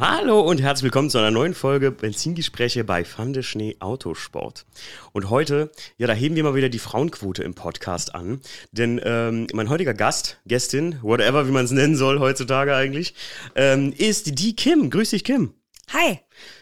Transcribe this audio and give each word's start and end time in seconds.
Hallo 0.00 0.40
und 0.42 0.62
herzlich 0.62 0.84
willkommen 0.84 1.10
zu 1.10 1.18
einer 1.18 1.32
neuen 1.32 1.54
Folge 1.54 1.90
Benzingespräche 1.90 2.84
bei 2.84 3.04
Fande 3.04 3.42
Schnee 3.42 3.74
Autosport. 3.80 4.64
Und 5.10 5.28
heute, 5.28 5.72
ja, 5.96 6.06
da 6.06 6.12
heben 6.12 6.36
wir 6.36 6.44
mal 6.44 6.54
wieder 6.54 6.68
die 6.68 6.78
Frauenquote 6.78 7.42
im 7.42 7.54
Podcast 7.54 8.14
an. 8.14 8.40
Denn 8.70 9.00
ähm, 9.02 9.48
mein 9.52 9.68
heutiger 9.68 9.94
Gast, 9.94 10.38
Gästin, 10.46 11.00
whatever, 11.02 11.48
wie 11.48 11.50
man 11.50 11.64
es 11.64 11.72
nennen 11.72 11.96
soll 11.96 12.20
heutzutage 12.20 12.76
eigentlich, 12.76 13.12
ähm, 13.56 13.92
ist 13.92 14.38
die 14.38 14.54
Kim. 14.54 14.88
Grüß 14.90 15.10
dich, 15.10 15.24
Kim. 15.24 15.54
Hi. 15.92 16.20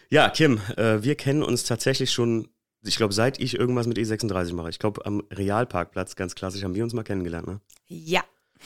Ja, 0.09 0.31
Kim, 0.31 0.59
äh, 0.75 1.03
wir 1.03 1.13
kennen 1.13 1.43
uns 1.43 1.63
tatsächlich 1.63 2.11
schon, 2.11 2.47
ich 2.83 2.95
glaube, 2.95 3.13
seit 3.13 3.39
ich 3.39 3.59
irgendwas 3.59 3.85
mit 3.85 3.99
E36 3.99 4.55
mache. 4.55 4.71
Ich 4.71 4.79
glaube, 4.79 5.05
am 5.05 5.21
Realparkplatz, 5.31 6.15
ganz 6.15 6.33
klassisch, 6.33 6.63
haben 6.63 6.73
wir 6.73 6.83
uns 6.83 6.93
mal 6.93 7.03
kennengelernt, 7.03 7.45
ne? 7.45 7.61
Ja. 7.85 8.23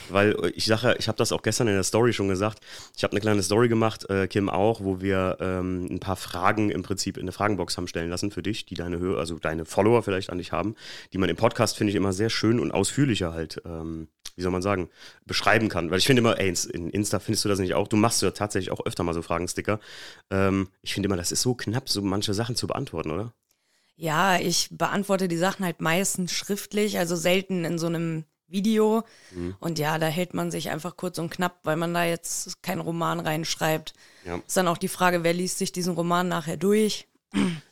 Weil 0.08 0.32
äh, 0.32 0.50
ich 0.50 0.66
sage, 0.66 0.96
ich 0.98 1.08
habe 1.08 1.18
das 1.18 1.32
auch 1.32 1.42
gestern 1.42 1.68
in 1.68 1.74
der 1.74 1.82
Story 1.82 2.12
schon 2.12 2.28
gesagt. 2.28 2.60
Ich 2.96 3.04
habe 3.04 3.12
eine 3.12 3.20
kleine 3.20 3.42
Story 3.42 3.68
gemacht, 3.68 4.08
äh, 4.10 4.26
Kim 4.26 4.48
auch, 4.48 4.80
wo 4.82 5.00
wir 5.00 5.36
ähm, 5.40 5.86
ein 5.90 6.00
paar 6.00 6.16
Fragen 6.16 6.70
im 6.70 6.82
Prinzip 6.82 7.16
in 7.16 7.22
eine 7.22 7.32
Fragenbox 7.32 7.76
haben 7.76 7.88
stellen 7.88 8.10
lassen 8.10 8.30
für 8.30 8.42
dich, 8.42 8.66
die 8.66 8.74
deine 8.74 8.98
Höhe, 8.98 9.18
also 9.18 9.38
deine 9.38 9.64
Follower 9.64 10.02
vielleicht 10.02 10.30
an 10.30 10.38
dich 10.38 10.52
haben, 10.52 10.74
die 11.12 11.18
man 11.18 11.28
im 11.28 11.36
Podcast 11.36 11.76
finde 11.76 11.90
ich 11.90 11.96
immer 11.96 12.12
sehr 12.12 12.30
schön 12.30 12.60
und 12.60 12.72
ausführlicher 12.72 13.32
halt, 13.32 13.62
ähm, 13.64 14.08
wie 14.36 14.42
soll 14.42 14.52
man 14.52 14.62
sagen, 14.62 14.88
beschreiben 15.26 15.68
kann. 15.68 15.90
Weil 15.90 15.98
ich 15.98 16.06
finde 16.06 16.20
immer, 16.20 16.38
ey, 16.38 16.52
in 16.72 16.90
Insta 16.90 17.18
findest 17.18 17.44
du 17.44 17.48
das 17.48 17.58
nicht 17.58 17.74
auch. 17.74 17.88
Du 17.88 17.96
machst 17.96 18.22
ja 18.22 18.30
tatsächlich 18.30 18.70
auch 18.70 18.84
öfter 18.84 19.04
mal 19.04 19.14
so 19.14 19.22
Fragensticker. 19.22 19.80
Ähm, 20.30 20.68
ich 20.82 20.94
finde 20.94 21.08
immer, 21.08 21.16
das 21.16 21.32
ist 21.32 21.42
so 21.42 21.54
knapp, 21.54 21.88
so 21.88 22.02
manche 22.02 22.34
Sachen 22.34 22.56
zu 22.56 22.66
beantworten, 22.66 23.10
oder? 23.10 23.32
Ja, 23.96 24.38
ich 24.38 24.68
beantworte 24.70 25.28
die 25.28 25.36
Sachen 25.36 25.64
halt 25.64 25.80
meistens 25.80 26.32
schriftlich, 26.32 26.98
also 26.98 27.14
selten 27.14 27.64
in 27.64 27.78
so 27.78 27.86
einem 27.86 28.24
Video. 28.52 29.04
Mhm. 29.34 29.56
Und 29.58 29.78
ja, 29.78 29.98
da 29.98 30.06
hält 30.06 30.34
man 30.34 30.50
sich 30.50 30.70
einfach 30.70 30.96
kurz 30.96 31.18
und 31.18 31.30
knapp, 31.30 31.60
weil 31.64 31.76
man 31.76 31.92
da 31.92 32.04
jetzt 32.04 32.62
keinen 32.62 32.80
Roman 32.80 33.20
reinschreibt. 33.20 33.94
Ja. 34.24 34.36
Ist 34.46 34.56
dann 34.56 34.68
auch 34.68 34.78
die 34.78 34.88
Frage, 34.88 35.24
wer 35.24 35.32
liest 35.32 35.58
sich 35.58 35.72
diesen 35.72 35.94
Roman 35.94 36.28
nachher 36.28 36.56
durch? 36.56 37.08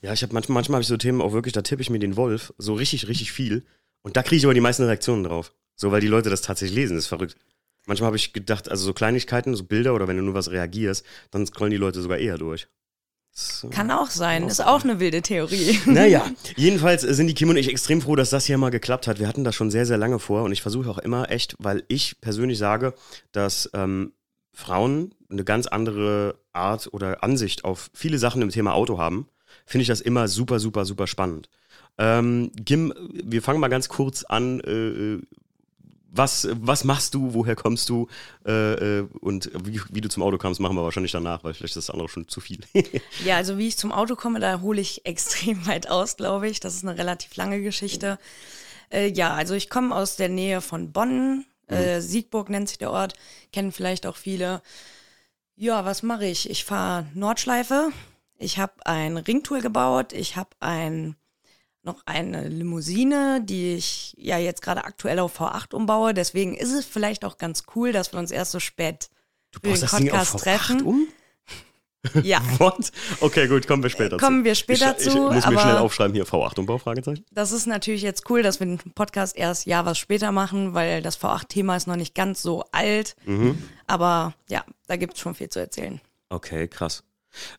Ja, 0.01 0.13
ich 0.13 0.23
habe 0.23 0.33
manchmal, 0.33 0.55
manchmal 0.55 0.77
habe 0.77 0.83
ich 0.83 0.89
so 0.89 0.97
Themen 0.97 1.21
auch 1.21 1.33
wirklich, 1.33 1.53
da 1.53 1.63
tippe 1.63 1.83
ich 1.83 1.91
mir 1.91 1.99
den 1.99 2.17
Wolf 2.17 2.55
so 2.59 2.75
richtig, 2.75 3.09
richtig 3.09 3.33
viel. 3.33 3.65
Und 4.03 4.17
da 4.17 4.23
kriege 4.23 4.37
ich 4.37 4.45
aber 4.45 4.55
die 4.55 4.61
meisten 4.61 4.85
Reaktionen 4.85 5.25
drauf. 5.25 5.53
So, 5.77 5.93
weil 5.93 6.01
die 6.01 6.09
Leute 6.09 6.31
das 6.31 6.43
tatsächlich 6.43 6.77
lesen, 6.77 6.97
das 6.97 7.05
ist 7.05 7.09
verrückt. 7.09 7.37
Manchmal 7.87 8.09
habe 8.09 8.17
ich 8.17 8.33
gedacht, 8.33 8.71
also 8.71 8.85
so 8.85 8.93
Kleinigkeiten, 8.93 9.55
so 9.55 9.65
Bilder 9.65 9.95
oder 9.95 10.09
wenn 10.09 10.17
du 10.17 10.23
nur 10.23 10.35
was 10.35 10.51
reagierst, 10.51 11.05
dann 11.31 11.47
scrollen 11.47 11.71
die 11.71 11.77
Leute 11.77 12.01
sogar 12.03 12.19
eher 12.19 12.39
durch. 12.39 12.69
So. 13.33 13.69
Kann 13.69 13.91
auch 13.91 14.11
sein, 14.11 14.49
ist 14.49 14.65
auch 14.65 14.85
eine 14.85 15.01
wilde 15.01 15.23
Theorie. 15.23 15.79
Naja, 15.87 16.25
jedenfalls 16.57 17.03
sind 17.03 17.27
die 17.27 17.35
Kim 17.35 17.49
und 17.49 17.57
ich 17.57 17.69
extrem 17.69 18.03
froh, 18.03 18.17
dass 18.17 18.31
das 18.31 18.45
hier 18.45 18.59
mal 18.59 18.71
geklappt 18.71 19.07
hat. 19.07 19.19
Wir 19.19 19.29
hatten 19.29 19.45
das 19.45 19.55
schon 19.55 19.71
sehr, 19.71 19.87
sehr 19.87 19.99
lange 19.99 20.19
vor 20.19 20.43
und 20.43 20.53
ich 20.53 20.63
versuche 20.63 20.91
auch 20.91 20.99
immer 20.99 21.31
echt, 21.31 21.55
weil 21.59 21.85
ich 21.89 22.21
persönlich 22.21 22.59
sage, 22.59 22.95
dass 23.33 23.71
ähm, 23.73 24.13
Frauen 24.53 25.15
eine 25.31 25.45
ganz 25.45 25.67
andere 25.67 26.41
Art 26.53 26.89
oder 26.93 27.23
Ansicht 27.23 27.65
auf 27.65 27.91
viele 27.95 28.19
Sachen 28.19 28.43
im 28.43 28.51
Thema 28.51 28.75
Auto 28.75 28.99
haben, 28.99 29.29
finde 29.65 29.83
ich 29.83 29.89
das 29.89 30.01
immer 30.01 30.29
super, 30.29 30.59
super, 30.59 30.85
super 30.85 31.07
spannend. 31.07 31.49
Ähm, 31.99 32.51
Kim, 32.67 32.93
wir 33.13 33.43
fangen 33.43 33.61
mal 33.61 33.69
ganz 33.69 33.89
kurz 33.89 34.25
an. 34.25 34.61
Äh, 34.61 35.19
was, 36.13 36.49
was 36.53 36.85
machst 36.85 37.15
du, 37.15 37.35
woher 37.35 37.55
kommst 37.55 37.89
du 37.89 38.09
äh, 38.45 38.99
äh, 38.99 39.09
und 39.21 39.51
wie, 39.65 39.81
wie, 39.91 40.01
du 40.01 40.09
zum 40.09 40.23
Auto 40.23 40.39
kamst, 40.39 40.61
machen 40.61 40.77
wir 40.77 40.83
wahrscheinlich 40.83 41.13
danach, 41.13 41.45
weil 41.45 41.55
vielleicht 41.55 41.77
ist 41.77 41.89
das 41.89 41.91
andere 41.91 42.09
schon 42.09 42.29
zu 42.29 42.41
viel. 42.41 42.61
ja, 43.25 43.37
also 43.37 43.59
wie 43.59 43.69
ich 43.69 43.77
zum 43.77 43.93
Auto 43.93 44.17
komme, 44.17 44.41
da 44.41 44.61
hole 44.61 44.81
ich 44.81 45.07
extrem 45.07 45.67
weit 45.67 45.89
aus, 45.89 46.17
glaube 46.17 46.49
ich. 46.49 46.61
Das 46.61 46.75
ist 46.75 46.85
eine 46.85 46.99
relativ 46.99 47.37
lange 47.37 47.63
Geschichte. 47.63 48.19
Äh, 48.91 49.09
ja, 49.13 49.35
also 49.35 49.55
ich 49.55 49.71
komme 49.71 49.95
aus 49.95 50.17
der 50.17 50.29
Nähe 50.29 50.61
von 50.61 50.93
Bonn, 50.93 51.45
äh, 51.69 51.97
mhm. 51.97 52.01
Siegburg 52.01 52.51
nennt 52.51 52.69
sich 52.69 52.79
der 52.79 52.91
Ort, 52.91 53.15
kennen 53.53 53.73
vielleicht 53.73 54.07
auch 54.07 54.17
viele. 54.17 54.63
Ja, 55.57 55.85
was 55.85 56.03
mache 56.03 56.27
ich? 56.27 56.51
Ich 56.51 56.65
fahre 56.65 57.07
Nordschleife, 57.15 57.91
ich 58.39 58.59
habe 58.59 58.73
ein 58.85 59.17
Ringtool 59.17 59.61
gebaut, 59.61 60.13
ich 60.13 60.37
habe 60.37 60.51
ein 60.61 61.15
noch 61.83 62.03
eine 62.07 62.49
Limousine, 62.49 63.41
die 63.43 63.75
ich 63.75 64.15
ja 64.19 64.39
jetzt 64.39 64.63
gerade 64.63 64.85
aktuell 64.85 65.19
auf 65.19 65.41
V8 65.41 65.75
umbaue. 65.75 66.15
Deswegen 66.15 66.55
ist 66.55 66.73
es 66.73 66.85
vielleicht 66.85 67.25
auch 67.25 67.39
ganz 67.39 67.65
cool, 67.75 67.93
dass 67.93 68.13
wir 68.13 68.19
uns 68.19 68.31
erst 68.31 68.53
so 68.53 68.61
spät 68.61 69.09
du 69.53 69.61
für 69.61 69.75
den 69.75 70.09
Podcast 70.09 70.39
treffen. 70.39 70.83
Um? 70.83 71.09
Ja. 72.23 72.41
What? 72.59 72.93
Okay, 73.21 73.47
gut, 73.47 73.67
kommen 73.67 73.83
wir 73.83 73.91
später 73.91 74.17
kommen 74.17 74.41
zu. 74.41 74.45
wir 74.45 74.55
später 74.55 74.97
ich, 74.99 75.05
zu. 75.05 75.11
Ich 75.11 75.15
muss 75.17 75.47
mir 75.47 75.59
schnell 75.59 75.77
aufschreiben 75.77 76.15
hier 76.15 76.25
V8 76.25 76.59
Umbau, 76.59 76.79
Fragezeichen. 76.79 77.25
Das 77.31 77.53
ist 77.53 77.67
natürlich 77.67 78.03
jetzt 78.03 78.29
cool, 78.31 78.43
dass 78.43 78.59
wir 78.59 78.67
den 78.67 78.79
Podcast 78.95 79.37
erst 79.37 79.67
ja 79.67 79.85
was 79.85 79.99
später 79.99 80.33
machen, 80.33 80.73
weil 80.75 81.03
das 81.03 81.21
V8-Thema 81.21 81.77
ist 81.77 81.87
noch 81.87 81.97
nicht 81.97 82.15
ganz 82.15 82.41
so 82.43 82.65
alt. 82.73 83.17
Mhm. 83.27 83.63
Aber 83.87 84.35
ja, 84.49 84.65
da 84.87 84.97
gibt 84.97 85.15
es 85.15 85.21
schon 85.21 85.35
viel 85.35 85.51
zu 85.51 85.61
erzählen. 85.61 86.01
Okay, 86.31 86.69
krass. 86.69 87.03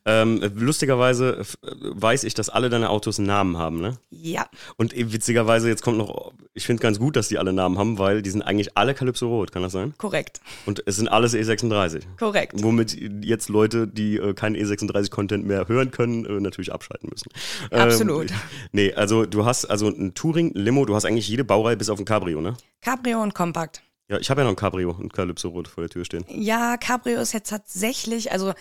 Ähm, 0.04 0.40
lustigerweise 0.56 1.38
äh, 1.40 1.44
weiß 1.62 2.24
ich, 2.24 2.34
dass 2.34 2.48
alle 2.48 2.70
deine 2.70 2.90
Autos 2.90 3.18
Namen 3.18 3.58
haben, 3.58 3.80
ne? 3.80 3.98
Ja. 4.10 4.46
Und 4.76 4.94
witzigerweise, 4.94 5.68
jetzt 5.68 5.82
kommt 5.82 5.98
noch, 5.98 6.32
ich 6.54 6.66
finde 6.66 6.82
ganz 6.82 6.98
gut, 6.98 7.16
dass 7.16 7.28
die 7.28 7.38
alle 7.38 7.52
Namen 7.52 7.78
haben, 7.78 7.98
weil 7.98 8.22
die 8.22 8.30
sind 8.30 8.42
eigentlich 8.42 8.76
alle 8.76 8.94
Calypso 8.94 9.28
Rot, 9.28 9.52
kann 9.52 9.62
das 9.62 9.72
sein? 9.72 9.94
Korrekt. 9.98 10.40
Und 10.66 10.82
es 10.86 10.96
sind 10.96 11.08
alles 11.08 11.34
E36. 11.34 12.02
Korrekt. 12.18 12.54
Womit 12.62 12.96
jetzt 13.24 13.48
Leute, 13.48 13.86
die 13.88 14.16
äh, 14.16 14.34
keinen 14.34 14.56
E36-Content 14.56 15.46
mehr 15.46 15.68
hören 15.68 15.90
können, 15.90 16.24
äh, 16.26 16.40
natürlich 16.40 16.72
abschalten 16.72 17.08
müssen. 17.10 17.30
Absolut. 17.70 18.30
Ähm, 18.30 18.36
nee, 18.72 18.92
also 18.94 19.26
du 19.26 19.44
hast 19.44 19.66
also 19.66 19.88
ein 19.88 20.14
Touring, 20.14 20.52
Limo, 20.54 20.84
du 20.84 20.94
hast 20.94 21.04
eigentlich 21.04 21.28
jede 21.28 21.44
Baureihe 21.44 21.76
bis 21.76 21.90
auf 21.90 21.98
ein 21.98 22.04
Cabrio, 22.04 22.40
ne? 22.40 22.54
Cabrio 22.80 23.22
und 23.22 23.34
Kompakt. 23.34 23.82
Ja, 24.08 24.18
ich 24.18 24.28
habe 24.28 24.42
ja 24.42 24.44
noch 24.44 24.52
ein 24.52 24.56
Cabrio 24.56 24.90
und 24.90 25.12
Calypso 25.12 25.48
Rot 25.48 25.68
vor 25.68 25.82
der 25.82 25.90
Tür 25.90 26.04
stehen. 26.04 26.24
Ja, 26.28 26.76
Cabrio 26.76 27.20
ist 27.20 27.32
jetzt 27.32 27.48
tatsächlich, 27.48 28.32
also 28.32 28.52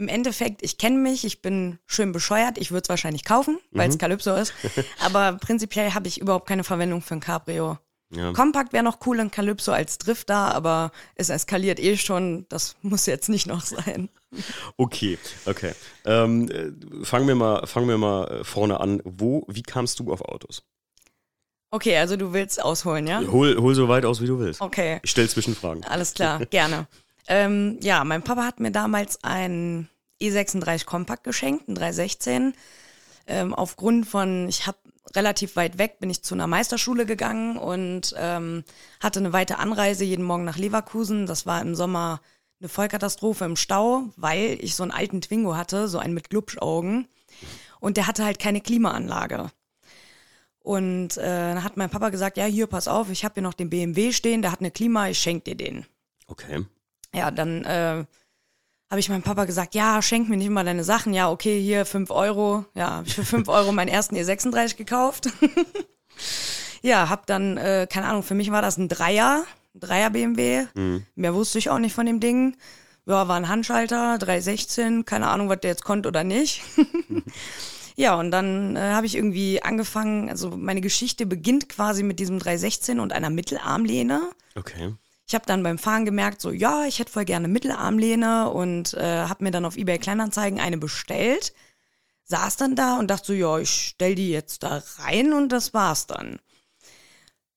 im 0.00 0.08
Endeffekt, 0.08 0.62
ich 0.62 0.78
kenne 0.78 0.98
mich, 0.98 1.24
ich 1.24 1.42
bin 1.42 1.78
schön 1.86 2.12
bescheuert, 2.12 2.58
ich 2.58 2.70
würde 2.70 2.82
es 2.84 2.88
wahrscheinlich 2.88 3.24
kaufen, 3.24 3.58
weil 3.70 3.88
es 3.88 3.96
mhm. 3.96 4.00
Calypso 4.00 4.34
ist. 4.34 4.52
Aber 5.00 5.34
prinzipiell 5.34 5.94
habe 5.94 6.08
ich 6.08 6.20
überhaupt 6.20 6.48
keine 6.48 6.64
Verwendung 6.64 7.02
für 7.02 7.14
ein 7.14 7.20
Cabrio. 7.20 7.78
Ja. 8.12 8.32
Kompakt 8.32 8.72
wäre 8.72 8.82
noch 8.82 8.98
cool 9.06 9.20
in 9.20 9.30
Calypso 9.30 9.70
als 9.70 9.96
Drifter, 9.98 10.52
aber 10.52 10.90
es 11.14 11.28
eskaliert 11.28 11.78
eh 11.78 11.96
schon. 11.96 12.44
Das 12.48 12.74
muss 12.82 13.06
jetzt 13.06 13.28
nicht 13.28 13.46
noch 13.46 13.60
sein. 13.60 14.08
Okay, 14.76 15.16
okay. 15.46 15.74
Ähm, 16.04 16.50
äh, 16.50 17.04
fangen 17.04 17.28
wir 17.28 17.36
mal, 17.36 17.68
fangen 17.68 17.88
wir 17.88 17.98
mal 17.98 18.24
äh, 18.26 18.44
vorne 18.44 18.80
an. 18.80 19.00
Wo, 19.04 19.44
wie 19.46 19.62
kamst 19.62 20.00
du 20.00 20.12
auf 20.12 20.22
Autos? 20.22 20.64
Okay, 21.70 21.96
also 21.98 22.16
du 22.16 22.32
willst 22.32 22.60
ausholen, 22.60 23.06
ja? 23.06 23.22
Hol, 23.30 23.56
hol 23.56 23.76
so 23.76 23.86
weit 23.88 24.04
aus, 24.04 24.20
wie 24.20 24.26
du 24.26 24.40
willst. 24.40 24.60
Okay. 24.60 24.98
Ich 25.04 25.12
stelle 25.12 25.28
Zwischenfragen. 25.28 25.84
Alles 25.84 26.14
klar, 26.14 26.44
gerne. 26.46 26.88
Ähm, 27.30 27.78
ja, 27.80 28.02
mein 28.02 28.24
Papa 28.24 28.44
hat 28.44 28.58
mir 28.58 28.72
damals 28.72 29.22
ein 29.22 29.88
E36 30.20 30.84
Kompakt 30.84 31.22
geschenkt, 31.22 31.68
ein 31.68 31.76
316. 31.76 32.54
Ähm, 33.28 33.54
aufgrund 33.54 34.08
von, 34.08 34.48
ich 34.48 34.66
habe 34.66 34.78
relativ 35.14 35.54
weit 35.54 35.78
weg, 35.78 36.00
bin 36.00 36.10
ich 36.10 36.24
zu 36.24 36.34
einer 36.34 36.48
Meisterschule 36.48 37.06
gegangen 37.06 37.56
und 37.56 38.16
ähm, 38.18 38.64
hatte 38.98 39.20
eine 39.20 39.32
weite 39.32 39.60
Anreise 39.60 40.04
jeden 40.04 40.24
Morgen 40.24 40.42
nach 40.42 40.58
Leverkusen. 40.58 41.26
Das 41.26 41.46
war 41.46 41.62
im 41.62 41.76
Sommer 41.76 42.20
eine 42.58 42.68
Vollkatastrophe 42.68 43.44
im 43.44 43.54
Stau, 43.54 44.08
weil 44.16 44.58
ich 44.60 44.74
so 44.74 44.82
einen 44.82 44.90
alten 44.90 45.20
Twingo 45.20 45.54
hatte, 45.54 45.86
so 45.86 46.00
einen 46.00 46.14
mit 46.14 46.30
Glubschaugen. 46.30 47.06
Und 47.78 47.96
der 47.96 48.08
hatte 48.08 48.24
halt 48.24 48.40
keine 48.40 48.60
Klimaanlage. 48.60 49.52
Und 50.58 51.16
äh, 51.16 51.54
dann 51.54 51.62
hat 51.62 51.76
mein 51.76 51.90
Papa 51.90 52.08
gesagt, 52.08 52.38
ja, 52.38 52.44
hier, 52.44 52.66
pass 52.66 52.88
auf, 52.88 53.08
ich 53.08 53.24
habe 53.24 53.34
hier 53.34 53.44
noch 53.44 53.54
den 53.54 53.70
BMW 53.70 54.10
stehen, 54.10 54.42
der 54.42 54.50
hat 54.50 54.58
eine 54.60 54.72
Klima, 54.72 55.08
ich 55.08 55.20
schenke 55.20 55.54
dir 55.54 55.56
den. 55.56 55.86
Okay 56.26 56.66
ja, 57.14 57.30
dann 57.30 57.64
äh, 57.64 58.04
habe 58.90 59.00
ich 59.00 59.08
meinem 59.08 59.22
Papa 59.22 59.44
gesagt, 59.44 59.74
ja, 59.74 60.02
schenk 60.02 60.28
mir 60.28 60.36
nicht 60.36 60.48
immer 60.48 60.64
deine 60.64 60.82
Sachen. 60.82 61.14
Ja, 61.14 61.30
okay, 61.30 61.60
hier 61.60 61.86
fünf 61.86 62.10
Euro. 62.10 62.64
Ja, 62.74 62.90
habe 62.90 63.06
ich 63.06 63.14
für 63.14 63.24
fünf 63.24 63.48
Euro 63.48 63.72
meinen 63.72 63.88
ersten 63.88 64.16
E36 64.16 64.76
gekauft. 64.76 65.28
ja, 66.82 67.08
hab 67.08 67.26
dann, 67.26 67.56
äh, 67.56 67.86
keine 67.90 68.06
Ahnung, 68.06 68.24
für 68.24 68.34
mich 68.34 68.50
war 68.50 68.62
das 68.62 68.78
ein 68.78 68.88
Dreier, 68.88 69.44
ein 69.74 69.80
Dreier 69.80 70.10
BMW. 70.10 70.66
Mhm. 70.74 71.06
Mehr 71.14 71.34
wusste 71.34 71.58
ich 71.58 71.70
auch 71.70 71.78
nicht 71.78 71.94
von 71.94 72.06
dem 72.06 72.18
Ding. 72.18 72.56
Ja, 73.06 73.28
war 73.28 73.36
ein 73.36 73.48
Handschalter, 73.48 74.18
316, 74.18 75.04
keine 75.04 75.28
Ahnung, 75.28 75.48
was 75.48 75.60
der 75.60 75.70
jetzt 75.70 75.84
konnte 75.84 76.08
oder 76.08 76.22
nicht. 76.24 76.62
ja, 77.96 78.14
und 78.14 78.30
dann 78.30 78.76
äh, 78.76 78.80
habe 78.80 79.06
ich 79.06 79.16
irgendwie 79.16 79.62
angefangen, 79.62 80.28
also 80.28 80.50
meine 80.50 80.80
Geschichte 80.80 81.26
beginnt 81.26 81.68
quasi 81.68 82.02
mit 82.02 82.18
diesem 82.18 82.38
316 82.38 83.00
und 83.00 83.12
einer 83.12 83.30
Mittelarmlehne. 83.30 84.30
Okay. 84.54 84.94
Ich 85.30 85.34
habe 85.36 85.46
dann 85.46 85.62
beim 85.62 85.78
Fahren 85.78 86.04
gemerkt, 86.04 86.40
so 86.40 86.50
ja, 86.50 86.86
ich 86.86 86.98
hätte 86.98 87.12
voll 87.12 87.24
gerne 87.24 87.46
Mittelarmlehne 87.46 88.50
und 88.50 88.94
äh, 88.94 89.26
habe 89.28 89.44
mir 89.44 89.52
dann 89.52 89.64
auf 89.64 89.76
eBay 89.76 89.96
Kleinanzeigen 89.96 90.58
eine 90.58 90.76
bestellt. 90.76 91.54
Saß 92.24 92.56
dann 92.56 92.74
da 92.74 92.98
und 92.98 93.12
dachte 93.12 93.26
so, 93.26 93.32
ja, 93.34 93.56
ich 93.60 93.70
stell 93.70 94.16
die 94.16 94.32
jetzt 94.32 94.64
da 94.64 94.82
rein 94.98 95.32
und 95.32 95.50
das 95.50 95.72
war's 95.72 96.08
dann. 96.08 96.40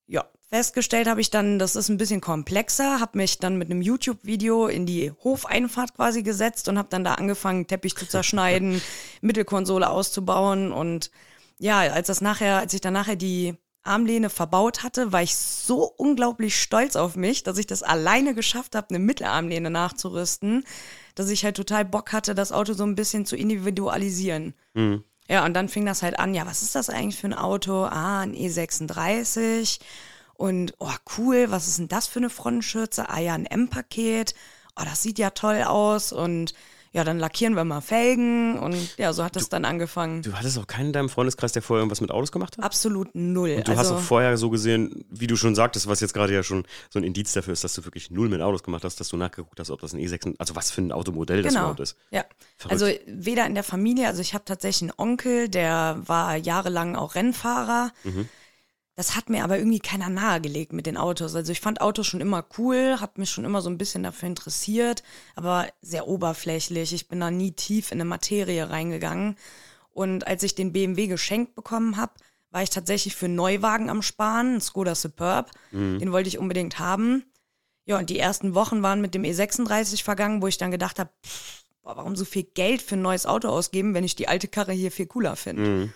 Ja, 0.06 0.24
festgestellt 0.52 1.08
habe 1.08 1.20
ich 1.20 1.31
dann, 1.31 1.58
das 1.58 1.75
ist 1.75 1.90
ein 1.90 1.98
bisschen 1.98 2.22
komplexer, 2.22 3.00
habe 3.00 3.18
mich 3.18 3.40
dann 3.40 3.58
mit 3.58 3.72
einem 3.72 3.81
YouTube-Video 3.81 4.68
in 4.68 4.86
die 4.86 5.12
Hofeinfahrt 5.24 5.96
quasi 5.96 6.22
gesetzt 6.22 6.70
und 6.70 6.78
habe 6.78 6.90
dann 6.92 7.04
da 7.04 7.16
angefangen, 7.16 7.66
Teppich 7.66 7.96
zu 7.96 8.08
zerschneiden, 8.08 8.84
Mittelkonsole 9.22 9.90
auszubauen 9.90 10.72
und 10.72 11.10
ja, 11.58 11.80
als 11.80 12.06
das 12.06 12.22
nachher, 12.22 12.60
als 12.60 12.75
ich 12.75 12.81
dann 12.81 12.94
nachher 12.94 13.16
die 13.16 13.56
Armlehne 13.83 14.30
verbaut 14.30 14.83
hatte, 14.83 15.12
war 15.12 15.21
ich 15.21 15.35
so 15.35 15.83
unglaublich 15.83 16.59
stolz 16.62 16.95
auf 16.95 17.15
mich, 17.15 17.44
dass 17.44 17.57
ich 17.57 17.68
das 17.68 17.83
alleine 17.83 18.33
geschafft 18.33 18.75
habe, 18.75 18.89
eine 18.89 19.00
Mittelarmlehne 19.00 19.69
nachzurüsten, 19.69 20.63
dass 21.15 21.30
ich 21.30 21.44
halt 21.44 21.57
total 21.57 21.85
Bock 21.85 22.13
hatte, 22.13 22.35
das 22.35 22.51
Auto 22.51 22.74
so 22.74 22.83
ein 22.83 22.95
bisschen 22.95 23.25
zu 23.25 23.35
individualisieren. 23.35 24.53
Mhm. 24.74 25.03
Ja, 25.30 25.45
und 25.45 25.53
dann 25.53 25.69
fing 25.69 25.85
das 25.85 26.03
halt 26.03 26.19
an, 26.19 26.33
ja, 26.33 26.45
was 26.45 26.63
ist 26.63 26.75
das 26.75 26.89
eigentlich 26.89 27.19
für 27.19 27.27
ein 27.27 27.33
Auto? 27.33 27.85
Ah, 27.85 28.21
ein 28.21 28.35
E36. 28.35 29.80
Und, 30.36 30.74
oh, 30.79 30.91
cool, 31.18 31.45
was 31.50 31.68
ist 31.68 31.79
denn 31.79 31.88
das 31.88 32.07
für 32.07 32.19
eine 32.19 32.29
Frontschürze? 32.29 33.09
Ah 33.09 33.19
ja, 33.19 33.33
ein 33.33 33.45
M-Paket. 33.45 34.36
Oh, 34.75 34.83
das 34.83 35.01
sieht 35.03 35.19
ja 35.19 35.29
toll 35.29 35.63
aus. 35.63 36.12
Und 36.12 36.53
ja, 36.94 37.04
dann 37.04 37.18
lackieren 37.18 37.56
wir 37.56 37.63
mal 37.63 37.81
Felgen 37.81 38.60
und 38.60 38.98
ja, 38.98 39.13
so 39.13 39.24
hat 39.24 39.36
das 39.36 39.50
dann 39.50 39.66
angefangen. 39.66 40.22
Du 40.22 40.34
hattest 40.34 40.60
auch 40.60 40.68
keinen 40.68 40.88
in 40.88 40.94
deinem 40.94 41.10
Freundeskreis, 41.10 41.51
der 41.51 41.63
vorher 41.63 41.81
irgendwas 41.81 42.01
mit 42.01 42.12
Autos 42.12 42.31
gemacht 42.31 42.56
hat? 42.56 42.63
Absolut 42.63 43.10
null. 43.16 43.56
Und 43.57 43.68
du 43.68 43.72
also, 43.72 43.81
hast 43.81 43.92
auch 43.92 44.00
vorher 44.00 44.38
so 44.38 44.51
gesehen, 44.51 45.04
wie 45.10 45.25
du 45.25 45.36
schon 45.36 45.56
sagtest, 45.56 45.88
was 45.88 46.01
jetzt 46.01 46.13
gerade 46.13 46.34
ja 46.34 46.44
schon 46.44 46.66
so 46.92 47.00
ein 47.00 47.04
Indiz 47.04 47.34
dafür 47.34 47.54
ist, 47.54 47.63
dass 47.63 47.74
du 47.74 47.84
wirklich 47.84 48.12
null 48.12 48.30
mit 48.30 48.42
Autos 48.42 48.62
gemacht 48.62 48.84
hast, 48.84 49.00
dass 49.00 49.10
du 49.10 49.18
nachgeguckt 49.18 49.60
hast, 49.60 49.72
ob 49.72 49.81
das 49.81 49.94
ein 49.94 50.00
E6, 50.00 50.36
also 50.38 50.56
was 50.56 50.69
für 50.69 50.81
ein 50.81 50.92
Automodell 50.92 51.42
das 51.42 51.54
genau. 51.54 51.62
überhaupt 51.62 51.80
ist. 51.80 51.98
Ja, 52.12 52.25
Verrückt. 52.57 52.74
also 52.74 52.96
weder 53.07 53.48
in 53.48 53.56
der 53.56 53.63
Familie, 53.63 54.07
also 54.07 54.22
ich 54.22 54.36
habe 54.36 54.46
tatsächlich 54.46 54.92
einen 54.92 55.00
Onkel, 55.00 55.50
der 55.50 55.98
war 56.06 56.38
jahrelang 56.38 56.96
auch 56.96 57.16
Rennfahrer. 57.16 57.92
Mhm. 58.04 58.30
Das 58.95 59.16
hat 59.16 59.30
mir 59.30 59.44
aber 59.44 59.57
irgendwie 59.57 59.80
keiner 59.80 60.10
nahegelegt 60.10 60.72
mit 60.72 60.86
den 60.86 60.98
Autos. 60.98 61.34
Also 61.34 61.51
ich 61.51 61.62
fand 61.62 61.81
Autos 61.81 62.06
schon 62.06 62.22
immer 62.22 62.45
cool, 62.57 62.98
habe 63.00 63.19
mich 63.19 63.31
schon 63.31 63.45
immer 63.45 63.62
so 63.62 63.69
ein 63.69 63.80
bisschen 63.80 64.04
dafür 64.04 64.28
interessiert, 64.28 65.01
aber 65.36 65.68
sehr 65.81 66.07
oberflächlich. 66.07 66.94
Ich 66.94 67.07
bin 67.07 67.19
da 67.19 67.31
nie 67.31 67.54
tief 67.54 67.92
in 67.92 67.98
eine 67.98 68.06
Materie 68.06 68.69
reingegangen. 68.69 69.36
Und 69.90 70.28
als 70.28 70.44
ich 70.44 70.54
den 70.54 70.74
BMW 70.74 71.07
geschenkt 71.07 71.56
bekommen 71.56 71.98
habe, 71.98 72.13
war 72.51 72.62
ich 72.62 72.69
tatsächlich 72.69 73.16
für 73.16 73.28
Neuwagen 73.28 73.90
am 73.90 74.04
Sparen, 74.04 74.56
ein 74.56 74.62
Skoda 74.62 74.94
Superb. 74.94 75.51
Mhm. 75.72 75.98
Den 76.00 76.12
wollte 76.12 76.30
ich 76.30 76.38
unbedingt 76.38 76.78
haben. 76.78 77.24
Ja, 77.86 77.98
und 77.98 78.12
die 78.12 78.19
ersten 78.19 78.54
Wochen 78.54 78.84
waren 78.84 79.01
mit 79.01 79.16
dem 79.16 79.24
E36 79.24 80.04
vergangen, 80.04 80.42
wo 80.42 80.48
ich 80.48 80.60
dann 80.60 80.72
gedacht 80.72 81.00
habe, 81.00 81.10
warum 81.81 82.16
so 82.16 82.25
viel 82.25 82.44
Geld 82.44 82.81
für 82.81 82.96
ein 82.96 83.01
neues 83.01 83.25
Auto 83.25 83.50
ausgeben, 83.50 83.94
wenn 83.94 84.04
ich 84.04 84.16
die 84.16 84.28
alte 84.28 84.48
Karre 84.48 84.72
hier 84.72 84.92
viel 84.92 85.07
cooler 85.07 85.36
finde. 85.36 85.63
Mhm. 85.63 85.94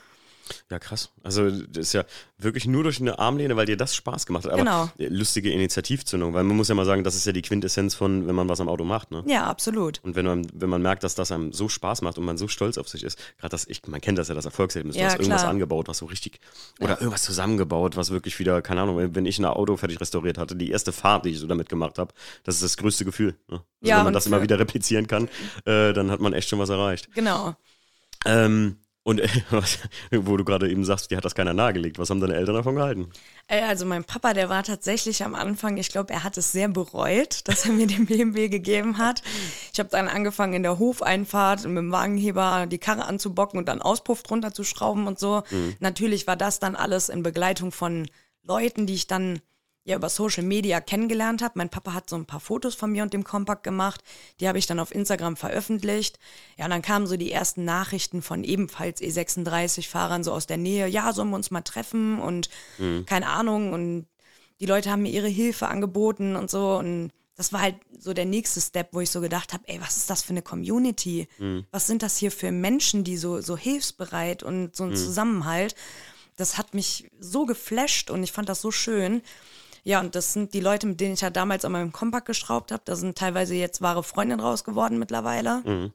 Ja, 0.69 0.79
krass. 0.79 1.11
Also 1.23 1.49
das 1.49 1.87
ist 1.87 1.93
ja 1.93 2.05
wirklich 2.37 2.67
nur 2.67 2.83
durch 2.83 3.01
eine 3.01 3.19
Armlehne, 3.19 3.55
weil 3.55 3.65
dir 3.65 3.77
das 3.77 3.95
Spaß 3.95 4.25
gemacht 4.25 4.45
hat. 4.45 4.53
Aber 4.53 4.61
genau. 4.61 4.89
lustige 4.97 5.51
Initiativzündung, 5.51 6.33
weil 6.33 6.43
man 6.43 6.55
muss 6.55 6.67
ja 6.67 6.75
mal 6.75 6.85
sagen, 6.85 7.03
das 7.03 7.15
ist 7.15 7.25
ja 7.25 7.31
die 7.31 7.41
Quintessenz 7.41 7.95
von, 7.95 8.27
wenn 8.27 8.35
man 8.35 8.47
was 8.49 8.59
am 8.59 8.69
Auto 8.69 8.83
macht. 8.83 9.11
Ne? 9.11 9.23
Ja, 9.27 9.45
absolut. 9.45 9.99
Und 10.03 10.15
wenn 10.15 10.25
man, 10.25 10.47
wenn 10.53 10.69
man 10.69 10.81
merkt, 10.81 11.03
dass 11.03 11.15
das 11.15 11.31
einem 11.31 11.53
so 11.53 11.69
Spaß 11.69 12.01
macht 12.01 12.17
und 12.17 12.25
man 12.25 12.37
so 12.37 12.47
stolz 12.47 12.77
auf 12.77 12.87
sich 12.87 13.03
ist, 13.03 13.17
gerade 13.37 13.51
das, 13.51 13.65
ich, 13.67 13.85
man 13.87 14.01
kennt 14.01 14.17
das 14.17 14.27
ja, 14.27 14.35
das 14.35 14.45
Erfolgserlebnis, 14.45 14.95
ja, 14.95 15.01
du 15.01 15.07
hast 15.07 15.15
klar. 15.15 15.23
irgendwas 15.23 15.49
angebaut, 15.49 15.87
was 15.87 15.97
so 15.97 16.05
richtig, 16.05 16.39
oder 16.79 16.91
ja. 16.91 16.97
irgendwas 16.97 17.23
zusammengebaut, 17.23 17.95
was 17.97 18.11
wirklich 18.11 18.37
wieder, 18.39 18.61
keine 18.61 18.81
Ahnung, 18.81 19.15
wenn 19.15 19.25
ich 19.25 19.39
ein 19.39 19.45
Auto 19.45 19.77
fertig 19.77 19.99
restauriert 19.99 20.37
hatte, 20.37 20.55
die 20.55 20.69
erste 20.69 20.91
Fahrt, 20.91 21.25
die 21.25 21.29
ich 21.29 21.39
so 21.39 21.47
damit 21.47 21.69
gemacht 21.69 21.97
habe, 21.97 22.13
das 22.43 22.55
ist 22.55 22.63
das 22.63 22.77
größte 22.77 23.05
Gefühl. 23.05 23.35
Ne? 23.49 23.57
Also 23.57 23.63
ja, 23.81 23.97
wenn 23.97 24.05
man 24.05 24.13
das 24.13 24.27
immer 24.27 24.41
wieder 24.41 24.59
replizieren 24.59 25.07
kann, 25.07 25.29
äh, 25.65 25.93
dann 25.93 26.11
hat 26.11 26.19
man 26.19 26.33
echt 26.33 26.49
schon 26.49 26.59
was 26.59 26.69
erreicht. 26.69 27.09
Genau. 27.13 27.55
Ähm, 28.25 28.77
und 29.07 29.21
äh, 29.21 29.29
was, 29.51 29.79
wo 30.11 30.35
du 30.35 30.43
gerade 30.43 30.69
eben 30.69 30.83
sagst, 30.83 31.09
die 31.11 31.15
hat 31.15 31.23
das 31.23 31.33
keiner 31.33 31.53
nahegelegt. 31.53 31.97
Was 31.97 32.09
haben 32.09 32.19
deine 32.19 32.35
Eltern 32.35 32.55
davon 32.55 32.75
gehalten? 32.75 33.09
Äh, 33.47 33.61
also 33.61 33.85
mein 33.85 34.03
Papa, 34.03 34.33
der 34.33 34.49
war 34.49 34.63
tatsächlich 34.63 35.23
am 35.23 35.33
Anfang, 35.33 35.77
ich 35.77 35.87
glaube, 35.87 36.11
er 36.11 36.25
hat 36.25 36.37
es 36.37 36.51
sehr 36.51 36.67
bereut, 36.67 37.39
dass 37.47 37.65
er 37.65 37.71
mir 37.71 37.87
den 37.87 38.05
BMW 38.05 38.49
gegeben 38.49 38.97
hat. 38.97 39.23
Ich 39.71 39.79
habe 39.79 39.87
dann 39.89 40.09
angefangen 40.09 40.55
in 40.55 40.63
der 40.63 40.77
Hofeinfahrt 40.77 41.63
mit 41.63 41.77
dem 41.77 41.91
Wagenheber 41.93 42.67
die 42.67 42.79
Karre 42.79 43.05
anzubocken 43.05 43.57
und 43.57 43.69
dann 43.69 43.81
Auspuff 43.81 44.23
drunter 44.23 44.53
zu 44.53 44.65
schrauben 44.65 45.07
und 45.07 45.17
so. 45.19 45.43
Mhm. 45.51 45.75
Natürlich 45.79 46.27
war 46.27 46.35
das 46.35 46.59
dann 46.59 46.75
alles 46.75 47.07
in 47.07 47.23
Begleitung 47.23 47.71
von 47.71 48.09
Leuten, 48.43 48.87
die 48.87 48.95
ich 48.95 49.07
dann 49.07 49.39
ja 49.87 49.95
über 49.95 50.09
Social 50.09 50.43
Media 50.43 50.81
kennengelernt 50.81 51.41
habe. 51.41 51.53
Mein 51.55 51.69
Papa 51.69 51.93
hat 51.93 52.09
so 52.09 52.17
ein 52.17 52.25
paar 52.25 52.41
Fotos 52.41 52.75
von 52.75 52.91
mir 52.91 53.03
und 53.03 53.13
dem 53.13 53.23
Kompakt 53.23 53.63
gemacht. 53.63 54.03
Die 54.41 54.47
habe 54.49 54.57
ich 54.57 54.67
dann 54.67 54.81
auf 54.81 54.93
Instagram 54.93 55.37
veröffentlicht. 55.37 56.19
Ja, 56.57 56.65
und 56.65 56.71
dann 56.71 56.81
kamen 56.81 57.07
so 57.07 57.15
die 57.15 57.31
ersten 57.31 57.63
Nachrichten 57.63 58.21
von 58.21 58.43
ebenfalls 58.43 59.01
E36-Fahrern 59.01 60.25
so 60.25 60.33
aus 60.33 60.45
der 60.45 60.57
Nähe. 60.57 60.87
Ja, 60.87 61.13
sollen 61.13 61.29
wir 61.29 61.37
uns 61.37 61.51
mal 61.51 61.61
treffen 61.61 62.19
und 62.19 62.49
mhm. 62.77 63.05
keine 63.05 63.27
Ahnung. 63.27 63.71
Und 63.71 64.07
die 64.59 64.65
Leute 64.65 64.91
haben 64.91 65.03
mir 65.03 65.11
ihre 65.11 65.29
Hilfe 65.29 65.69
angeboten 65.69 66.35
und 66.35 66.51
so. 66.51 66.75
Und 66.75 67.11
das 67.37 67.53
war 67.53 67.61
halt 67.61 67.75
so 67.97 68.13
der 68.13 68.25
nächste 68.25 68.59
Step, 68.59 68.89
wo 68.91 68.99
ich 68.99 69.09
so 69.09 69.21
gedacht 69.21 69.53
habe, 69.53 69.63
ey, 69.67 69.79
was 69.79 69.95
ist 69.95 70.09
das 70.09 70.21
für 70.21 70.31
eine 70.31 70.41
Community? 70.41 71.29
Mhm. 71.37 71.65
Was 71.71 71.87
sind 71.87 72.03
das 72.03 72.17
hier 72.17 72.31
für 72.31 72.51
Menschen, 72.51 73.05
die 73.05 73.15
so, 73.15 73.39
so 73.39 73.55
hilfsbereit 73.55 74.43
und 74.43 74.75
so 74.75 74.83
ein 74.83 74.89
mhm. 74.89 74.95
Zusammenhalt? 74.95 75.75
Das 76.35 76.57
hat 76.57 76.73
mich 76.73 77.09
so 77.21 77.45
geflasht 77.45 78.09
und 78.09 78.21
ich 78.21 78.33
fand 78.33 78.49
das 78.49 78.59
so 78.59 78.71
schön. 78.71 79.21
Ja, 79.87 80.01
und 80.01 80.15
das 80.15 80.33
sind 80.33 80.53
die 80.53 80.59
Leute, 80.59 80.85
mit 80.85 80.99
denen 80.99 81.13
ich 81.13 81.21
ja 81.21 81.29
damals 81.29 81.63
an 81.63 81.71
meinem 81.71 81.93
Kompakt 81.93 82.25
geschraubt 82.25 82.73
habe. 82.73 82.81
Da 82.83 82.97
sind 82.97 83.17
teilweise 83.17 83.55
jetzt 83.55 83.81
wahre 83.81 84.03
Freundinnen 84.03 84.41
raus 84.41 84.65
geworden 84.65 84.99
mittlerweile. 84.99 85.61
Mhm. 85.63 85.93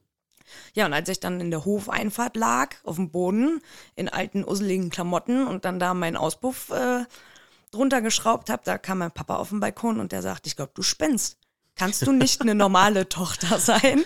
Ja, 0.72 0.86
und 0.86 0.94
als 0.94 1.10
ich 1.10 1.20
dann 1.20 1.42
in 1.42 1.50
der 1.50 1.66
Hofeinfahrt 1.66 2.34
lag, 2.34 2.74
auf 2.84 2.96
dem 2.96 3.10
Boden, 3.10 3.60
in 3.94 4.08
alten, 4.08 4.44
usseligen 4.44 4.88
Klamotten 4.88 5.46
und 5.46 5.66
dann 5.66 5.78
da 5.78 5.92
meinen 5.92 6.16
Auspuff 6.16 6.70
äh, 6.70 7.04
drunter 7.70 8.00
geschraubt 8.00 8.48
habe, 8.48 8.62
da 8.64 8.78
kam 8.78 8.96
mein 8.96 9.12
Papa 9.12 9.36
auf 9.36 9.50
den 9.50 9.60
Balkon 9.60 10.00
und 10.00 10.12
der 10.12 10.22
sagte, 10.22 10.46
ich 10.46 10.56
glaube, 10.56 10.72
du 10.74 10.80
spinnst. 10.80 11.36
Kannst 11.76 12.06
du 12.06 12.12
nicht 12.12 12.40
eine 12.40 12.54
normale 12.54 13.08
Tochter 13.10 13.58
sein? 13.58 14.02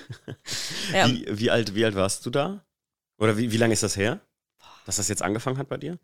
Ja. 0.93 1.07
Wie, 1.07 1.27
wie, 1.29 1.51
alt, 1.53 1.77
wie 1.77 1.85
alt 1.85 1.95
warst 1.95 2.27
du 2.27 2.31
da? 2.31 2.65
Oder 3.19 3.37
wie, 3.37 3.53
wie 3.53 3.57
lange 3.57 3.73
ist 3.73 3.85
das 3.85 3.97
her, 3.97 4.19
dass 4.85 4.97
das 4.97 5.07
jetzt 5.07 5.23
angefangen 5.23 5.59
hat 5.59 5.69
bei 5.69 5.77
dir? 5.77 5.97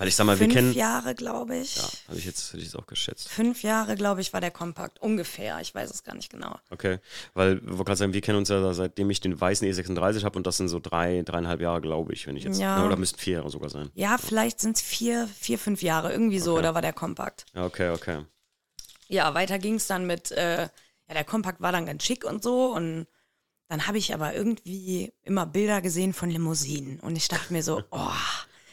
Weil 0.00 0.08
ich 0.08 0.16
sag 0.16 0.24
mal, 0.24 0.34
Fünf 0.34 0.48
wir 0.48 0.54
kennen. 0.54 0.68
Fünf 0.68 0.78
Jahre, 0.78 1.14
glaube 1.14 1.58
ich. 1.58 1.76
Ja, 1.76 1.82
habe 2.08 2.18
ich 2.18 2.24
jetzt, 2.24 2.54
hätte 2.54 2.62
ich 2.62 2.74
auch 2.74 2.86
geschätzt. 2.86 3.28
Fünf 3.28 3.62
Jahre, 3.62 3.96
glaube 3.96 4.22
ich, 4.22 4.32
war 4.32 4.40
der 4.40 4.50
Kompakt. 4.50 4.98
Ungefähr. 4.98 5.60
Ich 5.60 5.74
weiß 5.74 5.90
es 5.90 6.04
gar 6.04 6.14
nicht 6.14 6.30
genau. 6.30 6.56
Okay. 6.70 7.00
Weil, 7.34 7.58
ich 7.58 7.68
wollte 7.68 7.84
gerade 7.84 7.96
sagen, 7.98 8.14
wir 8.14 8.22
kennen 8.22 8.38
uns 8.38 8.48
ja 8.48 8.72
seitdem 8.72 9.10
ich 9.10 9.20
den 9.20 9.38
weißen 9.38 9.68
E36 9.68 10.24
habe 10.24 10.38
und 10.38 10.46
das 10.46 10.56
sind 10.56 10.68
so 10.68 10.78
drei, 10.80 11.20
dreieinhalb 11.20 11.60
Jahre, 11.60 11.82
glaube 11.82 12.14
ich, 12.14 12.26
wenn 12.26 12.34
ich 12.34 12.44
jetzt. 12.44 12.58
Ja. 12.58 12.82
Oder 12.86 12.96
müssten 12.96 13.18
vier 13.18 13.34
Jahre 13.34 13.50
sogar 13.50 13.68
sein. 13.68 13.90
Ja, 13.92 14.16
vielleicht 14.16 14.60
sind 14.60 14.78
es 14.78 14.82
vier, 14.82 15.28
vier, 15.38 15.58
fünf 15.58 15.82
Jahre. 15.82 16.10
Irgendwie 16.12 16.38
so, 16.38 16.54
okay. 16.54 16.62
da 16.62 16.74
war 16.74 16.80
der 16.80 16.94
Kompakt. 16.94 17.44
Ja, 17.54 17.66
okay, 17.66 17.90
okay. 17.90 18.24
Ja, 19.08 19.34
weiter 19.34 19.58
ging 19.58 19.74
es 19.74 19.86
dann 19.86 20.06
mit, 20.06 20.30
äh, 20.30 20.62
ja, 20.62 20.68
der 21.10 21.24
Kompakt 21.24 21.60
war 21.60 21.72
dann 21.72 21.84
ganz 21.84 22.04
schick 22.04 22.24
und 22.24 22.42
so 22.42 22.74
und 22.74 23.06
dann 23.68 23.86
habe 23.86 23.98
ich 23.98 24.14
aber 24.14 24.34
irgendwie 24.34 25.12
immer 25.24 25.44
Bilder 25.44 25.82
gesehen 25.82 26.14
von 26.14 26.30
Limousinen 26.30 27.00
und 27.00 27.16
ich 27.16 27.28
dachte 27.28 27.52
mir 27.52 27.62
so, 27.62 27.82
oh 27.90 28.08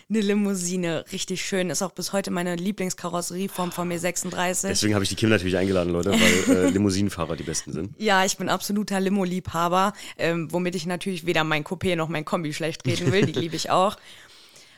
eine 0.10 0.22
Limousine. 0.22 1.06
Richtig 1.12 1.44
schön. 1.44 1.70
Ist 1.70 1.82
auch 1.82 1.92
bis 1.92 2.14
heute 2.14 2.32
meine 2.32 2.56
Lieblingskarosserieform 2.56 3.72
von 3.72 3.88
mir 3.88 4.00
36. 4.00 4.70
Deswegen 4.70 4.94
habe 4.94 5.04
ich 5.04 5.10
die 5.10 5.16
Kim 5.16 5.30
natürlich 5.30 5.58
eingeladen, 5.58 5.92
Leute, 5.92 6.12
weil 6.12 6.56
äh, 6.56 6.70
Limousinenfahrer 6.72 7.36
die 7.36 7.44
besten 7.44 7.74
sind. 7.74 7.94
Ja, 7.98 8.24
ich 8.24 8.38
bin 8.38 8.50
absoluter 8.50 9.00
Limo-Liebhaber, 9.00 9.94
ähm, 10.18 10.52
womit 10.52 10.76
ich 10.76 10.86
natürlich 10.86 11.26
weder 11.26 11.44
mein 11.44 11.64
Coupé 11.64 11.96
noch 11.96 12.08
mein 12.08 12.26
Kombi 12.26 12.54
schlecht 12.54 12.86
reden 12.86 13.12
will. 13.12 13.26
Die 13.26 13.34
liebe 13.40 13.56
ich 13.56 13.70
auch. 13.70 13.98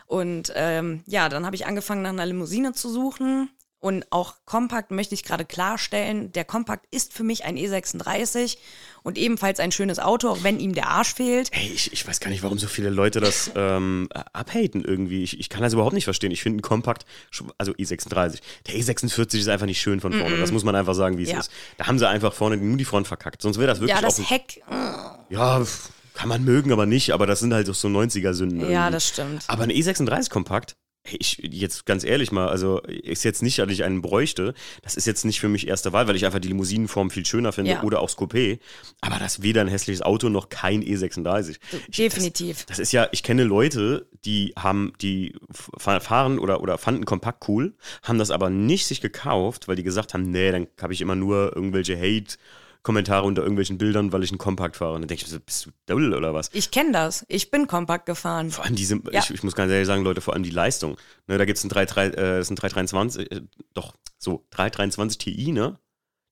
Und 0.07 0.51
ähm, 0.55 1.03
ja, 1.05 1.29
dann 1.29 1.45
habe 1.45 1.55
ich 1.55 1.67
angefangen, 1.67 2.01
nach 2.01 2.09
einer 2.09 2.25
Limousine 2.25 2.73
zu 2.73 2.89
suchen. 2.89 3.49
Und 3.81 4.05
auch 4.09 4.35
Kompakt 4.45 4.91
möchte 4.91 5.15
ich 5.15 5.23
gerade 5.23 5.45
klarstellen, 5.45 6.33
der 6.33 6.43
Kompakt 6.43 6.85
ist 6.93 7.13
für 7.13 7.23
mich 7.23 7.45
ein 7.45 7.57
E36 7.57 8.57
und 9.03 9.17
ebenfalls 9.17 9.61
ein 9.61 9.71
schönes 9.71 9.99
Auto, 9.99 10.27
auch 10.27 10.43
wenn 10.43 10.59
ihm 10.59 10.73
der 10.73 10.89
Arsch 10.89 11.13
fehlt. 11.13 11.49
Ey, 11.53 11.71
ich, 11.73 11.93
ich 11.93 12.05
weiß 12.05 12.19
gar 12.19 12.29
nicht, 12.29 12.43
warum 12.43 12.59
so 12.59 12.67
viele 12.67 12.89
Leute 12.89 13.21
das 13.21 13.51
ähm, 13.55 14.09
abhaten 14.11 14.83
irgendwie. 14.83 15.23
Ich, 15.23 15.39
ich 15.39 15.47
kann 15.47 15.61
das 15.61 15.71
überhaupt 15.71 15.93
nicht 15.93 16.03
verstehen. 16.03 16.31
Ich 16.31 16.43
finde 16.43 16.59
ein 16.59 16.61
Kompakt, 16.61 17.05
also 17.57 17.71
E36, 17.71 18.39
der 18.67 18.75
E46 18.75 19.37
ist 19.37 19.47
einfach 19.47 19.65
nicht 19.65 19.79
schön 19.79 20.01
von 20.01 20.11
vorne. 20.11 20.35
Mm 20.35 20.37
-mm. 20.39 20.41
Das 20.41 20.51
muss 20.51 20.65
man 20.65 20.75
einfach 20.75 20.93
sagen, 20.93 21.17
wie 21.17 21.23
es 21.23 21.31
ja. 21.31 21.39
ist. 21.39 21.49
Da 21.77 21.87
haben 21.87 21.99
sie 21.99 22.07
einfach 22.07 22.33
vorne 22.33 22.57
nur 22.57 22.77
die 22.77 22.85
Front 22.85 23.07
verkackt. 23.07 23.41
Sonst 23.41 23.59
wäre 23.59 23.67
das 23.67 23.79
wirklich 23.79 23.95
Ja, 23.95 24.01
das 24.01 24.19
auch 24.19 24.29
Heck. 24.29 24.61
Ja, 25.29 25.63
kann 26.15 26.27
man 26.27 26.43
mögen, 26.43 26.73
aber 26.73 26.85
nicht. 26.85 27.11
Aber 27.11 27.25
das 27.27 27.39
sind 27.39 27.53
halt 27.53 27.67
so 27.73 27.87
90er-Sünden. 27.87 28.69
Ja, 28.69 28.89
das 28.89 29.07
stimmt. 29.07 29.45
Aber 29.47 29.63
ein 29.63 29.71
E36-Kompakt, 29.71 30.75
ich 31.17 31.37
jetzt 31.41 31.85
ganz 31.85 32.03
ehrlich 32.03 32.31
mal, 32.31 32.49
also 32.49 32.79
ist 32.81 33.23
jetzt 33.23 33.41
nicht, 33.41 33.59
dass 33.59 33.69
ich 33.69 33.83
einen 33.83 34.01
bräuchte. 34.01 34.53
Das 34.81 34.95
ist 34.95 35.07
jetzt 35.07 35.25
nicht 35.25 35.39
für 35.39 35.49
mich 35.49 35.67
erste 35.67 35.93
Wahl, 35.93 36.07
weil 36.07 36.15
ich 36.15 36.25
einfach 36.25 36.39
die 36.39 36.47
Limousinenform 36.49 37.09
viel 37.09 37.25
schöner 37.25 37.51
finde 37.51 37.71
ja. 37.71 37.83
oder 37.83 37.99
auch 37.99 38.09
das 38.09 38.17
Coupé. 38.17 38.59
Aber 39.01 39.17
das 39.17 39.41
weder 39.41 39.61
ein 39.61 39.67
hässliches 39.67 40.01
Auto 40.01 40.29
noch 40.29 40.49
kein 40.49 40.83
E36. 40.83 41.57
Definitiv. 41.95 42.65
Das, 42.65 42.77
das, 42.77 42.79
ist 42.79 42.91
ja, 42.91 43.07
ich 43.11 43.23
kenne 43.23 43.43
Leute, 43.43 44.07
die 44.25 44.53
haben, 44.57 44.93
die 45.01 45.35
fahren 45.77 46.39
oder, 46.39 46.61
oder 46.61 46.77
fanden 46.77 47.05
Kompakt 47.05 47.47
cool, 47.47 47.73
haben 48.03 48.19
das 48.19 48.31
aber 48.31 48.49
nicht 48.49 48.85
sich 48.85 49.01
gekauft, 49.01 49.67
weil 49.67 49.75
die 49.75 49.83
gesagt 49.83 50.13
haben, 50.13 50.29
nee, 50.29 50.51
dann 50.51 50.67
habe 50.81 50.93
ich 50.93 51.01
immer 51.01 51.15
nur 51.15 51.55
irgendwelche 51.55 51.97
Hate- 51.97 52.37
Kommentare 52.81 53.25
unter 53.25 53.41
irgendwelchen 53.41 53.77
Bildern, 53.77 54.13
weil 54.13 54.23
ich 54.23 54.31
einen 54.31 54.37
Kompakt 54.37 54.77
fahre. 54.77 54.93
Und 54.93 55.01
dann 55.01 55.09
denke 55.09 55.25
ich 55.25 55.29
so, 55.29 55.39
bist 55.39 55.65
du 55.65 55.71
doll 55.85 56.13
oder 56.13 56.33
was? 56.33 56.49
Ich 56.53 56.71
kenne 56.71 56.91
das. 56.93 57.25
Ich 57.27 57.51
bin 57.51 57.67
Kompakt 57.67 58.05
gefahren. 58.05 58.51
Vor 58.51 58.63
allem 58.63 58.75
diese, 58.75 58.95
ja. 59.11 59.19
ich, 59.19 59.31
ich, 59.31 59.43
muss 59.43 59.55
ganz 59.55 59.71
ehrlich 59.71 59.87
sagen, 59.87 60.03
Leute, 60.03 60.21
vor 60.21 60.33
allem 60.33 60.43
die 60.43 60.49
Leistung. 60.49 60.97
Ne, 61.27 61.37
da 61.37 61.45
gibt 61.45 61.57
es 61.57 61.63
ein, 61.63 61.69
3, 61.69 61.85
3, 61.85 62.05
äh, 62.07 62.37
ein 62.39 62.55
323, 62.55 63.31
äh, 63.31 63.41
doch, 63.73 63.93
so, 64.17 64.45
323 64.51 65.17
Ti, 65.17 65.51
ne? 65.51 65.77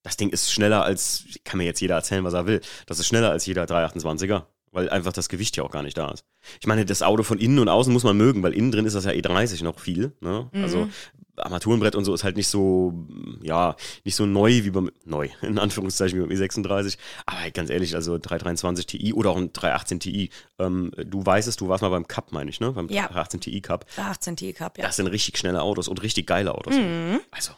Das 0.04 0.16
Ding 0.16 0.30
ist 0.30 0.52
schneller 0.52 0.84
als, 0.84 1.26
kann 1.44 1.58
mir 1.58 1.66
jetzt 1.66 1.82
jeder 1.82 1.96
erzählen, 1.96 2.24
was 2.24 2.34
er 2.34 2.46
will. 2.46 2.62
Das 2.86 3.00
ist 3.00 3.08
schneller 3.08 3.32
als 3.32 3.46
jeder 3.46 3.66
328er. 3.66 4.46
weil 4.72 4.90
einfach 4.90 5.12
das 5.12 5.28
Gewicht 5.28 5.58
ja 5.58 5.64
auch 5.64 5.72
gar 5.72 5.84
nicht 5.84 5.98
da 5.98 6.12
ist. 6.12 6.24
Ich 6.62 6.68
meine, 6.68 6.86
das 6.86 7.02
Auto 7.02 7.24
von 7.24 7.40
innen 7.40 7.60
und 7.60 7.68
außen 7.68 7.92
muss 7.92 8.04
man 8.04 8.16
mögen, 8.16 8.44
weil 8.44 8.54
innen 8.54 8.72
drin 8.72 8.86
ist 8.86 8.94
das 8.94 9.06
ja 9.06 9.12
E30 9.12 9.64
noch 9.64 9.80
viel. 9.80 10.14
Ne? 10.22 10.50
Mhm. 10.52 10.64
Also 10.64 10.90
Armaturenbrett 11.38 11.96
und 11.96 12.04
so 12.06 12.14
ist 12.14 12.24
halt 12.24 12.36
nicht 12.36 12.48
so, 12.48 12.94
ja, 13.42 13.76
nicht 14.04 14.16
so 14.16 14.26
neu 14.26 14.64
wie 14.64 14.70
beim, 14.72 14.92
neu, 15.06 15.30
in 15.42 15.60
Anführungszeichen 15.60 16.18
wie 16.18 16.24
beim 16.28 16.36
E36. 16.36 16.98
Aber 17.26 17.40
halt 17.42 17.54
ganz 17.54 17.70
ehrlich, 17.70 17.96
also 17.96 18.18
323 18.18 18.86
Ti 18.86 19.14
oder 19.14 19.30
auch 19.32 19.38
ein 19.38 19.54
318 19.54 20.00
Ti, 20.00 20.30
ähm, 20.60 20.92
du 20.98 21.26
weißt 21.26 21.48
es, 21.48 21.56
du 21.56 21.68
warst 21.68 21.82
mal 21.82 21.90
beim 21.90 22.08
Cup, 22.08 22.32
meine 22.32 22.50
ich, 22.50 22.60
ne? 22.60 22.72
Beim 22.72 22.90
Ja. 22.90 23.08
318 23.08 23.40
Ti 23.42 23.62
Cup. 23.62 23.86
Der 23.96 24.06
18 24.08 24.36
T 24.36 24.54
Cup, 24.54 24.78
ja. 24.78 24.86
Das 24.86 24.96
sind 24.96 25.08
richtig 25.08 25.38
schnelle 25.38 25.62
Autos 25.62 25.88
und 25.88 26.02
richtig 26.04 26.28
geile 26.28 26.54
Autos. 26.56 26.76
Mhm. 26.76 27.20
Also, 27.32 27.52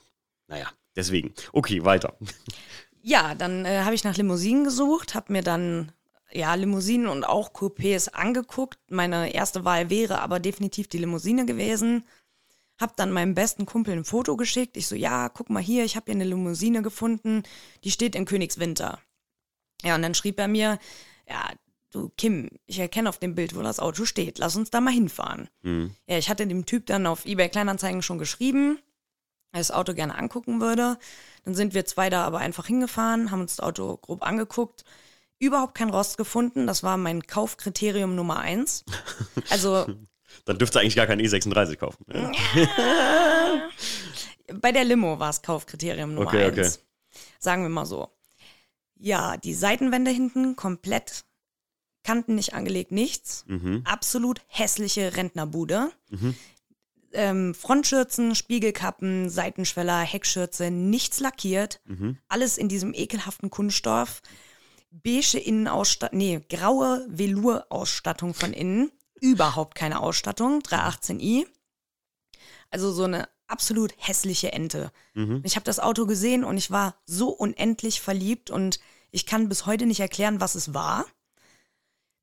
naja, 0.48 0.68
deswegen. 0.96 1.34
Okay, 1.54 1.84
weiter. 1.86 2.16
Ja, 3.02 3.34
dann 3.34 3.64
äh, 3.64 3.84
habe 3.86 3.96
ich 3.96 4.04
nach 4.04 4.18
Limousinen 4.18 4.66
gesucht, 4.66 5.16
habe 5.16 5.32
mir 5.32 5.42
dann 5.42 5.94
ja 6.34 6.54
Limousinen 6.54 7.08
und 7.08 7.24
auch 7.24 7.54
Coupés 7.54 8.10
angeguckt. 8.10 8.78
Meine 8.90 9.34
erste 9.34 9.64
Wahl 9.64 9.90
wäre 9.90 10.20
aber 10.22 10.42
definitiv 10.42 10.90
die 10.90 10.98
Limousine 10.98 11.46
gewesen. 11.46 12.04
Hab 12.80 12.96
dann 12.96 13.12
meinem 13.12 13.36
besten 13.36 13.66
Kumpel 13.66 13.94
ein 13.94 14.06
Foto 14.06 14.38
geschickt. 14.38 14.78
Ich 14.78 14.88
so, 14.88 14.96
ja, 14.96 15.30
guck 15.30 15.50
mal 15.50 15.62
hier, 15.62 15.84
ich 15.84 15.96
habe 15.96 16.06
hier 16.06 16.16
eine 16.16 16.24
Limousine 16.24 16.82
gefunden, 16.82 17.44
die 17.84 17.92
steht 17.92 18.16
in 18.16 18.26
Königswinter. 18.26 19.00
Ja, 19.84 19.96
und 19.96 20.02
dann 20.02 20.16
schrieb 20.16 20.40
er 20.40 20.48
mir, 20.48 20.80
ja, 21.28 21.52
du 21.92 22.10
Kim, 22.18 22.50
ich 22.66 22.80
erkenne 22.80 23.10
auf 23.10 23.20
dem 23.20 23.36
Bild, 23.36 23.56
wo 23.56 23.62
das 23.62 23.80
Auto 23.80 24.06
steht. 24.06 24.38
Lass 24.38 24.56
uns 24.56 24.70
da 24.70 24.82
mal 24.82 24.94
hinfahren. 24.94 25.50
Mhm. 25.62 25.96
Ja, 26.08 26.18
ich 26.18 26.30
hatte 26.30 26.48
dem 26.48 26.66
Typ 26.66 26.86
dann 26.86 27.08
auf 27.08 27.26
eBay 27.26 27.50
Kleinanzeigen 27.50 28.02
schon 28.02 28.18
geschrieben, 28.18 28.80
er 29.52 29.60
das 29.60 29.72
Auto 29.72 29.94
gerne 29.94 30.16
angucken 30.16 30.62
würde. 30.62 30.98
Dann 31.44 31.56
sind 31.56 31.74
wir 31.74 31.86
zwei 31.86 32.10
da 32.10 32.24
aber 32.26 32.40
einfach 32.40 32.68
hingefahren, 32.68 33.32
haben 33.32 33.42
uns 33.42 33.56
das 33.56 33.66
Auto 33.66 33.98
grob 33.98 34.24
angeguckt. 34.26 34.84
Überhaupt 35.40 35.74
kein 35.74 35.90
Rost 35.90 36.18
gefunden. 36.18 36.68
Das 36.68 36.84
war 36.84 36.98
mein 36.98 37.24
Kaufkriterium 37.24 38.16
Nummer 38.16 38.40
eins. 38.40 38.84
Also 39.50 39.88
Dann 40.46 40.58
dürft 40.58 40.76
ihr 40.76 40.82
eigentlich 40.82 40.96
gar 40.96 41.08
keinen 41.08 41.22
E36 41.22 41.76
kaufen. 41.78 42.06
Ja. 42.14 42.32
bei 44.54 44.72
der 44.72 44.84
Limo 44.84 45.20
war 45.20 45.30
es 45.30 45.42
Kaufkriterium 45.42 46.14
Nummer 46.14 46.28
Okay, 46.28 46.46
eins. 46.46 46.78
okay. 46.78 47.20
Sagen 47.40 47.64
wir 47.64 47.70
mal 47.70 47.86
so. 47.86 48.10
Ja, 48.96 49.38
die 49.38 49.54
Seitenwände 49.54 50.12
hinten 50.12 50.56
komplett, 50.56 51.24
Kanten 52.04 52.36
nicht 52.36 52.54
angelegt, 52.54 52.92
nichts. 52.92 53.46
Mhm. 53.48 53.82
Absolut 53.86 54.42
hässliche 54.48 55.16
Rentnerbude. 55.16 55.92
Ähm, 57.14 57.56
Frontschürzen, 57.56 58.36
Spiegelkappen, 58.36 59.30
Seitenschweller, 59.30 60.00
Heckschürze, 60.02 60.70
nichts 60.70 61.20
lackiert. 61.20 61.82
Mhm. 61.86 62.18
Alles 62.28 62.58
in 62.58 62.68
diesem 62.70 62.94
ekelhaften 62.94 63.50
Kunststoff. 63.50 64.22
Beige 64.92 65.38
Innenausstattung, 65.40 66.18
nee, 66.18 66.42
graue 66.50 67.06
Velour-Ausstattung 67.10 68.34
von 68.34 68.54
innen. 68.54 68.92
Überhaupt 69.22 69.76
keine 69.76 70.02
Ausstattung. 70.02 70.60
318i. 70.62 71.46
Also 72.70 72.92
so 72.92 73.04
eine 73.04 73.28
absolut 73.48 73.94
hässliche 73.98 74.52
Ente. 74.52 74.92
Mhm. 75.14 75.42
Ich 75.44 75.56
habe 75.56 75.64
das 75.64 75.80
Auto 75.80 76.06
gesehen 76.06 76.44
und 76.44 76.58
ich 76.58 76.72
war 76.72 76.96
so 77.06 77.30
unendlich 77.30 78.02
verliebt 78.02 78.52
und 78.52 78.80
ich 79.12 79.26
kann 79.26 79.50
bis 79.50 79.66
heute 79.66 79.86
nicht 79.86 80.00
erklären, 80.00 80.40
was 80.40 80.56
es 80.56 80.74
war. 80.74 81.06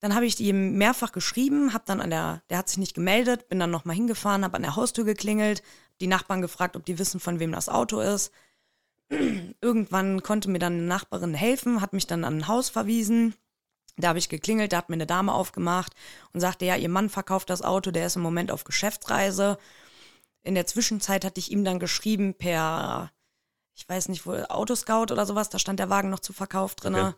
Dann 0.00 0.14
habe 0.14 0.26
ich 0.26 0.38
ihm 0.38 0.76
mehrfach 0.76 1.10
geschrieben, 1.10 1.72
habe 1.72 1.84
dann 1.86 2.00
an 2.00 2.10
der, 2.10 2.42
der 2.50 2.58
hat 2.58 2.68
sich 2.68 2.78
nicht 2.78 2.94
gemeldet, 2.94 3.48
bin 3.48 3.58
dann 3.58 3.70
nochmal 3.70 3.96
hingefahren, 3.96 4.44
habe 4.44 4.56
an 4.56 4.62
der 4.62 4.76
Haustür 4.76 5.04
geklingelt, 5.04 5.62
die 6.00 6.06
Nachbarn 6.06 6.42
gefragt, 6.42 6.76
ob 6.76 6.84
die 6.84 6.98
wissen, 6.98 7.18
von 7.18 7.40
wem 7.40 7.52
das 7.52 7.68
Auto 7.68 8.00
ist. 8.00 8.30
Irgendwann 9.60 10.22
konnte 10.22 10.50
mir 10.50 10.58
dann 10.58 10.74
eine 10.74 10.82
Nachbarin 10.82 11.34
helfen, 11.34 11.80
hat 11.80 11.92
mich 11.92 12.06
dann 12.06 12.24
an 12.24 12.38
ein 12.38 12.48
Haus 12.48 12.68
verwiesen. 12.68 13.34
Da 13.96 14.08
habe 14.08 14.18
ich 14.18 14.28
geklingelt, 14.28 14.72
da 14.72 14.78
hat 14.78 14.90
mir 14.90 14.94
eine 14.94 15.06
Dame 15.06 15.32
aufgemacht 15.32 15.94
und 16.32 16.40
sagte, 16.40 16.66
ja, 16.66 16.76
ihr 16.76 16.88
Mann 16.88 17.08
verkauft 17.08 17.48
das 17.48 17.62
Auto, 17.62 17.90
der 17.90 18.06
ist 18.06 18.16
im 18.16 18.22
Moment 18.22 18.50
auf 18.50 18.64
Geschäftsreise. 18.64 19.58
In 20.42 20.54
der 20.54 20.66
Zwischenzeit 20.66 21.24
hatte 21.24 21.40
ich 21.40 21.50
ihm 21.50 21.64
dann 21.64 21.78
geschrieben 21.78 22.34
per, 22.34 23.10
ich 23.74 23.88
weiß 23.88 24.08
nicht, 24.08 24.26
wo, 24.26 24.32
Autoscout 24.32 25.12
oder 25.12 25.24
sowas, 25.24 25.48
da 25.48 25.58
stand 25.58 25.80
der 25.80 25.90
Wagen 25.90 26.10
noch 26.10 26.20
zu 26.20 26.32
Verkauf 26.32 26.74
drinne. 26.74 27.08
Okay. 27.08 27.16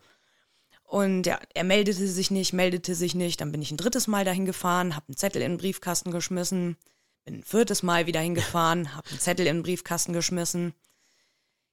Und 0.89 1.27
ja, 1.27 1.39
er 1.53 1.65
meldete 1.65 2.07
sich 2.07 2.31
nicht, 2.31 2.55
meldete 2.55 2.95
sich 2.95 3.15
nicht. 3.15 3.43
Dann 3.43 3.53
bin 3.53 3.61
ich 3.61 3.71
ein 3.71 3.77
drittes 3.77 4.07
Mal 4.07 4.25
dahin 4.25 4.47
gefahren, 4.47 4.97
habe 4.97 5.07
einen 5.09 5.19
Zettel 5.19 5.43
in 5.43 5.53
den 5.53 5.59
Briefkasten 5.59 6.11
geschmissen. 6.13 6.79
Bin 7.25 7.41
ein 7.41 7.43
viertes 7.43 7.83
Mal 7.83 8.07
wieder 8.07 8.21
hingefahren, 8.21 8.97
habe 8.97 9.07
einen 9.11 9.19
Zettel 9.19 9.47
in 9.47 9.59
den 9.59 9.63
Briefkasten 9.65 10.15
geschmissen. 10.15 10.73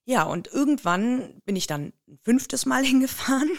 Ja, 0.03 0.23
und 0.23 0.47
irgendwann 0.47 1.41
bin 1.45 1.55
ich 1.55 1.65
dann 1.65 1.93
ein 2.09 2.19
fünftes 2.23 2.65
Mal 2.65 2.83
hingefahren, 2.85 3.49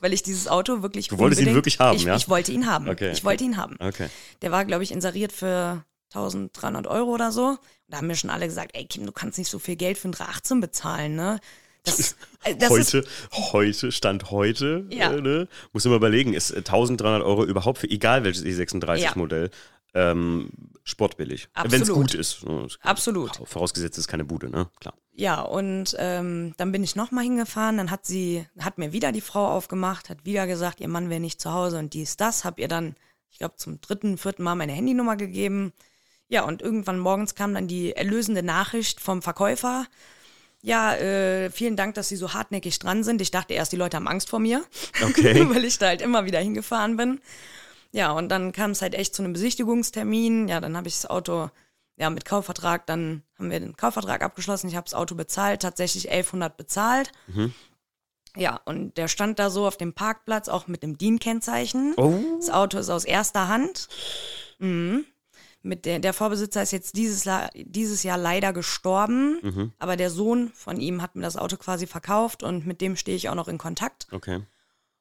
weil 0.00 0.12
ich 0.12 0.22
dieses 0.22 0.48
Auto 0.48 0.82
wirklich. 0.82 1.08
Du 1.08 1.18
wolltest 1.18 1.40
ihn 1.42 1.54
wirklich 1.54 1.78
haben, 1.78 1.96
ich, 1.96 2.04
ja? 2.04 2.16
Ich 2.16 2.28
wollte 2.28 2.52
ihn 2.52 2.66
haben. 2.66 2.88
Okay, 2.88 3.10
Ich 3.12 3.24
wollte 3.24 3.44
ihn 3.44 3.56
haben. 3.56 3.76
Okay. 3.80 4.08
Der 4.42 4.50
war, 4.50 4.64
glaube 4.64 4.82
ich, 4.84 4.92
inseriert 4.92 5.32
für 5.32 5.84
1300 6.14 6.86
Euro 6.86 7.10
oder 7.12 7.32
so. 7.32 7.48
Und 7.48 7.58
da 7.88 7.98
haben 7.98 8.06
mir 8.06 8.16
schon 8.16 8.30
alle 8.30 8.46
gesagt, 8.46 8.72
ey 8.74 8.86
Kim, 8.86 9.06
du 9.06 9.12
kannst 9.12 9.38
nicht 9.38 9.50
so 9.50 9.58
viel 9.58 9.76
Geld 9.76 9.98
für 9.98 10.08
ein 10.08 10.12
318 10.12 10.60
bezahlen, 10.60 11.16
ne? 11.16 11.40
Das, 11.84 12.16
äh, 12.44 12.54
das 12.56 12.70
ist, 12.70 12.94
heute, 12.94 13.04
heute, 13.52 13.92
Stand 13.92 14.30
heute, 14.30 14.86
Ja. 14.90 15.12
äh, 15.12 15.20
ne? 15.20 15.48
muss 15.72 15.84
man 15.84 15.94
überlegen, 15.94 16.34
ist 16.34 16.50
äh, 16.50 16.58
1300 16.58 17.22
Euro 17.22 17.44
überhaupt 17.44 17.78
für 17.78 17.90
egal 17.90 18.24
welches 18.24 18.44
E36-Modell 18.44 19.50
ähm, 19.94 20.50
sportbillig. 20.84 21.48
Wenn 21.64 21.82
es 21.82 21.88
gut 21.88 22.14
ist. 22.14 22.44
ne? 22.44 22.68
Absolut. 22.82 23.40
Vorausgesetzt 23.44 23.98
es 23.98 24.04
ist 24.04 24.08
keine 24.08 24.24
Bude, 24.24 24.50
ne? 24.50 24.68
Klar. 24.80 24.94
Ja, 25.12 25.40
und 25.40 25.96
ähm, 25.98 26.54
dann 26.58 26.70
bin 26.70 26.84
ich 26.84 26.94
nochmal 26.94 27.24
hingefahren, 27.24 27.76
dann 27.76 27.90
hat 27.90 28.06
sie, 28.06 28.46
hat 28.60 28.78
mir 28.78 28.92
wieder 28.92 29.10
die 29.10 29.20
Frau 29.20 29.48
aufgemacht, 29.48 30.10
hat 30.10 30.24
wieder 30.24 30.46
gesagt, 30.46 30.78
ihr 30.80 30.88
Mann 30.88 31.10
wäre 31.10 31.18
nicht 31.20 31.40
zu 31.40 31.52
Hause 31.52 31.78
und 31.78 31.92
dies, 31.92 32.16
das, 32.16 32.44
hab 32.44 32.60
ihr 32.60 32.68
dann, 32.68 32.94
ich 33.30 33.38
glaube, 33.38 33.56
zum 33.56 33.80
dritten, 33.80 34.16
vierten 34.16 34.44
Mal 34.44 34.54
meine 34.54 34.72
Handynummer 34.72 35.16
gegeben. 35.16 35.72
Ja, 36.28 36.44
und 36.44 36.62
irgendwann 36.62 36.98
morgens 37.00 37.34
kam 37.34 37.52
dann 37.54 37.66
die 37.66 37.96
erlösende 37.96 38.42
Nachricht 38.44 39.00
vom 39.00 39.22
Verkäufer. 39.22 39.86
Ja, 40.62 40.94
äh, 40.94 41.50
vielen 41.50 41.74
Dank, 41.76 41.94
dass 41.94 42.08
Sie 42.08 42.16
so 42.16 42.34
hartnäckig 42.34 42.78
dran 42.78 43.02
sind. 43.02 43.20
Ich 43.20 43.30
dachte 43.30 43.54
erst, 43.54 43.72
die 43.72 43.76
Leute 43.76 43.96
haben 43.96 44.08
Angst 44.08 44.28
vor 44.28 44.38
mir, 44.38 44.62
Okay. 45.02 45.46
weil 45.50 45.64
ich 45.64 45.78
da 45.78 45.86
halt 45.86 46.02
immer 46.02 46.26
wieder 46.26 46.38
hingefahren 46.40 46.96
bin. 46.96 47.20
Ja, 47.90 48.12
und 48.12 48.28
dann 48.28 48.52
kam 48.52 48.72
es 48.72 48.82
halt 48.82 48.94
echt 48.94 49.14
zu 49.14 49.22
einem 49.22 49.32
Besichtigungstermin. 49.32 50.48
Ja, 50.48 50.60
dann 50.60 50.76
habe 50.76 50.88
ich 50.88 50.94
das 50.96 51.08
Auto 51.10 51.50
ja 51.96 52.10
mit 52.10 52.24
Kaufvertrag, 52.24 52.86
dann 52.86 53.22
haben 53.38 53.50
wir 53.50 53.58
den 53.60 53.76
Kaufvertrag 53.76 54.22
abgeschlossen. 54.22 54.68
Ich 54.68 54.76
habe 54.76 54.84
das 54.84 54.94
Auto 54.94 55.14
bezahlt, 55.14 55.62
tatsächlich 55.62 56.10
1100 56.10 56.56
bezahlt. 56.56 57.10
Ja, 58.36 58.60
und 58.66 58.96
der 58.98 59.08
stand 59.08 59.38
da 59.38 59.50
so 59.50 59.66
auf 59.66 59.76
dem 59.76 59.94
Parkplatz, 59.94 60.48
auch 60.48 60.68
mit 60.68 60.82
dem 60.82 60.96
DIN-Kennzeichen. 60.98 61.94
Oh. 61.96 62.20
Das 62.38 62.50
Auto 62.50 62.78
ist 62.78 62.90
aus 62.90 63.04
erster 63.04 63.48
Hand. 63.48 63.88
Mhm. 64.58 65.04
Mit 65.62 65.86
der, 65.86 65.98
der 65.98 66.12
Vorbesitzer 66.12 66.62
ist 66.62 66.70
jetzt 66.70 66.96
dieses, 66.96 67.28
dieses 67.54 68.04
Jahr 68.04 68.16
leider 68.16 68.52
gestorben, 68.52 69.38
Mhm. 69.42 69.72
aber 69.80 69.96
der 69.96 70.10
Sohn 70.10 70.52
von 70.54 70.78
ihm 70.80 71.02
hat 71.02 71.16
mir 71.16 71.22
das 71.22 71.36
Auto 71.36 71.56
quasi 71.56 71.88
verkauft 71.88 72.44
und 72.44 72.64
mit 72.64 72.80
dem 72.80 72.94
stehe 72.96 73.16
ich 73.16 73.28
auch 73.28 73.34
noch 73.34 73.48
in 73.48 73.58
Kontakt. 73.58 74.06
Okay. 74.12 74.42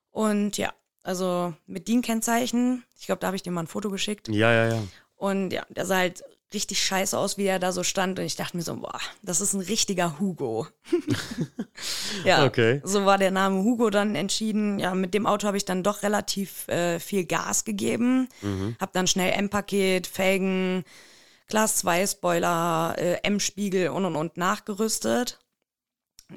Und 0.10 0.58
ja, 0.58 0.74
also 1.08 1.54
mit 1.66 1.88
DIN-Kennzeichen, 1.88 2.84
ich 3.00 3.06
glaube, 3.06 3.20
da 3.20 3.28
habe 3.28 3.36
ich 3.38 3.44
dir 3.44 3.52
mal 3.52 3.62
ein 3.62 3.68
Foto 3.68 3.90
geschickt. 3.90 4.28
Ja, 4.28 4.52
ja, 4.52 4.74
ja. 4.76 4.84
Und 5.16 5.52
ja, 5.52 5.66
der 5.70 5.86
sah 5.86 5.98
halt 5.98 6.24
richtig 6.54 6.82
scheiße 6.84 7.18
aus, 7.18 7.38
wie 7.38 7.46
er 7.46 7.60
da 7.60 7.72
so 7.72 7.84
stand. 7.84 8.20
Und 8.20 8.26
ich 8.26 8.36
dachte 8.36 8.56
mir 8.56 8.64
so, 8.64 8.76
boah, 8.76 9.00
das 9.22 9.42
ist 9.42 9.54
ein 9.54 9.62
richtiger 9.62 10.20
Hugo. 10.20 10.68
ja, 12.24 12.46
Okay. 12.46 12.82
so 12.84 13.06
war 13.06 13.18
der 13.18 13.32
Name 13.32 13.64
Hugo 13.64 13.90
dann 13.90 14.16
entschieden. 14.16 14.80
Ja, 14.80 14.94
mit 14.96 15.14
dem 15.14 15.26
Auto 15.26 15.48
habe 15.48 15.58
ich 15.58 15.66
dann 15.66 15.84
doch 15.84 16.04
relativ 16.04 16.68
äh, 16.68 17.00
viel 17.00 17.26
Gas 17.26 17.66
gegeben. 17.66 18.30
Hab 18.80 18.94
dann 18.94 19.08
schnell 19.08 19.34
M-Paket, 19.34 20.08
Felgen, 20.08 20.84
Class 21.48 21.78
2 21.78 22.08
Spoiler, 22.08 22.96
äh, 22.98 23.20
M-Spiegel 23.24 23.90
und 23.90 24.06
und 24.06 24.16
und 24.16 24.38
nachgerüstet. 24.38 25.40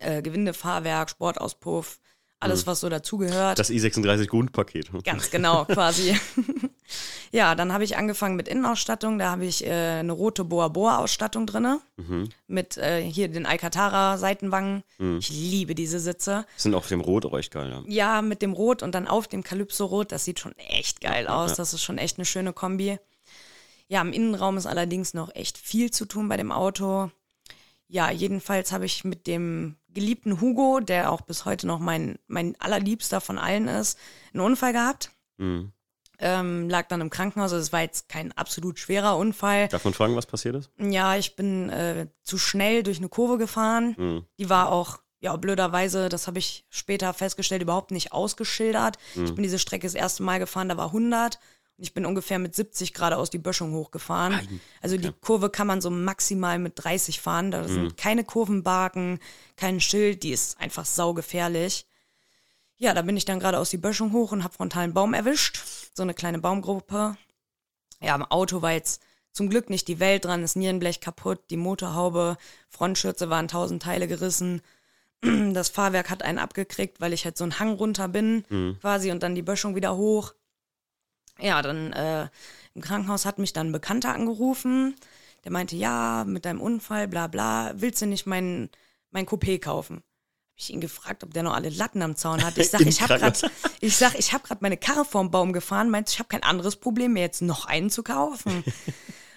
Äh, 0.01 0.23
Gewindefahrwerk, 0.23 1.11
Sportauspuff, 1.11 1.99
alles, 2.41 2.67
was 2.67 2.81
so 2.81 2.89
dazugehört. 2.89 3.59
Das 3.59 3.71
E36 3.71 4.27
Grundpaket. 4.27 4.91
Ganz 5.05 5.31
genau, 5.31 5.65
quasi. 5.67 6.17
ja, 7.33 7.55
dann 7.55 7.73
habe 7.73 7.85
ich 7.85 7.97
angefangen 7.97 8.37
mit 8.37 8.49
Innenausstattung. 8.49 9.19
Da 9.19 9.31
habe 9.31 9.45
ich 9.45 9.67
äh, 9.67 10.01
eine 10.01 10.13
rote 10.13 10.45
Boa 10.45 10.69
Boa 10.69 10.99
Ausstattung 10.99 11.47
drinne 11.47 11.81
mit 12.47 12.79
äh, 12.79 13.03
hier 13.03 13.29
den 13.29 13.45
Alcantara 13.45 14.17
Seitenwangen. 14.17 14.83
Ich 15.19 15.29
liebe 15.29 15.75
diese 15.75 16.01
Sitze. 16.01 16.47
Sind 16.57 16.75
auf 16.75 16.89
dem 16.89 17.01
Rot 17.01 17.27
auch 17.27 17.39
echt 17.39 17.53
geil, 17.53 17.71
ja. 17.71 17.83
Ja, 17.87 18.23
mit 18.23 18.43
dem 18.43 18.53
Rot 18.53 18.83
und 18.83 18.95
dann 18.95 19.07
auf 19.07 19.29
dem 19.29 19.43
Calypso 19.43 19.85
Rot. 19.85 20.13
Das 20.13 20.25
sieht 20.25 20.41
schon 20.41 20.57
echt 20.57 21.01
geil 21.01 21.25
ja, 21.25 21.37
aus. 21.37 21.51
ja. 21.51 21.57
Das 21.57 21.75
ist 21.75 21.83
schon 21.83 21.99
echt 21.99 22.19
eine 22.19 22.25
schöne 22.25 22.53
Kombi. 22.53 22.99
Ja, 23.89 24.01
im 24.03 24.13
Innenraum 24.13 24.57
ist 24.57 24.67
allerdings 24.67 25.15
noch 25.15 25.35
echt 25.35 25.59
viel 25.59 25.91
zu 25.91 26.07
tun 26.07 26.29
bei 26.29 26.37
dem 26.37 26.53
Auto. 26.53 27.11
Ja, 27.89 28.11
jedenfalls 28.11 28.71
habe 28.71 28.87
ich 28.87 29.05
mit 29.05 29.27
dem 29.27 29.75
geliebten 29.93 30.41
Hugo, 30.41 30.81
der 30.81 31.11
auch 31.11 31.23
bis 31.23 31.45
heute 31.45 31.67
noch 31.67 31.79
mein, 31.79 32.19
mein 32.27 32.55
allerliebster 32.61 33.21
von 33.21 33.39
allen 33.39 33.69
ist, 33.69 33.99
einen 34.33 34.43
Unfall 34.43 34.73
gehabt. 34.73 35.11
Mhm. 35.39 35.73
Ähm, 36.19 36.69
lag 36.69 36.89
dann 36.89 37.01
im 37.01 37.09
Krankenhaus. 37.09 37.53
Also 37.53 37.63
es 37.63 37.73
war 37.73 37.81
jetzt 37.81 38.09
kein 38.09 38.33
absolut 38.33 38.79
schwerer 38.79 39.17
Unfall. 39.17 39.69
Darf 39.69 39.85
man 39.85 39.95
fragen, 39.95 40.17
was 40.17 40.27
passiert 40.27 40.55
ist? 40.55 40.71
Ja, 40.79 41.17
ich 41.17 41.35
bin 41.35 41.71
äh, 41.71 42.09
zu 42.23 42.37
schnell 42.37 42.83
durch 42.83 42.99
eine 42.99 43.09
Kurve 43.09 43.39
gefahren. 43.39 43.95
Mhm. 43.97 44.25
Die 44.39 44.51
war 44.51 44.71
auch 44.71 44.99
ja, 45.21 45.37
blöderweise, 45.37 46.09
das 46.09 46.27
habe 46.27 46.39
ich 46.39 46.65
später 46.71 47.13
festgestellt, 47.13 47.63
überhaupt 47.63 47.91
nicht 47.91 48.13
ausgeschildert. 48.13 48.97
Mhm. 49.15 49.25
Ich 49.25 49.35
bin 49.35 49.43
diese 49.43 49.59
Strecke 49.59 49.87
das 49.87 49.95
erste 49.95 50.23
Mal 50.23 50.39
gefahren, 50.39 50.69
da 50.69 50.77
war 50.77 50.87
100 50.87 51.37
und 51.37 51.41
ich 51.81 51.95
bin 51.95 52.05
ungefähr 52.07 52.39
mit 52.39 52.55
70 52.55 52.93
geradeaus 52.95 53.31
die 53.31 53.39
Böschung 53.39 53.73
hochgefahren. 53.73 54.61
Also 54.83 54.97
die 54.97 55.11
Kurve 55.21 55.51
kann 55.51 55.67
man 55.67 55.81
so 55.81 55.91
maximal 55.91 56.59
mit 56.59 56.75
30 56.77 57.21
fahren. 57.21 57.51
Da 57.51 57.63
Mhm. 57.63 57.69
sind 57.69 57.97
keine 57.97 58.25
Kurvenbarken, 58.25 59.19
kein 59.57 59.81
Schild, 59.81 60.23
die 60.23 60.31
ist 60.33 60.61
einfach 60.61 60.85
saugefährlich. 60.85 61.87
Ja, 62.77 62.95
da 62.95 63.03
bin 63.03 63.17
ich 63.17 63.25
dann 63.25 63.41
geradeaus 63.41 63.71
die 63.71 63.77
Böschung 63.77 64.13
hoch 64.13 64.33
und 64.33 64.43
habe 64.45 64.55
frontal 64.55 64.85
einen 64.85 64.95
Baum 64.95 65.13
erwischt. 65.15 65.61
So 65.95 66.03
eine 66.03 66.15
kleine 66.15 66.39
Baumgruppe. 66.39 67.17
Ja, 68.01 68.15
am 68.15 68.25
Auto 68.25 68.63
war 68.63 68.73
jetzt 68.73 69.03
zum 69.33 69.49
Glück 69.51 69.69
nicht 69.71 69.87
die 69.89 70.01
Welt 70.01 70.25
dran, 70.25 70.43
das 70.43 70.57
Nierenblech 70.57 71.01
kaputt, 71.01 71.41
die 71.51 71.57
Motorhaube, 71.57 72.37
Frontschürze 72.69 73.31
waren 73.31 73.49
tausend 73.49 73.83
Teile 73.83 74.09
gerissen. 74.09 74.63
Das 75.23 75.69
Fahrwerk 75.69 76.09
hat 76.09 76.23
einen 76.23 76.39
abgekriegt, 76.39 77.01
weil 77.03 77.13
ich 77.13 77.27
halt 77.27 77.37
so 77.37 77.45
einen 77.45 77.59
Hang 77.59 77.75
runter 77.75 78.09
bin, 78.09 78.45
quasi, 78.81 79.11
und 79.13 79.23
dann 79.23 79.35
die 79.35 79.43
Böschung 79.43 79.75
wieder 79.75 79.95
hoch. 79.97 80.33
Ja, 81.41 81.63
dann 81.63 81.93
äh, 81.93 82.29
im 82.75 82.83
Krankenhaus 82.83 83.27
hat 83.27 83.39
mich 83.39 83.53
dann 83.53 83.69
ein 83.69 83.73
Bekannter 83.73 84.15
angerufen. 84.15 84.95
Der 85.45 85.53
meinte, 85.53 85.77
ja, 85.77 86.25
mit 86.27 86.45
deinem 86.45 86.61
Unfall, 86.61 87.09
bla 87.09 87.27
bla, 87.27 87.73
willst 87.75 88.03
du 88.03 88.07
nicht 88.07 88.27
mein, 88.27 88.69
mein 89.11 89.27
Coupé 89.27 89.59
kaufen? 89.59 89.97
Hab 89.97 90.59
ich 90.59 90.71
ihn 90.71 90.81
gefragt, 90.81 91.25
ob 91.25 91.33
der 91.33 91.43
noch 91.43 91.55
alle 91.55 91.71
Latten 91.71 92.03
am 92.03 92.17
Zaun 92.17 92.45
hat. 92.45 92.59
Ich 92.59 92.71
sag, 92.71 92.81
ich 92.87 93.01
habe 93.01 93.19
gerade, 93.19 93.39
ich 93.81 93.97
sag, 93.97 94.19
ich 94.19 94.33
habe 94.33 94.47
gerade 94.47 94.61
meine 94.63 94.77
Karre 94.77 95.05
vorm 95.05 95.31
Baum 95.31 95.53
gefahren. 95.53 95.91
Meinte, 95.91 96.13
ich 96.13 96.19
habe 96.19 96.29
kein 96.29 96.43
anderes 96.43 96.77
Problem, 96.77 97.15
mir 97.15 97.23
jetzt 97.23 97.43
noch 97.43 97.65
einen 97.65 97.91
zu 97.91 98.03
kaufen. 98.03 98.65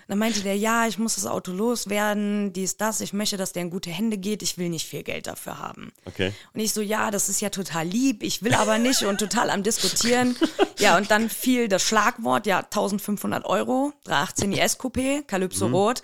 Dann 0.08 0.18
meinte 0.18 0.42
der, 0.42 0.58
ja, 0.58 0.88
ich 0.88 0.98
muss 0.98 1.16
das 1.16 1.26
Auto 1.26 1.52
loswerden, 1.52 2.54
dies, 2.54 2.78
das, 2.78 3.02
ich 3.02 3.14
möchte, 3.14 3.38
dass 3.38 3.54
der 3.54 3.64
in 3.64 3.70
gute 3.70 3.90
Hände 3.90 4.18
geht, 4.18 4.42
ich 4.44 4.58
will 4.58 4.70
nicht 4.70 4.88
viel 4.88 5.04
Geld 5.04 5.28
dafür 5.28 5.60
haben. 5.60 5.92
Okay. 6.06 6.34
Und 6.54 6.60
ich 6.60 6.74
so, 6.74 6.82
ja, 6.82 7.12
das 7.12 7.30
ist 7.30 7.42
ja 7.42 7.50
total 7.50 7.88
lieb, 7.88 8.24
ich 8.24 8.44
will 8.44 8.54
aber 8.54 8.78
nicht 8.80 9.04
und 9.04 9.18
total 9.20 9.50
am 9.50 9.64
Diskutieren. 9.64 10.36
Ja, 10.80 10.98
und 10.98 11.12
dann 11.12 11.30
fiel 11.30 11.68
das 11.68 11.84
Schlagwort, 11.84 12.46
ja, 12.46 12.60
1500 12.60 13.46
Euro, 13.46 13.94
318 14.06 14.52
IS 14.54 14.80
Coupé, 14.80 15.24
Calypso 15.24 15.68
Rot. 15.68 16.02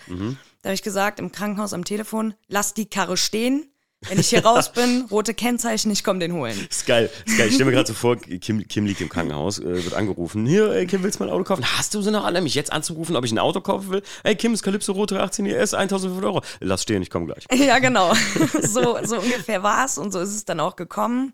Da 0.61 0.69
habe 0.69 0.73
ich 0.73 0.83
gesagt, 0.83 1.19
im 1.19 1.31
Krankenhaus 1.31 1.73
am 1.73 1.83
Telefon, 1.85 2.33
lass 2.47 2.73
die 2.73 2.85
Karre 2.85 3.17
stehen. 3.17 3.68
Wenn 4.07 4.17
ich 4.17 4.29
hier 4.29 4.45
raus 4.45 4.71
bin, 4.71 5.05
rote 5.11 5.33
Kennzeichen, 5.33 5.91
ich 5.91 6.05
komme 6.05 6.19
den 6.19 6.31
holen. 6.33 6.55
Ist 6.69 6.85
geil. 6.85 7.09
Ist 7.25 7.37
geil. 7.37 7.47
Ich 7.47 7.55
stelle 7.55 7.69
mir 7.69 7.75
gerade 7.75 7.87
so 7.87 7.93
vor, 7.93 8.15
Kim, 8.15 8.65
Kim 8.65 8.85
liegt 8.85 9.01
im 9.01 9.09
Krankenhaus, 9.09 9.59
äh, 9.59 9.83
wird 9.83 9.93
angerufen. 9.93 10.45
Hier, 10.45 10.71
ey, 10.71 10.87
Kim, 10.87 11.03
willst 11.03 11.19
du 11.19 11.23
mal 11.23 11.29
ein 11.29 11.35
Auto 11.35 11.43
kaufen? 11.43 11.65
Hast 11.77 11.93
du 11.93 12.01
sie 12.01 12.09
noch 12.09 12.23
alle, 12.23 12.41
mich 12.41 12.55
jetzt 12.55 12.71
anzurufen, 12.71 13.17
ob 13.17 13.25
ich 13.25 13.31
ein 13.33 13.39
Auto 13.39 13.59
kaufen 13.59 13.89
will? 13.89 14.01
Ey, 14.23 14.35
Kim, 14.35 14.53
ist 14.53 14.63
Calypso 14.63 14.93
Rote 14.93 15.21
18 15.21 15.45
ES, 15.47 15.73
1500 15.73 16.25
Euro. 16.25 16.41
Lass 16.61 16.83
stehen, 16.83 17.01
ich 17.01 17.09
komme 17.09 17.25
gleich. 17.25 17.45
Ja, 17.59 17.79
genau. 17.79 18.13
So, 18.61 18.97
so 19.03 19.19
ungefähr 19.19 19.63
war 19.63 19.85
es 19.85 19.97
und 19.97 20.11
so 20.11 20.19
ist 20.19 20.33
es 20.33 20.45
dann 20.45 20.59
auch 20.61 20.75
gekommen. 20.77 21.33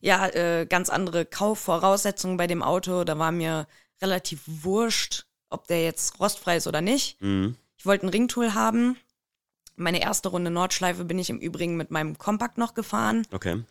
Ja, 0.00 0.26
äh, 0.28 0.64
ganz 0.66 0.90
andere 0.90 1.24
Kaufvoraussetzungen 1.24 2.36
bei 2.36 2.46
dem 2.46 2.62
Auto. 2.62 3.02
Da 3.02 3.18
war 3.18 3.32
mir 3.32 3.66
relativ 4.00 4.40
wurscht, 4.46 5.26
ob 5.50 5.66
der 5.66 5.82
jetzt 5.82 6.20
rostfrei 6.20 6.56
ist 6.56 6.66
oder 6.66 6.80
nicht. 6.80 7.18
Ich 7.78 7.86
wollte 7.86 8.06
ein 8.06 8.10
Ringtool 8.10 8.54
haben. 8.54 8.96
Meine 9.76 10.00
erste 10.02 10.28
Runde 10.30 10.50
Nordschleife 10.50 11.04
bin 11.04 11.18
ich 11.18 11.30
im 11.30 11.38
Übrigen 11.38 11.76
mit 11.76 11.90
meinem 11.90 12.18
Kompakt 12.18 12.58
noch 12.58 12.74
gefahren. 12.74 13.26
Okay. 13.32 13.62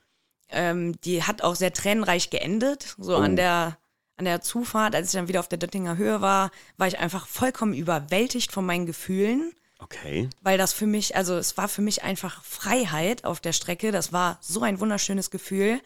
Ähm, 0.50 1.00
die 1.02 1.24
hat 1.24 1.42
auch 1.42 1.56
sehr 1.56 1.74
tränenreich 1.74 2.30
geendet. 2.30 2.96
So 3.00 3.16
Oh. 3.16 3.20
an 3.20 3.36
der 3.36 3.78
an 4.18 4.24
der 4.26 4.40
Zufahrt, 4.40 4.96
als 4.96 5.08
ich 5.08 5.14
dann 5.20 5.28
wieder 5.28 5.42
auf 5.42 5.50
der 5.50 5.58
Döttinger 5.58 5.98
Höhe 5.98 6.22
war, 6.22 6.50
war 6.78 6.88
ich 6.88 7.00
einfach 7.00 7.28
vollkommen 7.28 7.74
überwältigt 7.74 8.54
von 8.54 8.66
meinen 8.66 8.86
Gefühlen 8.86 9.52
Okay. 9.80 10.30
weil 10.42 10.58
das 10.58 10.72
für 10.72 10.86
mich, 10.88 11.18
also 11.18 11.36
es 11.36 11.58
war 11.58 11.68
für 11.68 11.82
mich 11.82 12.04
einfach 12.04 12.42
Freiheit 12.46 13.26
auf 13.26 13.42
der 13.42 13.52
Strecke. 13.52 13.92
Das 13.92 14.14
war 14.14 14.38
so 14.40 14.62
ein 14.62 14.80
wunderschönes 14.80 15.32
Gefühl. 15.32 15.82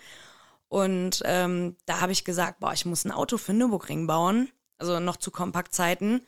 Und 0.67 1.21
ähm, 1.25 1.75
da 1.87 2.01
habe 2.01 2.11
ich 2.11 2.23
gesagt, 2.23 2.59
boah, 2.59 2.71
ich 2.73 2.85
muss 2.85 3.03
ein 3.03 3.11
Auto 3.11 3.37
für 3.39 3.53
Nürburgring 3.53 4.05
bauen, 4.05 4.49
also 4.77 4.99
noch 4.99 5.17
zu 5.17 5.31
Kompaktzeiten. 5.31 6.21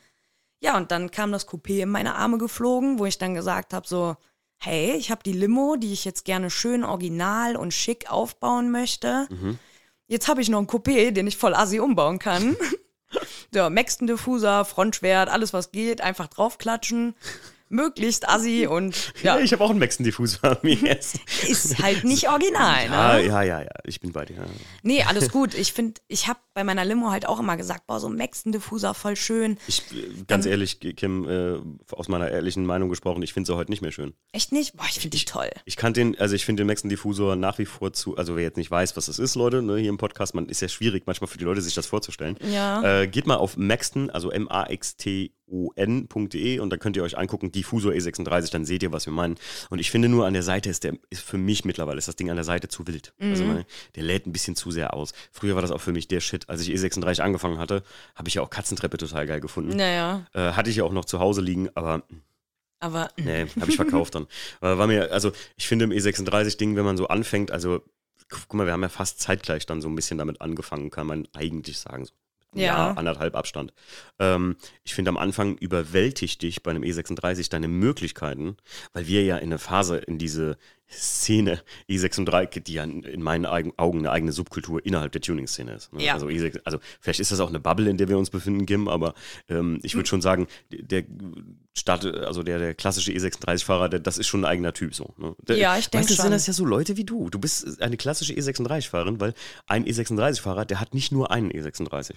Ja, 0.62 0.78
und 0.78 0.92
dann 0.92 1.12
kam 1.12 1.32
das 1.32 1.48
Coupé 1.48 1.82
in 1.82 1.90
meine 1.90 2.16
Arme 2.16 2.38
geflogen, 2.38 3.00
wo 3.00 3.06
ich 3.06 3.18
dann 3.18 3.34
gesagt 3.34 3.74
habe, 3.74 3.88
so, 3.88 4.16
hey, 4.58 4.94
ich 4.94 5.10
habe 5.10 5.24
die 5.24 5.34
Limo, 5.34 5.76
die 5.76 5.92
ich 5.92 6.06
jetzt 6.06 6.24
gerne 6.24 6.50
schön 6.52 6.84
original 6.84 7.56
und 7.56 7.74
schick 7.74 8.12
aufbauen 8.12 8.70
möchte. 8.72 9.28
Jetzt 10.08 10.28
habe 10.28 10.42
ich 10.42 10.50
noch 10.50 10.60
ein 10.60 10.68
Coupé, 10.68 11.12
den 11.12 11.26
ich 11.26 11.38
voll 11.38 11.56
assi 11.56 11.80
umbauen 11.80 12.20
kann. 12.20 12.56
Ja, 13.54 13.70
Maxton 13.70 14.08
Diffuser, 14.08 14.64
Frontschwert, 14.64 15.28
alles 15.28 15.52
was 15.52 15.72
geht, 15.74 16.00
einfach 16.00 16.28
draufklatschen. 16.28 17.14
Möglichst 17.72 18.28
assi 18.30 18.68
und 18.68 19.14
Ja, 19.24 19.38
ja, 19.38 19.44
ich 19.44 19.52
habe 19.54 19.64
auch 19.64 19.70
einen 19.70 19.80
Maxton-Diffus 19.80 20.38
bei 20.42 20.58
mir 20.62 20.76
jetzt. 20.76 21.20
ist 21.48 21.82
halt 21.82 22.04
nicht 22.04 22.30
original, 22.30 22.88
Ah, 22.90 23.18
ne? 23.18 23.26
ja, 23.26 23.42
ja, 23.42 23.62
ja, 23.62 23.70
ich 23.86 24.00
bin 24.00 24.12
bei 24.12 24.26
dir. 24.26 24.46
Nee, 24.84 25.04
alles 25.04 25.30
gut. 25.30 25.54
Ich 25.54 25.74
finde, 25.74 26.02
ich 26.08 26.28
habe 26.28 26.40
bei 26.54 26.64
meiner 26.64 26.84
Limo 26.86 27.12
halt 27.12 27.26
auch 27.28 27.40
immer 27.40 27.56
gesagt, 27.58 27.88
boah, 27.88 28.00
so 28.00 28.08
ein 28.08 28.16
Maxton 28.16 28.52
Diffuser 28.52 28.94
voll 28.94 29.16
schön. 29.16 29.58
Ich, 29.68 29.84
ganz 30.28 30.46
ehrlich, 30.46 30.80
Kim, 30.80 31.28
äh, 31.28 31.60
aus 31.96 32.08
meiner 32.10 32.30
ehrlichen 32.30 32.66
Meinung 32.66 32.90
gesprochen, 32.90 33.24
ich 33.24 33.34
finde 33.34 33.48
sie 33.52 33.56
heute 33.56 33.72
nicht 33.72 33.82
mehr 33.82 33.92
schön. 33.92 34.14
Echt 34.34 34.52
nicht? 34.52 34.76
Boah, 34.76 34.86
ich 34.90 35.00
finde 35.00 35.18
die 35.18 35.26
toll. 35.26 35.50
Ich 35.66 35.78
kann 35.78 35.94
den, 35.94 36.20
also 36.20 36.36
ich 36.36 36.46
finde 36.46 36.62
den 36.64 36.68
Maxton 36.68 36.90
Diffusor 36.90 37.36
nach 37.36 37.58
wie 37.58 37.66
vor 37.66 37.94
zu, 37.94 38.18
also 38.18 38.36
wer 38.36 38.44
jetzt 38.44 38.58
nicht 38.58 38.70
weiß, 38.72 38.98
was 38.98 39.06
das 39.06 39.18
ist, 39.20 39.36
Leute, 39.36 39.62
ne, 39.62 39.78
hier 39.78 39.90
im 39.90 39.98
Podcast, 39.98 40.36
man 40.36 40.48
ist 40.48 40.62
ja 40.62 40.68
schwierig 40.68 41.04
manchmal 41.06 41.28
für 41.30 41.38
die 41.38 41.46
Leute, 41.46 41.62
sich 41.62 41.74
das 41.74 41.88
vorzustellen. 41.88 42.38
Ja. 42.52 43.02
Äh, 43.02 43.08
geht 43.08 43.28
mal 43.28 43.36
auf 43.38 43.56
Maxton, 43.58 44.10
also 44.10 44.30
M-A-X-T-O-N.de 45.52 46.60
und 46.60 46.70
dann 46.70 46.80
könnt 46.80 46.96
ihr 46.96 47.04
euch 47.04 47.18
angucken, 47.18 47.52
Diffusor 47.52 47.92
E36, 47.92 48.52
dann 48.52 48.66
seht 48.66 48.84
ihr, 48.84 48.92
was 48.92 49.06
wir 49.06 49.14
meinen. 49.14 49.36
Und 49.70 49.80
ich 49.80 49.92
finde 49.92 50.10
nur 50.10 50.26
an 50.26 50.34
der 50.34 50.44
Seite 50.44 50.70
ist 50.70 50.84
der, 50.84 50.94
ist 51.10 51.22
für 51.22 51.38
mich 51.38 51.66
mittlerweile, 51.66 51.98
ist 51.98 52.08
das 52.08 52.16
Ding 52.16 52.30
an 52.30 52.36
der 52.36 52.44
Seite 52.44 52.68
zu 52.68 52.88
wild. 52.88 53.14
Also 53.20 53.44
meine, 53.44 53.66
der 53.96 54.04
lädt 54.04 54.26
ein 54.26 54.34
bisschen 54.34 54.56
zu 54.56 54.72
sehr 54.72 54.94
aus. 54.94 55.14
Früher 55.32 55.56
war 55.56 55.62
das 55.62 55.72
auch 55.72 55.82
für 55.82 55.92
mich 55.92 56.08
der 56.08 56.20
Shit. 56.20 56.50
Als 56.50 56.62
ich 56.62 56.70
E36 56.70 57.22
angefangen 57.22 57.58
hatte, 57.58 57.84
habe 58.16 58.30
ich 58.30 58.36
ja 58.36 58.42
auch 58.42 58.50
Katzentreppe 58.50 58.98
total 58.98 59.28
geil 59.28 59.40
gefunden. 59.42 59.76
Naja, 59.76 60.26
Äh, 60.34 60.54
hatte 60.54 60.70
ich 60.70 60.78
ja 60.78 60.84
auch 60.84 60.94
noch 60.94 61.06
zu 61.06 61.20
Hause 61.20 61.42
liegen, 61.42 61.70
aber 61.76 62.04
aber 62.80 63.10
Nee, 63.18 63.46
habe 63.60 63.70
ich 63.70 63.76
verkauft 63.76 64.16
dann. 64.16 64.28
Aber 64.60 64.78
war 64.78 64.88
mir, 64.88 65.12
also 65.12 65.32
ich 65.56 65.68
finde 65.68 65.86
im 65.86 65.92
E36-Ding, 65.92 66.76
wenn 66.76 66.86
man 66.86 66.98
so 66.98 67.08
anfängt, 67.08 67.52
also 67.52 67.84
guck 68.30 68.54
mal, 68.54 68.66
wir 68.66 68.74
haben 68.74 68.82
ja 68.82 68.90
fast 68.90 69.20
zeitgleich 69.20 69.66
dann 69.66 69.82
so 69.82 69.90
ein 69.90 69.96
bisschen 69.96 70.18
damit 70.18 70.42
angefangen, 70.42 70.90
kann 70.90 71.06
man 71.06 71.28
eigentlich 71.34 71.78
sagen. 71.78 72.06
So. 72.06 72.14
Ja. 72.54 72.64
Jahr, 72.64 72.98
anderthalb 72.98 73.36
Abstand. 73.36 73.74
Ähm, 74.20 74.58
ich 74.84 74.94
finde 74.94 75.10
am 75.10 75.18
Anfang 75.18 75.56
überwältigt 75.58 76.42
dich 76.42 76.64
bei 76.64 76.72
einem 76.72 76.84
E36 76.84 77.50
deine 77.50 77.68
Möglichkeiten, 77.68 78.58
weil 78.94 79.08
wir 79.08 79.24
ja 79.24 79.38
in 79.38 79.50
eine 79.50 79.60
Phase 79.60 79.98
in 79.98 80.18
diese 80.18 80.58
Szene 80.92 81.62
E36, 81.90 82.60
die 82.62 82.74
ja 82.74 82.84
in 82.84 83.22
meinen 83.22 83.46
Augen 83.46 84.00
eine 84.00 84.12
eigene 84.12 84.32
Subkultur 84.32 84.86
innerhalb 84.86 85.12
der 85.12 85.22
Tuning-Szene 85.22 85.74
ist. 85.74 85.94
Ne? 85.94 86.04
Ja. 86.04 86.14
Also, 86.14 86.28
E6, 86.28 86.60
also 86.66 86.80
vielleicht 87.00 87.20
ist 87.20 87.32
das 87.32 87.40
auch 87.40 87.50
eine 87.50 87.60
Bubble, 87.60 87.90
in 87.90 87.98
der 87.98 88.10
wir 88.10 88.18
uns 88.18 88.30
befinden, 88.30 88.66
Kim, 88.66 88.88
aber 88.88 89.14
ähm, 89.50 89.80
ich 89.84 89.96
würde 89.96 90.08
schon 90.10 90.22
sagen, 90.22 90.48
der 90.72 91.04
Start, 91.74 92.06
also 92.06 92.44
der, 92.44 92.60
der 92.60 92.74
klassische 92.74 93.14
E36-Fahrer, 93.14 93.88
der, 93.88 94.00
das 94.02 94.18
ist 94.18 94.28
schon 94.28 94.42
ein 94.42 94.46
eigener 94.46 94.74
Typ 94.74 94.94
so. 94.94 95.14
Ne? 95.18 95.34
Der, 95.48 95.56
Ja, 95.58 95.78
ich 95.78 95.90
denk 95.90 96.02
weißt, 96.04 96.10
du, 96.12 96.16
schon. 96.16 96.24
sind 96.24 96.32
das 96.34 96.46
ja 96.48 96.52
so 96.54 96.66
Leute 96.66 96.98
wie 96.98 97.06
du. 97.06 97.30
Du 97.30 97.40
bist 97.40 97.82
eine 97.82 97.96
klassische 97.96 98.34
E36-Fahrerin, 98.34 99.22
weil 99.22 99.34
ein 99.68 99.86
E36-Fahrer, 99.86 100.66
der 100.66 100.82
hat 100.82 100.94
nicht 100.94 101.14
nur 101.14 101.32
einen 101.32 101.50
E36. 101.52 102.14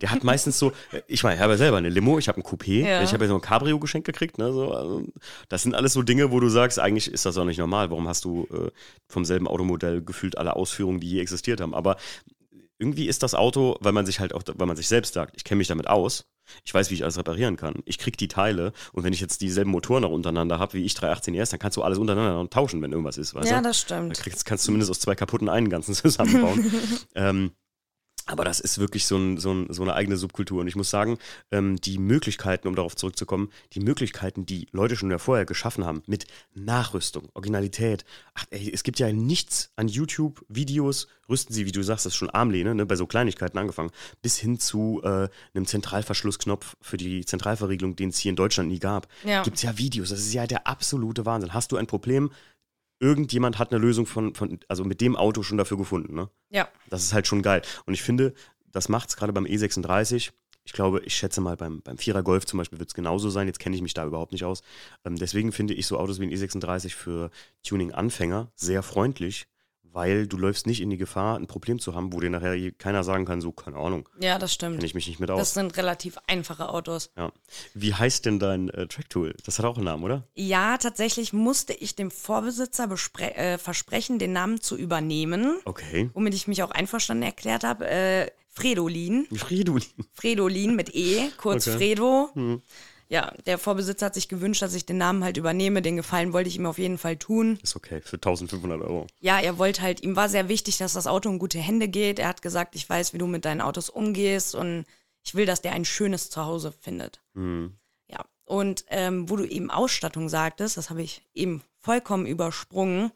der 0.00 0.10
hat 0.10 0.24
meistens 0.24 0.58
so, 0.58 0.72
ich 1.06 1.22
meine, 1.22 1.36
ich 1.36 1.42
habe 1.42 1.52
ja 1.52 1.58
selber 1.58 1.76
eine 1.76 1.90
Limo, 1.90 2.18
ich 2.18 2.28
habe 2.28 2.40
ein 2.40 2.44
Coupé, 2.44 2.86
Ja. 2.86 3.02
ich 3.02 3.12
habe 3.12 3.24
ja 3.24 3.28
so 3.28 3.34
ein 3.34 3.40
Cabrio 3.42 3.78
geschenkt 3.78 4.06
gekriegt. 4.06 4.38
Ne? 4.38 4.50
So, 4.52 4.72
also, 4.72 5.02
das 5.50 5.62
sind 5.64 5.74
alles 5.74 5.92
so 5.92 6.02
Dinge, 6.02 6.30
wo 6.30 6.40
du 6.40 6.48
sagst, 6.48 6.78
eigentlich 6.78 7.12
ist 7.12 7.26
das 7.26 7.36
auch 7.36 7.44
nicht 7.44 7.58
normal. 7.58 7.90
Warum 7.90 8.08
hast 8.08 8.13
du 8.20 8.46
äh, 8.52 8.70
vom 9.08 9.24
selben 9.24 9.48
Automodell 9.48 10.02
gefühlt 10.02 10.38
alle 10.38 10.56
Ausführungen, 10.56 11.00
die 11.00 11.10
je 11.10 11.20
existiert 11.20 11.60
haben? 11.60 11.74
Aber 11.74 11.96
irgendwie 12.78 13.06
ist 13.06 13.22
das 13.22 13.34
Auto, 13.34 13.76
weil 13.80 13.92
man 13.92 14.06
sich 14.06 14.20
halt 14.20 14.34
auch, 14.34 14.42
weil 14.54 14.66
man 14.66 14.76
sich 14.76 14.88
selbst 14.88 15.14
sagt, 15.14 15.34
ich 15.36 15.44
kenne 15.44 15.58
mich 15.58 15.68
damit 15.68 15.86
aus, 15.88 16.26
ich 16.64 16.74
weiß, 16.74 16.90
wie 16.90 16.94
ich 16.94 17.02
alles 17.02 17.16
reparieren 17.16 17.56
kann. 17.56 17.76
Ich 17.86 17.98
krieg 17.98 18.16
die 18.18 18.28
Teile 18.28 18.72
und 18.92 19.04
wenn 19.04 19.12
ich 19.12 19.20
jetzt 19.20 19.40
dieselben 19.40 19.70
Motoren 19.70 20.02
noch 20.02 20.10
untereinander 20.10 20.58
habe, 20.58 20.74
wie 20.74 20.84
ich 20.84 20.94
318 20.94 21.34
ES, 21.34 21.50
dann 21.50 21.58
kannst 21.60 21.76
du 21.76 21.82
alles 21.82 21.98
untereinander 21.98 22.48
tauschen, 22.50 22.82
wenn 22.82 22.92
irgendwas 22.92 23.16
ist, 23.16 23.34
weißt 23.34 23.50
ja, 23.50 23.58
du? 23.58 23.62
das 23.64 23.86
Dann 23.86 24.12
stimmt. 24.12 24.18
kriegst, 24.18 24.44
kannst 24.44 24.64
du 24.64 24.66
zumindest 24.66 24.90
aus 24.90 25.00
zwei 25.00 25.14
kaputten 25.14 25.48
einen 25.48 25.70
ganzen 25.70 25.94
zusammenbauen. 25.94 26.72
ähm, 27.14 27.52
aber 28.26 28.44
das 28.44 28.60
ist 28.60 28.78
wirklich 28.78 29.06
so, 29.06 29.16
ein, 29.16 29.38
so, 29.38 29.52
ein, 29.52 29.66
so 29.70 29.82
eine 29.82 29.94
eigene 29.94 30.16
Subkultur. 30.16 30.60
Und 30.60 30.68
ich 30.68 30.76
muss 30.76 30.90
sagen, 30.90 31.18
ähm, 31.50 31.76
die 31.76 31.98
Möglichkeiten, 31.98 32.68
um 32.68 32.74
darauf 32.74 32.96
zurückzukommen, 32.96 33.50
die 33.72 33.80
Möglichkeiten, 33.80 34.46
die 34.46 34.66
Leute 34.72 34.96
schon 34.96 35.10
ja 35.10 35.18
vorher 35.18 35.44
geschaffen 35.44 35.84
haben, 35.84 36.02
mit 36.06 36.26
Nachrüstung, 36.54 37.28
Originalität. 37.34 38.04
Ach, 38.34 38.46
ey, 38.50 38.70
es 38.72 38.82
gibt 38.82 38.98
ja 38.98 39.12
nichts 39.12 39.72
an 39.76 39.88
YouTube-Videos, 39.88 41.08
rüsten 41.28 41.54
sie, 41.54 41.66
wie 41.66 41.72
du 41.72 41.82
sagst, 41.82 42.06
das 42.06 42.14
ist 42.14 42.16
schon 42.16 42.30
Armlehne, 42.30 42.74
ne, 42.74 42.86
bei 42.86 42.96
so 42.96 43.06
Kleinigkeiten 43.06 43.58
angefangen, 43.58 43.90
bis 44.22 44.38
hin 44.38 44.58
zu 44.58 45.02
äh, 45.04 45.28
einem 45.54 45.66
Zentralverschlussknopf 45.66 46.76
für 46.80 46.96
die 46.96 47.24
Zentralverriegelung, 47.24 47.96
den 47.96 48.08
es 48.08 48.18
hier 48.18 48.30
in 48.30 48.36
Deutschland 48.36 48.70
nie 48.70 48.78
gab. 48.78 49.06
Ja. 49.24 49.42
Gibt 49.42 49.56
es 49.56 49.62
ja 49.62 49.76
Videos. 49.76 50.08
Das 50.10 50.20
ist 50.20 50.32
ja 50.32 50.46
der 50.46 50.66
absolute 50.66 51.26
Wahnsinn. 51.26 51.52
Hast 51.52 51.72
du 51.72 51.76
ein 51.76 51.86
Problem? 51.86 52.30
Irgendjemand 53.00 53.58
hat 53.58 53.72
eine 53.72 53.80
Lösung 53.80 54.06
von, 54.06 54.34
von, 54.34 54.58
also 54.68 54.84
mit 54.84 55.00
dem 55.00 55.16
Auto 55.16 55.42
schon 55.42 55.58
dafür 55.58 55.76
gefunden, 55.76 56.14
ne? 56.14 56.30
Ja. 56.50 56.68
Das 56.88 57.02
ist 57.02 57.12
halt 57.12 57.26
schon 57.26 57.42
geil. 57.42 57.62
Und 57.86 57.94
ich 57.94 58.02
finde, 58.02 58.34
das 58.70 58.88
macht 58.88 59.08
es 59.08 59.16
gerade 59.16 59.32
beim 59.32 59.44
E36 59.44 60.30
Ich 60.64 60.72
glaube, 60.72 61.00
ich 61.00 61.14
schätze 61.14 61.40
mal, 61.40 61.56
beim, 61.56 61.82
beim 61.82 61.98
Vierer 61.98 62.22
Golf 62.22 62.46
zum 62.46 62.58
Beispiel 62.58 62.78
wird 62.78 62.88
es 62.90 62.94
genauso 62.94 63.30
sein. 63.30 63.46
Jetzt 63.46 63.58
kenne 63.58 63.76
ich 63.76 63.82
mich 63.82 63.94
da 63.94 64.06
überhaupt 64.06 64.32
nicht 64.32 64.44
aus. 64.44 64.62
Ähm, 65.04 65.16
deswegen 65.16 65.52
finde 65.52 65.74
ich 65.74 65.86
so 65.86 65.98
Autos 65.98 66.20
wie 66.20 66.24
ein 66.24 66.32
E36 66.32 66.94
für 66.94 67.30
Tuning-Anfänger 67.62 68.50
sehr 68.54 68.82
freundlich, 68.82 69.46
weil 69.94 70.26
du 70.26 70.36
läufst 70.36 70.66
nicht 70.66 70.82
in 70.82 70.90
die 70.90 70.96
Gefahr, 70.96 71.36
ein 71.38 71.46
Problem 71.46 71.78
zu 71.78 71.94
haben, 71.94 72.12
wo 72.12 72.20
dir 72.20 72.28
nachher 72.28 72.70
keiner 72.72 73.04
sagen 73.04 73.24
kann, 73.24 73.40
so, 73.40 73.52
keine 73.52 73.76
Ahnung, 73.78 74.08
Ja, 74.20 74.38
das 74.38 74.52
stimmt. 74.52 74.74
kenne 74.76 74.86
ich 74.86 74.94
mich 74.94 75.06
nicht 75.06 75.20
mit 75.20 75.30
Das 75.30 75.38
aus. 75.40 75.54
sind 75.54 75.76
relativ 75.76 76.18
einfache 76.26 76.68
Autos. 76.68 77.10
Ja. 77.16 77.32
Wie 77.72 77.94
heißt 77.94 78.26
denn 78.26 78.38
dein 78.38 78.68
äh, 78.70 78.86
Track-Tool? 78.88 79.34
Das 79.46 79.58
hat 79.58 79.64
auch 79.66 79.76
einen 79.76 79.84
Namen, 79.86 80.02
oder? 80.02 80.26
Ja, 80.34 80.76
tatsächlich 80.78 81.32
musste 81.32 81.72
ich 81.72 81.94
dem 81.94 82.10
Vorbesitzer 82.10 82.88
äh, 83.20 83.56
versprechen, 83.56 84.18
den 84.18 84.32
Namen 84.32 84.60
zu 84.60 84.76
übernehmen, 84.76 85.58
Okay. 85.64 86.10
womit 86.12 86.34
ich 86.34 86.48
mich 86.48 86.62
auch 86.62 86.72
einverstanden 86.72 87.22
erklärt 87.22 87.62
habe. 87.64 87.86
Äh, 87.88 88.30
Fredolin. 88.50 89.26
Fridolin. 89.34 89.82
Fredolin 90.12 90.76
mit 90.76 90.94
E, 90.94 91.30
kurz 91.38 91.66
Okay. 91.68 91.76
Fredo. 91.76 92.30
Ja, 93.08 93.32
der 93.46 93.58
Vorbesitzer 93.58 94.06
hat 94.06 94.14
sich 94.14 94.28
gewünscht, 94.28 94.62
dass 94.62 94.74
ich 94.74 94.86
den 94.86 94.98
Namen 94.98 95.24
halt 95.24 95.36
übernehme. 95.36 95.82
Den 95.82 95.96
Gefallen 95.96 96.32
wollte 96.32 96.48
ich 96.48 96.56
ihm 96.56 96.66
auf 96.66 96.78
jeden 96.78 96.98
Fall 96.98 97.16
tun. 97.16 97.58
Ist 97.62 97.76
okay, 97.76 98.00
für 98.00 98.16
1500 98.16 98.80
Euro. 98.80 99.06
Ja, 99.20 99.38
er 99.38 99.58
wollte 99.58 99.82
halt, 99.82 100.02
ihm 100.02 100.16
war 100.16 100.28
sehr 100.28 100.48
wichtig, 100.48 100.78
dass 100.78 100.94
das 100.94 101.06
Auto 101.06 101.28
in 101.28 101.38
gute 101.38 101.58
Hände 101.58 101.88
geht. 101.88 102.18
Er 102.18 102.28
hat 102.28 102.42
gesagt, 102.42 102.74
ich 102.74 102.88
weiß, 102.88 103.12
wie 103.12 103.18
du 103.18 103.26
mit 103.26 103.44
deinen 103.44 103.60
Autos 103.60 103.90
umgehst 103.90 104.54
und 104.54 104.84
ich 105.22 105.34
will, 105.34 105.46
dass 105.46 105.62
der 105.62 105.72
ein 105.72 105.84
schönes 105.84 106.30
Zuhause 106.30 106.72
findet. 106.72 107.22
Hm. 107.34 107.76
Ja, 108.08 108.24
und 108.44 108.84
ähm, 108.88 109.28
wo 109.28 109.36
du 109.36 109.44
eben 109.44 109.70
Ausstattung 109.70 110.28
sagtest, 110.28 110.76
das 110.76 110.90
habe 110.90 111.02
ich 111.02 111.22
eben 111.34 111.62
vollkommen 111.80 112.26
übersprungen. 112.26 113.10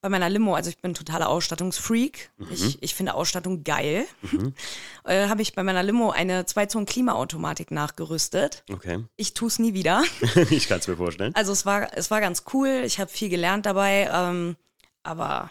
Bei 0.00 0.08
meiner 0.08 0.30
Limo, 0.30 0.54
also 0.54 0.70
ich 0.70 0.78
bin 0.78 0.94
totaler 0.94 1.28
Ausstattungsfreak. 1.28 2.30
Ich, 2.52 2.80
ich 2.80 2.94
finde 2.94 3.14
Ausstattung 3.14 3.64
geil. 3.64 4.06
äh, 5.04 5.26
habe 5.26 5.42
ich 5.42 5.56
bei 5.56 5.64
meiner 5.64 5.82
Limo 5.82 6.10
eine 6.10 6.46
Zwei-Zonen-Klimaautomatik 6.46 7.72
nachgerüstet. 7.72 8.62
Okay. 8.72 9.04
Ich 9.16 9.34
tue 9.34 9.48
es 9.48 9.58
nie 9.58 9.74
wieder. 9.74 10.04
ich 10.50 10.68
kann 10.68 10.78
es 10.78 10.86
mir 10.86 10.96
vorstellen. 10.96 11.34
Also 11.34 11.50
es 11.50 11.66
war, 11.66 11.96
es 11.96 12.12
war 12.12 12.20
ganz 12.20 12.44
cool. 12.52 12.82
Ich 12.86 13.00
habe 13.00 13.10
viel 13.10 13.28
gelernt 13.28 13.66
dabei. 13.66 14.08
Ähm, 14.12 14.54
aber 15.02 15.50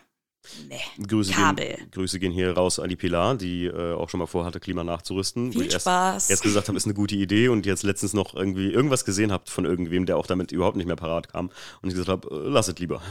nee. 0.70 0.80
Grüße 1.06 1.34
Kabel. 1.34 1.76
gehen, 1.76 1.92
Grüße 1.92 2.18
gehen 2.18 2.32
hier 2.32 2.54
raus 2.54 2.80
an 2.80 2.88
die 2.88 2.96
Pilar, 2.96 3.36
die 3.36 3.66
äh, 3.66 3.96
auch 3.96 4.10
schon 4.10 4.20
mal 4.20 4.28
vorhatte, 4.28 4.62
Klima 4.62 4.86
nachzurüsten. 4.86 5.52
Viel 5.52 5.64
ich 5.64 5.74
erst, 5.74 5.84
Spaß. 5.84 6.30
erst 6.30 6.44
gesagt 6.44 6.70
habe, 6.70 6.78
ist 6.78 6.86
eine 6.86 6.94
gute 6.94 7.16
Idee 7.16 7.50
und 7.50 7.66
jetzt 7.66 7.84
letztens 7.84 8.14
noch 8.14 8.34
irgendwie 8.34 8.72
irgendwas 8.72 9.04
gesehen 9.04 9.34
habt 9.34 9.50
von 9.50 9.66
irgendwem, 9.66 10.06
der 10.06 10.16
auch 10.16 10.28
damit 10.28 10.54
überhaupt 10.54 10.78
nicht 10.78 10.88
mehr 10.88 10.96
parat 10.96 11.28
kam. 11.28 11.52
Und 11.82 11.90
ich 11.90 11.96
gesagt 11.96 12.08
habe, 12.08 12.30
äh, 12.34 12.48
lass 12.48 12.70
es 12.70 12.80
lieber. 12.80 13.02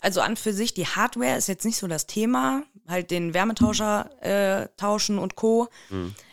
Also 0.00 0.20
an 0.20 0.36
für 0.36 0.52
sich, 0.52 0.74
die 0.74 0.86
Hardware 0.86 1.36
ist 1.36 1.48
jetzt 1.48 1.64
nicht 1.64 1.78
so 1.78 1.86
das 1.86 2.06
Thema. 2.06 2.62
Halt 2.86 3.10
den 3.10 3.34
Wärmetauscher 3.34 4.10
äh, 4.22 4.68
tauschen 4.76 5.18
und 5.18 5.34
Co. 5.36 5.68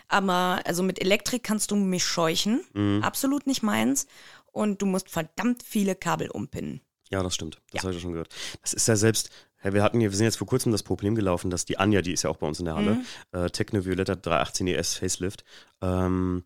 Aber 0.08 0.62
also 0.65 0.84
mit 0.84 1.02
Elektrik 1.02 1.43
kannst 1.43 1.71
du 1.71 1.76
mich 1.76 2.04
scheuchen. 2.04 2.62
Absolut 3.02 3.47
nicht 3.47 3.63
meins. 3.63 4.08
Und 4.52 4.82
du 4.82 4.86
musst 4.86 5.10
verdammt 5.10 5.63
viele 5.63 5.95
Kabel 5.95 6.30
umpinnen. 6.30 6.82
Ja, 7.10 7.23
das 7.23 7.36
stimmt. 7.36 7.60
Das 7.71 7.84
habe 7.84 7.93
ich 7.93 8.02
schon 8.02 8.12
gehört. 8.12 8.30
Das 8.62 8.73
ist 8.73 8.88
ja 8.88 8.95
selbst, 8.95 9.30
ja, 9.63 9.73
wir 9.73 9.84
hatten 9.84 9.99
wir 9.99 10.12
sind 10.12 10.26
jetzt 10.26 10.38
vor 10.38 10.47
kurzem 10.47 10.71
das 10.71 10.84
Problem 10.84 11.15
gelaufen, 11.15 11.49
dass 11.49 11.65
die 11.65 11.78
Anja, 11.78 12.02
die 12.02 12.13
ist 12.13 12.23
ja 12.23 12.30
auch 12.30 12.38
bei 12.38 12.47
uns 12.47 12.60
in 12.60 12.65
der 12.65 12.76
Halle, 12.76 13.02
äh, 13.32 13.49
Techno 13.49 13.86
Violetta 13.86 14.15
318 14.15 14.67
ES 14.67 14.95
Facelift, 14.95 15.43
ähm, 15.82 16.43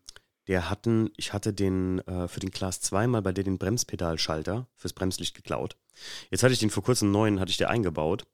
der 0.48 0.70
hatten, 0.70 1.10
ich 1.16 1.32
hatte 1.32 1.52
den 1.52 2.00
äh, 2.08 2.26
für 2.26 2.40
den 2.40 2.50
Class 2.50 2.80
2 2.80 3.06
mal 3.06 3.22
bei 3.22 3.32
der 3.32 3.44
den 3.44 3.58
Bremspedalschalter 3.58 4.66
fürs 4.74 4.92
Bremslicht 4.94 5.36
geklaut. 5.36 5.76
Jetzt 6.30 6.42
hatte 6.42 6.52
ich 6.52 6.58
den 6.58 6.70
vor 6.70 6.82
kurzem 6.82 7.10
neuen, 7.10 7.38
hatte 7.38 7.50
ich 7.50 7.56
der 7.58 7.70
eingebaut. 7.70 8.24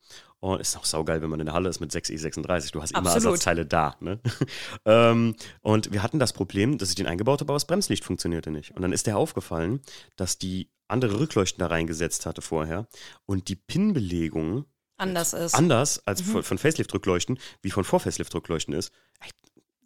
Und 0.40 0.60
ist 0.60 0.76
auch 0.76 0.84
saugeil, 0.84 1.22
wenn 1.22 1.30
man 1.30 1.40
in 1.40 1.46
der 1.46 1.54
Halle 1.54 1.70
ist 1.70 1.80
mit 1.80 1.90
6E36. 1.90 2.70
Du 2.72 2.82
hast 2.82 2.90
immer 2.90 3.00
Absolut. 3.00 3.24
Ersatzteile 3.24 3.64
da. 3.64 3.96
Ne? 4.00 4.20
ähm, 4.84 5.34
und 5.62 5.90
wir 5.92 6.02
hatten 6.02 6.18
das 6.18 6.34
Problem, 6.34 6.76
dass 6.76 6.90
ich 6.90 6.94
den 6.96 7.06
eingebaut 7.06 7.40
habe, 7.40 7.50
aber 7.50 7.56
das 7.56 7.66
Bremslicht 7.66 8.04
funktionierte 8.04 8.50
nicht. 8.50 8.72
Und 8.72 8.82
dann 8.82 8.92
ist 8.92 9.06
der 9.06 9.16
aufgefallen, 9.16 9.80
dass 10.16 10.36
die 10.38 10.68
andere 10.86 11.18
Rückleuchten 11.18 11.60
da 11.60 11.68
reingesetzt 11.68 12.26
hatte 12.26 12.42
vorher 12.42 12.86
und 13.24 13.48
die 13.48 13.56
Pin-Belegung 13.56 14.66
Anders 14.98 15.32
ist. 15.32 15.54
anders 15.54 16.06
als 16.06 16.20
Mhm. 16.20 16.30
von, 16.30 16.42
von 16.42 16.58
Facelift-Rückleuchten, 16.58 17.38
wie 17.62 17.70
von 17.70 17.84
Vor-Facelift-Rückleuchten 17.84 18.74
ist. 18.74 18.92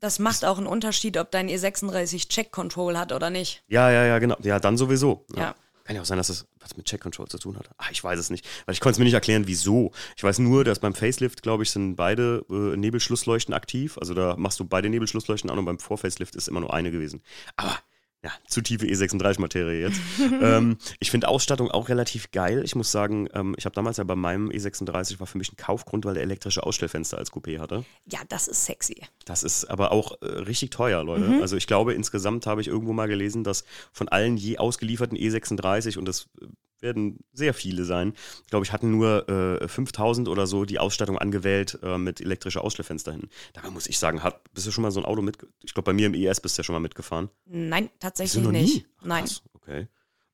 Das 0.01 0.19
macht 0.19 0.45
auch 0.45 0.59
einen 0.59 0.67
Unterschied, 0.67 1.17
ob 1.17 1.31
dein 1.31 1.49
E36 1.49 2.29
Check 2.29 2.53
Control 2.53 2.97
hat 2.97 3.13
oder 3.13 3.31
nicht. 3.31 3.63
Ja, 3.69 3.91
ja, 3.91 4.05
ja, 4.05 4.19
genau. 4.19 4.37
Ja, 4.43 4.61
dann 4.61 4.77
sowieso. 4.77 5.25
Ja. 5.35 5.55
Kann 5.85 5.97
ja 5.97 6.03
auch 6.03 6.07
sein, 6.07 6.19
dass 6.19 6.27
das 6.27 6.47
was 6.61 6.77
mit 6.77 6.87
Check 6.87 7.01
Control 7.01 7.27
zu 7.29 7.39
tun 7.39 7.57
hat. 7.59 7.71
Ah, 7.79 7.87
ich 7.91 8.05
weiß 8.05 8.19
es 8.19 8.29
nicht, 8.29 8.47
weil 8.67 8.75
ich 8.75 8.81
konnte 8.81 8.93
es 8.93 8.99
mir 8.99 9.05
nicht 9.05 9.15
erklären, 9.15 9.47
wieso. 9.47 9.93
Ich 10.17 10.23
weiß 10.23 10.39
nur, 10.41 10.63
dass 10.63 10.81
beim 10.81 10.95
Facelift, 10.95 11.43
glaube 11.43 11.63
ich, 11.63 11.71
sind 11.71 11.97
beide 11.97 12.45
äh, 12.51 12.77
Nebelschlussleuchten 12.77 13.55
aktiv. 13.55 13.97
Also 13.99 14.13
da 14.13 14.37
machst 14.37 14.61
du 14.61 14.65
beide 14.65 14.91
Nebelschlussleuchten 14.91 15.51
an 15.51 15.59
und 15.59 15.65
beim 15.65 15.79
Vor-Facelift 15.79 16.37
ist 16.37 16.49
immer 16.49 16.61
nur 16.61 16.75
eine 16.75 16.91
gewesen. 16.91 17.23
Aber 17.57 17.79
ja, 18.25 18.33
zu 18.49 18.61
tiefe 18.63 18.87
E36-Materie 18.87 19.81
jetzt. 19.81 20.01
ähm, 20.43 20.77
ich 20.99 21.11
finde 21.11 21.29
Ausstattung 21.29 21.71
auch 21.71 21.89
relativ 21.89 22.33
geil. 22.33 22.63
Ich 22.65 22.75
muss 22.75 22.91
sagen, 22.91 23.29
ähm, 23.33 23.55
ich 23.57 23.65
habe 23.65 23.75
damals 23.75 23.99
ja 23.99 24.05
bei 24.05 24.17
meinem 24.17 24.49
E36 24.49 25.21
war 25.21 25.27
für 25.27 25.39
mich 25.39 25.53
ein 25.53 25.57
Kaufgrund, 25.57 26.05
weil 26.05 26.15
der 26.15 26.25
elektrische 26.25 26.65
Ausstellfenster 26.65 27.19
als 27.19 27.33
Coupé 27.33 27.61
hatte. 27.61 27.85
Ja, 28.07 28.21
das 28.29 28.49
ist 28.49 28.65
sexy. 28.65 29.03
Das 29.25 29.45
ist 29.45 29.67
aber 29.67 29.93
auch 29.93 30.21
äh, 30.21 30.27
richtig 30.27 30.71
teuer, 30.71 31.05
Leute. 31.05 31.39
Also 31.41 31.57
ich 31.57 31.67
glaube, 31.67 31.95
insgesamt 31.95 32.47
habe 32.47 32.61
ich 32.61 32.67
irgendwo 32.67 32.93
mal 32.93 33.07
gelesen, 33.07 33.45
dass 33.45 33.65
von 33.93 34.09
allen 34.09 34.37
je 34.37 34.59
ausgelieferten 34.59 35.17
E36, 35.17 35.97
und 35.97 36.07
das 36.07 36.29
äh, 36.41 36.47
werden 36.81 37.19
sehr 37.33 37.55
viele 37.55 37.85
sein, 37.85 38.15
glaube 38.51 38.65
ich, 38.65 38.73
hatten 38.73 38.91
nur 38.91 39.29
äh, 39.29 39.69
5000 39.69 40.29
oder 40.29 40.47
so 40.47 40.65
die 40.65 40.79
Ausstattung 40.79 41.19
angewählt 41.19 41.79
äh, 41.83 41.99
mit 41.99 42.21
elektrischer 42.21 42.63
Ausstellfenster 42.63 43.13
hin. 43.13 43.29
Dabei 43.53 43.71
muss 43.71 43.87
ich 43.87 43.99
sagen, 43.99 44.23
hat, 44.23 44.53
bist 44.55 44.67
du 44.67 44.71
schon 44.71 44.83
mal 44.83 44.91
so 44.91 45.01
ein 45.01 45.07
Auto 45.07 45.23
mit, 45.23 45.39
ich 45.63 45.75
glaube, 45.75 45.87
bei 45.87 45.93
mir 45.93 46.07
im 46.07 46.15
ES 46.15 46.41
bist 46.41 46.57
du 46.57 46.61
ja 46.61 46.65
schon 46.65 46.75
mal 46.75 46.81
mitgefahren. 46.81 47.31
Nein, 47.47 47.91
tatsächlich 47.99 48.47
nicht. 48.49 48.87
Nein. 49.03 49.25
Okay. 49.55 49.89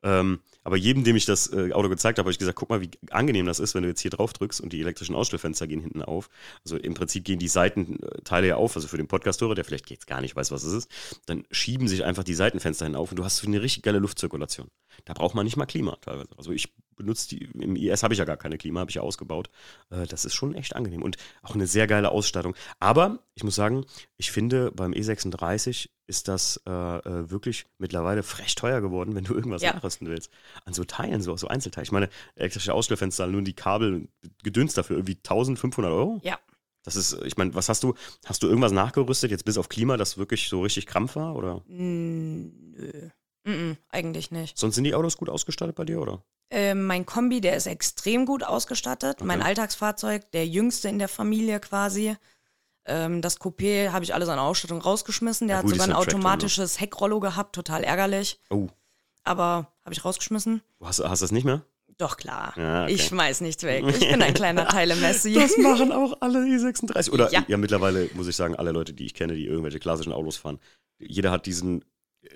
Ähm, 0.04 0.40
aber 0.64 0.76
jedem, 0.76 1.02
dem 1.02 1.16
ich 1.16 1.24
das 1.24 1.52
äh, 1.52 1.72
Auto 1.72 1.88
gezeigt 1.88 2.18
habe, 2.18 2.26
habe 2.26 2.32
ich 2.32 2.38
gesagt, 2.38 2.56
guck 2.56 2.68
mal, 2.68 2.80
wie 2.80 2.90
angenehm 3.10 3.46
das 3.46 3.58
ist, 3.58 3.74
wenn 3.74 3.82
du 3.82 3.88
jetzt 3.88 4.00
hier 4.00 4.10
drauf 4.10 4.32
drückst 4.32 4.60
und 4.60 4.72
die 4.72 4.80
elektrischen 4.80 5.14
Ausstellfenster 5.14 5.66
gehen 5.66 5.80
hinten 5.80 6.02
auf. 6.02 6.28
Also 6.62 6.76
im 6.76 6.94
Prinzip 6.94 7.24
gehen 7.24 7.38
die 7.38 7.48
Seitenteile 7.48 8.48
ja 8.48 8.56
auf, 8.56 8.76
also 8.76 8.86
für 8.86 8.98
den 8.98 9.08
Podcast-Hörer, 9.08 9.54
der 9.54 9.64
vielleicht 9.64 9.90
jetzt 9.90 10.06
gar 10.06 10.20
nicht 10.20 10.36
weiß, 10.36 10.50
was 10.50 10.62
es 10.62 10.72
ist, 10.72 10.90
dann 11.26 11.44
schieben 11.50 11.88
sich 11.88 12.04
einfach 12.04 12.22
die 12.22 12.34
Seitenfenster 12.34 12.84
hin 12.84 12.96
auf 12.96 13.10
und 13.10 13.16
du 13.16 13.24
hast 13.24 13.44
eine 13.44 13.62
richtig 13.62 13.82
geile 13.82 13.98
Luftzirkulation. 13.98 14.68
Da 15.06 15.14
braucht 15.14 15.34
man 15.34 15.44
nicht 15.44 15.56
mal 15.56 15.66
Klima 15.66 15.96
teilweise. 16.00 16.30
Also 16.36 16.52
ich 16.52 16.72
benutze 16.96 17.28
die, 17.28 17.44
im 17.58 17.76
IS 17.76 18.02
habe 18.02 18.14
ich 18.14 18.18
ja 18.18 18.24
gar 18.24 18.36
keine 18.36 18.58
Klima, 18.58 18.80
habe 18.80 18.90
ich 18.90 18.96
ja 18.96 19.02
ausgebaut. 19.02 19.50
Äh, 19.90 20.06
das 20.06 20.24
ist 20.24 20.34
schon 20.34 20.54
echt 20.54 20.76
angenehm 20.76 21.02
und 21.02 21.16
auch 21.42 21.54
eine 21.54 21.66
sehr 21.66 21.86
geile 21.86 22.10
Ausstattung. 22.10 22.54
Aber 22.80 23.18
ich 23.34 23.44
muss 23.44 23.54
sagen, 23.54 23.84
ich 24.16 24.30
finde 24.30 24.70
beim 24.72 24.92
E36 24.92 25.88
ist 26.06 26.28
das 26.28 26.60
äh, 26.66 26.70
äh, 26.70 27.30
wirklich 27.30 27.64
mittlerweile 27.78 28.22
frech 28.22 28.54
teuer 28.54 28.80
geworden, 28.80 29.14
wenn 29.14 29.24
du 29.24 29.34
irgendwas 29.34 29.62
Ja. 29.62 29.72
nachrüsten 29.72 30.06
willst. 30.08 30.30
An 30.66 30.74
so 30.74 30.84
Teilen, 30.84 31.22
so, 31.22 31.36
so 31.36 31.48
Einzelteilen. 31.48 31.84
Ich 31.84 31.92
meine, 31.92 32.10
elektrische 32.34 32.74
Ausstellfenster, 32.74 33.26
nur 33.26 33.42
die 33.42 33.54
Kabel, 33.54 34.08
Gedöns 34.42 34.74
dafür, 34.74 34.96
irgendwie 34.96 35.16
1500 35.16 35.90
Euro? 35.90 36.20
Ja. 36.22 36.38
Das 36.82 36.96
ist, 36.96 37.16
ich 37.24 37.38
meine, 37.38 37.54
was 37.54 37.70
hast 37.70 37.82
du, 37.82 37.94
hast 38.26 38.42
du 38.42 38.46
irgendwas 38.48 38.72
nachgerüstet, 38.72 39.30
jetzt 39.30 39.46
bis 39.46 39.56
auf 39.56 39.70
Klima, 39.70 39.96
das 39.96 40.18
wirklich 40.18 40.50
so 40.50 40.60
richtig 40.60 40.84
Krampf 40.84 41.16
war? 41.16 41.34
Oder? 41.34 41.62
Nö. 41.66 42.50
Mm-mm, 43.46 43.76
eigentlich 43.90 44.30
nicht. 44.30 44.56
Sonst 44.58 44.74
sind 44.76 44.84
die 44.84 44.94
Autos 44.94 45.16
gut 45.16 45.28
ausgestattet 45.28 45.76
bei 45.76 45.84
dir, 45.84 46.00
oder? 46.00 46.22
Ähm, 46.50 46.84
mein 46.86 47.04
Kombi, 47.06 47.40
der 47.40 47.56
ist 47.56 47.66
extrem 47.66 48.26
gut 48.26 48.44
ausgestattet. 48.44 49.22
Mein 49.22 49.40
Okay. 49.40 49.48
Alltagsfahrzeug, 49.48 50.30
der 50.32 50.46
jüngste 50.46 50.88
in 50.88 50.98
der 50.98 51.08
Familie 51.08 51.58
quasi. 51.60 52.16
Ähm, 52.86 53.22
das 53.22 53.40
Coupé 53.40 53.90
habe 53.92 54.04
ich 54.04 54.14
alles 54.14 54.28
an 54.28 54.38
Ausstattung 54.38 54.80
rausgeschmissen. 54.80 55.48
Der 55.48 55.56
Ja, 55.56 55.58
hat 55.58 55.64
gut, 55.64 55.72
sogar 55.74 55.86
ist 55.88 55.92
ein 55.92 55.96
automatisches 55.96 56.80
Heckrollo 56.80 57.18
gehabt, 57.20 57.54
total 57.54 57.82
ärgerlich. 57.82 58.40
Oh, 58.50 58.68
Aber 59.24 59.72
habe 59.84 59.92
ich 59.94 60.04
rausgeschmissen? 60.04 60.62
du 60.78 60.86
hast, 60.86 61.00
hast 61.02 61.22
das 61.22 61.32
nicht 61.32 61.44
mehr? 61.44 61.64
Doch 61.96 62.16
klar. 62.16 62.52
Ja, 62.56 62.84
okay. 62.84 62.92
Ich 62.94 63.04
schmeiß 63.04 63.40
nichts 63.40 63.62
weg. 63.62 63.84
Ich 63.86 64.00
bin 64.10 64.20
ein 64.20 64.34
kleiner 64.34 64.66
Teile-Messi. 64.68 65.32
Das 65.34 65.56
machen 65.58 65.92
auch 65.92 66.16
alle 66.20 66.40
E36. 66.40 67.10
Oder 67.10 67.30
ja. 67.32 67.44
Ja. 67.46 67.56
mittlerweile 67.56 68.10
muss 68.14 68.26
ich 68.26 68.34
sagen, 68.36 68.56
alle 68.56 68.72
Leute, 68.72 68.92
die 68.92 69.06
ich 69.06 69.14
kenne, 69.14 69.34
die 69.34 69.46
irgendwelche 69.46 69.78
klassischen 69.78 70.12
Autos 70.12 70.36
fahren, 70.36 70.58
jeder 70.98 71.30
hat 71.30 71.46
diesen, 71.46 71.84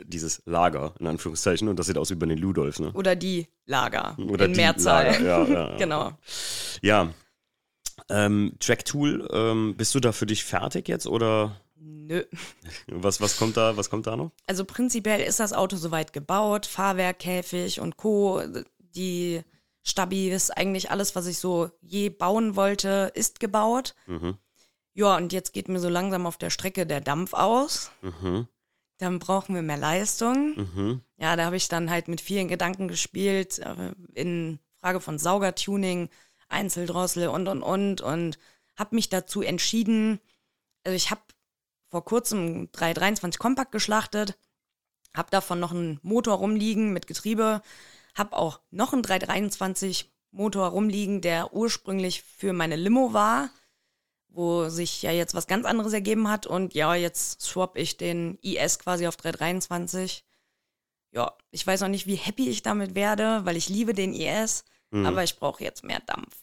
dieses 0.05 0.43
Lager, 0.47 0.95
in 0.99 1.07
Anführungszeichen, 1.07 1.69
und 1.69 1.79
das 1.79 1.87
sieht 1.87 1.99
aus 1.99 2.11
wie 2.11 2.15
bei 2.15 2.27
den 2.27 2.39
Ludolfs, 2.39 2.81
ne? 2.81 2.93
Oder 2.93 3.17
die 3.17 3.49
Lager. 3.67 4.17
Oder 4.19 4.47
in 4.47 4.53
die 4.53 4.61
Mehrzahl. 4.61 5.07
Lager, 5.07 5.25
ja, 5.25 5.45
ja, 5.45 5.71
ja. 5.71 5.77
genau. 5.79 6.13
Ja. 6.83 7.13
Ähm, 8.09 8.55
Track-Tool, 8.61 9.29
ähm, 9.33 9.77
bist 9.77 9.95
du 9.95 10.01
da 10.01 10.13
für 10.13 10.27
dich 10.27 10.45
fertig 10.45 10.89
jetzt 10.89 11.07
oder 11.07 11.61
Nö. 12.09 12.25
was, 12.87 13.21
was 13.21 13.37
kommt 13.37 13.57
da, 13.57 13.77
was 13.77 13.91
kommt 13.91 14.07
da 14.07 14.17
noch? 14.17 14.33
Also 14.47 14.65
prinzipiell 14.65 15.21
ist 15.21 15.41
das 15.41 15.53
Auto 15.53 15.77
soweit 15.77 16.13
gebaut, 16.13 16.67
Fahrwerk, 16.67 17.19
Käfig 17.19 17.81
und 17.81 17.97
Co. 17.97 18.43
Die 18.79 19.43
Stabi 19.83 20.31
ist 20.31 20.51
eigentlich 20.57 20.91
alles, 20.91 21.15
was 21.15 21.27
ich 21.27 21.39
so 21.39 21.71
je 21.81 22.11
bauen 22.11 22.57
wollte, 22.57 23.13
ist 23.15 23.41
gebaut. 23.41 23.95
Mhm. 24.07 24.39
Ja, 24.95 25.17
und 25.17 25.33
jetzt 25.33 25.53
geht 25.53 25.69
mir 25.69 25.81
so 25.81 25.89
langsam 25.89 26.27
auf 26.27 26.39
der 26.39 26.51
Strecke 26.51 26.87
der 26.87 27.01
Dampf 27.01 27.33
aus. 27.33 27.91
Mhm. 28.03 28.49
Dann 28.99 29.19
brauchen 29.19 29.55
wir 29.55 29.63
mehr 29.63 29.77
Leistung. 29.77 30.57
Mhm. 30.57 31.01
Ja, 31.17 31.37
da 31.37 31.45
habe 31.45 31.57
ich 31.57 31.69
dann 31.69 31.91
halt 31.91 32.09
mit 32.09 32.21
vielen 32.21 32.49
Gedanken 32.49 32.89
gespielt, 32.89 33.59
äh, 33.59 33.93
in 34.15 34.59
Frage 34.81 35.01
von 35.01 35.19
Saugertuning, 35.19 36.09
Einzeldrossel 36.49 37.29
und 37.29 37.49
und 37.49 37.63
und 37.63 38.01
und 38.01 38.39
habe 38.77 38.95
mich 38.95 39.09
dazu 39.09 39.43
entschieden. 39.43 40.21
Also 40.85 40.97
ich 40.97 41.11
habe 41.11 41.21
vor 41.91 42.05
kurzem 42.05 42.71
323 42.73 43.39
Kompakt 43.39 43.73
geschlachtet, 43.73 44.39
habe 45.15 45.31
davon 45.31 45.61
noch 45.61 45.73
einen 45.73 45.99
Motor 46.03 46.37
rumliegen 46.37 46.93
mit 46.93 47.07
Getriebe, 47.07 47.63
habe 48.15 48.37
auch 48.37 48.61
noch 48.71 48.93
einen 48.93 49.03
323 49.03 50.13
Motor 50.31 50.69
rumliegen, 50.69 51.21
der 51.21 51.55
ursprünglich 51.55 52.23
für 52.23 52.53
meine 52.53 52.77
Limo 52.77 53.13
war, 53.13 53.51
wo 54.39 54.69
sich 54.69 55.03
ja 55.03 55.11
jetzt 55.11 55.35
was 55.35 55.49
ganz 55.49 55.67
anderes 55.67 55.93
ergeben 55.93 56.31
hat 56.31 56.47
und 56.47 56.73
ja, 56.73 56.95
jetzt 56.95 57.43
swap 57.43 57.77
ich 57.77 57.97
den 57.97 58.39
IS 58.41 58.79
quasi 58.79 59.09
auf 59.09 59.17
323. 59.17 60.25
Ja, 61.11 61.33
ich 61.51 61.67
weiß 61.67 61.81
noch 61.81 61.89
nicht, 61.89 62.07
wie 62.07 62.15
happy 62.15 62.49
ich 62.49 62.63
damit 62.63 62.95
werde, 62.95 63.41
weil 63.45 63.57
ich 63.57 63.69
liebe 63.69 63.95
den 63.95 64.15
IS, 64.15 64.65
mhm. 64.91 65.07
aber 65.07 65.25
ich 65.25 65.37
brauche 65.41 65.65
jetzt 65.65 65.83
mehr 65.83 66.01
Dampf. 66.07 66.37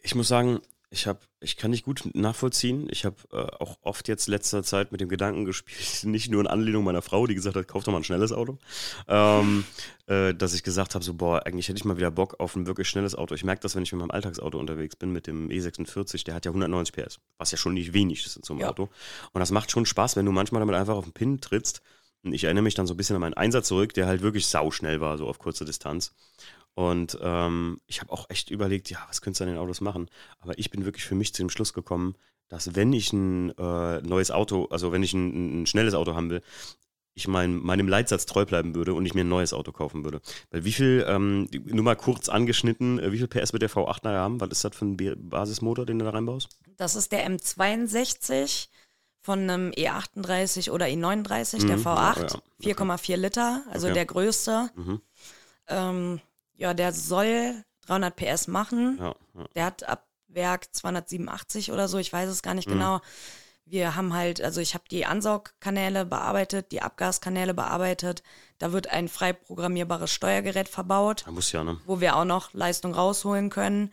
Ich 0.00 0.14
muss 0.14 0.28
sagen, 0.28 0.60
ich 0.94 1.08
habe, 1.08 1.18
ich 1.40 1.56
kann 1.56 1.72
nicht 1.72 1.84
gut 1.84 2.08
nachvollziehen. 2.14 2.86
Ich 2.88 3.04
habe 3.04 3.16
äh, 3.32 3.36
auch 3.36 3.76
oft 3.82 4.06
jetzt 4.06 4.28
letzter 4.28 4.62
Zeit 4.62 4.92
mit 4.92 5.00
dem 5.00 5.08
Gedanken 5.08 5.44
gespielt, 5.44 6.04
nicht 6.04 6.30
nur 6.30 6.40
in 6.40 6.46
Anlehnung 6.46 6.84
meiner 6.84 7.02
Frau, 7.02 7.26
die 7.26 7.34
gesagt 7.34 7.56
hat, 7.56 7.66
kauf 7.66 7.82
doch 7.82 7.92
mal 7.92 7.98
ein 7.98 8.04
schnelles 8.04 8.32
Auto, 8.32 8.58
ähm, 9.08 9.64
äh, 10.06 10.32
dass 10.34 10.54
ich 10.54 10.62
gesagt 10.62 10.94
habe, 10.94 11.04
so 11.04 11.14
boah, 11.14 11.44
eigentlich 11.44 11.68
hätte 11.68 11.78
ich 11.78 11.84
mal 11.84 11.96
wieder 11.96 12.12
Bock 12.12 12.38
auf 12.38 12.54
ein 12.54 12.66
wirklich 12.66 12.88
schnelles 12.88 13.16
Auto. 13.16 13.34
Ich 13.34 13.44
merke 13.44 13.60
das, 13.60 13.74
wenn 13.74 13.82
ich 13.82 13.92
mit 13.92 14.00
meinem 14.00 14.12
Alltagsauto 14.12 14.58
unterwegs 14.58 14.94
bin, 14.94 15.12
mit 15.12 15.26
dem 15.26 15.48
E46, 15.48 16.24
der 16.24 16.34
hat 16.34 16.44
ja 16.44 16.50
190 16.52 16.94
PS, 16.94 17.18
was 17.38 17.50
ja 17.50 17.58
schon 17.58 17.74
nicht 17.74 17.92
wenig 17.92 18.24
ist 18.24 18.36
in 18.36 18.44
so 18.44 18.54
einem 18.54 18.60
ja. 18.60 18.68
Auto. 18.68 18.88
Und 19.32 19.40
das 19.40 19.50
macht 19.50 19.72
schon 19.72 19.86
Spaß, 19.86 20.14
wenn 20.14 20.26
du 20.26 20.32
manchmal 20.32 20.60
damit 20.60 20.76
einfach 20.76 20.94
auf 20.94 21.04
den 21.04 21.12
Pin 21.12 21.40
trittst. 21.40 21.82
Und 22.22 22.32
ich 22.32 22.44
erinnere 22.44 22.62
mich 22.62 22.74
dann 22.74 22.86
so 22.86 22.94
ein 22.94 22.96
bisschen 22.96 23.16
an 23.16 23.20
meinen 23.20 23.34
Einsatz 23.34 23.68
zurück, 23.68 23.92
der 23.94 24.06
halt 24.06 24.22
wirklich 24.22 24.46
sauschnell 24.46 25.00
war, 25.00 25.18
so 25.18 25.26
auf 25.26 25.38
kurze 25.38 25.64
Distanz. 25.64 26.14
Und 26.74 27.18
ähm, 27.22 27.80
ich 27.86 28.00
habe 28.00 28.12
auch 28.12 28.28
echt 28.30 28.50
überlegt, 28.50 28.90
ja, 28.90 28.98
was 29.08 29.20
könntest 29.20 29.40
du 29.40 29.44
an 29.44 29.50
den 29.50 29.58
Autos 29.58 29.80
machen? 29.80 30.08
Aber 30.40 30.58
ich 30.58 30.70
bin 30.70 30.84
wirklich 30.84 31.04
für 31.04 31.14
mich 31.14 31.32
zu 31.32 31.42
dem 31.42 31.50
Schluss 31.50 31.72
gekommen, 31.72 32.16
dass 32.48 32.74
wenn 32.74 32.92
ich 32.92 33.12
ein 33.12 33.50
äh, 33.56 34.02
neues 34.02 34.30
Auto, 34.30 34.66
also 34.66 34.92
wenn 34.92 35.02
ich 35.02 35.14
ein, 35.14 35.62
ein 35.62 35.66
schnelles 35.66 35.94
Auto 35.94 36.14
haben 36.14 36.30
will, 36.30 36.42
ich 37.14 37.28
mein, 37.28 37.58
meinem 37.58 37.88
Leitsatz 37.88 38.26
treu 38.26 38.44
bleiben 38.44 38.74
würde 38.74 38.92
und 38.92 39.06
ich 39.06 39.14
mir 39.14 39.20
ein 39.20 39.28
neues 39.28 39.52
Auto 39.52 39.70
kaufen 39.70 40.04
würde. 40.04 40.20
Weil 40.50 40.64
wie 40.64 40.72
viel, 40.72 41.04
ähm, 41.08 41.48
nur 41.64 41.84
mal 41.84 41.94
kurz 41.94 42.28
angeschnitten, 42.28 42.98
äh, 42.98 43.12
wie 43.12 43.18
viel 43.18 43.28
PS 43.28 43.52
wird 43.52 43.62
der 43.62 43.70
V8 43.70 44.00
nachher 44.02 44.18
haben? 44.18 44.40
Was 44.40 44.50
ist 44.50 44.64
das 44.64 44.76
für 44.76 44.84
ein 44.84 44.96
Basismotor, 45.28 45.86
den 45.86 46.00
du 46.00 46.04
da 46.04 46.10
reinbaust? 46.10 46.48
Das 46.76 46.96
ist 46.96 47.12
der 47.12 47.28
M62 47.30 48.68
von 49.20 49.38
einem 49.38 49.70
E38 49.70 50.70
oder 50.70 50.86
E39, 50.86 51.62
mhm, 51.62 51.66
der 51.68 51.78
V8, 51.78 52.40
ja, 52.60 52.70
ja. 52.70 52.74
4,4 52.74 53.16
Liter, 53.16 53.62
also 53.70 53.86
okay. 53.86 53.94
der 53.94 54.06
größte. 54.06 54.70
Mhm. 54.74 55.00
Ähm, 55.68 56.20
ja, 56.56 56.74
der 56.74 56.92
soll 56.92 57.64
300 57.86 58.16
PS 58.16 58.48
machen. 58.48 58.98
Ja, 59.00 59.14
ja. 59.34 59.44
Der 59.54 59.64
hat 59.64 59.88
ab 59.88 60.06
Werk 60.28 60.74
287 60.74 61.72
oder 61.72 61.88
so, 61.88 61.98
ich 61.98 62.12
weiß 62.12 62.28
es 62.28 62.42
gar 62.42 62.54
nicht 62.54 62.68
mhm. 62.68 62.74
genau. 62.74 63.00
Wir 63.66 63.96
haben 63.96 64.12
halt, 64.12 64.42
also 64.42 64.60
ich 64.60 64.74
habe 64.74 64.84
die 64.90 65.06
Ansaugkanäle 65.06 66.04
bearbeitet, 66.04 66.70
die 66.70 66.82
Abgaskanäle 66.82 67.54
bearbeitet. 67.54 68.22
Da 68.58 68.72
wird 68.72 68.88
ein 68.88 69.08
frei 69.08 69.32
programmierbares 69.32 70.10
Steuergerät 70.12 70.68
verbaut, 70.68 71.24
ja, 71.52 71.64
ne? 71.64 71.80
wo 71.86 72.00
wir 72.00 72.16
auch 72.16 72.26
noch 72.26 72.52
Leistung 72.52 72.94
rausholen 72.94 73.48
können. 73.48 73.90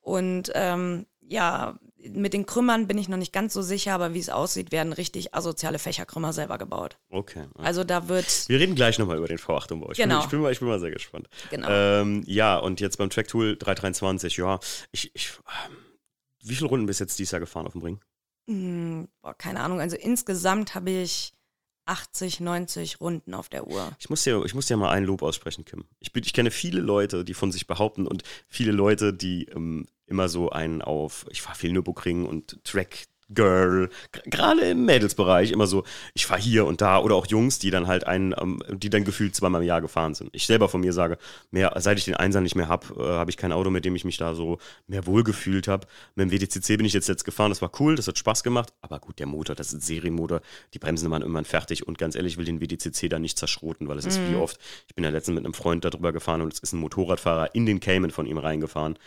Und 0.00 0.52
ähm, 0.54 1.06
ja, 1.22 1.78
mit 1.98 2.32
den 2.32 2.46
Krümmern 2.46 2.86
bin 2.86 2.98
ich 2.98 3.08
noch 3.08 3.16
nicht 3.16 3.32
ganz 3.32 3.52
so 3.54 3.62
sicher, 3.62 3.94
aber 3.94 4.14
wie 4.14 4.18
es 4.18 4.28
aussieht, 4.28 4.70
werden 4.72 4.92
richtig 4.92 5.34
asoziale 5.34 5.78
Fächerkrümmer 5.78 6.32
selber 6.32 6.58
gebaut. 6.58 6.98
Okay. 7.10 7.46
Also 7.54 7.84
da 7.84 8.08
wird. 8.08 8.48
Wir 8.48 8.60
reden 8.60 8.74
gleich 8.74 8.98
nochmal 8.98 9.16
über 9.18 9.28
den 9.28 9.38
V8-Umbau. 9.38 9.92
Ich, 9.92 9.98
genau. 9.98 10.16
bin, 10.16 10.24
ich, 10.24 10.30
bin 10.30 10.40
mal, 10.40 10.52
ich 10.52 10.58
bin 10.60 10.68
mal 10.68 10.80
sehr 10.80 10.90
gespannt. 10.90 11.28
Genau. 11.50 11.68
Ähm, 11.70 12.22
ja, 12.26 12.58
und 12.58 12.80
jetzt 12.80 12.98
beim 12.98 13.10
Tracktool 13.10 13.56
323, 13.56 14.36
ja, 14.36 14.60
ich, 14.92 15.10
ich 15.14 15.32
ähm, 15.68 15.76
wie 16.44 16.54
viele 16.54 16.68
Runden 16.68 16.86
bist 16.86 17.00
jetzt 17.00 17.18
dieses 17.18 17.32
Jahr 17.32 17.40
gefahren 17.40 17.66
auf 17.66 17.72
dem 17.72 17.82
Ring? 17.82 18.00
Hm, 18.48 19.08
boah, 19.20 19.34
keine 19.34 19.60
Ahnung. 19.60 19.80
Also 19.80 19.96
insgesamt 19.96 20.74
habe 20.74 20.90
ich 20.90 21.35
80, 21.86 22.40
90 22.40 23.00
Runden 23.00 23.34
auf 23.34 23.48
der 23.48 23.66
Uhr. 23.66 23.92
Ich 23.98 24.10
muss 24.10 24.24
dir, 24.24 24.44
ich 24.44 24.54
muss 24.54 24.66
dir 24.66 24.76
mal 24.76 24.90
ein 24.90 25.04
Lob 25.04 25.22
aussprechen, 25.22 25.64
Kim. 25.64 25.84
Ich, 26.00 26.14
ich 26.14 26.32
kenne 26.32 26.50
viele 26.50 26.80
Leute, 26.80 27.24
die 27.24 27.34
von 27.34 27.52
sich 27.52 27.66
behaupten 27.66 28.06
und 28.06 28.22
viele 28.48 28.72
Leute, 28.72 29.12
die 29.14 29.46
ähm, 29.46 29.86
immer 30.06 30.28
so 30.28 30.50
einen 30.50 30.82
auf, 30.82 31.26
ich 31.30 31.42
fahre 31.42 31.56
viel 31.56 31.72
Nürburgring 31.72 32.26
und 32.26 32.62
Track 32.64 33.06
Girl, 33.28 33.90
gerade 34.24 34.60
im 34.62 34.84
Mädelsbereich 34.84 35.50
immer 35.50 35.66
so, 35.66 35.84
ich 36.14 36.26
fahre 36.26 36.40
hier 36.40 36.64
und 36.64 36.80
da 36.80 37.00
oder 37.00 37.16
auch 37.16 37.26
Jungs, 37.26 37.58
die 37.58 37.70
dann 37.70 37.88
halt 37.88 38.06
einen, 38.06 38.34
ähm, 38.38 38.62
die 38.70 38.88
dann 38.88 39.04
gefühlt 39.04 39.34
zweimal 39.34 39.62
im 39.62 39.66
Jahr 39.66 39.80
gefahren 39.80 40.14
sind. 40.14 40.30
Ich 40.32 40.46
selber 40.46 40.68
von 40.68 40.80
mir 40.80 40.92
sage, 40.92 41.18
mehr, 41.50 41.72
seit 41.78 41.98
ich 41.98 42.04
den 42.04 42.14
Einser 42.14 42.40
nicht 42.40 42.54
mehr 42.54 42.68
habe, 42.68 42.86
äh, 42.96 43.02
habe 43.02 43.30
ich 43.30 43.36
kein 43.36 43.50
Auto, 43.50 43.70
mit 43.70 43.84
dem 43.84 43.96
ich 43.96 44.04
mich 44.04 44.16
da 44.16 44.34
so 44.34 44.58
mehr 44.86 45.06
wohlgefühlt 45.06 45.66
habe. 45.66 45.88
Mit 46.14 46.30
dem 46.30 46.38
WDCC 46.38 46.76
bin 46.76 46.86
ich 46.86 46.92
jetzt, 46.92 47.08
jetzt 47.08 47.24
gefahren, 47.24 47.50
das 47.50 47.62
war 47.62 47.72
cool, 47.80 47.96
das 47.96 48.06
hat 48.06 48.16
Spaß 48.16 48.44
gemacht, 48.44 48.72
aber 48.80 49.00
gut, 49.00 49.18
der 49.18 49.26
Motor, 49.26 49.56
das 49.56 49.68
ist 49.68 49.74
ein 49.74 49.80
Serienmotor, 49.80 50.40
die 50.72 50.78
Bremsen 50.78 51.10
waren 51.10 51.22
irgendwann 51.22 51.44
fertig 51.44 51.86
und 51.86 51.98
ganz 51.98 52.14
ehrlich, 52.14 52.34
ich 52.34 52.38
will 52.38 52.44
den 52.44 52.60
WDCC 52.60 53.08
da 53.08 53.18
nicht 53.18 53.38
zerschroten, 53.38 53.88
weil 53.88 53.98
es 53.98 54.06
ist 54.06 54.20
mhm. 54.20 54.32
wie 54.32 54.36
oft, 54.36 54.58
ich 54.86 54.94
bin 54.94 55.04
ja 55.04 55.10
letztens 55.10 55.34
mit 55.34 55.44
einem 55.44 55.54
Freund 55.54 55.84
darüber 55.84 56.12
gefahren 56.12 56.42
und 56.42 56.52
es 56.52 56.60
ist 56.60 56.72
ein 56.72 56.78
Motorradfahrer 56.78 57.54
in 57.54 57.66
den 57.66 57.80
Cayman 57.80 58.10
von 58.10 58.26
ihm 58.26 58.38
reingefahren 58.38 58.98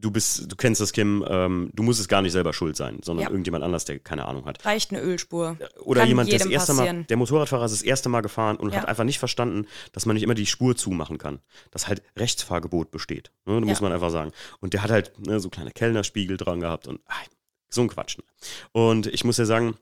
du 0.00 0.10
bist, 0.10 0.50
du 0.50 0.56
kennst 0.56 0.80
das, 0.80 0.92
Kim, 0.92 1.24
ähm, 1.28 1.70
du 1.74 1.82
musst 1.82 2.00
es 2.00 2.08
gar 2.08 2.22
nicht 2.22 2.32
selber 2.32 2.52
schuld 2.52 2.76
sein, 2.76 3.00
sondern 3.02 3.24
ja. 3.24 3.30
irgendjemand 3.30 3.64
anders, 3.64 3.84
der 3.84 3.98
keine 3.98 4.26
Ahnung 4.26 4.44
hat. 4.44 4.64
Reicht 4.64 4.92
eine 4.92 5.00
Ölspur. 5.00 5.56
Oder 5.80 6.00
Kann 6.00 6.08
jemand, 6.08 6.30
der 6.30 6.38
das 6.38 6.48
erste 6.48 6.74
passieren. 6.74 6.98
Mal, 6.98 7.04
der 7.04 7.16
Motorradfahrer 7.16 7.64
ist 7.64 7.72
das 7.72 7.82
erste 7.82 8.08
Mal 8.08 8.20
gefahren 8.20 8.56
und 8.56 8.72
ja. 8.72 8.80
hat 8.80 8.88
einfach 8.88 9.04
nicht 9.04 9.18
verstanden, 9.18 9.66
dass 9.92 10.06
man 10.06 10.14
nicht 10.14 10.22
immer 10.22 10.34
die 10.34 10.46
Spur 10.46 10.76
zumachen 10.76 11.18
kann. 11.18 11.40
Dass 11.70 11.88
halt 11.88 12.02
Rechtsfahrgebot 12.16 12.90
besteht. 12.90 13.30
Ne, 13.44 13.54
ja. 13.54 13.60
muss 13.60 13.80
man 13.80 13.92
einfach 13.92 14.10
sagen. 14.10 14.32
Und 14.60 14.74
der 14.74 14.82
hat 14.82 14.90
halt 14.90 15.18
ne, 15.18 15.40
so 15.40 15.48
kleine 15.48 15.70
Kellnerspiegel 15.70 16.36
dran 16.36 16.60
gehabt 16.60 16.86
und 16.86 17.00
ach, 17.06 17.24
so 17.68 17.82
ein 17.82 17.88
Quatsch. 17.88 18.18
Ne? 18.18 18.24
Und 18.72 19.06
ich 19.06 19.24
muss 19.24 19.38
ja 19.38 19.44
sagen, 19.44 19.76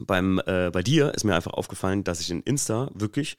beim, 0.00 0.40
äh, 0.46 0.70
bei 0.72 0.82
dir 0.82 1.12
ist 1.14 1.24
mir 1.24 1.34
einfach 1.34 1.52
aufgefallen, 1.52 2.04
dass 2.04 2.20
ich 2.20 2.30
in 2.30 2.42
Insta 2.42 2.90
wirklich 2.94 3.36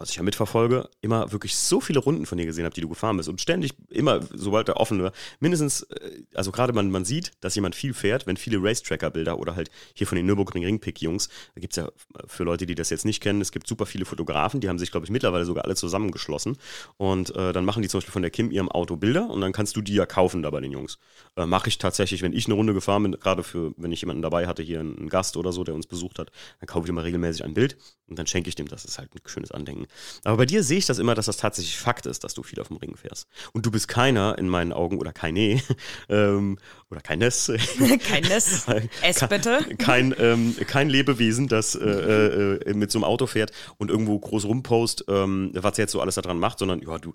was 0.00 0.10
ich 0.10 0.16
ja 0.16 0.22
mitverfolge, 0.22 0.88
immer 1.00 1.32
wirklich 1.32 1.56
so 1.56 1.80
viele 1.80 1.98
Runden 2.00 2.26
von 2.26 2.38
dir 2.38 2.46
gesehen 2.46 2.64
habe, 2.64 2.74
die 2.74 2.80
du 2.80 2.88
gefahren 2.88 3.16
bist. 3.16 3.28
Und 3.28 3.40
ständig, 3.40 3.72
immer, 3.90 4.20
sobald 4.32 4.68
er 4.68 4.76
offen 4.78 5.02
war, 5.02 5.12
mindestens, 5.40 5.82
äh, 5.82 6.22
also 6.34 6.52
gerade 6.52 6.72
man, 6.72 6.90
man 6.90 7.04
sieht, 7.04 7.32
dass 7.40 7.54
jemand 7.54 7.74
viel 7.74 7.94
fährt, 7.94 8.26
wenn 8.26 8.36
viele 8.36 8.62
Racetracker-Bilder 8.62 9.38
oder 9.38 9.56
halt 9.56 9.70
hier 9.94 10.06
von 10.06 10.16
den 10.16 10.26
Nürburgring 10.26 10.64
Ringpick-Jungs, 10.64 11.28
da 11.54 11.60
gibt 11.60 11.72
es 11.72 11.76
ja 11.76 11.86
äh, 11.86 12.26
für 12.26 12.44
Leute, 12.44 12.66
die 12.66 12.74
das 12.74 12.90
jetzt 12.90 13.04
nicht 13.04 13.22
kennen, 13.22 13.40
es 13.40 13.52
gibt 13.52 13.66
super 13.66 13.86
viele 13.86 14.04
Fotografen, 14.04 14.60
die 14.60 14.68
haben 14.68 14.78
sich, 14.78 14.90
glaube 14.90 15.06
ich, 15.06 15.10
mittlerweile 15.10 15.44
sogar 15.44 15.64
alle 15.64 15.74
zusammengeschlossen. 15.74 16.56
Und 16.96 17.34
äh, 17.36 17.52
dann 17.52 17.64
machen 17.64 17.82
die 17.82 17.88
zum 17.88 17.98
Beispiel 17.98 18.12
von 18.12 18.22
der 18.22 18.30
Kim 18.30 18.50
ihrem 18.50 18.68
Auto 18.68 18.96
Bilder 18.96 19.28
und 19.30 19.40
dann 19.40 19.52
kannst 19.52 19.76
du 19.76 19.80
die 19.80 19.94
ja 19.94 20.06
kaufen 20.06 20.42
da 20.42 20.50
bei 20.50 20.60
den 20.60 20.72
Jungs. 20.72 20.98
Äh, 21.36 21.46
Mache 21.46 21.68
ich 21.68 21.78
tatsächlich, 21.78 22.22
wenn 22.22 22.32
ich 22.32 22.46
eine 22.46 22.54
Runde 22.54 22.74
gefahren 22.74 23.02
bin, 23.02 23.12
gerade 23.12 23.42
für, 23.42 23.72
wenn 23.76 23.92
ich 23.92 24.00
jemanden 24.00 24.22
dabei 24.22 24.46
hatte, 24.46 24.62
hier 24.62 24.80
einen 24.80 25.08
Gast 25.08 25.36
oder 25.36 25.52
so, 25.52 25.64
der 25.64 25.74
uns 25.74 25.86
besucht 25.86 26.18
hat, 26.18 26.30
dann 26.60 26.66
kaufe 26.66 26.86
ich 26.86 26.90
immer 26.90 27.04
regelmäßig 27.04 27.44
ein 27.44 27.54
Bild 27.54 27.76
und 28.06 28.18
dann 28.18 28.26
schenke 28.26 28.48
ich 28.48 28.54
dem. 28.54 28.68
Das 28.68 28.84
ist 28.84 28.98
halt 28.98 29.14
ein 29.14 29.20
schönes 29.26 29.50
Andenken. 29.50 29.86
Aber 30.24 30.38
bei 30.38 30.46
dir 30.46 30.62
sehe 30.62 30.78
ich 30.78 30.86
das 30.86 30.98
immer, 30.98 31.14
dass 31.14 31.26
das 31.26 31.36
tatsächlich 31.36 31.76
Fakt 31.76 32.06
ist, 32.06 32.24
dass 32.24 32.34
du 32.34 32.42
viel 32.42 32.60
auf 32.60 32.68
dem 32.68 32.76
Ring 32.76 32.96
fährst. 32.96 33.26
Und 33.52 33.66
du 33.66 33.70
bist 33.70 33.88
keiner 33.88 34.38
in 34.38 34.48
meinen 34.48 34.72
Augen 34.72 34.98
oder 34.98 35.12
keine 35.12 35.60
ähm, 36.08 36.58
oder 36.90 37.00
keines. 37.00 37.52
keines. 38.08 38.66
Es 39.02 39.20
bitte. 39.28 39.60
Kein, 39.78 40.14
ähm, 40.18 40.56
kein 40.66 40.88
Lebewesen, 40.88 41.48
das 41.48 41.74
äh, 41.74 41.84
äh, 41.84 42.74
mit 42.74 42.90
so 42.90 42.98
einem 42.98 43.04
Auto 43.04 43.26
fährt 43.26 43.52
und 43.76 43.90
irgendwo 43.90 44.18
groß 44.18 44.44
rumpost, 44.44 45.04
ähm, 45.08 45.50
was 45.54 45.78
er 45.78 45.84
jetzt 45.84 45.92
so 45.92 46.00
alles 46.00 46.16
daran 46.16 46.38
macht, 46.38 46.58
sondern 46.58 46.80
ja, 46.80 46.98
du, 46.98 47.14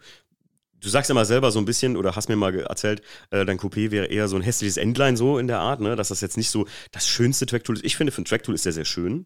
Du 0.84 0.90
sagst 0.90 1.08
ja 1.10 1.16
mal 1.16 1.24
selber 1.24 1.50
so 1.50 1.60
ein 1.60 1.66
bisschen 1.66 1.96
oder 1.96 2.18
hast 2.18 2.28
mir 2.28 2.36
mal 2.36 2.54
erzählt, 2.60 3.02
äh, 3.32 3.46
dein 3.46 3.58
Coupé 3.58 3.90
wäre 3.90 4.08
eher 4.08 4.28
so 4.28 4.36
ein 4.36 4.42
hässliches 4.42 4.76
Endline 4.76 5.16
so 5.16 5.40
in 5.40 5.48
der 5.48 5.60
Art, 5.60 5.80
ne? 5.80 5.96
dass 5.96 6.10
das 6.10 6.20
jetzt 6.20 6.36
nicht 6.36 6.50
so 6.50 6.68
das 6.92 7.08
schönste 7.08 7.46
Tracktool 7.46 7.78
ist. 7.78 7.86
Ich 7.86 7.96
finde, 7.96 8.12
für 8.12 8.22
ein 8.22 8.26
Tracktool 8.26 8.54
ist 8.54 8.66
der 8.66 8.74
sehr 8.74 8.84
schön. 8.84 9.26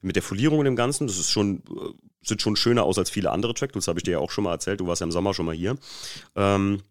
Mit 0.00 0.16
der 0.16 0.22
Folierung 0.22 0.58
und 0.58 0.64
dem 0.64 0.76
Ganzen, 0.76 1.06
das 1.06 1.18
ist 1.18 1.30
schon, 1.30 1.58
äh, 1.58 1.92
sieht 2.22 2.42
schon 2.42 2.56
schöner 2.56 2.84
aus 2.84 2.98
als 2.98 3.10
viele 3.10 3.30
andere 3.30 3.54
Tracktools, 3.54 3.88
habe 3.88 3.98
ich 3.98 4.04
dir 4.04 4.12
ja 4.12 4.18
auch 4.18 4.30
schon 4.30 4.44
mal 4.44 4.52
erzählt. 4.52 4.80
Du 4.80 4.86
warst 4.86 5.00
ja 5.00 5.04
im 5.04 5.12
Sommer 5.12 5.34
schon 5.34 5.46
mal 5.46 5.54
hier. 5.54 5.76
Ähm, 6.36 6.82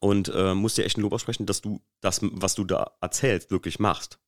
und 0.00 0.30
äh, 0.34 0.54
musst 0.54 0.78
dir 0.78 0.84
echt 0.84 0.98
ein 0.98 1.02
Lob 1.02 1.12
aussprechen, 1.12 1.46
dass 1.46 1.60
du 1.60 1.80
das, 2.00 2.20
was 2.22 2.54
du 2.54 2.64
da 2.64 2.92
erzählst, 3.00 3.50
wirklich 3.50 3.78
machst. 3.78 4.18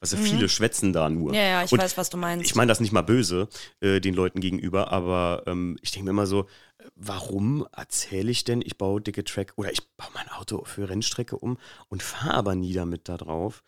Also 0.00 0.16
mhm. 0.16 0.22
viele 0.22 0.48
schwätzen 0.48 0.92
da 0.92 1.08
nur. 1.08 1.34
Ja, 1.34 1.42
ja, 1.42 1.64
ich 1.64 1.72
und 1.72 1.80
weiß, 1.80 1.96
was 1.96 2.10
du 2.10 2.16
meinst. 2.16 2.44
Ich 2.44 2.54
meine 2.54 2.68
das 2.68 2.80
nicht 2.80 2.92
mal 2.92 3.02
böse 3.02 3.48
äh, 3.80 4.00
den 4.00 4.14
Leuten 4.14 4.40
gegenüber, 4.40 4.92
aber 4.92 5.42
ähm, 5.46 5.78
ich 5.80 5.90
denke 5.90 6.04
mir 6.04 6.10
immer 6.10 6.26
so, 6.26 6.46
warum 6.94 7.66
erzähle 7.74 8.30
ich 8.30 8.44
denn, 8.44 8.60
ich 8.60 8.76
baue 8.76 9.00
dicke 9.00 9.24
Track 9.24 9.54
oder 9.56 9.72
ich 9.72 9.82
baue 9.96 10.10
mein 10.12 10.28
Auto 10.28 10.64
für 10.64 10.88
Rennstrecke 10.88 11.38
um 11.38 11.56
und 11.88 12.02
fahre 12.02 12.34
aber 12.34 12.54
nie 12.54 12.74
damit 12.74 13.08
da 13.08 13.16
drauf? 13.16 13.62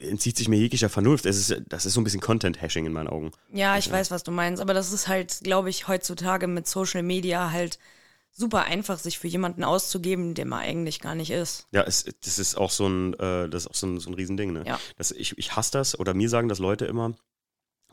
Entzieht 0.00 0.36
sich 0.36 0.48
mir 0.48 0.56
jeglicher 0.56 0.88
Vernunft. 0.88 1.26
Es 1.26 1.36
ist, 1.36 1.62
das 1.68 1.86
ist 1.86 1.94
so 1.94 2.00
ein 2.00 2.04
bisschen 2.04 2.20
Content-Hashing 2.20 2.86
in 2.86 2.92
meinen 2.92 3.08
Augen. 3.08 3.30
Ja, 3.52 3.76
ich 3.76 3.86
also. 3.86 3.92
weiß, 3.92 4.10
was 4.10 4.22
du 4.22 4.30
meinst, 4.30 4.60
aber 4.60 4.74
das 4.74 4.92
ist 4.92 5.08
halt, 5.08 5.40
glaube 5.42 5.70
ich, 5.70 5.88
heutzutage 5.88 6.46
mit 6.46 6.66
Social 6.66 7.02
Media 7.02 7.52
halt 7.52 7.78
super 8.32 8.64
einfach, 8.64 8.98
sich 8.98 9.18
für 9.18 9.28
jemanden 9.28 9.64
auszugeben, 9.64 10.34
der 10.34 10.46
man 10.46 10.60
eigentlich 10.60 11.00
gar 11.00 11.14
nicht 11.14 11.30
ist. 11.30 11.66
Ja, 11.72 11.82
es, 11.82 12.04
das 12.24 12.38
ist 12.38 12.56
auch 12.56 12.70
so 12.70 12.88
ein, 12.88 13.14
äh, 13.14 13.48
das 13.48 13.64
ist 13.64 13.70
auch 13.70 13.74
so 13.74 13.86
ein, 13.86 14.00
so 14.00 14.10
ein 14.10 14.14
Riesending, 14.14 14.52
ne? 14.52 14.64
Ja. 14.66 14.80
Das, 14.96 15.10
ich, 15.10 15.36
ich 15.36 15.56
hasse 15.56 15.72
das, 15.72 15.98
oder 15.98 16.14
mir 16.14 16.28
sagen 16.28 16.48
das 16.48 16.58
Leute 16.58 16.86
immer, 16.86 17.14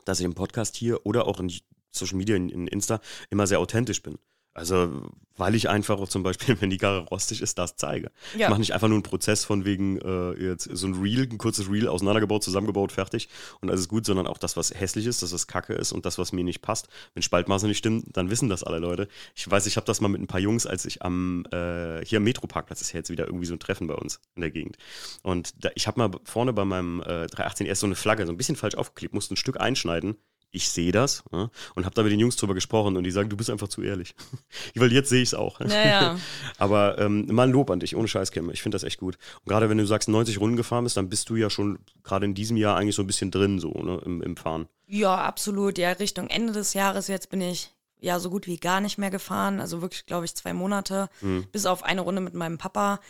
dass 0.04 0.20
ich 0.20 0.24
im 0.24 0.34
Podcast 0.34 0.76
hier 0.76 1.04
oder 1.04 1.26
auch 1.26 1.40
in 1.40 1.52
Social 1.90 2.16
Media, 2.16 2.36
in, 2.36 2.48
in 2.48 2.66
Insta, 2.66 3.00
immer 3.30 3.46
sehr 3.46 3.60
authentisch 3.60 4.02
bin. 4.02 4.18
Also, 4.58 5.02
weil 5.36 5.54
ich 5.54 5.68
einfach 5.68 6.00
auch 6.00 6.08
zum 6.08 6.24
Beispiel, 6.24 6.56
wenn 6.60 6.68
die 6.68 6.78
Karre 6.78 7.06
rostig 7.06 7.40
ist, 7.40 7.58
das 7.58 7.76
zeige. 7.76 8.10
Ja. 8.36 8.46
Ich 8.46 8.48
mache 8.48 8.58
nicht 8.58 8.74
einfach 8.74 8.88
nur 8.88 8.96
einen 8.96 9.04
Prozess 9.04 9.44
von 9.44 9.64
wegen 9.64 9.98
äh, 9.98 10.32
jetzt 10.32 10.68
so 10.72 10.86
ein 10.88 10.94
Reel, 10.94 11.28
ein 11.30 11.38
kurzes 11.38 11.70
Reel 11.70 11.86
auseinandergebaut, 11.86 12.42
zusammengebaut, 12.42 12.90
fertig 12.90 13.28
und 13.60 13.70
alles 13.70 13.82
ist 13.82 13.88
gut, 13.88 14.04
sondern 14.04 14.26
auch 14.26 14.38
das, 14.38 14.56
was 14.56 14.74
hässlich 14.74 15.06
ist, 15.06 15.22
das, 15.22 15.32
was 15.32 15.46
kacke 15.46 15.74
ist 15.74 15.92
und 15.92 16.04
das, 16.06 16.18
was 16.18 16.32
mir 16.32 16.42
nicht 16.42 16.60
passt. 16.60 16.88
Wenn 17.14 17.22
Spaltmaße 17.22 17.68
nicht 17.68 17.78
stimmen, 17.78 18.04
dann 18.12 18.30
wissen 18.30 18.48
das 18.48 18.64
alle 18.64 18.80
Leute. 18.80 19.08
Ich 19.36 19.48
weiß, 19.48 19.66
ich 19.66 19.76
habe 19.76 19.86
das 19.86 20.00
mal 20.00 20.08
mit 20.08 20.20
ein 20.20 20.26
paar 20.26 20.40
Jungs, 20.40 20.66
als 20.66 20.84
ich 20.84 21.02
am, 21.02 21.44
äh, 21.52 22.04
hier 22.04 22.18
am 22.18 22.24
Metroparkplatz 22.24 22.80
ist 22.80 22.92
ja 22.92 22.98
jetzt 22.98 23.10
wieder 23.10 23.26
irgendwie 23.26 23.46
so 23.46 23.54
ein 23.54 23.60
Treffen 23.60 23.86
bei 23.86 23.94
uns 23.94 24.20
in 24.34 24.42
der 24.42 24.50
Gegend. 24.50 24.76
Und 25.22 25.64
da, 25.64 25.70
ich 25.76 25.86
habe 25.86 26.00
mal 26.00 26.10
vorne 26.24 26.52
bei 26.52 26.64
meinem 26.64 27.00
äh, 27.02 27.28
318 27.28 27.66
erst 27.66 27.82
so 27.82 27.86
eine 27.86 27.94
Flagge 27.94 28.26
so 28.26 28.32
ein 28.32 28.36
bisschen 28.36 28.56
falsch 28.56 28.74
aufgeklebt, 28.74 29.14
musste 29.14 29.34
ein 29.34 29.36
Stück 29.36 29.60
einschneiden 29.60 30.16
ich 30.50 30.70
sehe 30.70 30.92
das 30.92 31.22
ja, 31.32 31.50
und 31.74 31.84
habe 31.84 31.94
da 31.94 32.02
mit 32.02 32.12
den 32.12 32.20
Jungs 32.20 32.36
drüber 32.36 32.54
gesprochen 32.54 32.96
und 32.96 33.04
die 33.04 33.10
sagen, 33.10 33.28
du 33.28 33.36
bist 33.36 33.50
einfach 33.50 33.68
zu 33.68 33.82
ehrlich. 33.82 34.14
Weil 34.74 34.92
jetzt 34.92 35.10
sehe 35.10 35.22
ich 35.22 35.30
es 35.30 35.34
auch. 35.34 35.60
Ja, 35.60 35.86
ja. 35.86 36.18
Aber 36.58 36.98
ähm, 36.98 37.26
mal 37.30 37.44
ein 37.44 37.52
Lob 37.52 37.70
an 37.70 37.80
dich, 37.80 37.94
ohne 37.96 38.08
Scheiß, 38.08 38.32
Kim. 38.32 38.50
Ich 38.50 38.62
finde 38.62 38.76
das 38.76 38.82
echt 38.82 38.98
gut. 38.98 39.18
Und 39.44 39.48
gerade 39.48 39.68
wenn 39.68 39.78
du 39.78 39.86
sagst, 39.86 40.08
90 40.08 40.40
Runden 40.40 40.56
gefahren 40.56 40.84
bist, 40.84 40.96
dann 40.96 41.08
bist 41.08 41.28
du 41.28 41.36
ja 41.36 41.50
schon 41.50 41.78
gerade 42.02 42.24
in 42.24 42.34
diesem 42.34 42.56
Jahr 42.56 42.76
eigentlich 42.76 42.96
so 42.96 43.02
ein 43.02 43.06
bisschen 43.06 43.30
drin, 43.30 43.58
so 43.58 43.70
ne, 43.70 44.00
im, 44.04 44.22
im 44.22 44.36
Fahren. 44.36 44.68
Ja, 44.86 45.16
absolut. 45.16 45.76
Ja, 45.76 45.92
Richtung 45.92 46.28
Ende 46.28 46.52
des 46.52 46.74
Jahres 46.74 47.08
jetzt 47.08 47.28
bin 47.28 47.42
ich 47.42 47.74
ja 48.00 48.18
so 48.20 48.30
gut 48.30 48.46
wie 48.46 48.56
gar 48.56 48.80
nicht 48.80 48.96
mehr 48.96 49.10
gefahren. 49.10 49.60
Also 49.60 49.82
wirklich, 49.82 50.06
glaube 50.06 50.24
ich, 50.24 50.34
zwei 50.34 50.52
Monate. 50.52 51.10
Bis 51.52 51.66
auf 51.66 51.82
eine 51.82 52.00
Runde 52.00 52.20
mit 52.20 52.34
meinem 52.34 52.56
Papa. 52.56 53.00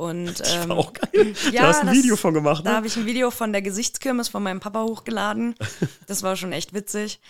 Und, 0.00 0.40
Das 0.40 0.54
ähm, 0.54 0.70
war 0.70 0.78
auch 0.78 0.92
geil. 0.94 1.34
ja, 1.52 1.60
du 1.62 1.68
hast 1.68 1.80
ein 1.80 1.86
das- 1.88 1.96
Video 1.96 2.16
von 2.16 2.32
gemacht, 2.32 2.64
Da 2.64 2.70
ne? 2.70 2.76
habe 2.76 2.86
ich 2.86 2.96
ein 2.96 3.04
Video 3.04 3.30
von 3.30 3.52
der 3.52 3.60
Gesichtskirmes 3.60 4.28
von 4.28 4.42
meinem 4.42 4.60
Papa 4.60 4.82
hochgeladen. 4.82 5.54
Das 6.06 6.22
war 6.22 6.36
schon 6.36 6.52
echt 6.52 6.72
witzig. 6.72 7.20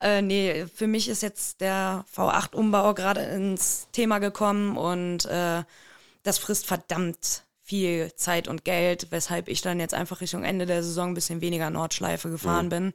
Äh, 0.00 0.22
nee, 0.22 0.64
für 0.74 0.86
mich 0.86 1.08
ist 1.08 1.22
jetzt 1.22 1.60
der 1.60 2.04
V8-Umbau 2.16 2.94
gerade 2.94 3.20
ins 3.22 3.88
Thema 3.92 4.18
gekommen 4.18 4.76
und 4.78 5.26
äh, 5.26 5.62
das 6.22 6.38
frisst 6.38 6.66
verdammt 6.66 7.42
viel 7.62 8.12
Zeit 8.14 8.48
und 8.48 8.64
Geld, 8.64 9.08
weshalb 9.10 9.48
ich 9.48 9.60
dann 9.60 9.78
jetzt 9.80 9.92
einfach 9.94 10.20
Richtung 10.20 10.42
Ende 10.44 10.64
der 10.66 10.82
Saison 10.82 11.08
ein 11.10 11.14
bisschen 11.14 11.40
weniger 11.40 11.68
Nordschleife 11.70 12.30
gefahren 12.30 12.68
bin, 12.70 12.92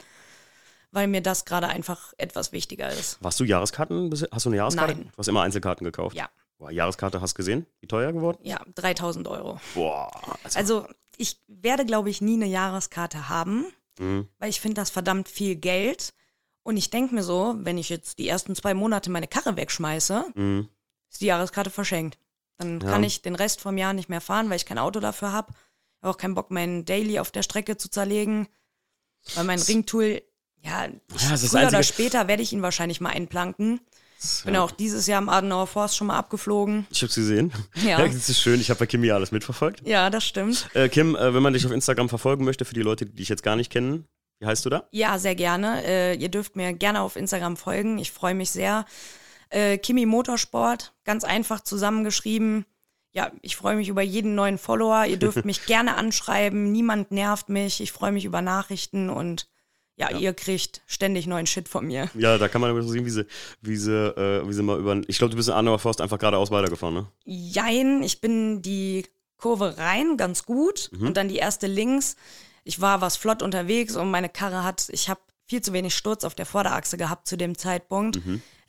weil 0.92 1.08
mir 1.08 1.22
das 1.22 1.46
gerade 1.46 1.68
einfach 1.68 2.14
etwas 2.18 2.52
wichtiger 2.52 2.90
ist. 2.90 3.18
Warst 3.22 3.40
du 3.40 3.44
Jahreskarten? 3.44 4.12
Hast 4.32 4.46
du 4.46 4.50
eine 4.50 4.58
Jahreskarte? 4.58 4.96
Nein. 4.96 5.10
Du 5.12 5.18
hast 5.18 5.28
immer 5.28 5.44
Einzelkarten 5.44 5.86
gekauft? 5.86 6.16
Ja. 6.16 6.30
Boah, 6.58 6.72
Jahreskarte 6.72 7.22
hast 7.22 7.34
du 7.34 7.38
gesehen? 7.38 7.66
Wie 7.82 7.88
teuer 7.88 8.14
geworden? 8.14 8.40
Ja, 8.44 8.62
3000 8.76 9.28
Euro. 9.28 9.60
Boah. 9.74 10.10
Also, 10.44 10.58
Also 10.60 10.88
ich 11.18 11.42
werde, 11.48 11.86
glaube 11.86 12.10
ich, 12.10 12.22
nie 12.22 12.36
eine 12.36 12.46
Jahreskarte 12.46 13.30
haben, 13.30 13.66
Mhm. 14.00 14.28
weil 14.40 14.50
ich 14.50 14.62
finde 14.62 14.76
das 14.76 14.90
verdammt 14.90 15.28
viel 15.30 15.56
Geld. 15.56 16.14
Und 16.64 16.78
ich 16.78 16.90
denke 16.90 17.14
mir 17.14 17.24
so, 17.24 17.56
wenn 17.60 17.78
ich 17.78 17.90
jetzt 17.90 18.18
die 18.20 18.28
ersten 18.28 18.56
zwei 18.56 18.74
Monate 18.74 19.10
meine 19.12 19.28
Karre 19.28 19.56
wegschmeiße, 19.56 20.26
mhm. 20.34 20.70
ist 21.12 21.22
die 21.22 21.26
Jahreskarte 21.28 21.70
verschenkt. 21.70 22.18
Dann 22.58 22.80
Ja. 22.80 22.90
kann 22.90 23.04
ich 23.04 23.22
den 23.22 23.36
Rest 23.36 23.60
vom 23.62 23.78
Jahr 23.78 23.94
nicht 23.94 24.10
mehr 24.10 24.22
fahren, 24.22 24.50
weil 24.50 24.56
ich 24.58 24.66
kein 24.66 24.80
Auto 24.80 25.00
dafür 25.02 25.32
habe. 25.34 25.54
Habe 26.02 26.12
auch 26.14 26.18
keinen 26.18 26.36
Bock, 26.36 26.52
meinen 26.52 26.86
Daily 26.86 27.20
auf 27.20 27.32
der 27.32 27.44
Strecke 27.44 27.78
zu 27.78 27.90
zerlegen. 27.90 28.48
Weil 29.36 29.44
mein 29.44 29.60
Ringtool, 29.62 30.22
ja, 30.62 30.86
ich, 30.88 31.22
Ja, 31.22 31.38
früher 31.38 31.68
oder 31.68 31.78
Einzige- 31.78 31.84
später 31.84 32.28
werde 32.28 32.44
ich 32.44 32.54
ihn 32.54 32.62
wahrscheinlich 32.62 33.02
mal 33.02 33.10
einplanken. 33.10 33.82
Bin 34.44 34.56
ja. 34.56 34.64
auch 34.64 34.72
dieses 34.72 35.08
Jahr 35.08 35.22
im 35.22 35.30
Adenauer 35.30 35.68
Forst 35.68 35.98
schon 35.98 36.08
mal 36.08 36.18
abgeflogen. 36.18 36.88
Ich 36.90 37.04
hab's 37.04 37.16
gesehen. 37.16 37.52
Ja. 37.84 37.98
Das 38.06 38.30
ist 38.30 38.42
schön. 38.42 38.60
Ich 38.62 38.70
habe 38.70 38.80
bei 38.80 38.86
Kim 38.86 39.04
ja 39.04 39.16
alles 39.16 39.32
mitverfolgt. 39.32 39.86
Ja, 39.86 40.10
das 40.10 40.26
stimmt. 40.26 40.70
Äh, 40.74 40.90
Kim, 40.90 41.16
äh, 41.16 41.34
wenn 41.34 41.44
man 41.44 41.54
dich 41.54 41.66
auf 41.66 41.72
Instagram 41.72 42.10
verfolgen 42.10 42.46
möchte, 42.46 42.66
für 42.66 42.74
die 42.74 42.82
Leute, 42.82 43.06
die 43.06 43.16
dich 43.16 43.30
jetzt 43.30 43.44
gar 43.44 43.56
nicht 43.56 43.72
kennen, 43.72 44.08
wie 44.40 44.46
heißt 44.46 44.66
du 44.66 44.70
da? 44.70 44.88
Ja, 44.92 45.18
sehr 45.18 45.36
gerne. 45.36 45.84
Äh, 45.86 46.16
ihr 46.16 46.30
dürft 46.30 46.56
mir 46.56 46.74
gerne 46.74 47.02
auf 47.02 47.16
Instagram 47.16 47.58
folgen. 47.58 47.98
Ich 48.00 48.12
freue 48.12 48.36
mich 48.36 48.52
sehr. 48.52 48.86
Äh, 49.50 49.78
Kimi 49.78 50.06
Motorsport, 50.06 50.94
ganz 51.04 51.24
einfach 51.24 51.62
zusammengeschrieben. 51.62 52.66
Ja, 53.12 53.32
ich 53.42 53.56
freue 53.56 53.78
mich 53.78 53.88
über 53.88 54.02
jeden 54.02 54.36
neuen 54.36 54.58
Follower. 54.58 55.06
Ihr 55.06 55.18
dürft 55.18 55.46
mich 55.46 55.66
gerne 55.66 55.96
anschreiben. 55.96 56.72
Niemand 56.72 57.12
nervt 57.12 57.50
mich. 57.50 57.80
Ich 57.80 57.92
freue 57.92 58.12
mich 58.12 58.26
über 58.26 58.42
Nachrichten 58.42 59.10
und 59.10 59.48
ja, 59.98 60.12
ihr 60.12 60.34
kriegt 60.34 60.82
ständig 60.88 61.26
neuen 61.26 61.48
Shit 61.48 61.70
von 61.70 61.86
mir. 61.86 62.10
Ja, 62.16 62.38
da 62.38 62.48
kann 62.48 62.62
man 62.62 62.70
aber 62.70 62.82
so 62.82 62.90
sehen, 62.90 63.06
wie 63.06 63.10
sie, 63.10 63.26
wie 63.62 63.78
sie, 63.78 63.92
äh, 63.92 64.48
wie 64.48 64.54
sie 64.54 64.62
mal 64.64 64.80
über. 64.80 65.02
Ich 65.08 65.18
glaube, 65.18 65.32
du 65.32 65.38
bist 65.38 65.50
in 65.50 65.56
Arnauer 65.56 65.80
Forst 65.80 66.02
einfach 66.02 66.20
geradeaus 66.20 66.52
weitergefahren, 66.52 66.96
ne? 66.96 67.08
Jein, 67.24 68.04
ich 68.04 68.20
bin 68.20 68.62
die 68.62 69.06
Kurve 69.38 69.78
rein, 69.78 70.18
ganz 70.18 70.46
gut. 70.46 70.90
Und 71.00 71.18
dann 71.18 71.28
die 71.28 71.38
erste 71.38 71.68
links. 71.68 72.16
Ich 72.64 72.82
war 72.82 73.00
was 73.02 73.16
flott 73.16 73.42
unterwegs 73.42 73.96
und 73.96 74.10
meine 74.12 74.28
Karre 74.30 74.64
hat, 74.64 74.90
ich 74.90 75.08
habe 75.10 75.20
viel 75.48 75.62
zu 75.62 75.72
wenig 75.74 75.94
Sturz 75.96 76.24
auf 76.24 76.34
der 76.36 76.46
Vorderachse 76.48 76.98
gehabt 76.98 77.28
zu 77.28 77.38
dem 77.38 77.58
Zeitpunkt. 77.58 78.20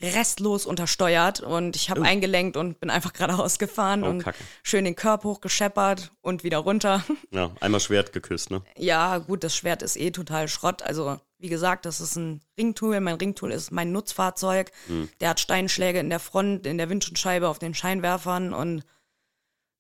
Restlos 0.03 0.67
untersteuert 0.67 1.41
und 1.41 1.75
ich 1.75 1.89
habe 1.89 2.03
eingelenkt 2.03 2.57
und 2.59 2.81
bin 2.81 2.91
einfach 2.91 3.13
geradeaus 3.15 3.59
gefahren 3.59 4.05
Oh, 4.05 4.09
und 4.09 4.25
Kacke. 4.25 4.39
schön 4.63 4.85
den 4.85 4.95
Körper 4.97 5.29
hochgescheppert 5.31 6.13
und 6.21 6.45
wieder 6.45 6.59
runter. 6.59 7.03
Ja, 7.31 7.51
einmal 7.61 7.81
Schwert 7.81 8.13
geküsst, 8.13 8.51
ne? 8.51 8.63
ja, 8.77 9.19
gut, 9.19 9.43
das 9.43 9.57
Schwert 9.57 9.83
ist 9.83 9.97
eh 9.97 10.11
total 10.11 10.49
Schrott. 10.49 10.83
Also, 10.83 11.19
wie 11.39 11.49
gesagt, 11.49 11.85
das 11.87 12.01
ist 12.01 12.17
ein 12.17 12.41
Ringtool. 12.59 13.01
Mein 13.01 13.17
Ringtool 13.17 13.53
ist 13.53 13.71
mein 13.73 13.93
Nutzfahrzeug. 13.93 14.71
Der 15.21 15.31
hat 15.31 15.41
Steinschläge 15.41 15.99
in 15.99 16.09
der 16.11 16.21
Front, 16.21 16.67
in 16.67 16.79
der 16.79 16.89
Windschutzscheibe, 16.89 17.49
auf 17.49 17.59
den 17.59 17.75
Scheinwerfern 17.75 18.53
und 18.55 18.85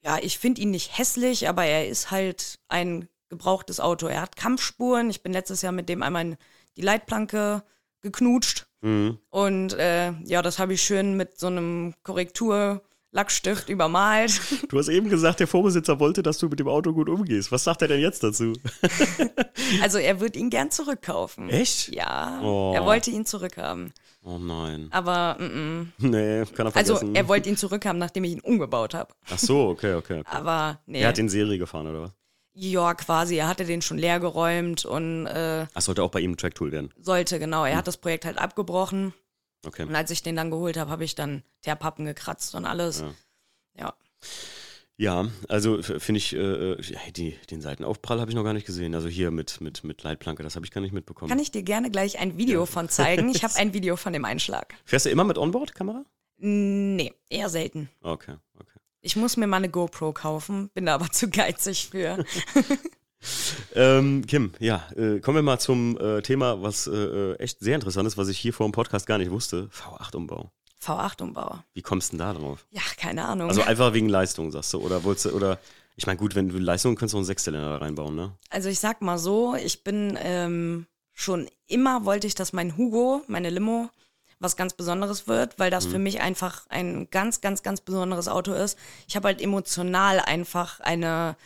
ja, 0.05 0.19
ich 0.19 0.39
finde 0.39 0.61
ihn 0.61 0.71
nicht 0.71 0.97
hässlich, 0.99 1.49
aber 1.49 1.65
er 1.65 1.89
ist 1.89 2.11
halt 2.11 2.59
ein 2.69 3.09
gebrauchtes 3.29 3.81
Auto. 3.81 4.07
Er 4.07 4.21
hat 4.21 4.37
Kampfspuren. 4.37 5.11
Ich 5.11 5.23
bin 5.23 5.33
letztes 5.33 5.63
Jahr 5.63 5.73
mit 5.73 5.89
dem 5.89 6.03
einmal 6.03 6.23
in 6.23 6.37
die 6.77 6.83
Leitplanke 6.83 7.65
geknutscht. 8.03 8.67
Mhm. 8.87 9.19
Und 9.31 9.75
äh, 9.75 10.13
ja, 10.25 10.43
das 10.43 10.59
habe 10.59 10.75
ich 10.75 10.83
schön 10.83 11.17
mit 11.17 11.39
so 11.39 11.49
einem 11.49 11.95
Korrektur-Lackstift 12.05 13.69
übermalt. 13.69 14.41
Du 14.69 14.79
hast 14.79 14.89
eben 14.89 15.09
gesagt, 15.09 15.41
der 15.41 15.47
Vorbesitzer 15.49 15.99
wollte, 15.99 16.23
dass 16.23 16.39
du 16.39 16.49
mit 16.49 16.61
dem 16.61 16.69
Auto 16.69 16.93
gut 16.93 17.09
umgehst. 17.09 17.51
Was 17.51 17.65
sagt 17.65 17.83
er 17.83 17.89
denn 17.89 18.01
jetzt 18.01 18.23
dazu? 18.23 18.53
Also 19.83 19.99
er 19.99 20.21
wird 20.21 20.37
ihn 20.37 20.49
gern 20.49 20.71
zurückkaufen. 20.71 21.51
Echt? 21.51 21.89
Ja, 21.93 22.41
Oh. 22.41 22.73
er 22.73 22.85
wollte 22.85 23.11
ihn 23.11 23.27
zurückhaben. 23.27 23.93
Oh 24.23 24.39
nein. 24.39 24.87
Aber 24.93 25.37
mm. 25.43 25.93
Nee, 25.99 26.45
kann 26.55 26.69
er 26.69 26.77
also 26.77 26.95
vergessen. 26.97 27.17
er 27.17 27.27
wollte 27.27 27.49
ihn 27.49 27.57
zurückhaben, 27.57 27.99
nachdem 27.99 28.23
ich 28.25 28.33
ihn 28.33 28.41
umgebaut 28.41 28.95
habe. 28.95 29.13
Ach 29.29 29.39
so, 29.39 29.67
okay, 29.71 29.95
okay. 29.95 30.21
okay. 30.21 30.29
Aber 30.37 30.79
nee. 30.87 31.01
Er 31.01 31.09
hat 31.09 31.19
in 31.19 31.29
Serie 31.29 31.59
gefahren, 31.59 31.89
oder 31.89 32.03
was? 32.03 32.11
Ja, 32.59 32.95
quasi. 32.95 33.37
Er 33.37 33.49
hatte 33.49 33.67
den 33.67 33.83
schon 33.83 33.99
leer 33.99 34.19
geräumt 34.19 34.87
und 34.87 35.27
äh, 35.27 35.67
Ach, 35.75 35.81
sollte 35.83 36.03
auch 36.03 36.11
bei 36.11 36.21
ihm 36.21 36.33
ein 36.33 36.37
Tracktool 36.39 36.73
werden. 36.73 36.91
sollte, 36.99 37.39
genau. 37.39 37.65
Hm. 37.65 37.73
Er 37.73 37.77
hat 37.77 37.87
das 37.87 37.99
Projekt 37.99 38.25
halt 38.25 38.39
abgebrochen. 38.39 39.13
Okay. 39.67 39.83
Und 39.83 39.95
als 39.95 40.11
ich 40.11 40.23
den 40.23 40.37
dann 40.37 40.51
geholt 40.51 40.79
habe, 40.79 40.91
habe 40.91 41.05
ich 41.05 41.15
dann 41.15 41.43
Teerpappen 41.63 42.07
gekratzt 42.07 42.55
und 42.55 42.65
alles. 42.65 43.01
Ja. 43.01 43.15
Ja. 43.79 43.95
Ja, 44.99 45.29
also 45.49 45.83
finde 45.83 46.17
ich, 46.17 46.35
äh, 46.35 46.39
äh, 46.39 46.81
ja, 46.81 46.99
die, 47.15 47.37
den 47.51 47.61
Seitenaufprall 47.61 48.19
habe 48.19 48.31
ich 48.31 48.35
noch 48.35 48.45
gar 48.45 48.55
nicht 48.55 48.65
gesehen. 48.65 48.95
Also 48.95 49.09
hier 49.09 49.31
mit, 49.31 49.61
mit, 49.61 49.85
mit 49.85 50.03
Leitplanke, 50.03 50.43
das 50.43 50.57
habe 50.57 50.65
ich 50.65 50.73
gar 50.73 50.81
nicht 50.81 50.95
mitbekommen. 50.95 51.29
Kann 51.29 51.39
ich 51.39 51.51
dir 51.51 51.63
gerne 51.63 51.91
gleich 51.91 52.19
ein 52.19 52.39
Video 52.39 52.65
von 52.65 52.89
zeigen? 52.89 53.29
Ich 53.29 53.45
habe 53.45 53.55
ein 53.57 53.75
Video 53.75 53.97
von 53.97 54.15
dem 54.15 54.25
Einschlag. 54.25 54.75
Fährst 54.87 55.05
du 55.05 55.11
immer 55.11 55.25
mit 55.25 55.37
Onboard-Kamera? 55.37 56.07
Nee, 56.39 57.13
eher 57.29 57.51
selten. 57.51 57.91
Okay, 58.01 58.37
okay. 58.59 58.76
Ich 59.07 59.15
muss 59.15 59.37
mir 59.37 59.47
mal 59.47 59.59
eine 59.59 59.69
GoPro 59.69 60.13
kaufen, 60.13 60.69
bin 60.75 60.87
da 60.87 60.95
aber 60.97 61.09
zu 61.13 61.31
geizig 61.31 61.89
für. 61.91 62.25
Ähm, 63.75 64.25
Kim, 64.27 64.53
ja, 64.61 64.87
äh, 64.95 65.19
kommen 65.19 65.37
wir 65.37 65.43
mal 65.43 65.59
zum 65.59 65.99
äh, 65.99 66.23
Thema, 66.23 66.63
was 66.63 66.87
äh, 66.87 66.93
äh, 66.93 67.37
echt 67.39 67.59
sehr 67.59 67.75
interessant 67.75 68.07
ist, 68.07 68.17
was 68.17 68.29
ich 68.29 68.39
hier 68.39 68.53
vor 68.53 68.69
dem 68.69 68.73
Podcast 68.73 69.05
gar 69.05 69.19
nicht 69.19 69.33
wusste. 69.33 69.69
V8-Umbau. 69.73 70.53
V8-Umbau. 70.81 71.59
Wie 71.73 71.83
kommst 71.83 72.13
du 72.13 72.19
denn 72.19 72.27
da 72.27 72.35
drauf? 72.35 72.67
Ja, 72.71 72.83
keine 72.97 73.25
Ahnung. 73.25 73.49
Also 73.49 73.63
einfach 73.67 73.95
wegen 73.95 74.09
Leistung, 74.09 74.53
sagst 74.53 74.73
du? 74.75 74.79
Oder 74.79 75.03
wolltest 75.03 75.25
du, 75.25 75.31
oder, 75.31 75.59
ich 75.97 76.07
meine, 76.07 76.19
gut, 76.19 76.37
wenn 76.37 76.51
du 76.51 76.59
Leistung 76.59 76.95
kannst 76.95 77.15
du 77.15 77.17
auch 77.17 77.21
einen 77.21 77.27
Sechszylinder 77.27 77.71
da 77.71 77.79
reinbauen, 77.79 78.15
ne? 78.15 78.33
Also 78.51 78.69
ich 78.69 78.79
sag 78.79 79.03
mal 79.03 79.19
so, 79.19 79.57
ich 79.57 79.83
bin 79.83 80.17
ähm, 80.21 80.87
schon 81.13 81.49
immer 81.67 82.05
wollte 82.05 82.29
ich, 82.29 82.37
dass 82.37 82.53
mein 82.53 82.77
Hugo, 82.77 83.23
meine 83.27 83.51
Limo, 83.51 83.91
was 84.39 84.57
ganz 84.57 84.75
Besonderes 84.75 85.29
wird, 85.29 85.59
weil 85.59 85.71
das 85.71 85.87
für 85.87 85.99
mich 85.99 86.21
einfach 86.21 86.67
ein 86.69 87.09
ganz, 87.11 87.41
ganz, 87.41 87.63
ganz 87.63 87.81
besonderes 87.81 88.29
Auto 88.29 88.53
ist. 88.53 88.79
Ich 89.09 89.17
habe 89.17 89.29
halt 89.29 89.41
emotional 89.41 90.21
einfach 90.21 90.81
eine 90.81 91.37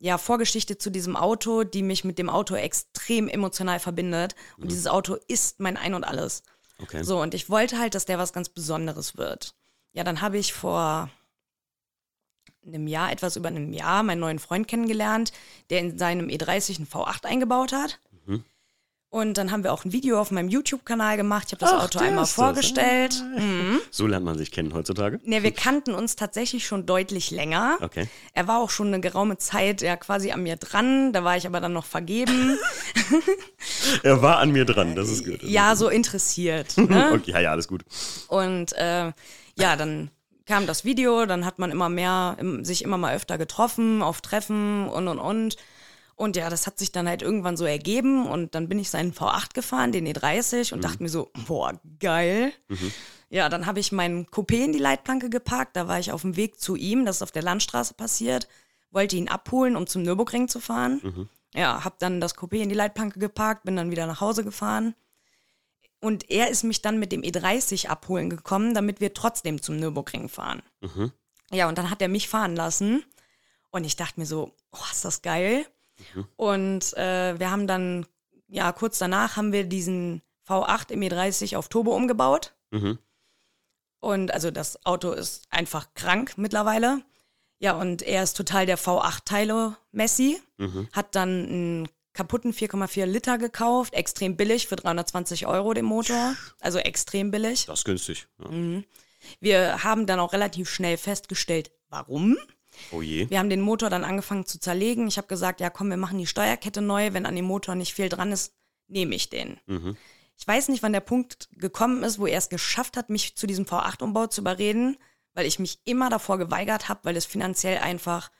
ja, 0.00 0.18
Vorgeschichte 0.18 0.76
zu 0.76 0.90
diesem 0.90 1.16
Auto, 1.16 1.64
die 1.64 1.82
mich 1.82 2.04
mit 2.04 2.18
dem 2.18 2.28
Auto 2.28 2.56
extrem 2.56 3.28
emotional 3.28 3.78
verbindet. 3.78 4.34
Und 4.58 4.70
dieses 4.70 4.86
Auto 4.86 5.16
ist 5.28 5.60
mein 5.60 5.76
Ein 5.76 5.94
und 5.94 6.04
Alles. 6.04 6.42
Okay. 6.82 7.04
So, 7.04 7.20
und 7.20 7.34
ich 7.34 7.48
wollte 7.50 7.78
halt, 7.78 7.94
dass 7.94 8.04
der 8.04 8.18
was 8.18 8.32
ganz 8.32 8.48
Besonderes 8.48 9.16
wird. 9.16 9.54
Ja, 9.92 10.02
dann 10.02 10.20
habe 10.20 10.38
ich 10.38 10.52
vor 10.52 11.08
einem 12.66 12.88
Jahr, 12.88 13.12
etwas 13.12 13.36
über 13.36 13.48
einem 13.48 13.72
Jahr, 13.72 14.02
meinen 14.02 14.20
neuen 14.20 14.38
Freund 14.38 14.66
kennengelernt, 14.66 15.32
der 15.70 15.80
in 15.80 15.98
seinem 15.98 16.28
E30 16.28 16.76
einen 16.76 16.86
V8 16.86 17.26
eingebaut 17.26 17.72
hat. 17.72 18.00
Und 19.14 19.38
dann 19.38 19.52
haben 19.52 19.62
wir 19.62 19.72
auch 19.72 19.84
ein 19.84 19.92
Video 19.92 20.20
auf 20.20 20.32
meinem 20.32 20.48
YouTube-Kanal 20.48 21.16
gemacht. 21.16 21.44
Ich 21.46 21.52
habe 21.52 21.60
das 21.60 21.72
Ach, 21.72 21.84
Auto 21.84 22.00
einmal 22.00 22.24
das. 22.24 22.32
vorgestellt. 22.32 23.22
So 23.92 24.08
lernt 24.08 24.24
man 24.24 24.36
sich 24.36 24.50
kennen 24.50 24.74
heutzutage. 24.74 25.20
Ne, 25.22 25.44
wir 25.44 25.52
kannten 25.52 25.94
uns 25.94 26.16
tatsächlich 26.16 26.66
schon 26.66 26.84
deutlich 26.84 27.30
länger. 27.30 27.76
Okay. 27.80 28.08
Er 28.32 28.48
war 28.48 28.58
auch 28.58 28.70
schon 28.70 28.88
eine 28.88 28.98
geraume 29.00 29.38
Zeit 29.38 29.82
ja 29.82 29.96
quasi 29.96 30.32
an 30.32 30.42
mir 30.42 30.56
dran. 30.56 31.12
Da 31.12 31.22
war 31.22 31.36
ich 31.36 31.46
aber 31.46 31.60
dann 31.60 31.72
noch 31.72 31.84
vergeben. 31.84 32.58
Er 34.02 34.20
war 34.22 34.38
an 34.38 34.50
mir 34.50 34.64
dran, 34.64 34.94
das 34.96 35.08
ist 35.10 35.24
gut. 35.24 35.42
Das 35.42 35.48
ja, 35.50 35.76
so 35.76 35.88
interessiert. 35.88 36.76
Ne? 36.84 37.12
Okay, 37.14 37.30
ja, 37.32 37.40
ja, 37.40 37.50
alles 37.52 37.68
gut. 37.68 37.82
Und 38.28 38.72
äh, 38.74 39.12
ja, 39.56 39.76
dann 39.76 40.10
kam 40.46 40.66
das 40.66 40.84
Video, 40.84 41.24
dann 41.26 41.44
hat 41.46 41.58
man 41.58 41.70
immer 41.70 41.88
mehr, 41.88 42.36
im- 42.38 42.64
sich 42.64 42.82
immer 42.82 42.98
mal 42.98 43.14
öfter 43.14 43.38
getroffen, 43.38 44.02
auf 44.02 44.20
Treffen 44.20 44.88
und 44.88 45.08
und 45.08 45.18
und. 45.18 45.56
Und 46.16 46.36
ja, 46.36 46.48
das 46.48 46.66
hat 46.66 46.78
sich 46.78 46.92
dann 46.92 47.08
halt 47.08 47.22
irgendwann 47.22 47.56
so 47.56 47.64
ergeben 47.64 48.26
und 48.26 48.54
dann 48.54 48.68
bin 48.68 48.78
ich 48.78 48.88
seinen 48.88 49.12
V8 49.12 49.52
gefahren, 49.52 49.90
den 49.90 50.06
E30 50.06 50.72
und 50.72 50.84
dachte 50.84 51.02
mir 51.02 51.08
so, 51.08 51.30
boah, 51.46 51.80
geil. 51.98 52.52
Ja, 53.30 53.48
dann 53.48 53.66
habe 53.66 53.80
ich 53.80 53.90
meinen 53.90 54.26
Coupé 54.26 54.64
in 54.64 54.72
die 54.72 54.78
Leitplanke 54.78 55.28
geparkt, 55.28 55.76
da 55.76 55.88
war 55.88 55.98
ich 55.98 56.12
auf 56.12 56.22
dem 56.22 56.36
Weg 56.36 56.60
zu 56.60 56.76
ihm, 56.76 57.04
das 57.04 57.16
ist 57.16 57.22
auf 57.22 57.32
der 57.32 57.42
Landstraße 57.42 57.94
passiert, 57.94 58.46
wollte 58.92 59.16
ihn 59.16 59.28
abholen, 59.28 59.74
um 59.74 59.88
zum 59.88 60.02
Nürburgring 60.02 60.46
zu 60.46 60.60
fahren. 60.60 61.00
Ja, 61.52 61.84
habe 61.84 61.96
dann 61.98 62.20
das 62.20 62.36
Coupé 62.36 62.56
in 62.56 62.68
die 62.68 62.74
Leitplanke 62.76 63.18
geparkt, 63.18 63.64
bin 63.64 63.74
dann 63.76 63.90
wieder 63.90 64.06
nach 64.06 64.20
Hause 64.20 64.44
gefahren. 64.44 64.94
Und 66.00 66.30
er 66.30 66.48
ist 66.50 66.64
mich 66.64 66.82
dann 66.82 66.98
mit 66.98 67.12
dem 67.12 67.22
E30 67.22 67.88
abholen 67.88 68.28
gekommen, 68.28 68.74
damit 68.74 69.00
wir 69.00 69.14
trotzdem 69.14 69.62
zum 69.62 69.78
Nürburgring 69.78 70.28
fahren. 70.28 70.62
Ja, 71.50 71.68
und 71.68 71.78
dann 71.78 71.90
hat 71.90 72.02
er 72.02 72.08
mich 72.08 72.28
fahren 72.28 72.54
lassen. 72.54 73.04
Und 73.70 73.84
ich 73.84 73.96
dachte 73.96 74.20
mir 74.20 74.26
so, 74.26 74.54
oh, 74.70 74.84
ist 74.92 75.04
das 75.04 75.22
geil. 75.22 75.66
Und 76.36 76.96
äh, 76.96 77.38
wir 77.38 77.50
haben 77.50 77.66
dann, 77.66 78.06
ja, 78.48 78.72
kurz 78.72 78.98
danach 78.98 79.36
haben 79.36 79.52
wir 79.52 79.64
diesen 79.64 80.22
V8 80.48 80.90
im 80.90 81.00
E30 81.00 81.56
auf 81.56 81.68
Turbo 81.68 81.94
umgebaut. 81.94 82.54
Mhm. 82.70 82.98
Und 84.00 84.32
also 84.32 84.50
das 84.50 84.84
Auto 84.84 85.12
ist 85.12 85.46
einfach 85.50 85.94
krank 85.94 86.34
mittlerweile. 86.36 87.02
Ja, 87.58 87.72
und 87.72 88.02
er 88.02 88.22
ist 88.22 88.36
total 88.36 88.66
der 88.66 88.78
V8-Teile-Messi. 88.78 90.40
Mhm. 90.58 90.88
Hat 90.92 91.14
dann 91.14 91.28
einen 91.28 91.88
kaputten 92.12 92.52
4,4 92.52 93.06
Liter 93.06 93.38
gekauft, 93.38 93.94
extrem 93.94 94.36
billig 94.36 94.68
für 94.68 94.76
320 94.76 95.46
Euro 95.46 95.72
den 95.72 95.86
Motor. 95.86 96.36
Also 96.60 96.78
extrem 96.78 97.30
billig. 97.30 97.66
Das 97.66 97.80
ist 97.80 97.84
günstig. 97.84 98.28
Ja. 98.42 98.50
Mhm. 98.50 98.84
Wir 99.40 99.84
haben 99.84 100.06
dann 100.06 100.20
auch 100.20 100.32
relativ 100.32 100.68
schnell 100.68 100.96
festgestellt, 100.96 101.70
warum. 101.88 102.36
Oh 102.92 103.02
je. 103.02 103.28
Wir 103.30 103.38
haben 103.38 103.50
den 103.50 103.60
Motor 103.60 103.90
dann 103.90 104.04
angefangen 104.04 104.46
zu 104.46 104.58
zerlegen. 104.58 105.08
Ich 105.08 105.16
habe 105.16 105.28
gesagt, 105.28 105.60
ja 105.60 105.70
komm, 105.70 105.90
wir 105.90 105.96
machen 105.96 106.18
die 106.18 106.26
Steuerkette 106.26 106.80
neu. 106.80 107.12
Wenn 107.12 107.26
an 107.26 107.36
dem 107.36 107.44
Motor 107.44 107.74
nicht 107.74 107.94
viel 107.94 108.08
dran 108.08 108.32
ist, 108.32 108.54
nehme 108.88 109.14
ich 109.14 109.30
den. 109.30 109.60
Mhm. 109.66 109.96
Ich 110.36 110.46
weiß 110.46 110.68
nicht, 110.68 110.82
wann 110.82 110.92
der 110.92 111.00
Punkt 111.00 111.48
gekommen 111.52 112.02
ist, 112.02 112.18
wo 112.18 112.26
er 112.26 112.38
es 112.38 112.48
geschafft 112.48 112.96
hat, 112.96 113.08
mich 113.08 113.36
zu 113.36 113.46
diesem 113.46 113.66
V8-Umbau 113.66 114.26
zu 114.26 114.40
überreden, 114.40 114.96
weil 115.32 115.46
ich 115.46 115.58
mich 115.58 115.80
immer 115.84 116.10
davor 116.10 116.38
geweigert 116.38 116.88
habe, 116.88 117.00
weil 117.04 117.16
es 117.16 117.26
finanziell 117.26 117.78
einfach 117.78 118.30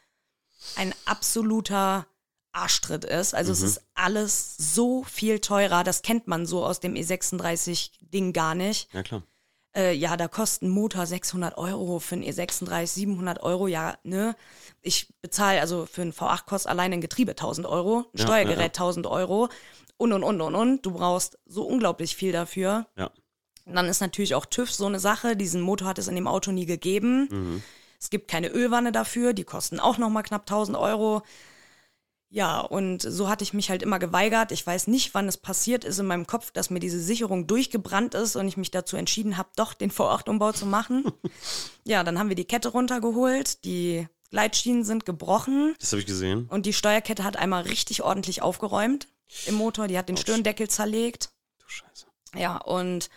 ein 0.76 0.94
absoluter 1.04 2.06
Arschtritt 2.52 3.04
ist. 3.04 3.34
Also 3.34 3.52
es 3.52 3.62
ist 3.62 3.82
alles 3.94 4.56
so 4.56 5.02
viel 5.04 5.40
teurer. 5.40 5.84
Das 5.84 6.02
kennt 6.02 6.28
man 6.28 6.46
so 6.46 6.64
aus 6.64 6.80
dem 6.80 6.94
E36-Ding 6.94 8.32
gar 8.32 8.54
nicht. 8.54 8.92
Ja, 8.92 9.02
klar. 9.02 9.22
Äh, 9.74 9.92
ja, 9.94 10.16
da 10.16 10.28
kostet 10.28 10.62
ein 10.62 10.68
Motor 10.68 11.06
600 11.06 11.58
Euro, 11.58 11.98
für 11.98 12.14
ein 12.16 12.22
E36 12.22 12.86
700 12.86 13.42
Euro, 13.42 13.66
ja, 13.66 13.96
ne? 14.04 14.36
Ich 14.82 15.08
bezahle, 15.20 15.60
also 15.60 15.86
für 15.86 16.02
ein 16.02 16.12
V8 16.12 16.44
kostet 16.44 16.70
allein 16.70 16.92
ein 16.92 17.00
Getriebe 17.00 17.32
1000 17.32 17.66
Euro, 17.66 18.04
ein 18.12 18.18
Ja, 18.18 18.24
Steuergerät 18.24 18.56
ja, 18.58 18.62
ja. 18.62 18.68
1000 18.68 19.06
Euro 19.06 19.48
und, 19.96 20.12
und, 20.12 20.22
und, 20.22 20.40
und, 20.40 20.54
und. 20.54 20.86
Du 20.86 20.92
brauchst 20.92 21.38
so 21.46 21.64
unglaublich 21.64 22.16
viel 22.16 22.32
dafür. 22.32 22.86
Ja. 22.96 23.10
Und 23.64 23.74
dann 23.74 23.86
ist 23.86 24.00
natürlich 24.00 24.34
auch 24.34 24.46
TÜV 24.46 24.70
so 24.72 24.86
eine 24.86 25.00
Sache. 25.00 25.36
Diesen 25.36 25.60
Motor 25.60 25.88
hat 25.88 25.98
es 25.98 26.08
in 26.08 26.14
dem 26.14 26.26
Auto 26.26 26.52
nie 26.52 26.66
gegeben. 26.66 27.28
Mhm. 27.30 27.62
Es 27.98 28.10
gibt 28.10 28.28
keine 28.28 28.48
Ölwanne 28.48 28.92
dafür, 28.92 29.32
die 29.32 29.44
kosten 29.44 29.80
auch 29.80 29.96
nochmal 29.96 30.22
knapp 30.22 30.42
1000 30.42 30.76
Euro. 30.76 31.22
Ja, 32.34 32.58
und 32.58 33.00
so 33.00 33.28
hatte 33.28 33.44
ich 33.44 33.54
mich 33.54 33.70
halt 33.70 33.80
immer 33.80 34.00
geweigert. 34.00 34.50
Ich 34.50 34.66
weiß 34.66 34.88
nicht, 34.88 35.14
wann 35.14 35.28
es 35.28 35.36
passiert 35.36 35.84
ist 35.84 36.00
in 36.00 36.06
meinem 36.06 36.26
Kopf, 36.26 36.50
dass 36.50 36.68
mir 36.68 36.80
diese 36.80 36.98
Sicherung 36.98 37.46
durchgebrannt 37.46 38.14
ist 38.14 38.34
und 38.34 38.48
ich 38.48 38.56
mich 38.56 38.72
dazu 38.72 38.96
entschieden 38.96 39.36
habe, 39.36 39.50
doch 39.54 39.72
den 39.72 39.92
V8-Umbau 39.92 40.50
zu 40.50 40.66
machen. 40.66 41.04
ja, 41.84 42.02
dann 42.02 42.18
haben 42.18 42.30
wir 42.30 42.34
die 42.34 42.44
Kette 42.44 42.70
runtergeholt, 42.70 43.64
die 43.64 44.08
Gleitschienen 44.30 44.82
sind 44.82 45.06
gebrochen 45.06 45.76
Das 45.78 45.92
habe 45.92 46.00
ich 46.00 46.06
gesehen. 46.06 46.48
und 46.48 46.66
die 46.66 46.72
Steuerkette 46.72 47.22
hat 47.22 47.36
einmal 47.36 47.62
richtig 47.62 48.02
ordentlich 48.02 48.42
aufgeräumt 48.42 49.06
im 49.46 49.54
Motor. 49.54 49.86
Die 49.86 49.96
hat 49.96 50.08
den 50.08 50.16
Stirndeckel 50.16 50.68
zerlegt. 50.68 51.30
Du 51.60 51.68
Scheiße. 51.68 52.06
Ja, 52.34 52.56
und 52.56 53.10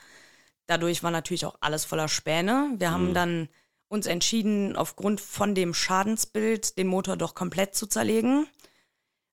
dadurch 0.68 1.01
war 1.01 1.09
natürlich 1.09 1.47
auch 1.47 1.55
alles 1.59 1.86
voller 1.86 2.07
Späne. 2.07 2.76
Wir 2.78 2.91
haben 2.91 3.15
dann 3.15 3.49
uns 3.88 4.05
entschieden, 4.05 4.76
aufgrund 4.76 5.22
von 5.22 5.55
dem 5.55 5.74
Schadensbild 5.74 6.78
den 6.78 6.86
Motor 6.86 7.18
doch 7.18 7.34
komplett 7.34 7.74
zu 7.74 7.88
zerlegen. 7.88 8.45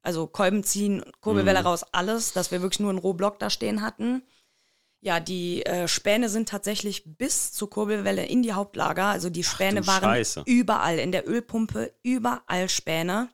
Also 0.05 0.27
Kolben 0.27 0.63
ziehen, 0.63 1.03
Kurbelwelle 1.23 1.61
raus, 1.65 1.83
alles, 1.93 2.35
dass 2.35 2.51
wir 2.51 2.61
wirklich 2.61 2.79
nur 2.81 2.91
einen 2.91 2.99
Rohblock 2.99 3.39
da 3.39 3.49
stehen 3.49 3.81
hatten. 3.81 4.23
Ja, 5.01 5.19
die 5.19 5.65
äh, 5.65 5.89
Späne 5.89 6.29
sind 6.29 6.49
tatsächlich 6.49 7.05
bis 7.07 7.53
zur 7.53 7.71
Kurbelwelle 7.71 8.27
in 8.27 8.43
die 8.43 8.53
Hauptlager. 8.53 9.07
Also 9.07 9.31
die 9.31 9.45
Späne 9.45 9.81
du 9.81 9.87
waren 9.87 10.03
Scheiße. 10.03 10.43
überall, 10.45 10.99
in 10.99 11.11
der 11.11 11.27
Ölpumpe, 11.29 11.93
überall 12.03 12.69
Späne. 12.69 13.29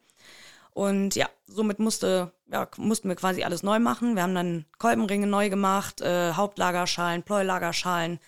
Und 0.73 1.17
ja, 1.17 1.29
somit 1.47 1.81
musste, 1.81 2.33
ja, 2.51 2.69
mussten 2.77 3.09
wir 3.09 3.17
quasi 3.17 3.43
alles 3.43 3.65
neu 3.65 3.81
machen. 3.81 4.15
Wir 4.15 4.23
haben 4.23 4.35
dann 4.35 4.65
Kolbenringe 4.79 5.27
neu 5.27 5.51
gemacht, 5.51 6.01
äh, 6.01 6.33
Hauptlagerschalen, 6.35 7.25
Pleulagerschalen, 7.25 8.21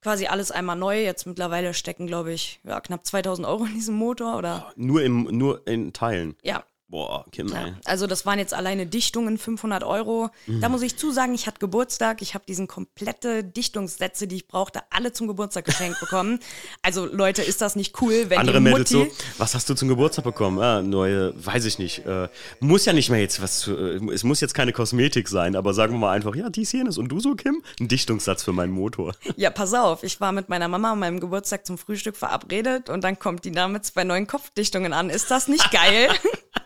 quasi 0.00 0.26
alles 0.26 0.50
einmal 0.50 0.76
neu. 0.76 1.02
Jetzt 1.02 1.26
mittlerweile 1.26 1.74
stecken, 1.74 2.06
glaube 2.06 2.32
ich, 2.32 2.60
ja, 2.64 2.80
knapp 2.80 3.04
2000 3.06 3.46
Euro 3.46 3.64
in 3.66 3.74
diesem 3.74 3.96
Motor 3.96 4.38
oder 4.38 4.72
Nur, 4.76 5.02
im, 5.02 5.24
nur 5.24 5.66
in 5.66 5.92
Teilen. 5.92 6.36
ja. 6.42 6.64
Boah, 6.88 7.24
Kim. 7.32 7.48
Ja, 7.48 7.74
also 7.84 8.06
das 8.06 8.26
waren 8.26 8.38
jetzt 8.38 8.54
alleine 8.54 8.86
Dichtungen, 8.86 9.38
500 9.38 9.82
Euro. 9.82 10.30
Mhm. 10.46 10.60
Da 10.60 10.68
muss 10.68 10.82
ich 10.82 10.96
zusagen, 10.96 11.34
ich 11.34 11.48
hatte 11.48 11.58
Geburtstag, 11.58 12.22
ich 12.22 12.34
habe 12.34 12.44
diesen 12.46 12.68
komplette 12.68 13.42
Dichtungssätze, 13.42 14.28
die 14.28 14.36
ich 14.36 14.46
brauchte, 14.46 14.82
alle 14.90 15.12
zum 15.12 15.26
Geburtstag 15.26 15.64
geschenkt 15.64 15.98
bekommen. 16.00 16.38
Also 16.82 17.04
Leute, 17.04 17.42
ist 17.42 17.60
das 17.60 17.74
nicht 17.74 18.00
cool, 18.00 18.26
wenn 18.28 18.38
Andere 18.38 18.58
die 18.58 18.64
meldet 18.64 18.92
Mutti... 18.92 19.10
so, 19.10 19.24
was 19.38 19.54
hast 19.54 19.68
du 19.68 19.74
zum 19.74 19.88
Geburtstag 19.88 20.24
bekommen? 20.24 20.60
Ah, 20.60 20.82
neue, 20.82 21.32
weiß 21.44 21.64
ich 21.64 21.78
nicht. 21.78 22.06
Äh, 22.06 22.28
muss 22.60 22.84
ja 22.84 22.92
nicht 22.92 23.10
mehr 23.10 23.20
jetzt 23.20 23.42
was, 23.42 23.66
äh, 23.66 23.98
es 24.12 24.22
muss 24.22 24.40
jetzt 24.40 24.54
keine 24.54 24.72
Kosmetik 24.72 25.28
sein, 25.28 25.56
aber 25.56 25.74
sagen 25.74 25.94
wir 25.94 25.98
mal 25.98 26.12
einfach, 26.12 26.36
ja, 26.36 26.48
dies, 26.48 26.70
jenes. 26.72 26.98
Und 26.98 27.08
du 27.08 27.18
so, 27.18 27.34
Kim? 27.34 27.62
Ein 27.80 27.88
Dichtungssatz 27.88 28.44
für 28.44 28.52
meinen 28.52 28.72
Motor. 28.72 29.14
Ja, 29.36 29.50
pass 29.50 29.74
auf, 29.74 30.02
ich 30.02 30.20
war 30.20 30.32
mit 30.32 30.48
meiner 30.48 30.68
Mama 30.68 30.92
an 30.92 30.98
meinem 30.98 31.20
Geburtstag 31.20 31.66
zum 31.66 31.76
Frühstück 31.76 32.16
verabredet 32.16 32.88
und 32.88 33.04
dann 33.04 33.18
kommt 33.18 33.44
die 33.44 33.50
da 33.50 33.68
mit 33.68 33.84
zwei 33.84 34.04
neuen 34.04 34.26
Kopfdichtungen 34.26 34.92
an. 34.92 35.10
Ist 35.10 35.30
das 35.30 35.48
nicht 35.48 35.70
geil? 35.70 36.08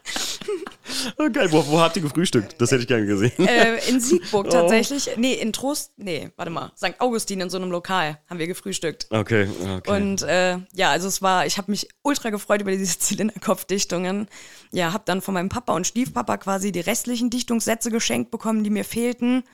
Geil, 1.33 1.51
wo, 1.53 1.67
wo 1.67 1.81
habt 1.81 1.97
ihr 1.97 2.03
gefrühstückt? 2.03 2.57
Das 2.61 2.71
hätte 2.71 2.83
ich 2.83 2.89
gerne 2.89 3.07
gesehen. 3.07 3.33
äh, 3.47 3.79
in 3.89 4.01
Siegburg 4.01 4.47
Oh. 4.47 4.51
tatsächlich. 4.51 5.11
Nee, 5.17 5.35
in 5.35 5.53
Trost, 5.53 5.93
nee, 5.97 6.31
warte 6.37 6.51
mal, 6.51 6.73
St. 6.77 6.95
Augustin 6.99 7.41
in 7.41 7.51
so 7.51 7.57
einem 7.59 7.71
Lokal 7.71 8.19
haben 8.29 8.39
wir 8.39 8.47
gefrühstückt. 8.47 9.07
Okay, 9.11 9.49
okay. 9.77 9.91
Und 9.91 10.23
äh, 10.23 10.59
ja, 10.73 10.91
also 10.91 11.09
es 11.09 11.23
war, 11.23 11.47
ich 11.47 11.59
habe 11.59 11.71
mich 11.71 11.89
ultra 12.03 12.31
gefreut 12.31 12.61
über 12.63 12.71
diese 12.73 12.99
Zylinderkopfdichtungen. 13.45 14.29
Ja, 14.73 14.93
habe 14.93 15.05
dann 15.07 15.21
von 15.21 15.35
meinem 15.35 15.49
Papa 15.49 15.75
und 15.75 15.87
Stiefpapa 15.87 16.37
quasi 16.39 16.73
die 16.73 16.81
restlichen 16.81 17.31
Dichtungssätze 17.31 17.91
geschenkt 17.91 18.31
bekommen, 18.31 18.65
die 18.65 18.71
mir 18.71 18.85
fehlten. 18.85 19.45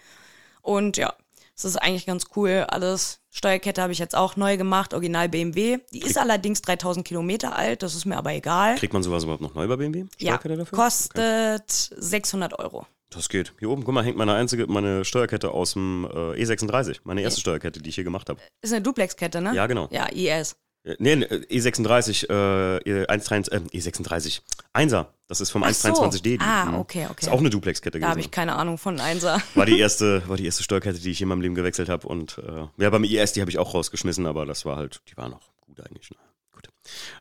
Und 0.63 0.97
ja, 0.97 1.13
es 1.57 1.65
ist 1.65 1.77
eigentlich 1.77 2.07
ganz 2.07 2.25
cool. 2.37 2.67
Alles 2.69 3.21
Steuerkette 3.37 3.82
habe 3.82 3.93
ich 3.93 3.99
jetzt 3.99 4.16
auch 4.16 4.37
neu 4.37 4.57
gemacht, 4.57 4.95
Original 4.95 5.28
BMW. 5.28 5.78
Die 5.93 6.01
ist 6.01 6.16
allerdings 6.16 6.62
3000 6.62 7.07
Kilometer 7.07 7.55
alt, 7.55 7.82
das 7.82 7.95
ist 7.95 8.07
mir 8.07 8.16
aber 8.16 8.32
egal. 8.32 8.76
Kriegt 8.76 8.95
man 8.95 9.03
sowas 9.03 9.24
überhaupt 9.24 9.43
noch 9.43 9.55
neu 9.55 9.68
bei 9.68 9.76
BMW? 9.76 10.07
Ja, 10.18 10.39
dafür? 10.39 10.64
kostet 10.64 11.70
600 11.70 12.59
Euro. 12.59 12.87
Das 13.11 13.28
geht. 13.28 13.53
Hier 13.59 13.68
oben, 13.68 13.84
guck 13.84 13.93
mal, 13.93 14.03
hängt 14.03 14.16
meine 14.16 14.32
einzige, 14.32 14.66
meine 14.66 15.05
Steuerkette 15.05 15.51
aus 15.51 15.74
dem 15.74 16.07
äh, 16.11 16.43
E36. 16.43 17.01
Meine 17.05 17.20
erste 17.20 17.41
Steuerkette, 17.41 17.82
die 17.82 17.91
ich 17.91 17.95
hier 17.95 18.05
gemacht 18.05 18.30
habe. 18.30 18.41
Ist 18.62 18.72
eine 18.72 18.82
Duplexkette, 18.82 19.43
ne? 19.43 19.55
Ja, 19.55 19.66
genau. 19.66 19.89
Ja, 19.91 20.07
IS. 20.07 20.57
Äh, 20.87 20.97
Nee, 20.99 21.16
nee, 21.16 21.24
E36, 21.26 22.30
äh, 22.30 22.80
123, 23.09 23.53
äh, 23.53 23.78
E36. 23.78 24.41
1er. 24.74 25.07
Das 25.28 25.41
ist 25.41 25.51
vom 25.51 25.62
Ach 25.64 25.72
so. 25.72 25.89
123D. 25.89 26.20
die- 26.22 26.39
Ah, 26.41 26.66
mhm. 26.66 26.74
okay, 26.76 27.07
okay. 27.11 27.26
Ist 27.26 27.28
auch 27.28 27.41
eine 27.41 27.51
Duplexkette 27.51 27.99
Da 27.99 28.07
habe 28.07 28.14
gewesen. 28.16 28.26
ich 28.26 28.30
keine 28.30 28.55
Ahnung 28.57 28.78
von 28.78 29.01
Einser. 29.01 29.43
War 29.55 29.66
die 29.66 29.78
erste, 29.80 30.22
war 30.28 30.37
die 30.37 30.47
erste 30.47 30.62
Steuerkette, 30.62 31.01
die 31.01 31.11
ich 31.11 31.20
in 31.20 31.28
meinem 31.28 31.41
Leben 31.41 31.55
gewechselt 31.55 31.89
habe. 31.89 32.07
Und 32.07 32.39
äh, 32.39 32.66
ja, 32.76 32.91
beim 32.91 33.03
IS, 33.05 33.32
die 33.32 33.41
habe 33.41 33.51
ich 33.51 33.59
auch 33.59 33.74
rausgeschmissen, 33.74 34.26
aber 34.26 34.47
das 34.47 34.64
war 34.64 34.76
halt, 34.76 35.01
die 35.11 35.16
war 35.16 35.28
noch 35.28 35.41
gut 35.62 35.80
eigentlich. 35.80 36.11
Na, 36.12 36.20
gut. 36.53 36.68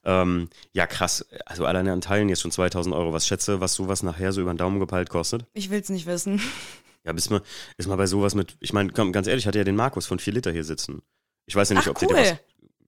Ähm, 0.03 0.49
ja, 0.74 0.86
krass. 0.86 1.26
Also 1.47 1.66
alleine 1.66 1.91
an 1.91 2.01
Teilen 2.01 2.30
jetzt 2.30 2.41
schon 2.41 2.51
2000 2.51 2.93
Euro. 2.95 3.13
Was 3.13 3.26
schätze, 3.26 3.59
was 3.61 3.74
sowas 3.74 4.03
nachher 4.03 4.32
so 4.32 4.41
über 4.41 4.53
den 4.53 4.57
Daumen 4.57 4.80
gepeilt 4.80 5.09
kostet? 5.09 5.45
Ich 5.53 5.70
will's 5.72 5.89
nicht 5.89 6.05
wissen. 6.05 6.39
Ja, 7.07 7.13
bis 7.13 7.30
mal, 7.30 7.43
ist 7.78 7.88
mal 7.88 7.97
bei 7.97 8.07
sowas 8.07 8.34
mit, 8.34 8.57
ich 8.61 8.74
meine, 8.74 8.91
komm, 8.91 9.11
ganz 9.11 9.28
ehrlich, 9.28 9.45
hatte 9.45 9.59
ja 9.59 9.63
den 9.63 9.76
Markus 9.76 10.07
von 10.07 10.18
4 10.18 10.34
Liter 10.34 10.51
hier 10.51 10.63
sitzen. 10.63 11.03
Ich 11.45 11.55
weiß 11.55 11.70
ja 11.70 11.76
nicht, 11.76 11.86
Ach, 11.86 11.91
ob 11.91 11.99
der 11.99 12.09
cool. 12.09 12.16
was. 12.16 12.34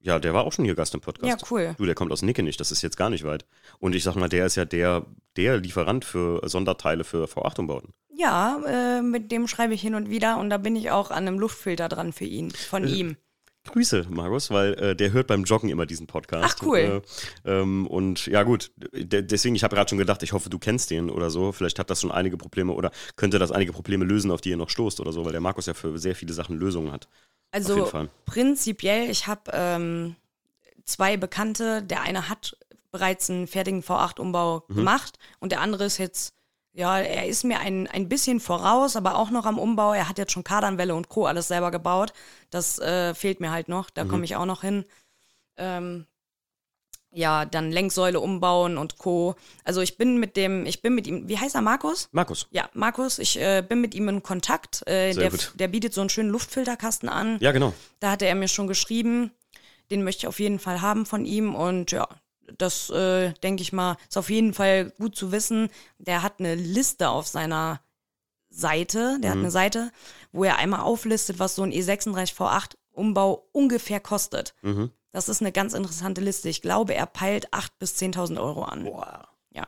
Ja, 0.08 0.20
der 0.20 0.34
war 0.34 0.46
auch 0.46 0.54
schon 0.54 0.64
hier 0.64 0.74
Gast 0.74 0.94
im 0.94 1.02
Podcast. 1.02 1.42
Ja, 1.42 1.48
cool. 1.52 1.76
Du, 1.78 1.86
der 1.86 1.94
kommt 1.94 2.14
aus 2.14 2.22
Nickenich, 2.22 2.56
das 2.56 2.72
ist 2.72 2.82
jetzt 2.82 2.96
gar 2.96 3.10
nicht 3.10 3.26
weit. 3.26 3.46
Und 3.80 3.94
ich 3.94 4.04
sag 4.06 4.16
mal, 4.16 4.30
der 4.30 4.46
ist 4.46 4.56
ja 4.56 4.64
der, 4.64 5.06
der 5.36 5.58
Lieferant 5.58 6.06
für 6.06 6.48
Sonderteile 6.48 7.04
für 7.04 7.26
V8-Umbauten. 7.26 7.94
Ja, 8.16 8.62
äh, 8.66 9.02
mit 9.02 9.34
dem 9.34 9.50
schreibe 9.50 9.74
ich 9.74 9.82
hin 9.82 9.96
und 9.96 10.10
wieder 10.10 10.40
und 10.40 10.50
da 10.50 10.58
bin 10.58 10.78
ich 10.78 10.92
auch 10.92 11.12
an 11.12 11.28
einem 11.28 11.38
Luftfilter 11.40 11.90
dran 11.90 12.14
für 12.14 12.24
ihn, 12.24 12.52
von 12.52 12.86
Äh, 12.86 12.92
ihm. 12.92 13.18
Grüße, 13.66 14.06
Markus, 14.10 14.50
weil 14.50 14.76
äh, 14.76 14.96
der 14.96 15.12
hört 15.12 15.28
beim 15.28 15.44
Joggen 15.44 15.70
immer 15.70 15.86
diesen 15.86 16.08
Podcast. 16.08 16.56
Ach, 16.62 16.66
cool. 16.66 17.02
Äh, 17.44 17.52
ähm, 17.60 17.86
und 17.86 18.28
ja, 18.28 18.44
gut, 18.44 18.72
de 18.94 19.22
deswegen, 19.22 19.56
ich 19.56 19.64
habe 19.66 19.76
gerade 19.76 19.90
schon 19.90 19.98
gedacht, 19.98 20.24
ich 20.24 20.32
hoffe, 20.32 20.50
du 20.50 20.58
kennst 20.58 20.90
den 20.90 21.10
oder 21.10 21.30
so. 21.30 21.52
Vielleicht 21.52 21.78
hat 21.80 21.90
das 21.90 22.00
schon 22.00 22.12
einige 22.14 22.38
Probleme 22.38 22.72
oder 22.72 22.92
könnte 23.18 23.40
das 23.40 23.52
einige 23.52 23.74
Probleme 23.74 24.06
lösen, 24.06 24.32
auf 24.32 24.40
die 24.40 24.52
ihr 24.52 24.58
noch 24.58 24.70
stoßt 24.70 25.02
oder 25.02 25.12
so, 25.12 25.26
weil 25.26 25.34
der 25.34 25.42
Markus 25.42 25.66
ja 25.66 25.74
für 25.74 25.98
sehr 25.98 26.16
viele 26.16 26.32
Sachen 26.32 26.56
Lösungen 26.58 26.94
hat. 26.94 27.10
Also 27.52 27.90
prinzipiell, 28.26 29.10
ich 29.10 29.28
habe 29.28 29.52
ähm, 29.54 30.16
zwei 30.86 31.18
Bekannte. 31.18 31.82
Der 31.84 32.02
eine 32.02 32.30
hat 32.30 32.58
bereits 32.92 33.30
einen 33.30 33.48
fertigen 33.48 33.82
V8-Umbau 33.82 34.64
mhm. 34.68 34.76
gemacht 34.76 35.20
und 35.40 35.52
der 35.52 35.62
andere 35.62 35.86
ist 35.86 35.98
jetzt, 35.98 36.34
ja, 36.74 37.00
er 37.00 37.28
ist 37.28 37.44
mir 37.44 37.60
ein, 37.60 37.88
ein 37.88 38.10
bisschen 38.10 38.40
voraus, 38.40 38.96
aber 38.96 39.16
auch 39.16 39.30
noch 39.30 39.46
am 39.46 39.60
Umbau. 39.60 39.94
Er 39.94 40.10
hat 40.10 40.18
jetzt 40.18 40.32
schon 40.32 40.44
Kardanwelle 40.44 40.96
und 40.96 41.10
Co. 41.10 41.26
alles 41.26 41.48
selber 41.48 41.72
gebaut. 41.72 42.14
Das 42.50 42.80
äh, 42.80 43.14
fehlt 43.14 43.40
mir 43.40 43.52
halt 43.52 43.70
noch, 43.70 43.90
da 43.90 44.04
mhm. 44.04 44.10
komme 44.10 44.26
ich 44.26 44.36
auch 44.36 44.46
noch 44.46 44.62
hin. 44.62 44.86
Ähm, 45.58 46.06
ja, 47.18 47.46
dann 47.46 47.72
Lenksäule 47.72 48.20
umbauen 48.20 48.78
und 48.78 49.00
Co. 49.00 49.36
Also 49.64 49.82
ich 49.82 49.98
bin 49.98 50.20
mit 50.20 50.38
dem, 50.38 50.66
ich 50.68 50.84
bin 50.84 50.94
mit 50.94 51.08
ihm, 51.08 51.28
wie 51.28 51.38
heißt 51.38 51.56
er, 51.56 51.62
Markus? 51.62 52.10
Markus. 52.12 52.48
Ja, 52.52 52.70
Markus, 52.74 53.18
ich 53.18 53.40
äh, 53.40 53.64
bin 53.68 53.82
mit 53.82 53.96
ihm 53.96 54.08
in 54.08 54.22
Kontakt. 54.22 54.88
Äh, 54.88 55.14
der, 55.14 55.32
der, 55.56 55.68
bietet 55.68 55.96
so 55.96 56.02
einen 56.02 56.12
schönen 56.12 56.30
Luftfilterkasten 56.30 57.10
an. 57.10 57.38
Ja, 57.40 57.52
genau. 57.52 57.74
Da 58.00 58.12
hatte 58.12 58.28
er 58.28 58.36
mir 58.36 58.48
schon 58.48 58.68
geschrieben, 58.68 59.32
den 59.90 60.04
möchte 60.04 60.22
ich 60.22 60.28
auf 60.28 60.40
jeden 60.40 60.60
Fall 60.60 60.82
haben 60.82 61.08
von 61.08 61.26
ihm 61.26 61.56
und 61.56 61.92
ja, 61.92 62.08
das 62.56 62.92
äh, 62.92 63.34
denke 63.42 63.64
ich 63.64 63.74
mal, 63.74 63.98
ist 64.08 64.18
auf 64.18 64.30
jeden 64.30 64.54
Fall 64.54 64.92
gut 65.00 65.16
zu 65.16 65.32
wissen. 65.32 65.70
Der 65.98 66.22
hat 66.22 66.36
eine 66.40 66.54
Liste 66.54 67.10
auf 67.10 67.28
seiner 67.28 67.82
Seite, 68.50 69.18
der 69.22 69.32
mhm. 69.32 69.34
hat 69.34 69.40
eine 69.40 69.52
Seite, 69.52 69.92
wo 70.32 70.44
er 70.44 70.58
einmal 70.58 70.82
auflistet, 70.82 71.40
was 71.40 71.56
so 71.56 71.64
ein 71.64 71.72
E36 71.72 72.36
V8 72.36 72.76
Umbau 72.92 73.48
ungefähr 73.54 74.00
kostet. 74.00 74.54
Mhm. 74.62 74.92
Das 75.18 75.30
ist 75.30 75.42
eine 75.42 75.52
ganz 75.52 75.74
interessante 75.74 76.22
Liste. 76.22 76.48
Ich 76.48 76.62
glaube, 76.62 76.94
er 76.94 77.08
peilt 77.08 77.52
8.000 77.52 77.70
bis 77.80 77.96
10.000 77.96 78.40
Euro 78.40 78.66
an. 78.66 78.84
Boah. 78.84 79.28
Ja. 79.52 79.68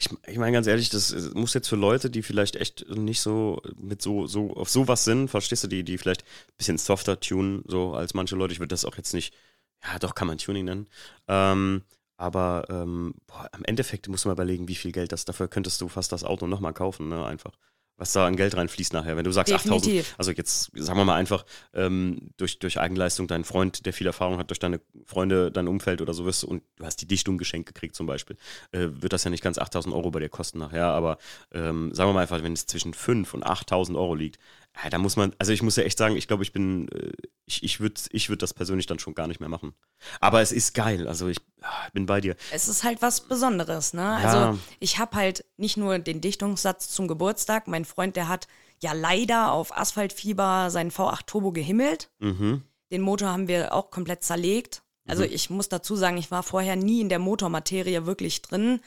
Ich, 0.00 0.08
ich 0.26 0.36
meine 0.36 0.50
ganz 0.50 0.66
ehrlich, 0.66 0.90
das 0.90 1.14
muss 1.32 1.54
jetzt 1.54 1.68
für 1.68 1.76
Leute, 1.76 2.10
die 2.10 2.22
vielleicht 2.22 2.56
echt 2.56 2.88
nicht 2.88 3.20
so 3.20 3.62
mit 3.76 4.02
so, 4.02 4.26
so 4.26 4.52
auf 4.56 4.68
sowas 4.68 5.04
sind, 5.04 5.28
verstehst 5.28 5.62
du, 5.62 5.68
die, 5.68 5.84
die 5.84 5.96
vielleicht 5.96 6.24
ein 6.24 6.56
bisschen 6.56 6.76
softer 6.76 7.20
tunen, 7.20 7.62
so 7.68 7.94
als 7.94 8.14
manche 8.14 8.34
Leute, 8.34 8.52
ich 8.52 8.58
würde 8.58 8.74
das 8.74 8.84
auch 8.84 8.96
jetzt 8.96 9.14
nicht, 9.14 9.32
ja 9.80 9.96
doch, 10.00 10.16
kann 10.16 10.26
man 10.26 10.38
Tuning 10.38 10.64
nennen. 10.64 10.88
Ähm, 11.28 11.82
aber 12.16 12.64
ähm, 12.68 13.14
boah, 13.28 13.48
am 13.52 13.62
Endeffekt 13.62 14.08
musst 14.08 14.24
du 14.24 14.28
mal 14.28 14.32
überlegen, 14.32 14.66
wie 14.66 14.74
viel 14.74 14.90
Geld 14.90 15.12
das, 15.12 15.24
dafür 15.24 15.46
könntest 15.46 15.80
du 15.80 15.86
fast 15.86 16.10
das 16.10 16.24
Auto 16.24 16.48
nochmal 16.48 16.74
kaufen, 16.74 17.10
ne, 17.10 17.24
einfach 17.24 17.52
was 18.00 18.12
da 18.12 18.26
an 18.26 18.34
Geld 18.34 18.56
reinfließt 18.56 18.94
nachher. 18.94 19.18
Wenn 19.18 19.24
du 19.24 19.30
sagst 19.30 19.52
8000, 19.52 20.14
also 20.16 20.32
jetzt 20.32 20.70
sagen 20.74 20.98
wir 20.98 21.04
mal 21.04 21.16
einfach 21.16 21.44
ähm, 21.74 22.30
durch, 22.38 22.58
durch 22.58 22.80
Eigenleistung, 22.80 23.28
dein 23.28 23.44
Freund, 23.44 23.84
der 23.84 23.92
viel 23.92 24.06
Erfahrung 24.06 24.38
hat, 24.38 24.48
durch 24.48 24.58
deine 24.58 24.80
Freunde, 25.04 25.52
dein 25.52 25.68
Umfeld 25.68 26.00
oder 26.00 26.14
so 26.14 26.24
wirst 26.24 26.44
und 26.44 26.62
du 26.76 26.86
hast 26.86 26.96
die 27.02 27.06
Dichtung 27.06 27.36
geschenkt 27.36 27.66
gekriegt 27.66 27.94
zum 27.94 28.06
Beispiel, 28.06 28.36
äh, 28.72 28.88
wird 28.90 29.12
das 29.12 29.24
ja 29.24 29.30
nicht 29.30 29.44
ganz 29.44 29.58
8000 29.58 29.94
Euro 29.94 30.10
bei 30.10 30.20
dir 30.20 30.30
kosten 30.30 30.58
nachher, 30.58 30.86
aber 30.86 31.18
ähm, 31.52 31.94
sagen 31.94 32.08
wir 32.08 32.14
mal 32.14 32.22
einfach, 32.22 32.42
wenn 32.42 32.54
es 32.54 32.64
zwischen 32.64 32.94
5 32.94 33.34
und 33.34 33.44
8000 33.44 33.98
Euro 33.98 34.14
liegt, 34.14 34.38
ja, 34.82 34.88
da 34.88 34.98
muss 34.98 35.16
man, 35.16 35.34
also 35.38 35.52
ich 35.52 35.62
muss 35.62 35.76
ja 35.76 35.82
echt 35.82 35.98
sagen, 35.98 36.16
ich 36.16 36.28
glaube, 36.28 36.42
ich 36.42 36.52
bin, 36.52 36.88
äh, 36.88 37.12
ich, 37.44 37.62
ich 37.62 37.80
würde 37.80 38.00
ich 38.10 38.28
würd 38.28 38.42
das 38.42 38.54
persönlich 38.54 38.86
dann 38.86 38.98
schon 38.98 39.14
gar 39.14 39.26
nicht 39.26 39.40
mehr 39.40 39.48
machen. 39.48 39.74
Aber 40.20 40.40
es 40.40 40.52
ist 40.52 40.74
geil, 40.74 41.08
also 41.08 41.28
ich 41.28 41.38
ah, 41.62 41.88
bin 41.92 42.06
bei 42.06 42.20
dir. 42.20 42.36
Es 42.52 42.68
ist 42.68 42.84
halt 42.84 43.02
was 43.02 43.22
Besonderes, 43.22 43.92
ne? 43.92 44.02
Ja. 44.02 44.16
Also 44.16 44.58
ich 44.78 44.98
habe 44.98 45.16
halt 45.16 45.44
nicht 45.56 45.76
nur 45.76 45.98
den 45.98 46.20
Dichtungssatz 46.20 46.88
zum 46.88 47.08
Geburtstag, 47.08 47.68
mein 47.68 47.84
Freund, 47.84 48.16
der 48.16 48.28
hat 48.28 48.46
ja 48.82 48.92
leider 48.92 49.52
auf 49.52 49.76
Asphaltfieber 49.76 50.70
seinen 50.70 50.90
V8 50.90 51.26
Turbo 51.26 51.52
gehimmelt. 51.52 52.10
Mhm. 52.18 52.62
Den 52.90 53.02
Motor 53.02 53.28
haben 53.28 53.48
wir 53.48 53.74
auch 53.74 53.90
komplett 53.90 54.24
zerlegt. 54.24 54.82
Also 55.06 55.24
mhm. 55.24 55.30
ich 55.32 55.50
muss 55.50 55.68
dazu 55.68 55.96
sagen, 55.96 56.16
ich 56.16 56.30
war 56.30 56.42
vorher 56.42 56.76
nie 56.76 57.00
in 57.00 57.08
der 57.08 57.18
Motormaterie 57.18 58.06
wirklich 58.06 58.42
drin 58.42 58.80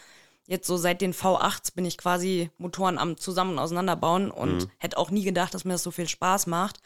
jetzt 0.46 0.68
so 0.68 0.78
seit 0.78 1.02
den 1.02 1.14
V8s 1.14 1.74
bin 1.74 1.86
ich 1.86 1.98
quasi 1.98 2.50
Motoren 2.58 2.98
am 2.98 3.18
zusammen 3.18 3.60
auseinanderbauen 3.60 4.32
und 4.32 4.66
mhm. 4.66 4.72
hätte 4.78 4.98
auch 4.98 5.12
nie 5.12 5.24
gedacht, 5.24 5.54
dass 5.54 5.66
mir 5.66 5.74
das 5.74 5.84
so 5.84 5.92
viel 5.92 6.08
Spaß 6.08 6.48
macht. 6.48 6.82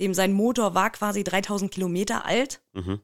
Dem 0.00 0.14
sein 0.14 0.32
Motor 0.32 0.74
war 0.74 0.90
quasi 0.90 1.24
3000 1.24 1.70
Kilometer 1.70 2.24
alt, 2.24 2.60
mhm. 2.72 3.00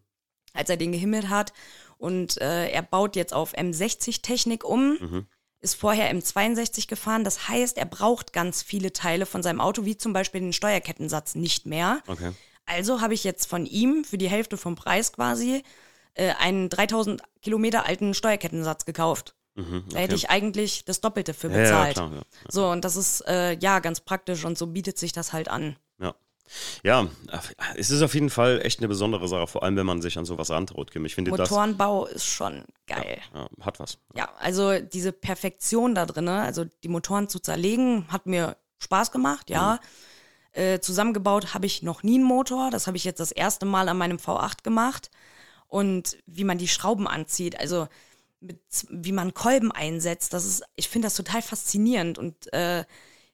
als 0.52 0.68
er 0.70 0.76
den 0.76 0.92
gehimmelt 0.92 1.28
hat. 1.28 1.52
Und 1.98 2.40
äh, 2.40 2.68
er 2.70 2.82
baut 2.82 3.16
jetzt 3.16 3.32
auf 3.32 3.54
M60-Technik 3.54 4.64
um. 4.64 4.98
Mhm. 5.00 5.26
Ist 5.60 5.74
vorher 5.74 6.12
M62 6.12 6.88
gefahren. 6.88 7.22
Das 7.22 7.48
heißt, 7.48 7.78
er 7.78 7.86
braucht 7.86 8.32
ganz 8.32 8.62
viele 8.62 8.92
Teile 8.92 9.26
von 9.26 9.44
seinem 9.44 9.60
Auto, 9.60 9.84
wie 9.84 9.96
zum 9.96 10.12
Beispiel 10.12 10.40
den 10.40 10.52
Steuerkettensatz, 10.52 11.36
nicht 11.36 11.66
mehr. 11.66 12.02
Okay. 12.08 12.32
Also 12.66 13.00
habe 13.00 13.14
ich 13.14 13.22
jetzt 13.22 13.46
von 13.46 13.66
ihm 13.66 14.04
für 14.04 14.18
die 14.18 14.28
Hälfte 14.28 14.56
vom 14.56 14.74
Preis 14.74 15.12
quasi 15.12 15.62
äh, 16.14 16.32
einen 16.38 16.68
3000 16.68 17.22
Kilometer 17.40 17.86
alten 17.86 18.14
Steuerkettensatz 18.14 18.84
gekauft. 18.84 19.36
Mhm, 19.54 19.84
okay. 19.86 19.94
Da 19.94 19.98
hätte 19.98 20.14
ich 20.14 20.30
eigentlich 20.30 20.84
das 20.84 21.00
Doppelte 21.00 21.34
für 21.34 21.48
bezahlt. 21.48 21.96
Ja, 21.96 22.02
ja, 22.02 22.08
klar, 22.08 22.12
ja. 22.14 22.22
So, 22.48 22.68
und 22.68 22.84
das 22.84 22.96
ist 22.96 23.20
äh, 23.26 23.52
ja 23.58 23.80
ganz 23.80 24.00
praktisch 24.00 24.44
und 24.44 24.56
so 24.56 24.66
bietet 24.66 24.98
sich 24.98 25.12
das 25.12 25.32
halt 25.32 25.48
an. 25.48 25.76
Ja. 26.00 26.14
Ja, 26.82 27.06
es 27.76 27.90
ist 27.90 28.02
auf 28.02 28.14
jeden 28.14 28.28
Fall 28.28 28.60
echt 28.62 28.80
eine 28.80 28.88
besondere 28.88 29.26
Sache, 29.28 29.46
vor 29.46 29.62
allem 29.62 29.76
wenn 29.76 29.86
man 29.86 30.02
sich 30.02 30.18
an 30.18 30.24
sowas 30.24 30.50
rantraut, 30.50 30.90
Kim. 30.90 31.04
Ich 31.06 31.14
finde 31.14 31.30
Motorenbau 31.30 32.06
ist 32.06 32.26
schon 32.26 32.64
geil. 32.86 33.18
Ja, 33.32 33.48
hat 33.60 33.80
was. 33.80 33.98
Ja, 34.14 34.28
also 34.38 34.78
diese 34.78 35.12
Perfektion 35.12 35.94
da 35.94 36.04
drin, 36.04 36.28
also 36.28 36.64
die 36.82 36.88
Motoren 36.88 37.28
zu 37.28 37.38
zerlegen, 37.38 38.06
hat 38.08 38.26
mir 38.26 38.56
Spaß 38.78 39.12
gemacht, 39.12 39.48
ja. 39.48 39.74
Mhm. 39.74 39.78
Äh, 40.52 40.80
zusammengebaut 40.80 41.54
habe 41.54 41.64
ich 41.64 41.82
noch 41.82 42.02
nie 42.02 42.16
einen 42.16 42.24
Motor. 42.24 42.70
Das 42.70 42.86
habe 42.86 42.98
ich 42.98 43.04
jetzt 43.04 43.20
das 43.20 43.32
erste 43.32 43.64
Mal 43.64 43.88
an 43.88 43.96
meinem 43.96 44.18
V8 44.18 44.62
gemacht. 44.62 45.10
Und 45.66 46.18
wie 46.26 46.44
man 46.44 46.58
die 46.58 46.68
Schrauben 46.68 47.08
anzieht, 47.08 47.58
also 47.58 47.88
mit, 48.42 48.60
wie 48.90 49.12
man 49.12 49.34
Kolben 49.34 49.72
einsetzt. 49.72 50.32
Das 50.32 50.44
ist, 50.44 50.62
ich 50.76 50.88
finde 50.88 51.06
das 51.06 51.14
total 51.14 51.42
faszinierend. 51.42 52.18
Und 52.18 52.52
äh, 52.52 52.84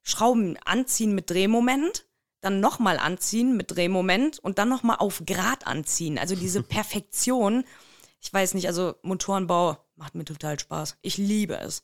Schrauben 0.02 0.56
anziehen 0.64 1.14
mit 1.14 1.30
Drehmoment, 1.30 2.06
dann 2.40 2.61
nochmal 2.61 2.98
anziehen 2.98 3.56
mit 3.56 3.74
Drehmoment 3.74 4.38
und 4.38 4.59
dann 4.59 4.68
nochmal 4.68 4.96
auf 4.98 5.22
Grad 5.26 5.66
anziehen. 5.66 6.18
Also 6.18 6.36
diese 6.36 6.62
Perfektion. 6.64 7.64
Ich 8.20 8.32
weiß 8.32 8.54
nicht, 8.54 8.66
also 8.66 8.94
Motorenbau 9.02 9.78
macht 9.96 10.14
mir 10.14 10.24
total 10.24 10.59
Spaß. 10.59 10.96
Ich 11.02 11.16
liebe 11.16 11.56
es. 11.59 11.82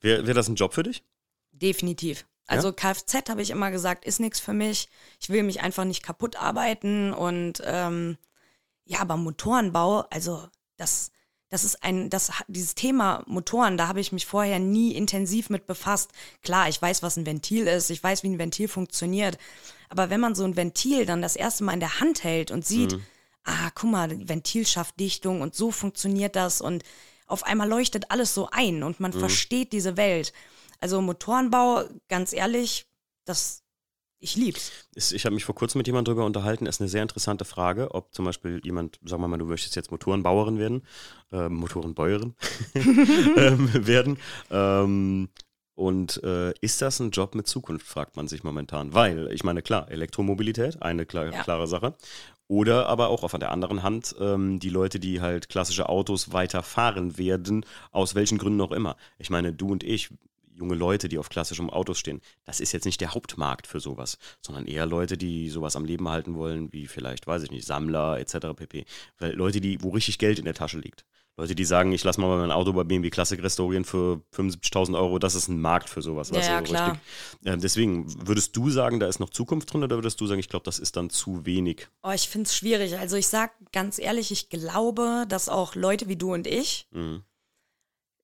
Wäre 0.00 0.26
wär 0.26 0.34
das 0.34 0.48
ein 0.48 0.54
Job 0.54 0.74
für 0.74 0.82
dich? 0.82 1.04
Definitiv. 1.52 2.26
Also 2.46 2.68
ja? 2.68 2.74
Kfz 2.74 3.28
habe 3.28 3.42
ich 3.42 3.50
immer 3.50 3.70
gesagt, 3.70 4.04
ist 4.04 4.20
nichts 4.20 4.40
für 4.40 4.54
mich. 4.54 4.88
Ich 5.20 5.28
will 5.28 5.42
mich 5.42 5.60
einfach 5.60 5.84
nicht 5.84 6.02
kaputt 6.02 6.36
arbeiten 6.36 7.12
und 7.12 7.62
ähm, 7.64 8.16
ja, 8.84 9.00
aber 9.00 9.18
Motorenbau, 9.18 10.06
also 10.10 10.48
das, 10.78 11.10
das 11.50 11.64
ist 11.64 11.82
ein, 11.82 12.10
das, 12.10 12.30
dieses 12.46 12.74
Thema 12.74 13.22
Motoren, 13.26 13.78
da 13.78 13.88
habe 13.88 14.00
ich 14.00 14.12
mich 14.12 14.26
vorher 14.26 14.58
nie 14.58 14.94
intensiv 14.94 15.48
mit 15.50 15.66
befasst. 15.66 16.10
Klar, 16.42 16.68
ich 16.68 16.80
weiß, 16.80 17.02
was 17.02 17.16
ein 17.16 17.26
Ventil 17.26 17.66
ist, 17.66 17.90
ich 17.90 18.02
weiß, 18.02 18.22
wie 18.22 18.28
ein 18.28 18.38
Ventil 18.38 18.68
funktioniert. 18.68 19.38
Aber 19.88 20.10
wenn 20.10 20.20
man 20.20 20.34
so 20.34 20.44
ein 20.44 20.56
Ventil 20.56 21.06
dann 21.06 21.22
das 21.22 21.36
erste 21.36 21.64
Mal 21.64 21.74
in 21.74 21.80
der 21.80 22.00
Hand 22.00 22.22
hält 22.22 22.50
und 22.50 22.66
sieht, 22.66 22.92
mhm. 22.92 23.02
ah, 23.44 23.70
guck 23.74 23.90
mal, 23.90 24.28
Ventil 24.28 24.66
schafft 24.66 25.00
Dichtung 25.00 25.40
und 25.40 25.54
so 25.54 25.70
funktioniert 25.70 26.36
das 26.36 26.60
und 26.60 26.84
auf 27.26 27.44
einmal 27.44 27.68
leuchtet 27.68 28.10
alles 28.10 28.34
so 28.34 28.48
ein 28.50 28.82
und 28.82 29.00
man 29.00 29.12
mhm. 29.12 29.20
versteht 29.20 29.72
diese 29.72 29.96
Welt. 29.96 30.32
Also 30.80 31.00
Motorenbau, 31.00 31.84
ganz 32.08 32.32
ehrlich, 32.32 32.86
das 33.24 33.62
ich 34.20 34.36
lieb's. 34.36 34.72
Ich 34.94 35.24
habe 35.24 35.34
mich 35.34 35.44
vor 35.44 35.54
kurzem 35.54 35.78
mit 35.78 35.86
jemandem 35.86 36.12
darüber 36.12 36.26
unterhalten. 36.26 36.66
Es 36.66 36.76
ist 36.76 36.80
eine 36.80 36.88
sehr 36.88 37.02
interessante 37.02 37.44
Frage, 37.44 37.94
ob 37.94 38.12
zum 38.12 38.24
Beispiel 38.24 38.60
jemand, 38.64 38.98
sagen 39.04 39.22
wir 39.22 39.28
mal, 39.28 39.38
du 39.38 39.44
möchtest 39.44 39.76
jetzt 39.76 39.90
Motorenbauerin 39.90 40.58
werden, 40.58 40.82
äh, 41.32 41.48
Motorenbäuerin 41.48 42.34
ähm, 42.74 43.86
werden. 43.86 44.18
Ähm, 44.50 45.28
und 45.74 46.20
äh, 46.24 46.52
ist 46.60 46.82
das 46.82 46.98
ein 46.98 47.10
Job 47.10 47.36
mit 47.36 47.46
Zukunft, 47.46 47.86
fragt 47.86 48.16
man 48.16 48.26
sich 48.26 48.42
momentan. 48.42 48.94
Weil, 48.94 49.30
ich 49.32 49.44
meine, 49.44 49.62
klar, 49.62 49.88
Elektromobilität, 49.88 50.82
eine 50.82 51.06
klar, 51.06 51.26
ja. 51.26 51.42
klare 51.44 51.68
Sache. 51.68 51.94
Oder 52.48 52.88
aber 52.88 53.10
auch 53.10 53.22
auf 53.22 53.32
der 53.32 53.52
anderen 53.52 53.84
Hand 53.84 54.16
ähm, 54.18 54.58
die 54.58 54.70
Leute, 54.70 54.98
die 54.98 55.20
halt 55.20 55.48
klassische 55.48 55.88
Autos 55.88 56.32
weiterfahren 56.32 57.16
werden, 57.18 57.64
aus 57.92 58.16
welchen 58.16 58.38
Gründen 58.38 58.60
auch 58.62 58.72
immer. 58.72 58.96
Ich 59.18 59.30
meine, 59.30 59.52
du 59.52 59.70
und 59.70 59.84
ich, 59.84 60.08
junge 60.58 60.74
Leute, 60.74 61.08
die 61.08 61.18
auf 61.18 61.28
klassischem 61.28 61.70
Autos 61.70 61.98
stehen. 61.98 62.20
Das 62.44 62.60
ist 62.60 62.72
jetzt 62.72 62.84
nicht 62.84 63.00
der 63.00 63.14
Hauptmarkt 63.14 63.66
für 63.66 63.80
sowas, 63.80 64.18
sondern 64.40 64.66
eher 64.66 64.86
Leute, 64.86 65.16
die 65.16 65.48
sowas 65.48 65.76
am 65.76 65.84
Leben 65.84 66.08
halten 66.08 66.34
wollen, 66.34 66.72
wie 66.72 66.86
vielleicht, 66.86 67.26
weiß 67.26 67.44
ich 67.44 67.50
nicht, 67.50 67.66
Sammler 67.66 68.18
etc. 68.18 68.54
pp. 68.56 68.84
Weil 69.18 69.32
Leute, 69.32 69.60
die, 69.60 69.82
wo 69.82 69.90
richtig 69.90 70.18
Geld 70.18 70.38
in 70.38 70.44
der 70.44 70.54
Tasche 70.54 70.78
liegt. 70.78 71.04
Leute, 71.36 71.54
die 71.54 71.64
sagen, 71.64 71.92
ich 71.92 72.02
lasse 72.02 72.20
mal 72.20 72.36
mein 72.36 72.50
Auto 72.50 72.72
bei 72.72 72.82
BMW 72.82 73.10
Classic 73.10 73.40
restaurieren 73.40 73.84
für 73.84 74.20
75.000 74.34 74.98
Euro, 74.98 75.20
das 75.20 75.36
ist 75.36 75.46
ein 75.46 75.60
Markt 75.60 75.88
für 75.88 76.02
sowas. 76.02 76.30
Ja, 76.30 76.40
ja 76.40 76.62
klar. 76.62 76.98
Äh, 77.44 77.56
deswegen, 77.56 78.26
würdest 78.26 78.56
du 78.56 78.70
sagen, 78.70 78.98
da 78.98 79.06
ist 79.06 79.20
noch 79.20 79.30
Zukunft 79.30 79.72
drin 79.72 79.84
oder 79.84 79.96
würdest 79.96 80.20
du 80.20 80.26
sagen, 80.26 80.40
ich 80.40 80.48
glaube, 80.48 80.64
das 80.64 80.80
ist 80.80 80.96
dann 80.96 81.10
zu 81.10 81.46
wenig? 81.46 81.86
Oh, 82.02 82.10
ich 82.10 82.28
finde 82.28 82.48
es 82.48 82.56
schwierig. 82.56 82.98
Also 82.98 83.16
ich 83.16 83.28
sage 83.28 83.52
ganz 83.70 84.00
ehrlich, 84.00 84.32
ich 84.32 84.48
glaube, 84.48 85.26
dass 85.28 85.48
auch 85.48 85.76
Leute 85.76 86.08
wie 86.08 86.16
du 86.16 86.34
und 86.34 86.48
ich, 86.48 86.88
mhm 86.90 87.22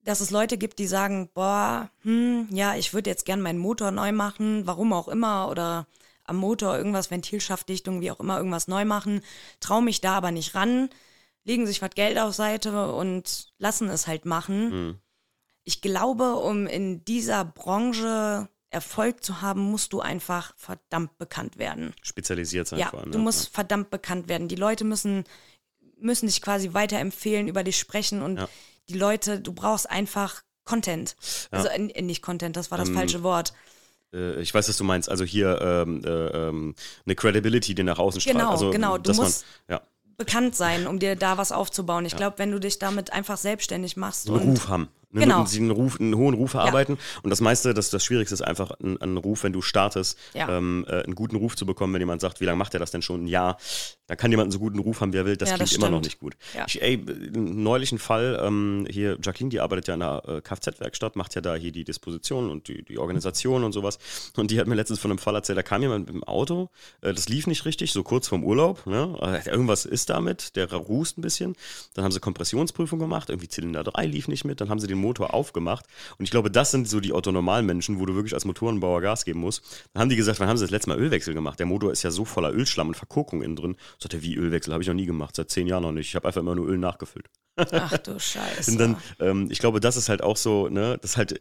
dass 0.04 0.20
es 0.20 0.30
Leute 0.30 0.58
gibt, 0.58 0.78
die 0.78 0.86
sagen, 0.86 1.30
boah, 1.34 1.90
hm, 2.02 2.48
ja, 2.50 2.74
ich 2.76 2.92
würde 2.94 3.10
jetzt 3.10 3.24
gern 3.24 3.40
meinen 3.40 3.58
Motor 3.58 3.90
neu 3.90 4.12
machen, 4.12 4.66
warum 4.66 4.92
auch 4.92 5.08
immer, 5.08 5.48
oder 5.50 5.86
am 6.24 6.36
Motor 6.36 6.76
irgendwas, 6.76 7.10
Ventilschaftdichtung, 7.10 8.00
wie 8.00 8.10
auch 8.10 8.20
immer, 8.20 8.36
irgendwas 8.38 8.68
neu 8.68 8.84
machen, 8.84 9.22
traue 9.60 9.82
mich 9.82 10.00
da 10.00 10.14
aber 10.14 10.30
nicht 10.30 10.54
ran, 10.54 10.88
legen 11.44 11.66
sich 11.66 11.82
was 11.82 11.90
Geld 11.90 12.18
auf 12.18 12.34
Seite 12.34 12.92
und 12.92 13.52
lassen 13.58 13.88
es 13.88 14.06
halt 14.06 14.24
machen. 14.24 14.70
Mhm. 14.70 14.98
Ich 15.64 15.80
glaube, 15.80 16.34
um 16.36 16.66
in 16.66 17.04
dieser 17.04 17.44
Branche 17.44 18.48
Erfolg 18.70 19.22
zu 19.22 19.40
haben, 19.40 19.60
musst 19.60 19.92
du 19.92 20.00
einfach 20.00 20.54
verdammt 20.56 21.16
bekannt 21.16 21.58
werden. 21.58 21.94
Spezialisiert 22.02 22.66
sein 22.66 22.80
Ja, 22.80 22.88
vor 22.88 23.00
allem. 23.00 23.12
du 23.12 23.18
musst 23.18 23.48
verdammt 23.48 23.90
bekannt 23.90 24.28
werden. 24.28 24.48
Die 24.48 24.56
Leute 24.56 24.84
müssen, 24.84 25.24
müssen 25.96 26.26
dich 26.26 26.42
quasi 26.42 26.74
weiterempfehlen, 26.74 27.46
über 27.48 27.62
dich 27.62 27.78
sprechen 27.78 28.20
und 28.20 28.38
Ja. 28.38 28.48
Die 28.88 28.98
Leute, 28.98 29.40
du 29.40 29.52
brauchst 29.52 29.90
einfach 29.90 30.42
Content. 30.64 31.16
Also 31.50 31.68
äh, 31.68 32.02
nicht 32.02 32.22
Content, 32.22 32.56
das 32.56 32.70
war 32.70 32.78
das 32.78 32.88
Ähm, 32.88 32.94
falsche 32.94 33.22
Wort. 33.22 33.52
Äh, 34.12 34.40
ich 34.40 34.52
weiß, 34.54 34.68
was 34.68 34.76
du 34.76 34.84
meinst. 34.84 35.08
Also 35.08 35.24
hier 35.24 35.60
ähm, 35.60 36.02
äh, 36.04 36.08
ähm, 36.08 36.74
eine 37.04 37.14
Credibility, 37.14 37.74
die 37.74 37.82
nach 37.82 37.98
außen 37.98 38.20
strahlt. 38.20 38.36
Genau, 38.36 38.50
also, 38.50 38.70
genau. 38.70 38.98
Du 38.98 39.12
musst- 39.14 39.44
man, 39.68 39.78
ja, 39.78 39.86
Bekannt 40.16 40.54
sein, 40.54 40.86
um 40.86 41.00
dir 41.00 41.16
da 41.16 41.38
was 41.38 41.50
aufzubauen. 41.50 42.04
Ich 42.06 42.14
glaube, 42.16 42.38
wenn 42.38 42.52
du 42.52 42.60
dich 42.60 42.78
damit 42.78 43.12
einfach 43.12 43.36
selbstständig 43.36 43.96
machst 43.96 44.28
einen 44.28 44.38
und 44.38 44.48
Ruf 44.50 44.68
haben. 44.68 44.88
Ne, 45.14 45.20
Genau. 45.22 45.44
Mit 45.44 45.54
einem 45.54 45.70
Ruf, 45.70 46.00
einen 46.00 46.16
hohen 46.16 46.34
Ruf 46.34 46.54
erarbeiten. 46.54 46.98
Und 47.22 47.30
das 47.30 47.40
meiste, 47.40 47.72
das, 47.72 47.88
das 47.90 48.04
Schwierigste 48.04 48.34
ist 48.34 48.42
einfach, 48.42 48.72
einen, 48.72 49.00
einen 49.00 49.16
Ruf, 49.16 49.44
wenn 49.44 49.52
du 49.52 49.62
startest, 49.62 50.18
Ja. 50.34 50.48
ähm, 50.58 50.84
äh, 50.88 51.02
einen 51.04 51.14
guten 51.14 51.36
Ruf 51.36 51.56
zu 51.56 51.64
bekommen, 51.66 51.94
wenn 51.94 52.00
jemand 52.02 52.20
sagt, 52.20 52.40
wie 52.40 52.44
lange 52.44 52.56
macht 52.58 52.74
er 52.74 52.80
das 52.80 52.90
denn 52.90 53.00
schon? 53.02 53.24
Ein 53.24 53.28
Jahr. 53.28 53.56
Da 54.06 54.16
kann 54.16 54.30
jemand 54.30 54.46
einen 54.46 54.52
so 54.52 54.58
guten 54.58 54.78
Ruf 54.80 55.00
haben, 55.00 55.12
wie 55.12 55.16
er 55.18 55.24
will. 55.24 55.36
Das 55.36 55.48
Ja, 55.50 55.54
klingt 55.54 55.70
das 55.70 55.76
immer 55.78 55.88
noch 55.88 56.02
nicht 56.02 56.18
gut. 56.18 56.34
Ja. 56.54 56.64
Ich, 56.66 56.82
ey, 56.82 57.02
neulich 57.32 57.92
ein 57.92 57.98
Fall, 57.98 58.38
ähm, 58.42 58.86
hier, 58.90 59.16
Jacqueline, 59.22 59.50
die 59.50 59.60
arbeitet 59.60 59.88
ja 59.88 59.94
in 59.94 60.02
einer 60.02 60.22
äh, 60.28 60.40
Kfz-Werkstatt, 60.40 61.16
macht 61.16 61.34
ja 61.34 61.40
da 61.40 61.54
hier 61.54 61.72
die 61.72 61.84
Disposition 61.84 62.50
und 62.50 62.68
die, 62.68 62.82
die 62.84 62.98
Organisation 62.98 63.64
und 63.64 63.72
sowas. 63.72 63.98
Und 64.36 64.50
die 64.50 64.58
hat 64.60 64.66
mir 64.66 64.74
letztens 64.74 64.98
von 65.00 65.10
einem 65.10 65.18
Fall 65.18 65.34
erzählt, 65.36 65.56
da 65.58 65.62
kam 65.62 65.80
jemand 65.80 66.06
mit 66.06 66.14
dem 66.14 66.24
Auto, 66.24 66.70
äh, 67.00 67.14
das 67.14 67.28
lief 67.28 67.46
nicht 67.46 67.64
richtig, 67.64 67.92
so 67.92 68.02
kurz 68.02 68.28
vorm 68.28 68.44
Urlaub. 68.44 68.84
Ne? 68.86 69.16
Äh, 69.22 69.48
Irgendwas 69.48 69.84
ist 69.86 70.10
damit, 70.10 70.56
der 70.56 70.70
rußt 70.72 71.18
ein 71.18 71.22
bisschen. 71.22 71.54
Dann 71.94 72.04
haben 72.04 72.12
sie 72.12 72.20
Kompressionsprüfung 72.20 72.98
gemacht, 72.98 73.30
irgendwie 73.30 73.48
Zylinder 73.48 73.84
3 73.84 74.06
lief 74.06 74.28
nicht 74.28 74.44
mit, 74.44 74.60
dann 74.60 74.68
haben 74.70 74.80
sie 74.80 74.86
den 74.86 74.98
Motor 75.04 75.34
aufgemacht. 75.34 75.86
Und 76.18 76.24
ich 76.24 76.30
glaube, 76.30 76.50
das 76.50 76.70
sind 76.70 76.88
so 76.88 77.00
die 77.00 77.12
autonormalen 77.12 77.66
Menschen, 77.66 78.00
wo 78.00 78.06
du 78.06 78.14
wirklich 78.14 78.34
als 78.34 78.44
Motorenbauer 78.44 79.00
Gas 79.00 79.24
geben 79.24 79.40
musst. 79.40 79.84
Dann 79.92 80.02
haben 80.02 80.08
die 80.08 80.16
gesagt, 80.16 80.40
wann 80.40 80.48
haben 80.48 80.56
sie 80.56 80.64
das 80.64 80.70
letzte 80.70 80.90
Mal 80.90 80.98
Ölwechsel 80.98 81.34
gemacht? 81.34 81.58
Der 81.58 81.66
Motor 81.66 81.92
ist 81.92 82.02
ja 82.02 82.10
so 82.10 82.24
voller 82.24 82.52
Ölschlamm 82.52 82.88
und 82.88 82.96
Verkorkung 82.96 83.42
innen 83.42 83.56
drin. 83.56 83.76
Sagt 83.98 84.14
er, 84.14 84.22
wie 84.22 84.34
Ölwechsel? 84.34 84.72
Habe 84.72 84.82
ich 84.82 84.88
noch 84.88 84.94
nie 84.94 85.06
gemacht, 85.06 85.36
seit 85.36 85.50
zehn 85.50 85.66
Jahren 85.66 85.82
noch 85.82 85.92
nicht. 85.92 86.08
Ich 86.08 86.16
habe 86.16 86.26
einfach 86.26 86.40
immer 86.40 86.54
nur 86.54 86.68
Öl 86.68 86.78
nachgefüllt. 86.78 87.28
ach 87.56 87.96
du 87.98 88.18
Scheiße. 88.18 88.72
Und 88.72 88.78
dann, 88.78 88.96
ähm, 89.20 89.48
ich 89.50 89.60
glaube, 89.60 89.78
das 89.78 89.96
ist 89.96 90.08
halt 90.08 90.22
auch 90.22 90.36
so, 90.36 90.68
ne, 90.68 90.98
das 91.00 91.16
halt, 91.16 91.38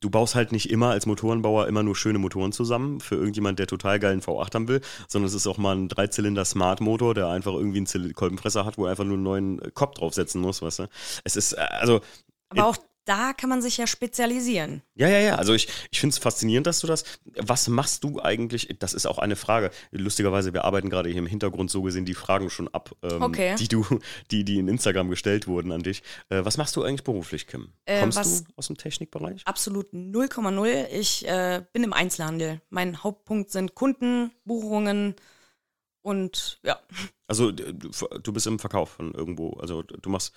du 0.00 0.10
baust 0.10 0.36
halt 0.36 0.52
nicht 0.52 0.70
immer 0.70 0.90
als 0.90 1.06
Motorenbauer 1.06 1.66
immer 1.66 1.82
nur 1.82 1.96
schöne 1.96 2.18
Motoren 2.18 2.52
zusammen 2.52 3.00
für 3.00 3.16
irgendjemand, 3.16 3.58
der 3.58 3.66
total 3.66 3.98
geilen 3.98 4.20
V8 4.20 4.54
haben 4.54 4.68
will, 4.68 4.80
sondern 5.08 5.26
es 5.26 5.34
ist 5.34 5.46
auch 5.46 5.58
mal 5.58 5.74
ein 5.74 5.88
Dreizylinder 5.88 6.44
Smart 6.44 6.80
Motor, 6.80 7.14
der 7.14 7.28
einfach 7.28 7.52
irgendwie 7.54 7.78
einen 7.78 8.12
Kolbenfresser 8.12 8.64
hat, 8.64 8.78
wo 8.78 8.84
er 8.84 8.90
einfach 8.90 9.04
nur 9.04 9.14
einen 9.14 9.24
neuen 9.24 9.74
Kopf 9.74 9.94
draufsetzen 9.94 10.40
muss, 10.40 10.62
weißt 10.62 10.80
du. 10.80 10.88
Es 11.24 11.34
ist, 11.34 11.52
äh, 11.54 11.60
also, 11.60 12.00
Aber 12.50 12.66
auch 12.66 12.76
da 13.06 13.32
kann 13.32 13.48
man 13.48 13.62
sich 13.62 13.78
ja 13.78 13.86
spezialisieren. 13.86 14.82
ja, 14.94 15.08
ja, 15.08 15.18
ja. 15.20 15.34
Also 15.36 15.54
ich, 15.54 15.68
ich 15.90 16.00
finde 16.00 16.12
es 16.12 16.18
faszinierend, 16.18 16.66
dass 16.66 16.80
du 16.80 16.86
das. 16.86 17.04
Was 17.36 17.68
machst 17.68 18.04
du 18.04 18.20
eigentlich? 18.20 18.76
Das 18.78 18.92
ist 18.92 19.06
auch 19.06 19.18
eine 19.18 19.36
Frage. 19.36 19.70
Lustigerweise, 19.92 20.52
wir 20.52 20.64
arbeiten 20.64 20.90
gerade 20.90 21.08
hier 21.08 21.18
im 21.18 21.26
Hintergrund 21.26 21.70
so 21.70 21.82
gesehen 21.82 22.04
die 22.04 22.14
Fragen 22.14 22.50
schon 22.50 22.68
ab, 22.68 22.90
ähm, 23.02 23.22
Okay. 23.22 23.54
die 23.58 23.68
du, 23.68 23.86
die, 24.30 24.44
die 24.44 24.58
in 24.58 24.68
Instagram 24.68 25.08
gestellt 25.08 25.46
wurden 25.46 25.72
an 25.72 25.82
dich. 25.82 26.02
Äh, 26.28 26.44
was 26.44 26.58
machst 26.58 26.76
du 26.76 26.82
eigentlich 26.82 27.04
beruflich, 27.04 27.46
Kim? 27.46 27.72
Äh, 27.86 28.00
Kommst 28.00 28.18
du 28.18 28.44
aus 28.56 28.66
dem 28.66 28.76
Technikbereich? 28.76 29.42
Absolut 29.46 29.92
0,0. 29.92 30.88
Ich 30.90 31.26
äh, 31.26 31.62
bin 31.72 31.84
im 31.84 31.92
Einzelhandel. 31.92 32.60
Mein 32.68 33.02
Hauptpunkt 33.02 33.50
sind 33.50 33.74
Kunden, 33.74 34.32
Buchungen 34.44 35.14
und 36.02 36.58
ja. 36.62 36.78
Also 37.28 37.50
du, 37.50 37.72
du 38.22 38.32
bist 38.32 38.46
im 38.46 38.58
Verkauf 38.58 38.90
von 38.90 39.12
irgendwo. 39.14 39.50
Also 39.54 39.82
du 39.82 40.10
machst. 40.10 40.32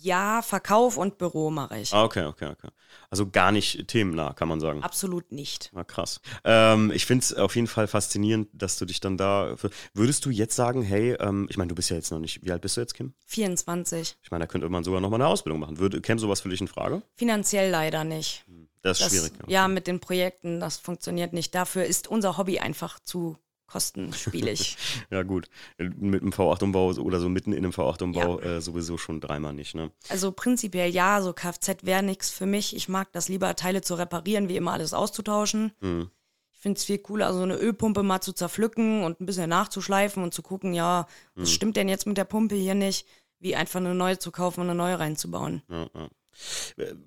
Ja, 0.00 0.42
Verkauf 0.42 0.96
und 0.96 1.18
Büro 1.18 1.50
mache 1.50 1.78
ich. 1.78 1.92
Ah, 1.92 2.04
okay, 2.04 2.24
okay, 2.24 2.46
okay. 2.46 2.68
Also 3.10 3.28
gar 3.28 3.52
nicht 3.52 3.88
themennah, 3.88 4.32
kann 4.34 4.48
man 4.48 4.60
sagen. 4.60 4.82
Absolut 4.82 5.32
nicht. 5.32 5.70
Ah, 5.74 5.84
krass. 5.84 6.20
Ähm, 6.44 6.90
ich 6.92 7.06
finde 7.06 7.22
es 7.24 7.34
auf 7.34 7.56
jeden 7.56 7.66
Fall 7.66 7.86
faszinierend, 7.86 8.48
dass 8.52 8.78
du 8.78 8.84
dich 8.84 9.00
dann 9.00 9.16
da. 9.16 9.56
Würdest 9.94 10.24
du 10.24 10.30
jetzt 10.30 10.54
sagen, 10.56 10.82
hey, 10.82 11.14
ähm, 11.20 11.46
ich 11.50 11.56
meine, 11.56 11.68
du 11.68 11.74
bist 11.74 11.90
ja 11.90 11.96
jetzt 11.96 12.10
noch 12.10 12.18
nicht. 12.20 12.44
Wie 12.44 12.52
alt 12.52 12.62
bist 12.62 12.76
du 12.76 12.80
jetzt, 12.80 12.94
Kim? 12.94 13.14
24. 13.26 14.16
Ich 14.22 14.30
meine, 14.30 14.44
da 14.44 14.46
könnte 14.46 14.68
man 14.68 14.84
sogar 14.84 15.00
nochmal 15.00 15.20
eine 15.20 15.28
Ausbildung 15.28 15.60
machen. 15.60 15.78
Würde, 15.78 16.00
käme 16.00 16.20
sowas 16.20 16.40
für 16.40 16.48
dich 16.48 16.60
in 16.60 16.68
Frage? 16.68 17.02
Finanziell 17.16 17.70
leider 17.70 18.04
nicht. 18.04 18.44
Das 18.82 19.00
ist 19.00 19.06
Das, 19.06 19.12
schwierig. 19.12 19.32
ja, 19.48 19.66
mit 19.68 19.86
den 19.86 20.00
Projekten, 20.00 20.60
das 20.60 20.76
funktioniert 20.78 21.32
nicht. 21.32 21.54
Dafür 21.54 21.84
ist 21.84 22.08
unser 22.08 22.36
Hobby 22.38 22.60
einfach 22.60 23.00
zu 23.00 23.36
kostenspielig. 23.68 24.76
Ja, 25.10 25.22
gut. 25.22 25.48
Mit 25.78 26.22
einem 26.22 26.32
V8-Umbau 26.32 26.92
oder 26.94 27.20
so 27.20 27.28
mitten 27.28 27.52
in 27.52 27.58
einem 27.58 27.72
V8-Umbau 27.72 28.40
äh, 28.40 28.60
sowieso 28.60 28.98
schon 28.98 29.20
dreimal 29.20 29.52
nicht, 29.52 29.74
ne? 29.74 29.90
also 30.08 30.32
prinzipiell 30.32 30.90
ja, 30.90 31.22
so 31.22 31.32
Kfz 31.32 31.84
wäre 31.84 32.02
nichts 32.02 32.30
für 32.30 32.46
mich. 32.46 32.74
Ich 32.74 32.88
mag 32.88 33.12
das 33.12 33.28
lieber, 33.28 33.54
Teile 33.54 33.80
zu 33.82 33.94
reparieren, 33.94 34.48
wie 34.48 34.56
immer 34.56 34.72
alles 34.72 34.92
auszutauschen. 34.94 35.72
Mhm. 35.80 36.10
Ich 36.52 36.58
finde 36.60 36.78
es 36.78 36.84
viel 36.84 36.98
cooler, 36.98 37.32
so 37.32 37.42
eine 37.42 37.54
Ölpumpe 37.56 38.02
mal 38.02 38.20
zu 38.20 38.32
zerpflücken 38.32 39.04
und 39.04 39.20
ein 39.20 39.26
bisschen 39.26 39.48
nachzuschleifen 39.48 40.22
und 40.24 40.34
zu 40.34 40.42
gucken, 40.42 40.74
ja, 40.74 41.06
Mhm. 41.36 41.42
was 41.42 41.52
stimmt 41.52 41.76
denn 41.76 41.88
jetzt 41.88 42.06
mit 42.06 42.16
der 42.16 42.24
Pumpe 42.24 42.56
hier 42.56 42.74
nicht, 42.74 43.06
wie 43.38 43.54
einfach 43.54 43.78
eine 43.78 43.94
neue 43.94 44.18
zu 44.18 44.32
kaufen 44.32 44.62
und 44.62 44.66
eine 44.70 44.74
neue 44.76 44.98
reinzubauen. 44.98 45.62
Ja, 45.68 45.88
ja. 45.94 46.08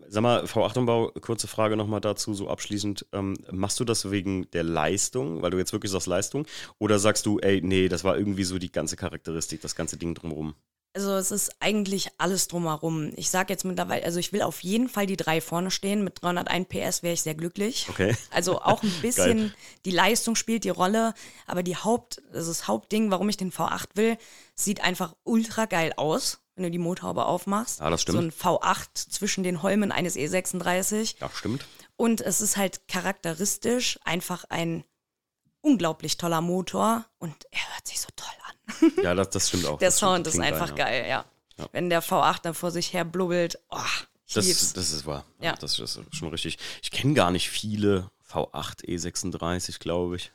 Sag 0.07 0.23
mal, 0.23 0.43
V8-Umbau, 0.43 1.11
kurze 1.21 1.47
Frage 1.47 1.77
nochmal 1.77 2.01
dazu, 2.01 2.33
so 2.33 2.49
abschließend. 2.49 3.05
Ähm, 3.13 3.37
machst 3.51 3.79
du 3.79 3.85
das 3.85 4.11
wegen 4.11 4.49
der 4.51 4.63
Leistung, 4.63 5.41
weil 5.41 5.51
du 5.51 5.57
jetzt 5.57 5.73
wirklich 5.73 5.91
sagst 5.91 6.07
Leistung? 6.07 6.45
Oder 6.79 6.99
sagst 6.99 7.25
du, 7.25 7.39
ey, 7.39 7.61
nee, 7.61 7.87
das 7.87 8.03
war 8.03 8.17
irgendwie 8.17 8.43
so 8.43 8.57
die 8.59 8.71
ganze 8.71 8.95
Charakteristik, 8.95 9.61
das 9.61 9.75
ganze 9.75 9.97
Ding 9.97 10.13
drumherum? 10.13 10.55
Also 10.93 11.15
es 11.15 11.31
ist 11.31 11.55
eigentlich 11.61 12.09
alles 12.17 12.49
drumherum. 12.49 13.13
Ich 13.15 13.29
sage 13.29 13.53
jetzt 13.53 13.63
mittlerweile, 13.63 14.03
also 14.03 14.19
ich 14.19 14.33
will 14.33 14.41
auf 14.41 14.61
jeden 14.61 14.89
Fall 14.89 15.05
die 15.05 15.15
drei 15.15 15.39
vorne 15.39 15.71
stehen. 15.71 16.03
Mit 16.03 16.21
301 16.21 16.67
PS 16.67 17.01
wäre 17.01 17.13
ich 17.13 17.21
sehr 17.21 17.35
glücklich. 17.35 17.87
Okay. 17.89 18.15
Also 18.29 18.61
auch 18.61 18.83
ein 18.83 18.91
bisschen 19.01 19.53
die 19.85 19.91
Leistung 19.91 20.35
spielt 20.35 20.65
die 20.65 20.69
Rolle, 20.69 21.13
aber 21.47 21.63
die 21.63 21.77
Haupt, 21.77 22.21
also 22.33 22.51
das 22.51 22.67
Hauptding, 22.67 23.09
warum 23.09 23.29
ich 23.29 23.37
den 23.37 23.53
V8 23.53 23.85
will, 23.95 24.17
sieht 24.53 24.83
einfach 24.83 25.15
ultra 25.23 25.65
geil 25.65 25.93
aus, 25.95 26.40
wenn 26.61 26.71
du 26.71 26.71
die 26.71 26.77
Motorhaube 26.83 27.25
aufmachst. 27.25 27.79
Ja, 27.79 27.89
das 27.89 28.03
stimmt. 28.03 28.17
So 28.17 28.47
ein 28.49 28.59
V8 28.59 29.09
zwischen 29.09 29.43
den 29.43 29.63
Holmen 29.63 29.91
eines 29.91 30.15
E36 30.15 31.15
Ja, 31.19 31.29
stimmt. 31.33 31.65
und 31.97 32.21
es 32.21 32.39
ist 32.41 32.55
halt 32.57 32.87
charakteristisch 32.87 33.99
einfach 34.03 34.45
ein 34.49 34.83
unglaublich 35.61 36.17
toller 36.17 36.41
Motor 36.41 37.05
und 37.19 37.35
er 37.51 37.73
hört 37.73 37.87
sich 37.87 37.99
so 37.99 38.07
toll 38.15 38.27
an. 38.47 39.03
Ja, 39.03 39.13
das, 39.15 39.29
das 39.31 39.47
stimmt 39.49 39.65
auch. 39.65 39.77
Der 39.79 39.89
das 39.89 39.99
Sound 39.99 40.27
ist 40.27 40.39
einfach 40.39 40.75
geil, 40.75 41.01
geil, 41.03 41.09
ja. 41.09 41.25
Wenn 41.71 41.89
der 41.91 42.01
V8 42.01 42.41
dann 42.43 42.53
vor 42.55 42.71
sich 42.71 42.93
her 42.93 43.05
blubbelt, 43.05 43.59
oh, 43.69 43.77
Das, 44.33 44.73
das 44.73 44.91
ist 44.91 45.05
wahr. 45.05 45.25
Ja. 45.39 45.55
Das 45.57 45.77
ist 45.77 45.99
schon 46.11 46.29
richtig. 46.29 46.57
Ich 46.81 46.89
kenne 46.89 47.13
gar 47.13 47.29
nicht 47.29 47.49
viele 47.51 48.09
V8 48.31 48.85
E36, 48.85 49.79
glaube 49.79 50.15
ich. 50.15 50.31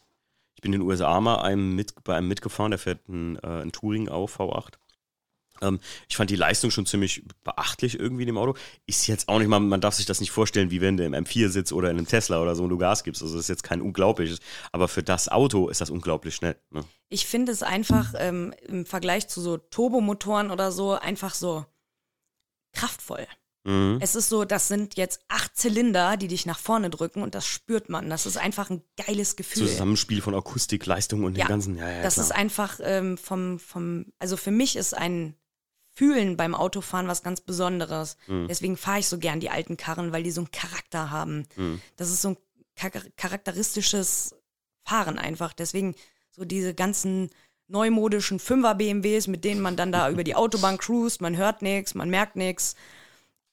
Ich 0.54 0.60
bin 0.62 0.72
in 0.72 0.80
den 0.80 0.88
USA 0.88 1.20
mal 1.20 1.40
einem 1.40 1.74
mit, 1.74 1.94
bei 2.04 2.14
einem 2.16 2.28
mitgefahren, 2.28 2.70
der 2.70 2.78
fährt 2.78 3.08
ein, 3.08 3.36
äh, 3.42 3.62
ein 3.62 3.72
Touring 3.72 4.08
auf 4.08 4.38
V8. 4.38 4.74
Ähm, 5.62 5.80
ich 6.08 6.16
fand 6.16 6.30
die 6.30 6.36
Leistung 6.36 6.70
schon 6.70 6.86
ziemlich 6.86 7.24
beachtlich 7.44 7.98
irgendwie 7.98 8.22
in 8.22 8.28
dem 8.28 8.38
Auto. 8.38 8.54
Ist 8.86 9.06
jetzt 9.06 9.28
auch 9.28 9.38
nicht 9.38 9.48
mal, 9.48 9.60
man 9.60 9.80
darf 9.80 9.94
sich 9.94 10.06
das 10.06 10.20
nicht 10.20 10.30
vorstellen, 10.30 10.70
wie 10.70 10.80
wenn 10.80 10.96
du 10.96 11.04
im 11.04 11.14
M4 11.14 11.48
sitzt 11.48 11.72
oder 11.72 11.90
in 11.90 11.98
einem 11.98 12.06
Tesla 12.06 12.40
oder 12.40 12.54
so 12.54 12.64
und 12.64 12.70
du 12.70 12.78
Gas 12.78 13.04
gibst. 13.04 13.22
Also 13.22 13.34
das 13.34 13.44
ist 13.44 13.48
jetzt 13.48 13.62
kein 13.62 13.80
unglaubliches. 13.80 14.38
Aber 14.72 14.88
für 14.88 15.02
das 15.02 15.28
Auto 15.28 15.68
ist 15.68 15.80
das 15.80 15.90
unglaublich 15.90 16.34
schnell. 16.34 16.56
Ne? 16.70 16.84
Ich 17.08 17.26
finde 17.26 17.52
es 17.52 17.62
einfach 17.62 18.14
ähm, 18.18 18.54
im 18.66 18.86
Vergleich 18.86 19.28
zu 19.28 19.40
so 19.40 19.56
Turbomotoren 19.56 20.50
oder 20.50 20.72
so 20.72 20.92
einfach 20.92 21.34
so 21.34 21.64
kraftvoll. 22.72 23.26
Mhm. 23.66 23.98
Es 24.00 24.14
ist 24.14 24.28
so, 24.28 24.44
das 24.44 24.68
sind 24.68 24.96
jetzt 24.96 25.20
acht 25.28 25.56
Zylinder, 25.56 26.16
die 26.16 26.28
dich 26.28 26.46
nach 26.46 26.58
vorne 26.58 26.88
drücken 26.88 27.22
und 27.22 27.34
das 27.34 27.46
spürt 27.46 27.88
man. 27.88 28.08
Das 28.08 28.24
ist 28.24 28.36
einfach 28.36 28.70
ein 28.70 28.82
geiles 28.96 29.34
Gefühl. 29.34 29.66
Zusammenspiel 29.66 30.22
von 30.22 30.34
Akustik, 30.36 30.86
Leistung 30.86 31.24
und 31.24 31.36
Ja, 31.36 31.46
dem 31.46 31.48
ganzen. 31.48 31.76
Ja, 31.76 31.90
ja, 31.90 32.02
das 32.02 32.14
klar. 32.14 32.26
ist 32.26 32.32
einfach 32.32 32.78
ähm, 32.82 33.18
vom, 33.18 33.58
vom, 33.58 34.06
also 34.20 34.36
für 34.36 34.52
mich 34.52 34.76
ist 34.76 34.96
ein 34.96 35.34
Fühlen 35.96 36.36
beim 36.36 36.54
Autofahren 36.54 37.08
was 37.08 37.22
ganz 37.22 37.40
Besonderes. 37.40 38.18
Mhm. 38.26 38.48
Deswegen 38.48 38.76
fahre 38.76 38.98
ich 38.98 39.08
so 39.08 39.16
gern 39.16 39.40
die 39.40 39.48
alten 39.48 39.78
Karren, 39.78 40.12
weil 40.12 40.22
die 40.22 40.30
so 40.30 40.42
einen 40.42 40.50
Charakter 40.50 41.10
haben. 41.10 41.48
Mhm. 41.56 41.80
Das 41.96 42.10
ist 42.10 42.20
so 42.20 42.30
ein 42.30 42.36
char 42.78 42.90
charakteristisches 43.16 44.34
Fahren 44.84 45.18
einfach. 45.18 45.54
Deswegen 45.54 45.94
so 46.30 46.44
diese 46.44 46.74
ganzen 46.74 47.30
neumodischen 47.68 48.38
Fünfer 48.40 48.74
BMWs, 48.74 49.26
mit 49.26 49.42
denen 49.42 49.62
man 49.62 49.76
dann 49.76 49.90
da 49.90 50.10
über 50.10 50.22
die 50.22 50.34
Autobahn 50.34 50.76
cruist, 50.76 51.22
man 51.22 51.34
hört 51.38 51.62
nichts, 51.62 51.94
man 51.94 52.10
merkt 52.10 52.36
nichts. 52.36 52.76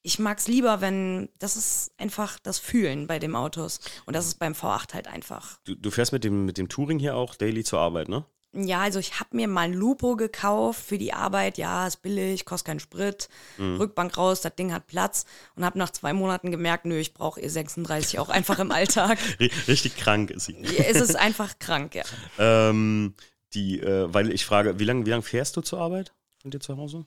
Ich 0.01 0.19
mag's 0.19 0.49
lieber, 0.49 0.81
wenn 0.81 1.29
das 1.39 1.55
ist 1.55 1.91
einfach 1.97 2.37
das 2.39 2.59
Fühlen 2.59 3.07
bei 3.07 3.19
dem 3.19 3.37
Autos 3.37 3.79
und 4.05 4.17
das 4.17 4.25
ist 4.25 4.37
beim 4.37 4.51
V8 4.51 4.93
halt 4.95 5.07
einfach 5.07 5.59
Du, 5.63 5.75
du 5.75 5.91
fährst 5.91 6.11
mit 6.11 6.25
dem, 6.25 6.43
mit 6.43 6.57
dem 6.57 6.67
Touring 6.67 6.99
hier 6.99 7.15
auch 7.15 7.35
daily 7.35 7.63
zur 7.63 7.79
Arbeit, 7.79 8.09
ne? 8.09 8.25
Ja, 8.53 8.81
also 8.81 8.99
ich 8.99 9.19
habe 9.19 9.35
mir 9.35 9.47
mal 9.47 9.61
ein 9.61 9.73
Lupo 9.73 10.15
gekauft 10.15 10.81
für 10.85 10.97
die 10.97 11.11
Arbeit. 11.13 11.57
Ja, 11.57 11.87
ist 11.87 12.01
billig, 12.01 12.45
kostet 12.45 12.67
keinen 12.67 12.79
Sprit. 12.79 13.27
Rückbank 13.59 14.17
raus, 14.17 14.41
das 14.41 14.55
Ding 14.55 14.71
hat 14.73 14.87
Platz. 14.87 15.25
Und 15.55 15.65
habe 15.65 15.77
nach 15.79 15.89
zwei 15.89 16.13
Monaten 16.13 16.51
gemerkt, 16.51 16.85
nö, 16.85 16.97
ich 16.97 17.13
brauche 17.13 17.39
E36 17.41 18.19
auch 18.19 18.29
einfach 18.29 18.59
im 18.59 18.71
Alltag. 18.71 19.17
Ri- 19.39 19.51
Richtig 19.67 19.95
krank 19.97 20.29
ist 20.31 20.45
sie. 20.45 20.57
es 20.77 21.01
ist 21.01 21.15
einfach 21.15 21.57
krank, 21.59 21.95
ja. 21.95 22.03
Ähm, 22.39 23.15
die, 23.53 23.79
äh, 23.79 24.13
weil 24.13 24.31
ich 24.31 24.45
frage, 24.45 24.79
wie 24.79 24.85
lange 24.85 25.05
wie 25.05 25.09
lang 25.11 25.21
fährst 25.21 25.55
du 25.57 25.61
zur 25.61 25.79
Arbeit 25.79 26.13
von 26.41 26.51
dir 26.51 26.59
zu 26.59 26.77
Hause? 26.77 27.05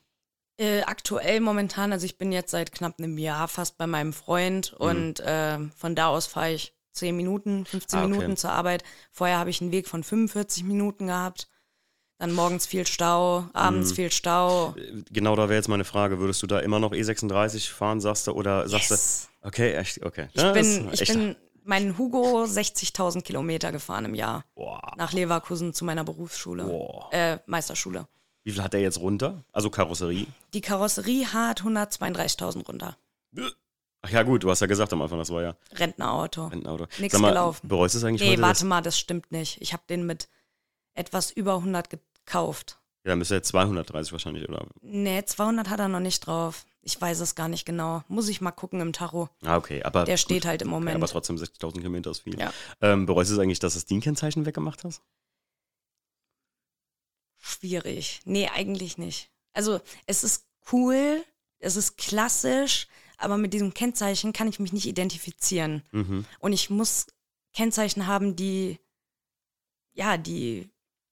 Äh, 0.59 0.83
aktuell 0.83 1.41
momentan, 1.41 1.93
also 1.93 2.07
ich 2.07 2.17
bin 2.19 2.33
jetzt 2.33 2.51
seit 2.51 2.73
knapp 2.73 2.95
einem 2.99 3.19
Jahr 3.19 3.47
fast 3.49 3.77
bei 3.77 3.87
meinem 3.87 4.13
Freund 4.13 4.73
und 4.73 5.21
äh, 5.21 5.59
von 5.77 5.95
da 5.95 6.07
aus 6.09 6.27
fahre 6.27 6.53
ich 6.55 6.73
10 6.97 7.17
Minuten, 7.17 7.65
15 7.67 7.99
Ah, 7.99 8.03
okay. 8.03 8.11
Minuten 8.13 8.37
zur 8.37 8.51
Arbeit. 8.53 8.83
Vorher 9.13 9.39
habe 9.39 9.51
ich 9.51 9.61
einen 9.61 9.73
Weg 9.73 9.89
von 9.89 10.03
45 10.03 10.65
Minuten 10.65 11.07
gehabt. 11.09 11.49
Dann 12.19 12.33
morgens 12.33 12.65
viel 12.67 12.87
Stau, 12.87 13.41
Mhm. 13.43 13.51
abends 13.53 13.93
viel 13.93 14.11
Stau. 14.11 14.75
Genau, 15.11 15.37
da 15.37 15.45
wäre 15.51 15.57
jetzt 15.57 15.69
meine 15.69 15.85
Frage. 15.85 16.19
Würdest 16.19 16.43
du 16.43 16.47
da 16.47 16.61
immer 16.61 16.79
noch 16.81 16.93
E36 16.93 17.71
fahren, 17.71 18.01
sagst 18.01 18.27
du, 18.27 18.33
oder 18.33 18.69
sagst 18.69 18.91
Yes. 18.91 19.29
du, 19.43 19.49
okay, 19.49 19.75
echt, 19.75 20.03
okay. 20.03 20.29
Ich 20.33 20.41
Ja, 20.41 20.53
bin, 20.53 20.89
ich 20.93 21.07
bin 21.07 21.37
meinen 21.65 21.99
Hugo 21.99 22.45
60.000 22.47 23.23
Kilometer 23.23 23.71
gefahren 23.71 24.07
im 24.07 24.15
Jahr. 24.15 24.45
Boah, 24.55 24.95
Nach 24.97 25.13
Leverkusen 25.13 25.75
zu 25.75 25.85
meiner 25.85 26.05
Berufsschule. 26.05 26.65
boah. 26.65 27.13
Äh, 27.13 27.39
Meisterschule. 27.45 28.09
Wie 28.45 28.53
viel 28.53 28.63
hat 28.63 28.73
der 28.73 28.81
jetzt 28.81 28.99
runter? 29.01 29.45
Also 29.53 29.69
Karosserie? 29.69 30.27
Die 30.55 30.61
Karosserie 30.63 31.27
hat 31.35 31.65
132.000 31.65 32.65
runter. 32.67 32.97
Ach 34.03 34.11
ja, 34.11 34.23
gut, 34.23 34.45
du 34.45 34.51
hast 34.51 34.61
ja 34.61 34.67
gesagt 34.67 34.93
am 34.93 35.03
Anfang, 35.03 35.19
das 35.19 35.31
war 35.31 35.43
ja 35.43 35.57
Rentnerauto. 35.73 36.47
ein 36.49 36.67
Auto. 36.67 36.87
Nix 36.99 37.13
Sag 37.13 37.21
mal, 37.21 37.31
gelaufen. 37.31 37.67
Bereust 37.69 37.95
du 37.95 37.99
es 37.99 38.05
eigentlich 38.05 38.21
Nee, 38.23 38.33
heute? 38.33 38.43
warte 38.43 38.61
dass- 38.61 38.65
mal, 38.69 38.81
das 38.83 38.99
stimmt 38.99 39.33
nicht. 39.33 39.61
Ich 39.61 39.73
habe 39.73 39.83
den 39.89 40.07
mit 40.07 40.29
etwas 40.95 41.31
über 41.31 41.57
100 41.57 41.91
gekauft. 41.91 42.79
Ja, 43.05 43.11
dann 43.11 43.19
müsste 43.19 43.35
er 43.35 43.39
jetzt 43.39 43.49
230 43.49 44.13
wahrscheinlich, 44.13 44.49
oder? 44.49 44.67
Nee, 44.81 45.25
200 45.25 45.69
hat 45.71 45.81
er 45.81 45.89
noch 45.89 46.01
nicht 46.01 46.21
drauf. 46.27 46.67
Ich 46.83 47.01
weiß 47.01 47.19
es 47.21 47.35
gar 47.35 47.49
nicht 47.49 47.65
genau. 47.65 48.03
Muss 48.07 48.29
ich 48.29 48.41
mal 48.41 48.53
gucken 48.53 48.81
im 48.81 48.93
Tacho. 48.93 49.29
Ah, 49.45 49.57
okay, 49.57 49.83
aber. 49.83 50.05
Der 50.05 50.17
steht 50.17 50.45
halt 50.47 50.63
im 50.63 50.69
Okay, 50.69 50.75
Moment. 50.79 50.97
aber 50.97 51.07
trotzdem 51.09 51.37
60.000 51.37 51.79
Kilometer 51.79 52.11
ist 52.13 52.21
viel. 52.21 52.39
Ja. 52.39 52.53
Ähm, 52.81 53.07
bereust 53.07 53.31
du 53.31 53.35
es 53.35 53.41
eigentlich, 53.41 53.59
dass 53.59 53.73
du 53.75 53.79
das 53.81 53.87
DIN-Kennzeichen 53.87 54.47
weggemacht 54.47 54.85
hast? 54.85 55.03
Schwierig. 57.39 58.21
Nee, 58.25 58.49
eigentlich 58.53 58.99
nicht. 58.99 59.31
Also, 59.53 59.81
es 60.07 60.23
ist 60.25 60.47
cool, 60.73 61.25
es 61.59 61.77
ist 61.77 61.97
klassisch, 61.97 62.87
aber 63.17 63.37
mit 63.39 63.53
diesem 63.55 63.73
Kennzeichen 63.75 64.33
kann 64.33 64.49
ich 64.49 64.59
mich 64.61 64.73
nicht 64.73 64.87
identifizieren. 64.87 65.83
Mhm. 65.93 66.25
Und 66.41 66.53
ich 66.53 66.71
muss 66.71 67.07
Kennzeichen 67.55 68.07
haben, 68.07 68.37
die, 68.37 68.79
ja, 69.95 70.17
die, 70.17 70.69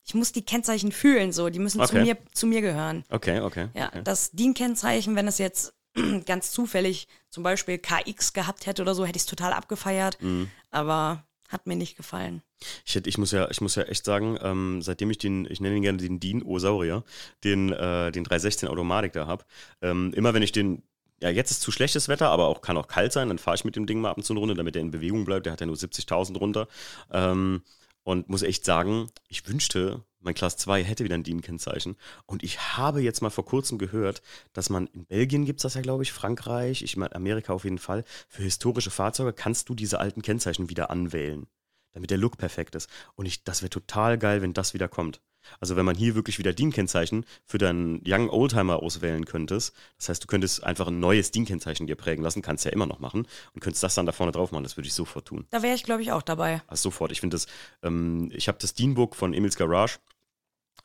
ich 0.07 0.15
muss 0.15 0.33
die 0.33 0.43
Kennzeichen 0.45 0.93
fühlen, 0.93 1.33
so. 1.33 1.49
Die 1.49 1.59
müssen 1.59 1.79
zu 1.79 1.85
Okay. 1.95 2.03
mir, 2.03 2.17
zu 2.33 2.47
mir 2.47 2.61
gehören. 2.61 3.05
Okay, 3.09 3.41
okay. 3.41 3.69
Ja, 3.75 3.89
okay. 3.89 4.03
das 4.05 4.31
DIN-Kennzeichen, 4.33 5.17
wenn 5.17 5.27
es 5.27 5.39
jetzt 5.39 5.75
ganz 6.27 6.51
zufällig 6.53 7.09
zum 7.31 7.43
Beispiel 7.43 7.79
KX 7.79 8.33
gehabt 8.35 8.67
hätte 8.67 8.83
oder 8.83 8.95
so, 8.95 9.07
hätte 9.07 9.17
ich 9.17 9.23
es 9.23 9.27
total 9.27 9.53
abgefeiert. 9.53 10.21
Mhm. 10.21 10.51
Aber 10.71 11.25
hat 11.49 11.67
mir 11.67 11.77
nicht 11.77 11.97
gefallen. 11.97 12.43
Ich, 12.85 12.95
hätte- 12.95 13.09
ich, 13.09 13.17
muss 13.17 13.31
ja, 13.31 13.49
ich 13.51 13.61
muss 13.61 13.77
ja 13.77 13.85
echt 13.85 14.05
sagen, 14.05 14.37
ähm, 14.43 14.83
seitdem 14.83 15.11
ich 15.11 15.19
den, 15.19 15.47
ich 15.51 15.61
nenne 15.61 15.77
ihn 15.77 15.83
gerne 15.83 15.99
den 15.99 16.19
DIN 16.21 16.43
Osaurier, 16.43 17.05
den, 17.45 17.71
äh, 17.73 18.11
den 18.11 18.25
316 18.25 18.69
Automatik 18.69 19.13
da 19.13 19.27
habe, 19.27 19.45
ähm, 19.81 20.13
immer 20.15 20.35
wenn 20.35 20.43
ich 20.43 20.53
den, 20.53 20.83
ja 21.25 21.31
jetzt 21.31 21.51
ist 21.51 21.63
zu 21.63 21.73
schlechtes 21.73 22.09
Wetter, 22.09 22.29
aber 22.29 22.49
auch 22.49 22.61
kann 22.61 22.77
auch 22.77 22.87
kalt 22.87 23.13
sein, 23.13 23.29
dann 23.29 23.39
fahre 23.39 23.55
ich 23.57 23.65
mit 23.65 23.77
dem 23.77 23.87
Ding 23.87 24.01
mal 24.01 24.11
ab 24.11 24.19
und 24.19 24.25
zu 24.25 24.35
eine 24.35 24.41
Runde, 24.41 24.55
damit 24.55 24.77
er 24.77 24.83
in 24.83 24.91
Bewegung 24.91 25.25
bleibt. 25.25 25.47
Der 25.47 25.55
hat 25.55 25.61
ja 25.61 25.67
nur 25.67 25.77
70.000 25.77 26.39
runter. 26.39 26.69
Ähm, 27.11 27.63
und 28.03 28.29
muss 28.29 28.43
echt 28.43 28.67
sagen, 28.67 29.07
ich 29.29 29.49
wünschte, 29.49 30.05
mein 30.21 30.35
Class 30.35 30.59
2 30.59 30.85
hätte 30.85 31.05
wieder 31.05 31.15
ein 31.15 31.23
DIN-Kennzeichen. 31.23 31.97
Und 32.27 32.43
ich 32.43 32.77
habe 32.77 33.01
jetzt 33.01 33.23
mal 33.23 33.31
vor 33.31 33.47
kurzem 33.47 33.79
gehört, 33.79 34.21
dass 34.53 34.69
man 34.69 34.89
in 34.89 35.07
Belgien 35.07 35.47
gibt 35.47 35.61
es 35.61 35.63
das 35.63 35.73
ja, 35.73 35.81
glaube 35.81 36.03
ich, 36.03 36.13
Frankreich, 36.13 36.83
ich 36.83 36.99
meine 36.99 37.15
Amerika 37.15 37.55
auf 37.55 37.65
jeden 37.65 37.79
Fall, 37.79 38.05
für 38.29 38.43
historische 38.43 38.91
Fahrzeuge 38.91 39.33
kannst 39.33 39.71
du 39.71 39.75
diese 39.75 40.01
alten 40.01 40.21
Kennzeichen 40.21 40.69
wieder 40.69 40.91
anwählen 40.91 41.47
damit 41.95 42.11
der 42.11 42.19
Look 42.19 42.37
perfekt 42.37 42.75
ist. 42.75 42.91
Und 43.15 43.27
ich, 43.27 43.45
das 43.45 43.63
wäre 43.63 43.71
total 43.71 44.19
geil, 44.19 44.43
wenn 44.43 44.53
das 44.53 44.75
wieder 44.75 44.89
kommt. 44.89 45.21
Also 45.61 45.77
wenn 45.77 45.85
man 45.85 45.97
hier 45.97 46.15
wirklich 46.15 46.39
wieder 46.39 46.53
DIN-Kennzeichen 46.53 47.25
für 47.45 47.59
deinen 47.59 48.03
Young 48.07 48.31
Oldtimer 48.31 48.83
auswählen 48.83 49.25
könntest, 49.25 49.75
das 49.99 50.09
heißt, 50.09 50.23
du 50.23 50.27
könntest 50.27 50.65
einfach 50.65 50.89
ein 50.89 51.01
neues 51.01 51.31
DIN-Kennzeichen 51.31 51.87
dir 51.87 51.97
prägen 51.97 52.23
lassen, 52.23 52.43
kannst 52.43 52.65
ja 52.65 52.71
immer 52.71 52.87
noch 52.87 52.99
machen 52.99 53.27
und 53.55 53.61
könntest 53.61 53.83
das 53.83 53.95
dann 53.95 54.07
da 54.07 54.13
vorne 54.13 54.33
drauf 54.33 54.53
machen, 54.53 54.65
das 54.65 54.77
würde 54.77 54.89
ich 54.89 54.95
sofort 54.95 55.27
tun. 55.27 55.47
Da 55.51 55.63
wäre 55.63 55.75
ich, 55.75 55.83
glaube 55.83 56.03
ich, 56.03 56.13
auch 56.13 56.23
dabei. 56.23 56.63
Also 56.67 56.85
sofort. 56.85 57.13
Ich 57.13 57.21
finde 57.21 57.35
das, 57.37 57.47
ähm, 57.83 58.31
ich 58.35 58.49
habe 58.49 58.59
das 58.61 58.75
DIN-Book 58.75 59.17
von 59.17 59.35
Emils 59.35 59.57
Garage 59.57 59.99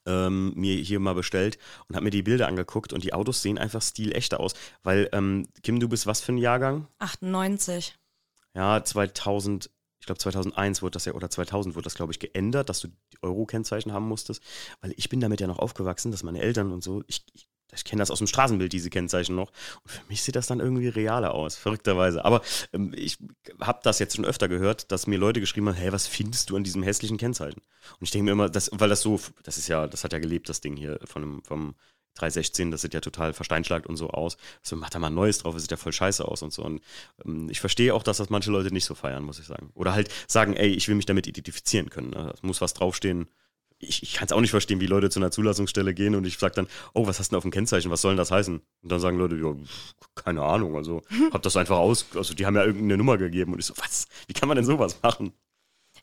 ähm, 0.05 0.53
mir 0.55 0.75
hier 0.75 0.99
mal 0.99 1.13
bestellt 1.13 1.57
und 1.87 1.95
habe 1.95 2.03
mir 2.03 2.09
die 2.09 2.23
Bilder 2.23 2.47
angeguckt 2.47 2.93
und 2.93 3.03
die 3.03 3.13
Autos 3.13 3.41
sehen 3.41 3.57
einfach 3.57 3.81
stilechter 3.81 4.39
aus, 4.39 4.53
weil, 4.83 5.09
ähm, 5.13 5.47
Kim, 5.63 5.79
du 5.79 5.87
bist 5.89 6.07
was 6.07 6.21
für 6.21 6.33
ein 6.33 6.37
Jahrgang? 6.37 6.87
98. 6.99 7.95
Ja, 8.55 8.83
2000, 8.83 9.69
ich 9.99 10.05
glaube 10.05 10.19
2001 10.19 10.81
wurde 10.81 10.91
das 10.91 11.05
ja, 11.05 11.13
oder 11.13 11.29
2000 11.29 11.75
wurde 11.75 11.83
das, 11.83 11.95
glaube 11.95 12.13
ich, 12.13 12.19
geändert, 12.19 12.69
dass 12.69 12.79
du 12.79 12.87
Euro-Kennzeichen 13.21 13.91
haben 13.91 14.07
musstest. 14.07 14.41
Weil 14.81 14.93
ich 14.95 15.09
bin 15.09 15.19
damit 15.19 15.41
ja 15.41 15.47
noch 15.47 15.59
aufgewachsen, 15.59 16.11
dass 16.11 16.23
meine 16.23 16.41
Eltern 16.41 16.71
und 16.71 16.83
so, 16.83 17.03
ich, 17.07 17.25
ich, 17.33 17.49
ich 17.73 17.83
kenne 17.83 17.99
das 17.99 18.09
aus 18.09 18.19
dem 18.19 18.27
Straßenbild, 18.27 18.71
diese 18.71 18.89
Kennzeichen 18.89 19.35
noch. 19.35 19.51
Und 19.83 19.91
für 19.91 20.01
mich 20.07 20.23
sieht 20.23 20.35
das 20.35 20.47
dann 20.47 20.61
irgendwie 20.61 20.87
realer 20.87 21.33
aus, 21.33 21.55
verrückterweise. 21.55 22.23
Aber 22.23 22.41
ähm, 22.73 22.93
ich 22.95 23.17
habe 23.59 23.79
das 23.83 23.99
jetzt 23.99 24.15
schon 24.15 24.25
öfter 24.25 24.47
gehört, 24.47 24.91
dass 24.91 25.05
mir 25.05 25.19
Leute 25.19 25.41
geschrieben 25.41 25.67
haben, 25.67 25.75
hey, 25.75 25.91
was 25.91 26.07
findest 26.07 26.49
du 26.49 26.55
an 26.55 26.63
diesem 26.63 26.81
hässlichen 26.81 27.17
Kennzeichen? 27.17 27.61
Und 27.99 28.03
ich 28.03 28.11
denke 28.11 28.25
mir 28.25 28.31
immer, 28.31 28.49
das, 28.49 28.71
weil 28.73 28.89
das 28.89 29.01
so, 29.01 29.19
das 29.43 29.57
ist 29.57 29.67
ja, 29.67 29.87
das 29.87 30.03
hat 30.03 30.13
ja 30.13 30.19
gelebt, 30.19 30.49
das 30.49 30.61
Ding 30.61 30.77
hier 30.77 30.99
von 31.03 31.23
einem, 31.23 31.43
vom 31.43 31.75
316, 32.19 32.71
das 32.71 32.81
sieht 32.81 32.93
ja 32.93 33.01
total 33.01 33.33
versteinschlagt 33.33 33.87
und 33.87 33.97
so 33.97 34.09
aus. 34.09 34.37
So, 34.61 34.75
mach 34.75 34.89
da 34.89 34.99
mal 34.99 35.07
ein 35.07 35.15
neues 35.15 35.39
drauf, 35.39 35.53
das 35.53 35.63
sieht 35.63 35.71
ja 35.71 35.77
voll 35.77 35.93
scheiße 35.93 36.25
aus 36.25 36.41
und 36.41 36.53
so. 36.53 36.63
Und 36.63 36.81
ähm, 37.25 37.49
ich 37.49 37.59
verstehe 37.59 37.93
auch, 37.93 38.03
dass 38.03 38.17
das 38.17 38.29
manche 38.29 38.51
Leute 38.51 38.73
nicht 38.73 38.85
so 38.85 38.95
feiern, 38.95 39.23
muss 39.23 39.39
ich 39.39 39.45
sagen. 39.45 39.71
Oder 39.75 39.93
halt 39.93 40.09
sagen, 40.27 40.55
ey, 40.55 40.69
ich 40.69 40.87
will 40.87 40.95
mich 40.95 41.05
damit 41.05 41.27
identifizieren 41.27 41.89
können. 41.89 42.11
Ne? 42.11 42.31
Es 42.33 42.43
muss 42.43 42.61
was 42.61 42.73
draufstehen. 42.73 43.27
Ich, 43.81 44.03
ich 44.03 44.13
kann 44.13 44.25
es 44.25 44.33
auch 44.33 44.41
nicht 44.41 44.51
verstehen, 44.51 44.81
wie 44.81 44.87
Leute 44.87 45.09
zu 45.09 45.19
einer 45.19 45.31
Zulassungsstelle 45.31 45.93
gehen 45.93 46.13
und 46.13 46.27
ich 46.27 46.37
sage 46.37 46.53
dann, 46.53 46.67
oh, 46.93 47.07
was 47.07 47.19
hast 47.19 47.29
du 47.29 47.33
denn 47.33 47.37
auf 47.37 47.43
dem 47.43 47.51
Kennzeichen? 47.51 47.89
Was 47.89 48.01
soll 48.01 48.11
denn 48.11 48.17
das 48.17 48.29
heißen? 48.29 48.55
Und 48.57 48.91
dann 48.91 48.99
sagen 48.99 49.17
Leute, 49.17 49.37
ja, 49.37 49.55
keine 50.15 50.43
Ahnung, 50.43 50.75
also 50.75 51.01
hab 51.31 51.41
das 51.43 51.55
einfach 51.55 51.77
aus, 51.77 52.05
also 52.13 52.33
die 52.33 52.45
haben 52.45 52.57
ja 52.57 52.65
irgendeine 52.65 52.97
Nummer 52.97 53.17
gegeben 53.17 53.53
und 53.53 53.59
ich 53.59 53.65
so, 53.65 53.73
was? 53.77 54.07
Wie 54.27 54.33
kann 54.33 54.49
man 54.49 54.57
denn 54.57 54.65
sowas 54.65 54.99
machen? 55.01 55.31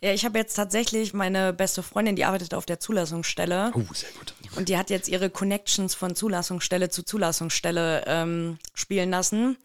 Ja, 0.02 0.12
ich 0.12 0.24
habe 0.24 0.38
jetzt 0.38 0.54
tatsächlich 0.54 1.14
meine 1.14 1.52
beste 1.52 1.82
Freundin, 1.82 2.16
die 2.16 2.24
arbeitet 2.24 2.54
auf 2.54 2.66
der 2.66 2.80
Zulassungsstelle. 2.80 3.72
Oh, 3.74 3.82
sehr 3.92 4.10
gut. 4.18 4.34
Und 4.56 4.68
die 4.68 4.76
hat 4.76 4.90
jetzt 4.90 5.08
ihre 5.08 5.30
Connections 5.30 5.94
von 5.94 6.14
Zulassungsstelle 6.14 6.88
zu 6.88 7.02
Zulassungsstelle 7.02 8.04
ähm, 8.06 8.58
spielen 8.74 9.10
lassen 9.10 9.56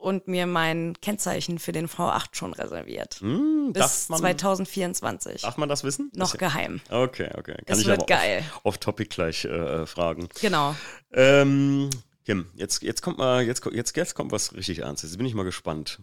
und 0.00 0.28
mir 0.28 0.46
mein 0.46 0.94
Kennzeichen 1.00 1.58
für 1.58 1.72
den 1.72 1.86
V8 1.86 2.28
schon 2.32 2.54
reserviert. 2.54 3.16
Hm, 3.20 3.72
Bis 3.72 4.08
man, 4.08 4.20
2024. 4.20 5.42
darf 5.42 5.56
man 5.58 5.68
das 5.68 5.84
wissen? 5.84 6.10
Noch 6.14 6.32
Ist 6.34 6.38
geheim. 6.38 6.80
okay, 6.88 7.30
okay. 7.36 7.54
Kann 7.54 7.64
Es 7.66 7.80
ich 7.80 7.86
wird 7.86 7.98
aber 7.98 8.06
geil. 8.06 8.44
Off, 8.56 8.60
off 8.64 8.78
Topic 8.78 9.08
gleich 9.10 9.44
äh, 9.44 9.86
fragen. 9.86 10.28
Genau. 10.40 10.74
Ähm, 11.12 11.90
Kim, 12.24 12.46
jetzt, 12.54 12.82
jetzt 12.82 13.02
kommt 13.02 13.18
mal, 13.18 13.42
jetzt, 13.42 13.64
jetzt, 13.72 13.96
jetzt 13.96 14.14
kommt 14.14 14.32
was 14.32 14.54
richtig 14.54 14.80
Ernstes. 14.80 15.10
Jetzt 15.10 15.18
bin 15.18 15.26
ich 15.26 15.34
mal 15.34 15.44
gespannt. 15.44 16.00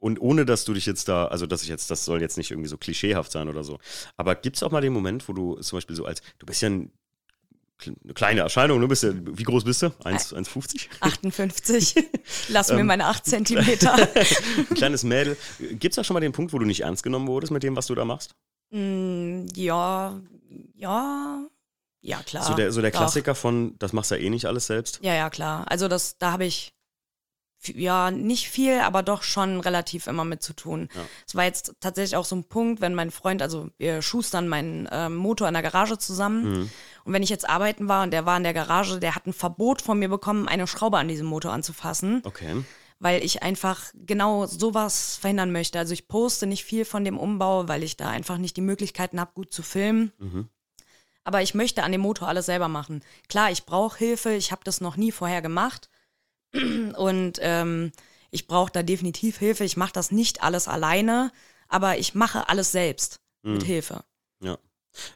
Und 0.00 0.20
ohne, 0.20 0.46
dass 0.46 0.64
du 0.64 0.72
dich 0.74 0.86
jetzt 0.86 1.08
da, 1.08 1.26
also 1.26 1.46
dass 1.46 1.62
ich 1.62 1.68
jetzt, 1.68 1.90
das 1.90 2.04
soll 2.04 2.20
jetzt 2.20 2.38
nicht 2.38 2.50
irgendwie 2.50 2.68
so 2.68 2.78
klischeehaft 2.78 3.30
sein 3.30 3.48
oder 3.48 3.62
so. 3.62 3.78
Aber 4.16 4.34
gibt 4.34 4.56
es 4.56 4.62
auch 4.62 4.70
mal 4.70 4.80
den 4.80 4.92
Moment, 4.94 5.28
wo 5.28 5.34
du 5.34 5.56
zum 5.60 5.76
Beispiel 5.76 5.94
so 5.94 6.06
als, 6.06 6.22
du 6.38 6.46
bist 6.46 6.62
ja 6.62 6.70
ein, 6.70 6.90
eine 8.04 8.14
kleine 8.14 8.40
Erscheinung, 8.40 8.80
du 8.80 8.88
bist 8.88 9.02
ja, 9.02 9.12
wie 9.14 9.42
groß 9.42 9.64
bist 9.64 9.82
du? 9.82 9.92
1 10.04 10.34
1,50? 10.34 10.88
58. 11.00 11.94
Lass 12.48 12.70
Ähm. 12.70 12.76
mir 12.78 12.84
meine 12.84 13.06
8 13.06 13.24
Zentimeter. 13.26 13.94
Ein 13.94 14.66
kleines 14.74 15.02
Mädel. 15.04 15.36
Gibt 15.58 15.92
es 15.92 15.96
da 15.96 16.04
schon 16.04 16.14
mal 16.14 16.20
den 16.20 16.32
Punkt, 16.32 16.52
wo 16.52 16.58
du 16.58 16.64
nicht 16.66 16.80
ernst 16.80 17.02
genommen 17.02 17.26
wurdest 17.28 17.52
mit 17.52 17.62
dem, 17.62 17.76
was 17.76 17.86
du 17.86 17.94
da 17.94 18.04
machst? 18.04 18.34
Mm, 18.70 19.46
ja, 19.54 20.18
ja, 20.76 21.46
ja, 22.02 22.22
klar. 22.22 22.44
so 22.44 22.54
der, 22.54 22.72
so 22.72 22.80
der 22.80 22.90
Doch. 22.90 23.00
Klassiker 23.00 23.34
von, 23.34 23.74
das 23.78 23.92
machst 23.92 24.10
du 24.10 24.14
ja 24.14 24.22
eh 24.22 24.30
nicht 24.30 24.46
alles 24.46 24.66
selbst. 24.66 25.00
Ja, 25.02 25.14
ja, 25.14 25.28
klar. 25.28 25.66
Also 25.70 25.88
das, 25.88 26.16
da 26.18 26.32
habe 26.32 26.46
ich 26.46 26.72
ja 27.74 28.10
nicht 28.10 28.48
viel, 28.48 28.80
aber 28.80 29.02
doch 29.02 29.22
schon 29.22 29.60
relativ 29.60 30.06
immer 30.06 30.24
mit 30.24 30.42
zu 30.42 30.52
tun. 30.54 30.88
Ja. 30.94 31.02
Es 31.26 31.34
war 31.34 31.44
jetzt 31.44 31.74
tatsächlich 31.80 32.16
auch 32.16 32.24
so 32.24 32.36
ein 32.36 32.44
Punkt, 32.44 32.80
wenn 32.80 32.94
mein 32.94 33.10
Freund, 33.10 33.42
also 33.42 33.68
wir 33.78 34.02
schustern 34.02 34.48
meinen 34.48 34.88
ähm, 34.90 35.16
Motor 35.16 35.48
in 35.48 35.54
der 35.54 35.62
Garage 35.62 35.98
zusammen. 35.98 36.50
Mhm. 36.50 36.70
Und 37.04 37.12
wenn 37.12 37.22
ich 37.22 37.28
jetzt 37.30 37.48
arbeiten 37.48 37.88
war 37.88 38.02
und 38.02 38.12
der 38.12 38.26
war 38.26 38.36
in 38.36 38.44
der 38.44 38.54
Garage, 38.54 38.98
der 39.00 39.14
hat 39.14 39.26
ein 39.26 39.32
Verbot 39.32 39.82
von 39.82 39.98
mir 39.98 40.08
bekommen, 40.08 40.48
eine 40.48 40.66
Schraube 40.66 40.98
an 40.98 41.08
diesem 41.08 41.26
Motor 41.26 41.52
anzufassen, 41.52 42.22
Okay. 42.24 42.64
weil 42.98 43.24
ich 43.24 43.42
einfach 43.42 43.92
genau 43.94 44.46
sowas 44.46 45.16
verhindern 45.20 45.52
möchte. 45.52 45.78
Also 45.78 45.92
ich 45.92 46.08
poste 46.08 46.46
nicht 46.46 46.64
viel 46.64 46.84
von 46.84 47.04
dem 47.04 47.18
Umbau, 47.18 47.68
weil 47.68 47.82
ich 47.82 47.96
da 47.96 48.08
einfach 48.08 48.38
nicht 48.38 48.56
die 48.56 48.62
Möglichkeiten 48.62 49.20
habe, 49.20 49.32
gut 49.34 49.52
zu 49.52 49.62
filmen. 49.62 50.12
Mhm. 50.18 50.48
Aber 51.24 51.42
ich 51.42 51.54
möchte 51.54 51.82
an 51.82 51.92
dem 51.92 52.00
Motor 52.00 52.28
alles 52.28 52.46
selber 52.46 52.68
machen. 52.68 53.02
Klar, 53.28 53.50
ich 53.50 53.64
brauche 53.66 53.98
Hilfe, 53.98 54.32
ich 54.32 54.52
habe 54.52 54.62
das 54.64 54.80
noch 54.80 54.96
nie 54.96 55.12
vorher 55.12 55.42
gemacht. 55.42 55.90
Und 56.96 57.38
ähm, 57.40 57.92
ich 58.30 58.46
brauche 58.46 58.72
da 58.72 58.82
definitiv 58.82 59.38
Hilfe. 59.38 59.64
Ich 59.64 59.76
mache 59.76 59.92
das 59.92 60.10
nicht 60.10 60.42
alles 60.42 60.68
alleine, 60.68 61.32
aber 61.68 61.98
ich 61.98 62.14
mache 62.14 62.48
alles 62.48 62.72
selbst 62.72 63.20
mit 63.42 63.62
Hilfe. 63.62 64.04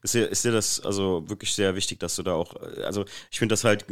Ist 0.03 0.15
dir, 0.15 0.29
ist 0.29 0.45
dir 0.45 0.53
das 0.53 0.81
also 0.81 1.29
wirklich 1.29 1.53
sehr 1.53 1.75
wichtig, 1.75 1.99
dass 2.01 2.17
du 2.17 2.23
da 2.23 2.35
auch, 2.35 2.55
also 2.85 3.05
ich 3.31 3.39
finde 3.39 3.55
das 3.55 3.65
halt, 3.65 3.87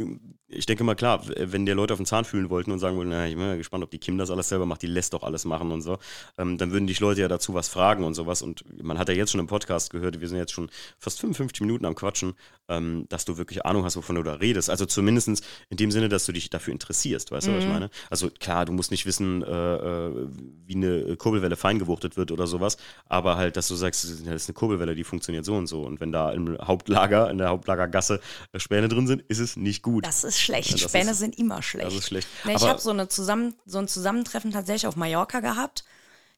ich 0.47 0.65
denke 0.65 0.83
mal 0.83 0.95
klar, 0.95 1.21
wenn 1.37 1.65
dir 1.65 1.75
Leute 1.75 1.93
auf 1.93 1.99
den 1.99 2.05
Zahn 2.05 2.25
fühlen 2.25 2.49
wollten 2.49 2.71
und 2.71 2.79
sagen 2.79 2.95
wollten, 2.97 3.09
na, 3.09 3.27
ich 3.27 3.35
bin 3.35 3.45
mal 3.45 3.57
gespannt, 3.57 3.83
ob 3.83 3.91
die 3.91 3.99
Kim 3.99 4.17
das 4.17 4.31
alles 4.31 4.49
selber 4.49 4.65
macht, 4.65 4.81
die 4.81 4.87
lässt 4.87 5.13
doch 5.13 5.23
alles 5.23 5.45
machen 5.45 5.71
und 5.71 5.81
so, 5.81 5.97
ähm, 6.37 6.57
dann 6.57 6.71
würden 6.71 6.87
dich 6.87 6.99
Leute 6.99 7.21
ja 7.21 7.27
dazu 7.27 7.53
was 7.53 7.67
fragen 7.67 8.03
und 8.03 8.13
sowas. 8.13 8.41
Und 8.41 8.63
man 8.81 8.97
hat 8.97 9.09
ja 9.09 9.15
jetzt 9.15 9.31
schon 9.31 9.39
im 9.39 9.47
Podcast 9.47 9.91
gehört, 9.91 10.21
wir 10.21 10.27
sind 10.27 10.37
jetzt 10.37 10.51
schon 10.51 10.69
fast 10.99 11.19
55 11.19 11.61
Minuten 11.61 11.85
am 11.85 11.95
Quatschen, 11.95 12.33
ähm, 12.69 13.05
dass 13.09 13.25
du 13.25 13.37
wirklich 13.37 13.65
Ahnung 13.65 13.83
hast, 13.83 13.97
wovon 13.97 14.15
du 14.15 14.23
da 14.23 14.35
redest. 14.35 14.69
Also 14.69 14.85
zumindest 14.85 15.43
in 15.69 15.77
dem 15.77 15.91
Sinne, 15.91 16.09
dass 16.09 16.25
du 16.25 16.31
dich 16.31 16.49
dafür 16.49 16.73
interessierst, 16.73 17.31
weißt 17.31 17.47
mhm. 17.47 17.51
du, 17.51 17.57
was 17.57 17.63
ich 17.63 17.67
mhm. 17.67 17.73
meine? 17.73 17.89
Also 18.09 18.29
klar, 18.29 18.65
du 18.65 18.73
musst 18.73 18.91
nicht 18.91 19.05
wissen, 19.05 19.43
äh, 19.43 19.75
äh, 19.75 20.27
wie 20.65 20.75
eine 20.75 21.17
Kurbelwelle 21.17 21.55
fein 21.55 21.79
gewuchtet 21.79 22.17
wird 22.17 22.31
oder 22.31 22.47
sowas, 22.47 22.77
aber 23.07 23.37
halt, 23.37 23.57
dass 23.57 23.67
du 23.67 23.75
sagst, 23.75 24.03
das 24.03 24.11
ist 24.11 24.49
eine 24.49 24.53
Kurbelwelle, 24.53 24.95
die 24.95 25.03
funktioniert 25.03 25.45
so 25.45 25.55
und 25.55 25.67
so. 25.67 25.72
Und 25.81 25.99
wenn 25.99 26.11
da 26.11 26.31
im 26.31 26.57
Hauptlager, 26.59 27.29
in 27.29 27.37
der 27.37 27.49
Hauptlagergasse 27.49 28.19
äh, 28.51 28.59
Späne 28.59 28.87
drin 28.87 29.07
sind, 29.07 29.21
ist 29.23 29.39
es 29.39 29.55
nicht 29.57 29.81
gut. 29.81 30.05
Das 30.05 30.23
ist 30.23 30.39
schlecht. 30.39 30.73
Das 30.73 30.81
Späne 30.81 31.11
ist, 31.11 31.19
sind 31.19 31.37
immer 31.37 31.61
schlecht. 31.61 31.87
Das 31.87 31.95
ist 31.95 32.07
schlecht. 32.07 32.27
Nee, 32.45 32.55
ich 32.55 32.67
habe 32.67 32.79
so, 32.79 32.93
Zusammen 33.05 33.55
so 33.65 33.79
ein 33.79 33.87
Zusammentreffen 33.87 34.51
tatsächlich 34.51 34.87
auf 34.87 34.95
Mallorca 34.95 35.39
gehabt. 35.39 35.83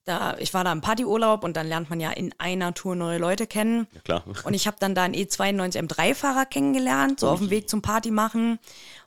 Da, 0.06 0.38
ich 0.38 0.54
war 0.54 0.64
da 0.64 0.72
im 0.72 0.82
Partyurlaub 0.82 1.44
und 1.44 1.58
dann 1.58 1.68
lernt 1.68 1.90
man 1.90 2.00
ja 2.00 2.12
in 2.12 2.34
einer 2.38 2.76
Tour 2.76 2.96
neue 2.96 3.18
Leute 3.18 3.48
kennen. 3.48 3.88
Ja, 3.94 4.02
klar. 4.02 4.24
Und 4.44 4.54
ich 4.54 4.68
habe 4.68 4.78
dann 4.80 4.94
da 4.94 5.04
einen 5.04 5.16
E92 5.16 5.80
M3-Fahrer 5.88 6.46
kennengelernt, 6.46 7.20
so 7.20 7.28
auf 7.28 7.40
dem 7.40 7.50
Weg 7.50 7.70
zum 7.70 7.82
Party 7.82 8.12
machen. 8.12 8.60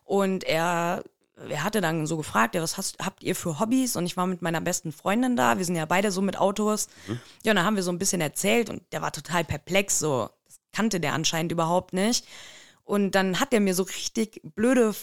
Und 0.05 0.43
er, 0.43 1.05
er 1.49 1.64
hatte 1.64 1.80
dann 1.80 2.07
so 2.07 2.16
gefragt, 2.16 2.55
ja, 2.55 2.62
was 2.62 2.76
hast, 2.76 2.99
habt 3.05 3.22
ihr 3.22 3.34
für 3.34 3.61
Hobbys? 3.61 3.97
Und 3.97 4.07
ich 4.07 4.16
war 4.16 4.26
mit 4.26 4.43
meiner 4.43 4.61
besten 4.61 4.93
Freundin 4.93 5.36
da. 5.36 5.59
Wir 5.59 5.64
sind 5.64 5.76
ja 5.76 5.84
beide 5.84 6.11
so 6.11 6.20
mit 6.20 6.39
Autos. 6.39 6.89
Mhm. 7.07 7.20
Ja, 7.45 7.53
und 7.53 7.57
dann 7.57 7.64
haben 7.64 7.76
wir 7.76 7.82
so 7.82 7.93
ein 7.93 7.99
bisschen 7.99 8.20
erzählt 8.20 8.70
und 8.70 8.82
der 8.93 9.03
war 9.03 9.12
total 9.12 9.45
perplex. 9.45 9.99
So, 9.99 10.30
das 10.47 10.61
kannte 10.72 11.01
der 11.01 11.14
anscheinend 11.14 11.53
überhaupt 11.53 11.93
nicht. 11.93 12.26
Und 12.84 13.12
dann 13.12 13.39
hat 13.41 13.53
er 13.53 13.61
mir 13.61 13.74
so 13.74 13.82
richtig 13.82 14.41
blöde 14.43 14.95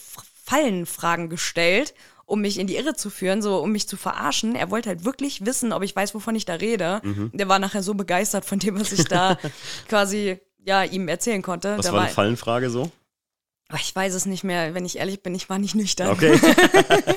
Fallenfragen 0.43 1.29
gestellt 1.29 1.93
um 2.25 2.41
mich 2.41 2.59
in 2.59 2.67
die 2.67 2.75
Irre 2.75 2.95
zu 2.95 3.09
führen, 3.09 3.41
so 3.41 3.57
um 3.59 3.71
mich 3.71 3.87
zu 3.87 3.97
verarschen. 3.97 4.55
Er 4.55 4.71
wollte 4.71 4.89
halt 4.89 5.05
wirklich 5.05 5.45
wissen, 5.45 5.71
ob 5.71 5.83
ich 5.83 5.95
weiß, 5.95 6.15
wovon 6.15 6.35
ich 6.35 6.45
da 6.45 6.55
rede. 6.55 6.99
Mhm. 7.03 7.31
Der 7.33 7.47
war 7.47 7.59
nachher 7.59 7.83
so 7.83 7.93
begeistert 7.93 8.45
von 8.45 8.59
dem, 8.59 8.79
was 8.79 8.91
ich 8.91 9.05
da 9.05 9.37
quasi 9.87 10.39
ja 10.63 10.83
ihm 10.83 11.07
erzählen 11.07 11.41
konnte. 11.41 11.77
Was 11.77 11.85
da 11.85 11.93
war 11.93 12.01
eine 12.01 12.09
Fallenfrage 12.09 12.69
so? 12.69 12.91
Ich 13.73 13.95
weiß 13.95 14.13
es 14.13 14.25
nicht 14.25 14.43
mehr, 14.43 14.73
wenn 14.75 14.85
ich 14.85 14.97
ehrlich 14.97 15.23
bin, 15.23 15.33
ich 15.33 15.49
war 15.49 15.57
nicht 15.57 15.75
nüchtern. 15.75 16.09
Okay. 16.09 16.39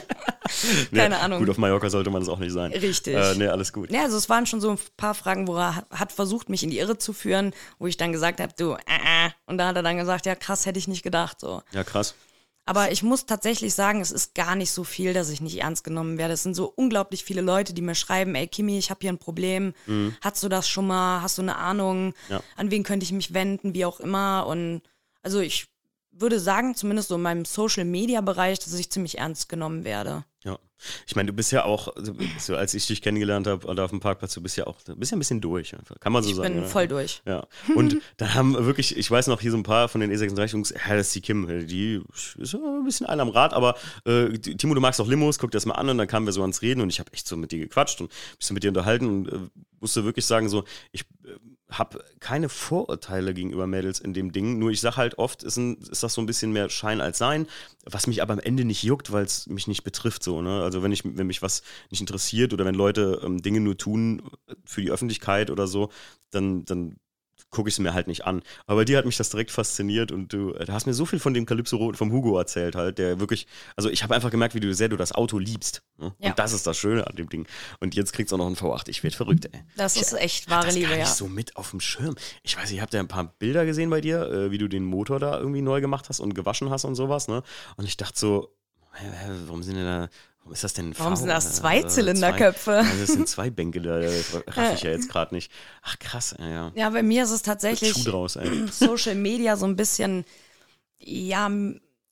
Keine 0.95 1.11
nee, 1.11 1.21
Ahnung. 1.21 1.41
Gut, 1.41 1.51
auf 1.51 1.59
Mallorca 1.59 1.91
sollte 1.91 2.11
man 2.11 2.23
das 2.23 2.29
auch 2.29 2.39
nicht 2.39 2.53
sein. 2.53 2.73
Richtig. 2.73 3.15
Äh, 3.15 3.35
nee, 3.35 3.49
alles 3.49 3.73
gut. 3.73 3.91
Ja, 3.91 4.03
also 4.03 4.17
es 4.17 4.29
waren 4.29 4.47
schon 4.47 4.61
so 4.61 4.71
ein 4.71 4.79
paar 4.97 5.15
Fragen, 5.15 5.47
wo 5.47 5.57
er 5.57 5.87
hat 5.91 6.13
versucht, 6.13 6.49
mich 6.49 6.63
in 6.63 6.71
die 6.71 6.79
Irre 6.79 6.99
zu 6.99 7.13
führen, 7.13 7.53
wo 7.79 7.87
ich 7.87 7.97
dann 7.97 8.13
gesagt 8.13 8.41
habe, 8.41 8.53
du, 8.57 8.73
äh, 8.73 9.27
äh. 9.27 9.31
Und 9.47 9.59
da 9.59 9.69
hat 9.69 9.77
er 9.77 9.83
dann 9.83 9.99
gesagt, 9.99 10.27
ja 10.27 10.35
krass, 10.35 10.67
hätte 10.67 10.79
ich 10.79 10.89
nicht 10.89 11.03
gedacht. 11.03 11.41
So. 11.41 11.63
Ja, 11.73 11.85
krass. 11.85 12.15
Aber 12.65 12.93
ich 12.93 13.03
muss 13.03 13.25
tatsächlich 13.25 13.75
sagen, 13.75 14.03
es 14.03 14.13
ist 14.13 14.35
gar 14.35 14.55
nicht 14.55 14.71
so 14.71 14.85
viel, 14.85 15.15
dass 15.15 15.31
ich 15.31 15.41
nicht 15.41 15.59
ernst 15.59 15.85
genommen 15.85 16.19
werde. 16.19 16.35
Es 16.35 16.43
sind 16.43 16.55
so 16.55 16.71
unglaublich 16.77 17.25
viele 17.25 17.41
Leute, 17.41 17.73
die 17.73 17.81
mir 17.81 17.95
schreiben, 17.95 18.35
ey 18.35 18.47
Kimi, 18.47 18.77
ich 18.77 18.91
habe 18.91 19.01
hier 19.01 19.11
ein 19.11 19.19
Problem. 19.19 19.73
Mhm. 19.87 20.15
Hast 20.21 20.43
du 20.43 20.51
das 20.51 20.69
schon 20.69 20.87
mal? 20.87 21.23
Hast 21.23 21.39
du 21.39 21.43
eine 21.43 21.57
Ahnung? 21.57 22.13
Ja. 22.29 22.43
An 22.57 22.71
wen 22.71 22.83
könnte 22.83 23.05
ich 23.05 23.13
mich 23.13 23.33
wenden? 23.33 23.73
Wie 23.73 23.87
auch 23.87 24.01
immer. 24.01 24.47
Und 24.47 24.83
also 25.23 25.41
ich 25.41 25.69
würde 26.21 26.41
sagen, 26.41 26.75
zumindest 26.75 27.09
so 27.09 27.17
in 27.17 27.23
meinem 27.23 27.45
Social-Media-Bereich, 27.45 28.59
dass 28.59 28.75
ich 28.75 28.91
ziemlich 28.91 29.19
ernst 29.19 29.49
genommen 29.49 29.85
werde. 29.85 30.25
Ja. 30.45 30.59
Ich 31.07 31.17
meine, 31.17 31.27
du 31.27 31.33
bist 31.33 31.51
ja 31.51 31.65
auch, 31.65 31.93
so 32.39 32.55
als 32.55 32.73
ich 32.73 32.87
dich 32.87 33.03
kennengelernt 33.03 33.49
habe, 33.49 33.75
da 33.75 33.85
auf 33.85 33.91
dem 33.91 33.99
Parkplatz, 33.99 34.35
du 34.35 34.41
bist 34.41 34.57
ja 34.57 34.67
auch, 34.69 34.81
du 34.83 34.95
bist 34.95 35.11
ja 35.11 35.17
ein 35.17 35.19
bisschen 35.19 35.41
durch, 35.41 35.75
kann 35.99 36.13
man 36.13 36.23
so 36.23 36.31
ich 36.31 36.37
sagen. 36.37 36.47
Ich 36.47 36.53
bin 36.55 36.63
oder? 36.63 36.71
voll 36.71 36.87
durch. 36.87 37.21
Ja. 37.27 37.47
Und 37.75 37.99
da 38.17 38.35
haben 38.35 38.55
wirklich, 38.65 38.97
ich 38.97 39.11
weiß 39.11 39.27
noch, 39.27 39.41
hier 39.41 39.51
so 39.51 39.57
ein 39.57 39.65
paar 39.65 39.89
von 39.89 40.01
den 40.01 40.13
E36-Jungs, 40.13 40.71
ja, 40.71 40.97
das 40.97 41.09
ist 41.09 41.17
die 41.17 41.21
Kim, 41.21 41.67
die 41.67 42.01
ist 42.39 42.55
ein 42.55 42.85
bisschen 42.85 43.07
einer 43.07 43.23
am 43.23 43.31
Rad, 43.31 43.55
aber 43.55 43.77
äh, 44.05 44.39
Timo, 44.39 44.75
du 44.75 44.81
magst 44.81 45.01
auch 45.01 45.09
Limos, 45.09 45.39
guck 45.39 45.51
dir 45.51 45.57
das 45.57 45.67
mal 45.67 45.75
an 45.75 45.89
und 45.89 45.99
dann 45.99 46.07
kamen 46.07 46.27
wir 46.27 46.33
so 46.33 46.43
ans 46.43 46.63
Reden 46.63 46.81
und 46.81 46.91
ich 46.91 47.01
habe 47.01 47.13
echt 47.13 47.27
so 47.27 47.37
mit 47.37 47.51
dir 47.51 47.59
gequatscht 47.59 48.01
und 48.01 48.13
bisschen 48.39 48.55
mit 48.55 48.63
dir 48.63 48.69
unterhalten 48.69 49.07
und 49.07 49.29
äh, 49.29 49.39
musste 49.81 50.05
wirklich 50.05 50.27
sagen, 50.27 50.49
so, 50.49 50.65
ich 50.93 51.03
äh, 51.25 51.31
habe 51.71 52.03
keine 52.21 52.49
Vorurteile 52.49 53.35
gegenüber 53.35 53.67
Mädels 53.67 54.01
in 54.01 54.15
dem 54.15 54.33
Ding. 54.33 54.59
Nur 54.59 54.71
ich 54.71 54.81
sage 54.81 54.97
halt 54.97 55.19
oft, 55.19 55.43
ist, 55.43 55.59
ein, 55.59 55.77
ist, 55.77 56.03
das 56.03 56.15
so 56.15 56.23
ein 56.23 56.27
bisschen 56.27 56.53
mehr 56.53 56.71
Schein 56.71 57.01
als 57.01 57.19
Sein, 57.19 57.47
was 57.85 58.07
mich 58.07 58.23
aber 58.23 58.33
am 58.33 58.41
Ende 58.41 58.65
nicht 58.65 58.83
juckt, 58.83 59.13
weil 59.13 59.25
es 59.25 59.47
mich 59.49 59.67
nicht 59.67 59.85
betrifft. 59.85 60.23
So, 60.23 60.41
ne? 60.41 60.63
Also 60.63 60.83
wenn 60.83 60.93
ich, 60.93 61.05
wenn 61.05 61.27
mich 61.27 61.43
was 61.43 61.63
nicht 61.91 62.01
interessiert 62.01 62.53
oder 62.55 62.65
wenn 62.65 62.75
Leute 62.75 63.21
ähm, 63.23 63.43
Dinge 63.43 63.61
nur 63.61 63.77
tun 63.77 64.23
für 64.65 64.81
die 64.81 64.91
Öffentlichkeit 64.91 65.51
oder 65.51 65.67
so, 65.67 65.91
dann, 66.31 66.65
dann 66.65 66.97
gucke 67.51 67.69
ich 67.69 67.75
es 67.75 67.79
mir 67.79 67.95
halt 67.95 68.09
nicht 68.09 68.25
an. 68.25 68.43
Aber 68.67 68.81
bei 68.81 68.85
dir 68.85 68.99
hat 68.99 69.07
mich 69.07 69.17
das 69.17 69.31
direkt 69.31 69.51
fasziniert 69.51 70.13
und 70.13 70.33
du, 70.33 70.53
du 70.53 70.73
hast 70.73 70.87
mir 70.87 70.95
so 70.95 71.07
viel 71.07 71.19
von 71.19 71.35
dem 71.35 71.47
Calypso 71.47 71.93
vom 71.95 72.13
Hugo 72.13 72.39
erzählt 72.39 72.75
halt, 72.75 72.99
der 72.99 73.21
wirklich, 73.21 73.47
also 73.77 73.89
ich 73.89 74.03
habe 74.03 74.15
einfach 74.15 74.31
gemerkt, 74.31 74.55
wie 74.55 74.61
du 74.61 74.73
sehr 74.75 74.89
du 74.89 74.97
das 74.97 75.13
Auto 75.13 75.39
liebst. 75.39 75.83
Ne? 75.97 76.15
Ja. 76.19 76.31
Und 76.31 76.39
das 76.39 76.53
ist 76.53 76.67
das 76.67 76.77
Schöne 76.77 77.07
an 77.07 77.17
dem 77.17 77.29
Ding. 77.29 77.47
Und 77.81 77.95
jetzt 77.95 78.13
kriegst 78.13 78.33
du 78.33 78.37
auch 78.37 78.39
noch 78.39 78.47
einen 78.47 78.57
V8. 78.57 78.89
Ich 78.89 79.03
werde 79.03 79.17
verrückt, 79.17 79.49
ey. 79.53 79.63
Das 79.77 79.97
ich, 79.97 80.03
ist 80.03 80.13
echt 80.15 80.51
wahre 80.51 80.71
Liebe, 80.71 80.91
ja. 80.91 80.93
Ich 80.93 80.99
nicht 81.01 81.15
so 81.15 81.29
mit 81.29 81.57
auf 81.57 81.71
dem 81.71 81.81
Schirm. 81.81 82.17
Ich 82.43 82.57
weiß, 82.57 82.71
ich 82.71 82.81
habe 82.81 82.91
da 82.91 82.99
ein 82.99 83.09
paar 83.09 83.25
Bilder 83.39 83.65
gesehen 83.65 83.91
bei 83.91 84.01
dir, 84.01 84.23
äh, 84.31 84.51
wie 84.51 84.59
du 84.59 84.69
den 84.69 84.85
Motor 84.85 85.19
da 85.19 85.39
irgendwie 85.39 85.63
neu 85.63 85.81
gemacht 85.81 86.09
hast 86.09 86.21
und 86.21 86.35
gewaschen 86.35 86.71
hast 86.71 86.85
und 86.85 86.95
sowas, 86.95 87.29
ne? 87.29 87.43
Und 87.77 87.87
ich 87.87 87.97
dachte 87.97 88.19
so, 88.19 88.55
warum 89.47 89.63
sind 89.63 89.77
denn 89.77 89.85
da 89.85 90.09
Warum 90.49 90.55
ist 90.55 90.65
das 90.65 90.73
denn 90.73 90.99
Warum 90.99 91.13
v? 91.13 91.21
sind 91.21 91.29
das 91.29 91.57
zwei 91.57 91.81
äh, 91.81 91.87
Zylinderköpfe? 91.87 92.83
Zwei, 92.83 93.01
das 93.01 93.09
sind 93.09 93.29
zwei 93.29 93.51
Bänke, 93.51 93.83
da 93.83 93.97
raff 94.47 94.75
ich 94.75 94.83
ja 94.83 94.91
jetzt 94.91 95.11
gerade 95.11 95.35
nicht. 95.35 95.53
Ach 95.83 95.99
krass, 95.99 96.35
ja. 96.39 96.73
Ja, 96.75 96.89
bei 96.89 97.03
mir 97.03 97.25
ist 97.25 97.33
es 97.33 97.43
tatsächlich 97.43 98.03
draus. 98.03 98.39
Social 98.71 99.15
Media 99.15 99.59
so 99.59 99.67
ein 99.67 99.77
bisschen, 99.77 100.25
ja, 100.99 101.51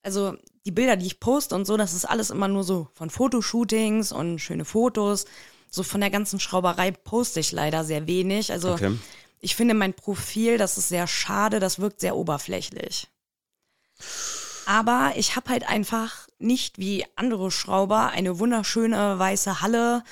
also 0.03 0.37
die 0.66 0.70
Bilder, 0.70 0.97
die 0.97 1.07
ich 1.07 1.18
poste 1.18 1.55
und 1.55 1.64
so, 1.64 1.78
das 1.78 1.95
ist 1.95 2.05
alles 2.05 2.28
immer 2.28 2.47
nur 2.47 2.62
so 2.62 2.89
von 2.93 3.09
Fotoshootings 3.09 4.12
und 4.12 4.39
schöne 4.39 4.66
Fotos. 4.66 5.24
So 5.70 5.82
von 5.82 6.03
der 6.03 6.11
ganzen 6.11 6.39
Schrauberei 6.39 6.91
poste 6.91 7.41
ich 7.41 7.53
leider 7.53 7.84
sehr 7.84 8.07
wenig. 8.07 8.53
Also 8.53 8.74
okay. 8.74 8.99
ich 9.41 9.57
finde 9.57 9.72
mein 9.72 9.95
Profil, 9.95 10.59
das 10.59 10.76
ist 10.76 10.91
sehr 10.91 11.07
schade, 11.07 11.59
das 11.59 11.78
wirkt 11.78 12.01
sehr 12.01 12.16
oberflächlich. 12.16 13.09
Aber 14.66 15.12
ich 15.16 15.37
habe 15.37 15.49
halt 15.49 15.66
einfach 15.66 16.26
nicht 16.39 16.78
wie 16.78 17.05
andere 17.16 17.51
Schrauber 17.51 18.09
eine 18.09 18.39
wunderschöne 18.39 19.18
weiße 19.18 19.62
Halle 19.62 20.03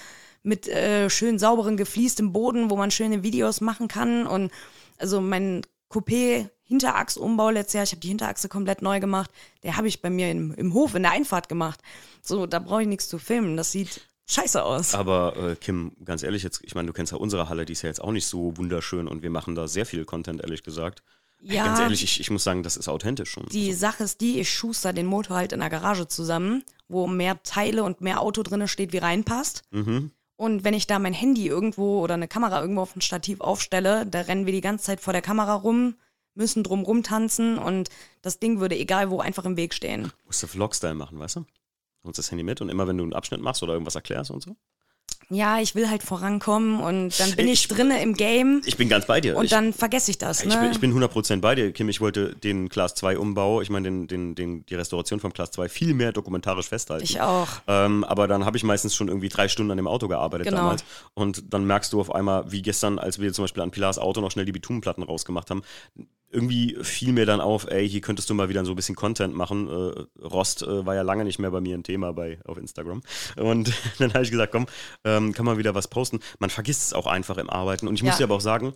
mit 0.43 0.69
äh, 0.69 1.09
schön 1.11 1.39
sauberen 1.39 1.77
gefliestem 1.77 2.33
Boden, 2.33 2.71
wo 2.71 2.77
man 2.77 2.91
schöne 2.91 3.23
Videos 3.23 3.61
machen 3.61 3.89
kann. 3.89 4.27
Und 4.27 4.53
also 4.99 5.21
mein 5.21 5.63
Coupé 5.91 6.51
Hinterachsumbau 6.65 7.51
letztes 7.51 7.75
Jahr, 7.75 7.85
ich 7.85 7.93
habe 7.93 8.01
die 8.01 8.09
Hinterachse 8.09 8.49
komplett 8.49 8.83
neu 8.83 9.01
gemacht, 9.01 9.31
der 9.63 9.77
habe 9.77 9.89
ich 9.89 10.01
bei 10.01 10.11
mir 10.11 10.31
im, 10.31 10.55
im 10.55 10.73
Hof 10.75 10.95
in 10.95 11.03
der 11.03 11.13
Einfahrt 11.13 11.49
gemacht. 11.49 11.81
So, 12.23 12.47
da 12.47 12.59
brauche 12.59 12.83
ich 12.83 12.89
nichts 12.89 13.09
zu 13.09 13.19
filmen. 13.19 13.57
Das 13.57 13.73
sieht 13.73 14.01
scheiße 14.27 14.63
aus. 14.63 14.95
Aber 14.95 15.37
äh, 15.37 15.57
Kim, 15.57 15.93
ganz 16.05 16.23
ehrlich, 16.23 16.43
jetzt, 16.43 16.63
ich 16.65 16.75
meine, 16.75 16.87
du 16.87 16.93
kennst 16.93 17.13
ja 17.13 17.19
unsere 17.19 17.49
Halle, 17.49 17.65
die 17.65 17.73
ist 17.73 17.83
ja 17.83 17.89
jetzt 17.89 18.01
auch 18.01 18.13
nicht 18.13 18.27
so 18.27 18.57
wunderschön 18.57 19.09
und 19.09 19.23
wir 19.23 19.31
machen 19.31 19.55
da 19.55 19.69
sehr 19.69 19.87
viel 19.87 20.05
Content, 20.05 20.41
ehrlich 20.41 20.63
gesagt. 20.63 21.03
Ja, 21.47 21.67
Ganz 21.67 21.81
ehrlich, 21.81 22.03
ich, 22.03 22.21
ich 22.21 22.31
muss 22.31 22.43
sagen, 22.43 22.63
das 22.63 22.77
ist 22.77 22.89
authentisch 22.89 23.31
schon. 23.31 23.47
Die 23.53 23.69
also. 23.69 23.79
Sache 23.79 24.05
ist 24.05 24.21
die, 24.21 24.41
ich 24.41 24.51
schuster 24.51 24.93
den 24.93 25.07
Motor 25.07 25.37
halt 25.37 25.53
in 25.53 25.61
der 25.61 25.69
Garage 25.69 26.09
zusammen, 26.09 26.65
wo 26.89 27.07
mehr 27.07 27.43
Teile 27.43 27.85
und 27.85 28.01
mehr 28.01 28.21
Auto 28.21 28.43
drin 28.43 28.67
steht, 28.67 28.93
wie 28.93 28.99
reinpasst. 28.99 29.63
Mhm. 29.71 30.11
Und 30.37 30.65
wenn 30.65 30.75
ich 30.75 30.87
da 30.87 30.99
mein 30.99 31.13
Handy 31.13 31.47
irgendwo 31.47 32.01
oder 32.01 32.15
eine 32.15 32.29
Kamera 32.29 32.61
irgendwo 32.61 32.81
auf 32.81 32.97
ein 32.97 33.03
Stativ 33.03 33.41
aufstelle, 33.41 34.07
da 34.07 34.23
rennen 34.23 34.47
wir 34.47 34.53
die 34.53 34.63
ganze 34.63 34.85
Zeit 34.85 35.01
vor 35.01 35.13
der 35.13 35.23
Kamera 35.23 35.55
rum, 35.55 35.95
müssen 36.35 36.65
drum 36.65 36.83
rumtanzen 36.83 37.59
und 37.59 37.91
das 38.23 38.41
Ding 38.41 38.59
würde 38.59 38.77
egal 38.77 39.11
wo 39.11 39.21
einfach 39.21 39.45
im 39.45 39.57
Weg 39.57 39.75
stehen. 39.75 40.13
Musst 40.25 40.43
du 40.43 40.47
Vlog-Style 40.47 40.95
machen, 40.95 41.19
weißt 41.19 41.37
du? 41.37 41.47
Holst 42.03 42.19
das 42.19 42.31
Handy 42.31 42.43
mit 42.43 42.61
und 42.61 42.69
immer 42.69 42.89
wenn 42.89 42.99
du 42.99 43.05
einen 43.05 43.13
Abschnitt 43.13 43.41
machst 43.41 43.63
oder 43.63 43.75
irgendwas 43.75 43.95
erklärst 43.95 44.31
und 44.31 44.43
so? 44.43 44.57
Ja, 45.31 45.61
ich 45.61 45.75
will 45.75 45.89
halt 45.89 46.03
vorankommen 46.03 46.81
und 46.81 47.19
dann 47.19 47.33
bin 47.33 47.47
ich, 47.47 47.65
ich 47.65 47.69
drinne 47.69 48.03
im 48.03 48.15
Game. 48.15 48.63
Ich 48.67 48.77
bin 48.77 48.89
ganz 48.89 49.07
bei 49.07 49.21
dir. 49.21 49.37
Und 49.37 49.45
ich, 49.45 49.51
dann 49.51 49.73
vergesse 49.73 50.11
ich 50.11 50.19
das. 50.19 50.45
Ne? 50.45 50.53
Ich, 50.53 50.59
bin, 50.59 50.71
ich 50.73 50.81
bin 50.81 50.93
100% 50.93 51.41
bei 51.41 51.55
dir, 51.55 51.73
Kim. 51.73 51.89
Ich 51.89 52.01
wollte 52.01 52.35
den 52.35 52.69
Class 52.69 52.95
2 52.95 53.19
Umbau, 53.19 53.61
ich 53.61 53.71
meine 53.71 53.89
den, 53.89 54.07
den, 54.07 54.35
den, 54.35 54.67
die 54.67 54.75
Restauration 54.75 55.21
vom 55.21 55.33
Class 55.33 55.51
2 55.53 55.69
viel 55.69 55.95
mehr 55.95 56.13
dokumentarisch 56.13 56.69
festhalten. 56.69 57.05
Ich 57.05 57.21
auch. 57.21 57.49
Ähm, 57.67 58.05
aber 58.05 58.29
dann 58.29 58.45
habe 58.45 58.57
ich 58.57 58.65
meistens 58.65 58.95
schon 58.95 59.09
irgendwie 59.09 59.29
drei 59.29 59.49
Stunden 59.49 59.71
an 59.71 59.77
dem 59.77 59.87
Auto 59.87 60.09
gearbeitet 60.09 60.47
genau. 60.47 60.59
damals. 60.59 60.85
Und 61.15 61.53
dann 61.53 61.67
merkst 61.67 61.93
du 61.93 62.01
auf 62.01 62.15
einmal, 62.15 62.51
wie 62.51 62.63
gestern, 62.63 62.99
als 62.99 63.19
wir 63.19 63.33
zum 63.33 63.45
Beispiel 63.45 63.63
an 63.63 63.71
Pilars 63.71 63.99
Auto 63.99 64.21
noch 64.21 64.31
schnell 64.31 64.45
die 64.45 64.53
Bitumenplatten 64.53 65.03
rausgemacht 65.03 65.51
haben, 65.51 65.63
irgendwie 66.35 66.77
fiel 66.83 67.13
mir 67.13 67.27
dann 67.27 67.41
auf, 67.41 67.71
ey, 67.71 67.89
hier 67.89 68.01
könntest 68.01 68.29
du 68.29 68.35
mal 68.35 68.49
wieder 68.49 68.65
so 68.65 68.73
ein 68.73 68.77
bisschen 68.77 68.97
Content 68.97 69.35
machen. 69.35 69.69
Äh, 69.69 70.23
Rost 70.23 70.63
äh, 70.63 70.85
war 70.85 70.95
ja 70.95 71.03
lange 71.03 71.25
nicht 71.25 71.39
mehr 71.39 71.51
bei 71.51 71.61
mir 71.61 71.77
ein 71.77 71.85
Thema 71.85 72.13
bei, 72.13 72.39
auf 72.45 72.59
Instagram. 72.59 73.03
Und 73.37 73.73
dann 73.99 74.13
habe 74.13 74.25
ich 74.25 74.31
gesagt, 74.31 74.53
komm, 74.53 74.67
ähm, 75.05 75.33
kann 75.33 75.47
man 75.47 75.59
wieder 75.59 75.75
was 75.75 75.89
posten. 75.89 76.21
Man 76.41 76.51
vergisst 76.51 76.83
es 76.83 76.93
auch 76.93 77.07
einfach 77.07 77.39
im 77.39 77.49
Arbeiten. 77.49 77.89
Und 77.89 77.95
ich 77.95 78.03
muss 78.03 78.17
dir 78.17 78.25
aber 78.25 78.35
auch 78.35 78.41
sagen, 78.41 78.75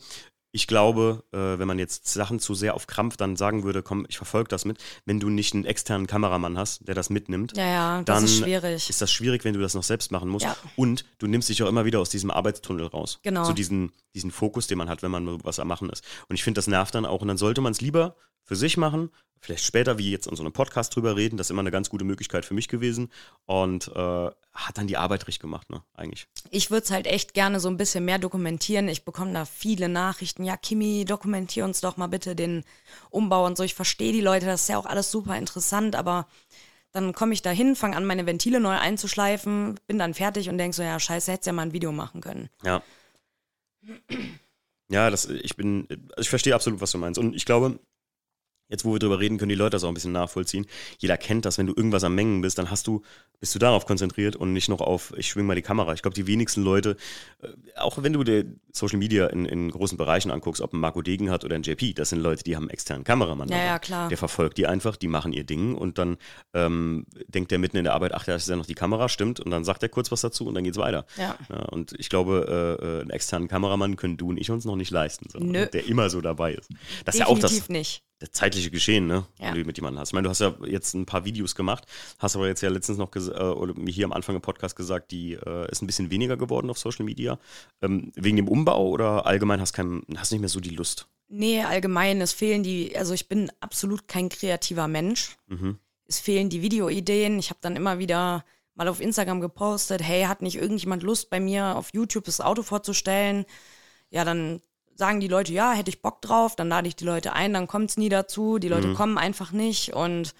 ich 0.58 0.66
glaube, 0.66 1.22
äh, 1.32 1.36
wenn 1.58 1.68
man 1.68 1.78
jetzt 1.78 2.08
Sachen 2.08 2.40
zu 2.40 2.52
sehr 2.54 2.74
auf 2.74 2.88
Krampf 2.88 3.16
dann 3.16 3.36
sagen 3.36 3.62
würde, 3.62 3.80
komm, 3.84 4.04
ich 4.08 4.16
verfolge 4.16 4.48
das 4.48 4.64
mit, 4.64 4.78
wenn 5.04 5.20
du 5.20 5.30
nicht 5.30 5.54
einen 5.54 5.64
externen 5.64 6.08
Kameramann 6.08 6.58
hast, 6.58 6.86
der 6.88 6.96
das 6.96 7.10
mitnimmt, 7.10 7.56
Ja, 7.56 7.64
ja, 7.66 8.02
das 8.02 8.16
dann 8.16 8.24
ist 8.24 8.38
schwierig. 8.38 8.90
ist 8.90 9.00
das 9.00 9.12
schwierig, 9.12 9.44
wenn 9.44 9.54
du 9.54 9.60
das 9.60 9.74
noch 9.74 9.84
selbst 9.84 10.10
machen 10.10 10.28
musst. 10.28 10.46
Ja. 10.46 10.56
Und 10.74 11.04
du 11.18 11.28
nimmst 11.28 11.48
dich 11.48 11.62
auch 11.62 11.68
immer 11.68 11.84
wieder 11.84 12.00
aus 12.00 12.10
diesem 12.10 12.32
Arbeitstunnel 12.32 12.86
raus. 12.86 13.20
Genau. 13.22 13.44
So 13.44 13.52
diesen, 13.52 13.92
diesen 14.16 14.32
Fokus, 14.32 14.66
den 14.66 14.78
man 14.78 14.88
hat, 14.88 15.02
wenn 15.04 15.12
man 15.12 15.44
was 15.44 15.60
am 15.60 15.68
Machen 15.68 15.90
ist. 15.90 16.02
Und 16.28 16.34
ich 16.34 16.42
finde, 16.42 16.58
das 16.58 16.66
nervt 16.66 16.92
dann 16.94 17.06
auch. 17.06 17.22
Und 17.22 17.28
dann 17.28 17.38
sollte 17.38 17.60
man 17.60 17.70
es 17.70 17.80
lieber 17.80 18.16
für 18.48 18.56
sich 18.56 18.78
machen, 18.78 19.10
vielleicht 19.40 19.64
später, 19.64 19.98
wie 19.98 20.10
jetzt 20.10 20.26
in 20.26 20.34
so 20.34 20.42
einem 20.42 20.54
Podcast 20.54 20.96
drüber 20.96 21.16
reden. 21.16 21.36
Das 21.36 21.48
ist 21.48 21.50
immer 21.50 21.60
eine 21.60 21.70
ganz 21.70 21.90
gute 21.90 22.06
Möglichkeit 22.06 22.46
für 22.46 22.54
mich 22.54 22.66
gewesen. 22.66 23.12
Und 23.44 23.88
äh, 23.88 24.30
hat 24.54 24.78
dann 24.78 24.86
die 24.86 24.96
Arbeit 24.96 25.28
richtig 25.28 25.40
gemacht, 25.40 25.68
ne, 25.68 25.82
eigentlich. 25.92 26.26
Ich 26.50 26.70
würde 26.70 26.84
es 26.84 26.90
halt 26.90 27.06
echt 27.06 27.34
gerne 27.34 27.60
so 27.60 27.68
ein 27.68 27.76
bisschen 27.76 28.06
mehr 28.06 28.18
dokumentieren. 28.18 28.88
Ich 28.88 29.04
bekomme 29.04 29.34
da 29.34 29.44
viele 29.44 29.90
Nachrichten. 29.90 30.44
Ja, 30.44 30.56
Kimi, 30.56 31.04
dokumentier 31.04 31.66
uns 31.66 31.82
doch 31.82 31.98
mal 31.98 32.06
bitte 32.06 32.34
den 32.34 32.64
Umbau 33.10 33.44
und 33.44 33.58
so. 33.58 33.64
Ich 33.64 33.74
verstehe 33.74 34.12
die 34.12 34.22
Leute, 34.22 34.46
das 34.46 34.62
ist 34.62 34.68
ja 34.68 34.78
auch 34.78 34.86
alles 34.86 35.10
super 35.10 35.36
interessant, 35.36 35.94
aber 35.94 36.26
dann 36.92 37.12
komme 37.12 37.34
ich 37.34 37.42
da 37.42 37.50
hin, 37.50 37.76
fange 37.76 37.98
an, 37.98 38.06
meine 38.06 38.24
Ventile 38.24 38.60
neu 38.60 38.76
einzuschleifen, 38.76 39.78
bin 39.86 39.98
dann 39.98 40.14
fertig 40.14 40.48
und 40.48 40.56
denk 40.56 40.72
so, 40.72 40.82
ja, 40.82 40.98
scheiße, 40.98 41.30
hättest 41.30 41.46
ja 41.46 41.52
mal 41.52 41.62
ein 41.62 41.74
Video 41.74 41.92
machen 41.92 42.22
können. 42.22 42.48
Ja. 42.64 42.82
Ja, 44.90 45.10
das, 45.10 45.26
ich 45.26 45.54
bin, 45.54 45.86
also 45.90 46.22
ich 46.22 46.30
verstehe 46.30 46.54
absolut, 46.54 46.80
was 46.80 46.92
du 46.92 46.98
meinst. 46.98 47.18
Und 47.18 47.36
ich 47.36 47.44
glaube, 47.44 47.78
jetzt, 48.68 48.84
wo 48.84 48.92
wir 48.92 48.98
drüber 48.98 49.18
reden, 49.18 49.38
können 49.38 49.48
die 49.48 49.54
Leute 49.54 49.70
das 49.70 49.84
auch 49.84 49.88
ein 49.88 49.94
bisschen 49.94 50.12
nachvollziehen. 50.12 50.66
Jeder 50.98 51.16
kennt 51.16 51.44
das, 51.44 51.58
wenn 51.58 51.66
du 51.66 51.74
irgendwas 51.74 52.04
am 52.04 52.14
Mengen 52.14 52.40
bist, 52.40 52.58
dann 52.58 52.70
hast 52.70 52.86
du, 52.86 53.02
bist 53.40 53.54
du 53.54 53.58
darauf 53.58 53.86
konzentriert 53.86 54.36
und 54.36 54.52
nicht 54.52 54.68
noch 54.68 54.80
auf, 54.80 55.12
ich 55.16 55.28
schwing 55.28 55.46
mal 55.46 55.54
die 55.54 55.62
Kamera. 55.62 55.94
Ich 55.94 56.02
glaube, 56.02 56.14
die 56.14 56.26
wenigsten 56.26 56.62
Leute, 56.62 56.96
äh, 57.42 57.48
auch 57.76 58.02
wenn 58.02 58.12
du 58.12 58.24
dir 58.24 58.44
Social 58.72 58.98
Media 58.98 59.26
in, 59.26 59.44
in 59.46 59.70
großen 59.70 59.96
Bereichen 59.96 60.30
anguckst, 60.30 60.60
ob 60.60 60.72
ein 60.72 60.80
Marco 60.80 61.02
Degen 61.02 61.30
hat 61.30 61.44
oder 61.44 61.56
ein 61.56 61.62
JP, 61.62 61.94
das 61.94 62.10
sind 62.10 62.20
Leute, 62.20 62.44
die 62.44 62.56
haben 62.56 62.64
einen 62.64 62.70
externen 62.70 63.04
Kameramann. 63.04 63.48
Ja, 63.48 63.56
dabei. 63.56 63.66
ja, 63.66 63.78
klar. 63.78 64.08
Der 64.08 64.18
verfolgt 64.18 64.58
die 64.58 64.66
einfach, 64.66 64.96
die 64.96 65.08
machen 65.08 65.32
ihr 65.32 65.44
Ding 65.44 65.74
und 65.74 65.98
dann 65.98 66.18
ähm, 66.54 67.06
denkt 67.28 67.50
der 67.50 67.58
mitten 67.58 67.76
in 67.76 67.84
der 67.84 67.94
Arbeit, 67.94 68.12
ach, 68.14 68.24
da 68.24 68.34
ist 68.34 68.48
ja 68.48 68.56
noch 68.56 68.66
die 68.66 68.74
Kamera, 68.74 69.08
stimmt, 69.08 69.40
und 69.40 69.50
dann 69.50 69.64
sagt 69.64 69.82
er 69.82 69.88
kurz 69.88 70.12
was 70.12 70.20
dazu 70.20 70.46
und 70.46 70.54
dann 70.54 70.64
geht's 70.64 70.78
weiter. 70.78 71.06
Ja. 71.16 71.36
Ja, 71.48 71.62
und 71.70 71.94
ich 71.98 72.08
glaube, 72.08 72.78
äh, 72.80 72.84
äh, 72.84 73.00
einen 73.00 73.10
externen 73.10 73.48
Kameramann 73.48 73.96
können 73.96 74.16
du 74.16 74.28
und 74.28 74.36
ich 74.36 74.50
uns 74.50 74.64
noch 74.64 74.76
nicht 74.76 74.90
leisten, 74.90 75.28
so, 75.30 75.38
der 75.38 75.86
immer 75.86 76.10
so 76.10 76.20
dabei 76.20 76.54
ist. 76.54 76.68
Das 77.04 77.14
ist 77.14 77.20
ja 77.20 77.26
auch 77.26 77.38
Definitiv 77.38 77.60
das, 77.60 77.68
nicht. 77.68 78.02
Das 78.18 78.32
zeitliche 78.32 78.70
Geschehen, 78.70 79.06
ne? 79.06 79.26
Ja. 79.38 79.48
Wenn 79.48 79.60
du 79.60 79.64
mit 79.64 79.76
jemandem 79.76 80.00
hast. 80.00 80.10
Ich 80.10 80.12
meine, 80.12 80.24
du 80.24 80.30
hast 80.30 80.40
ja 80.40 80.54
jetzt 80.64 80.94
ein 80.94 81.06
paar 81.06 81.24
Videos 81.24 81.54
gemacht, 81.54 81.86
hast 82.18 82.36
aber 82.36 82.48
jetzt 82.48 82.62
ja 82.62 82.68
letztens 82.68 82.98
noch 82.98 83.14
äh, 83.14 83.18
oder 83.18 83.74
mir 83.74 83.92
hier 83.92 84.06
am 84.06 84.12
Anfang 84.12 84.34
im 84.34 84.42
Podcast 84.42 84.76
gesagt, 84.76 85.10
die 85.10 85.34
äh, 85.34 85.70
ist 85.70 85.82
ein 85.82 85.86
bisschen 85.86 86.10
weniger 86.10 86.36
geworden 86.36 86.70
auf 86.70 86.78
Social 86.78 87.04
Media. 87.04 87.38
Ähm, 87.80 88.12
wegen 88.14 88.36
dem 88.36 88.48
Umbau 88.48 88.88
oder 88.88 89.26
allgemein 89.26 89.60
hast 89.60 89.72
kein, 89.72 90.02
hast 90.16 90.32
nicht 90.32 90.40
mehr 90.40 90.48
so 90.48 90.60
die 90.60 90.70
Lust. 90.70 91.06
Nee, 91.28 91.62
allgemein, 91.62 92.20
es 92.20 92.32
fehlen 92.32 92.62
die, 92.62 92.96
also 92.96 93.12
ich 93.14 93.28
bin 93.28 93.52
absolut 93.60 94.08
kein 94.08 94.28
kreativer 94.30 94.88
Mensch. 94.88 95.36
Mhm. 95.46 95.78
Es 96.06 96.18
fehlen 96.18 96.48
die 96.48 96.62
Videoideen. 96.62 97.38
Ich 97.38 97.50
habe 97.50 97.60
dann 97.60 97.76
immer 97.76 97.98
wieder 97.98 98.44
mal 98.74 98.88
auf 98.88 99.00
Instagram 99.00 99.40
gepostet, 99.40 100.02
hey, 100.02 100.22
hat 100.24 100.40
nicht 100.40 100.56
irgendjemand 100.56 101.02
Lust 101.02 101.30
bei 101.30 101.38
mir 101.40 101.76
auf 101.76 101.90
YouTube 101.92 102.24
das 102.24 102.40
Auto 102.40 102.62
vorzustellen? 102.62 103.44
Ja, 104.08 104.24
dann 104.24 104.62
sagen 104.98 105.20
die 105.20 105.28
Leute, 105.28 105.52
ja, 105.52 105.72
hätte 105.72 105.90
ich 105.90 106.02
Bock 106.02 106.20
drauf, 106.20 106.56
dann 106.56 106.68
lade 106.68 106.88
ich 106.88 106.96
die 106.96 107.04
Leute 107.04 107.32
ein, 107.32 107.54
dann 107.54 107.68
kommt 107.68 107.90
es 107.90 107.96
nie 107.96 108.08
dazu, 108.08 108.58
die 108.58 108.68
Leute 108.68 108.88
kommen 108.94 109.16
einfach 109.16 109.52
nicht 109.52 109.94
und 109.94 110.34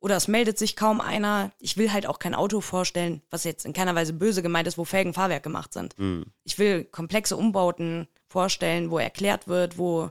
oder 0.00 0.16
es 0.16 0.28
meldet 0.28 0.58
sich 0.58 0.76
kaum 0.76 1.00
einer. 1.00 1.50
Ich 1.58 1.76
will 1.76 1.92
halt 1.92 2.06
auch 2.06 2.20
kein 2.20 2.34
Auto 2.34 2.60
vorstellen, 2.60 3.20
was 3.30 3.42
jetzt 3.42 3.66
in 3.66 3.72
keiner 3.72 3.96
Weise 3.96 4.12
böse 4.12 4.42
gemeint 4.42 4.68
ist, 4.68 4.78
wo 4.78 4.84
Felgen 4.84 5.12
Fahrwerk 5.12 5.42
gemacht 5.42 5.72
sind. 5.72 5.96
Ich 6.44 6.58
will 6.58 6.84
komplexe 6.84 7.36
Umbauten 7.36 8.06
vorstellen, 8.28 8.92
wo 8.92 8.98
erklärt 8.98 9.48
wird, 9.48 9.76
wo 9.76 10.10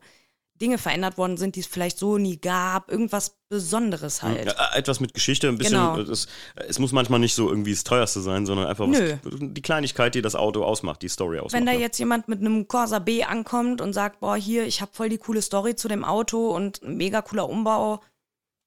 Dinge 0.62 0.78
verändert 0.78 1.18
worden 1.18 1.38
sind, 1.38 1.56
die 1.56 1.62
es 1.62 1.68
vielleicht 1.68 1.98
so 1.98 2.18
nie 2.18 2.38
gab. 2.38 2.92
Irgendwas 2.92 3.38
Besonderes 3.50 4.24
halt. 4.24 4.46
Ja, 4.46 4.74
äh, 4.74 4.80
etwas 4.80 5.00
mit 5.00 5.14
Geschichte, 5.14 5.48
ein 5.48 5.58
bisschen. 5.58 5.78
Genau. 5.78 6.00
Es, 6.00 6.28
es 6.56 6.80
muss 6.80 6.92
manchmal 6.92 7.20
nicht 7.20 7.36
so 7.36 7.50
irgendwie 7.50 7.72
das 7.72 7.84
teuerste 7.84 8.22
sein, 8.22 8.46
sondern 8.46 8.68
einfach 8.68 8.88
was, 8.88 9.20
die 9.24 9.62
Kleinigkeit, 9.62 10.16
die 10.16 10.22
das 10.22 10.36
Auto 10.36 10.64
ausmacht, 10.64 11.02
die 11.02 11.10
Story 11.10 11.40
ausmacht. 11.40 11.54
Wenn 11.54 11.66
da 11.66 11.72
ja. 11.74 11.80
jetzt 11.80 11.98
jemand 11.98 12.28
mit 12.28 12.40
einem 12.40 12.68
Corsa 12.68 13.00
B 13.00 13.24
ankommt 13.24 13.82
und 13.82 13.94
sagt, 13.94 14.20
boah, 14.20 14.36
hier, 14.36 14.66
ich 14.66 14.82
habe 14.82 14.92
voll 14.94 15.10
die 15.10 15.18
coole 15.18 15.42
Story 15.42 15.76
zu 15.76 15.88
dem 15.88 16.04
Auto 16.04 16.50
und 16.50 16.82
ein 16.84 16.98
mega 16.98 17.22
cooler 17.22 17.48
Umbau, 17.50 18.02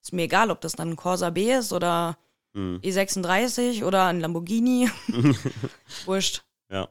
ist 0.03 0.13
mir 0.13 0.23
egal, 0.23 0.51
ob 0.51 0.61
das 0.61 0.73
dann 0.73 0.91
ein 0.91 0.97
Corsa 0.97 1.31
B 1.31 1.53
ist 1.53 1.73
oder 1.73 2.17
Hm. 2.55 2.81
E36 2.83 3.85
oder 3.85 4.07
ein 4.07 4.21
Lamborghini. 4.21 4.91
Wurscht. 6.05 6.43
Ja. 6.71 6.89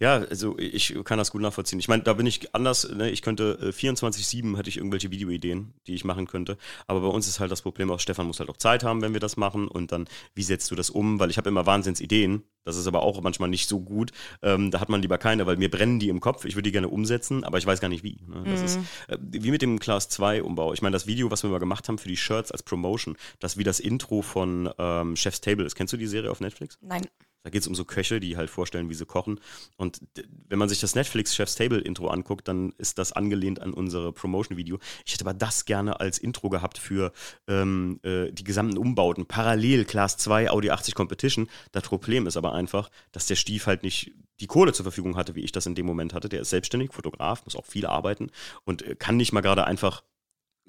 Ja, 0.00 0.16
also 0.16 0.58
ich 0.58 0.94
kann 1.04 1.18
das 1.18 1.30
gut 1.30 1.42
nachvollziehen. 1.42 1.78
Ich 1.78 1.88
meine, 1.88 2.02
da 2.02 2.12
bin 2.14 2.26
ich 2.26 2.54
anders, 2.54 2.88
ne? 2.88 3.10
ich 3.10 3.22
könnte 3.22 3.58
äh, 3.60 3.68
24-7 3.68 4.56
hätte 4.56 4.68
ich 4.68 4.76
irgendwelche 4.76 5.10
Videoideen, 5.10 5.74
die 5.86 5.94
ich 5.94 6.04
machen 6.04 6.26
könnte. 6.26 6.56
Aber 6.86 7.00
bei 7.00 7.08
uns 7.08 7.28
ist 7.28 7.40
halt 7.40 7.50
das 7.50 7.62
Problem 7.62 7.90
auch, 7.90 8.00
Stefan 8.00 8.26
muss 8.26 8.40
halt 8.40 8.50
auch 8.50 8.56
Zeit 8.56 8.84
haben, 8.84 9.02
wenn 9.02 9.12
wir 9.12 9.20
das 9.20 9.36
machen. 9.36 9.68
Und 9.68 9.92
dann, 9.92 10.08
wie 10.34 10.42
setzt 10.42 10.70
du 10.70 10.74
das 10.74 10.90
um? 10.90 11.18
Weil 11.18 11.30
ich 11.30 11.38
habe 11.38 11.48
immer 11.48 11.66
Wahnsinnsideen. 11.66 12.42
Das 12.64 12.76
ist 12.76 12.88
aber 12.88 13.02
auch 13.02 13.20
manchmal 13.22 13.48
nicht 13.48 13.68
so 13.68 13.80
gut. 13.80 14.10
Ähm, 14.42 14.72
da 14.72 14.80
hat 14.80 14.88
man 14.88 15.00
lieber 15.00 15.18
keine, 15.18 15.46
weil 15.46 15.56
mir 15.56 15.70
brennen 15.70 16.00
die 16.00 16.08
im 16.08 16.20
Kopf. 16.20 16.44
Ich 16.44 16.56
würde 16.56 16.64
die 16.64 16.72
gerne 16.72 16.88
umsetzen, 16.88 17.44
aber 17.44 17.58
ich 17.58 17.66
weiß 17.66 17.80
gar 17.80 17.88
nicht 17.88 18.02
wie. 18.02 18.18
Ne? 18.26 18.42
Das 18.44 18.60
ist 18.60 18.78
äh, 19.06 19.16
wie 19.20 19.52
mit 19.52 19.62
dem 19.62 19.78
Class 19.78 20.08
2 20.08 20.42
Umbau. 20.42 20.72
Ich 20.72 20.82
meine, 20.82 20.92
das 20.92 21.06
Video, 21.06 21.30
was 21.30 21.44
wir 21.44 21.50
mal 21.50 21.60
gemacht 21.60 21.88
haben 21.88 21.98
für 21.98 22.08
die 22.08 22.16
Shirts 22.16 22.50
als 22.50 22.64
Promotion, 22.64 23.16
das 23.38 23.56
wie 23.56 23.64
das 23.64 23.78
Intro 23.78 24.20
von 24.20 24.68
ähm, 24.78 25.14
Chef's 25.14 25.40
Table 25.40 25.64
ist. 25.64 25.76
Kennst 25.76 25.92
du 25.92 25.96
die 25.96 26.08
Serie 26.08 26.30
auf 26.30 26.40
Netflix? 26.40 26.76
Nein. 26.80 27.02
Da 27.46 27.50
geht 27.50 27.62
es 27.62 27.68
um 27.68 27.76
so 27.76 27.84
Köche, 27.84 28.18
die 28.18 28.36
halt 28.36 28.50
vorstellen, 28.50 28.90
wie 28.90 28.94
sie 28.94 29.06
kochen. 29.06 29.38
Und 29.76 30.00
wenn 30.48 30.58
man 30.58 30.68
sich 30.68 30.80
das 30.80 30.96
Netflix 30.96 31.32
Chef's 31.32 31.54
Table 31.54 31.78
Intro 31.78 32.08
anguckt, 32.08 32.48
dann 32.48 32.72
ist 32.76 32.98
das 32.98 33.12
angelehnt 33.12 33.62
an 33.62 33.72
unsere 33.72 34.12
Promotion-Video. 34.12 34.80
Ich 35.04 35.12
hätte 35.12 35.24
aber 35.24 35.32
das 35.32 35.64
gerne 35.64 36.00
als 36.00 36.18
Intro 36.18 36.48
gehabt 36.48 36.76
für 36.76 37.12
ähm, 37.46 38.00
äh, 38.02 38.32
die 38.32 38.42
gesamten 38.42 38.76
Umbauten. 38.76 39.26
Parallel 39.26 39.84
Class 39.84 40.16
2 40.16 40.50
Audi 40.50 40.70
80 40.70 40.96
Competition. 40.96 41.48
Das 41.70 41.84
Problem 41.84 42.26
ist 42.26 42.36
aber 42.36 42.52
einfach, 42.52 42.90
dass 43.12 43.26
der 43.26 43.36
Stief 43.36 43.68
halt 43.68 43.84
nicht 43.84 44.10
die 44.40 44.48
Kohle 44.48 44.72
zur 44.72 44.82
Verfügung 44.82 45.16
hatte, 45.16 45.36
wie 45.36 45.42
ich 45.42 45.52
das 45.52 45.66
in 45.66 45.76
dem 45.76 45.86
Moment 45.86 46.14
hatte. 46.14 46.28
Der 46.28 46.40
ist 46.40 46.50
selbstständig, 46.50 46.92
Fotograf, 46.92 47.44
muss 47.44 47.54
auch 47.54 47.64
viel 47.64 47.86
arbeiten 47.86 48.32
und 48.64 48.82
äh, 48.82 48.96
kann 48.96 49.16
nicht 49.16 49.32
mal 49.32 49.40
gerade 49.40 49.66
einfach 49.66 50.02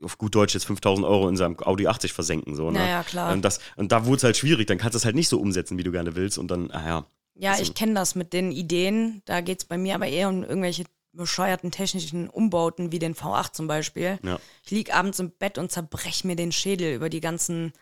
auf 0.03 0.17
gut 0.17 0.35
Deutsch 0.35 0.53
jetzt 0.53 0.65
5000 0.65 1.05
Euro 1.07 1.27
in 1.27 1.37
seinem 1.37 1.57
Audi 1.59 1.87
80 1.87 2.13
versenken. 2.13 2.55
So, 2.55 2.69
ne? 2.71 2.79
Naja, 2.79 3.03
klar. 3.03 3.33
Und, 3.33 3.43
das, 3.43 3.59
und 3.75 3.91
da 3.91 4.05
wurde 4.05 4.17
es 4.17 4.23
halt 4.23 4.37
schwierig. 4.37 4.67
Dann 4.67 4.77
kannst 4.77 4.93
du 4.93 4.97
es 4.97 5.05
halt 5.05 5.15
nicht 5.15 5.27
so 5.29 5.39
umsetzen, 5.39 5.77
wie 5.77 5.83
du 5.83 5.91
gerne 5.91 6.15
willst. 6.15 6.37
Und 6.37 6.49
dann, 6.49 6.69
ah 6.71 6.85
ja, 6.87 7.05
Ja, 7.35 7.51
Also- 7.51 7.63
ich 7.63 7.73
kenne 7.73 7.93
das 7.93 8.15
mit 8.15 8.33
den 8.33 8.51
Ideen. 8.51 9.21
Da 9.25 9.41
geht 9.41 9.59
es 9.59 9.65
bei 9.65 9.77
mir 9.77 9.95
aber 9.95 10.07
eher 10.07 10.29
um 10.29 10.43
irgendwelche 10.43 10.85
bescheuerten 11.13 11.71
technischen 11.71 12.29
Umbauten, 12.29 12.91
wie 12.91 12.99
den 12.99 13.15
V8 13.15 13.53
zum 13.53 13.65
Beispiel. 13.67 14.19
Ja. 14.23 14.39
Ich 14.63 14.69
lieg 14.71 14.93
abends 14.95 15.17
im 15.19 15.31
Bett 15.31 15.57
und 15.57 15.71
zerbrech 15.71 16.23
mir 16.23 16.35
den 16.35 16.51
Schädel 16.51 16.93
über 16.93 17.09
die 17.09 17.21
ganzen, 17.21 17.73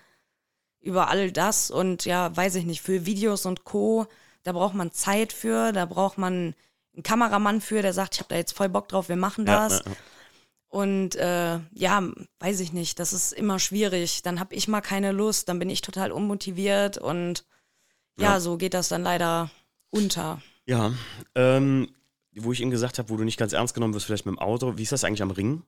über 0.79 1.09
all 1.09 1.31
das 1.31 1.69
und 1.71 2.05
ja, 2.05 2.35
weiß 2.35 2.55
ich 2.55 2.65
nicht, 2.65 2.81
für 2.81 3.05
Videos 3.05 3.45
und 3.45 3.65
Co., 3.65 4.07
da 4.43 4.51
braucht 4.53 4.73
man 4.75 4.91
Zeit 4.91 5.33
für, 5.33 5.73
da 5.73 5.85
braucht 5.85 6.17
man 6.17 6.53
einen 6.93 7.03
Kameramann 7.03 7.59
für, 7.61 7.81
der 7.81 7.93
sagt, 7.93 8.13
ich 8.13 8.19
habe 8.21 8.29
da 8.29 8.35
jetzt 8.35 8.53
voll 8.55 8.69
Bock 8.69 8.87
drauf, 8.87 9.09
wir 9.09 9.15
machen 9.17 9.45
das. 9.45 9.79
ja, 9.79 9.91
ja. 9.91 9.91
Und 10.75 11.15
äh, 11.15 11.59
ja, 11.71 12.03
weiß 12.39 12.59
ich 12.59 12.73
nicht, 12.73 12.99
das 12.99 13.13
ist 13.13 13.31
immer 13.31 13.59
schwierig. 13.59 14.23
Dann 14.23 14.41
habe 14.41 14.53
ich 14.53 14.67
mal 14.67 14.81
keine 14.81 15.13
Lust, 15.13 15.47
dann 15.47 15.57
bin 15.57 15.69
ich 15.69 15.79
total 15.79 16.11
unmotiviert 16.11 16.97
und 16.97 17.45
ja, 18.19 18.33
Ja. 18.33 18.39
so 18.41 18.57
geht 18.57 18.73
das 18.73 18.89
dann 18.89 19.01
leider 19.01 19.49
unter. 19.89 20.41
Ja, 20.65 20.91
ähm, 21.33 21.87
wo 22.35 22.51
ich 22.51 22.59
ihm 22.59 22.71
gesagt 22.71 22.99
habe, 22.99 23.07
wo 23.09 23.15
du 23.15 23.23
nicht 23.23 23.39
ganz 23.39 23.53
ernst 23.53 23.73
genommen 23.73 23.93
wirst, 23.93 24.05
vielleicht 24.05 24.25
mit 24.25 24.35
dem 24.35 24.39
Auto. 24.39 24.77
Wie 24.77 24.83
ist 24.83 24.91
das 24.91 25.05
eigentlich 25.05 25.21
am 25.21 25.31
Ring? 25.31 25.63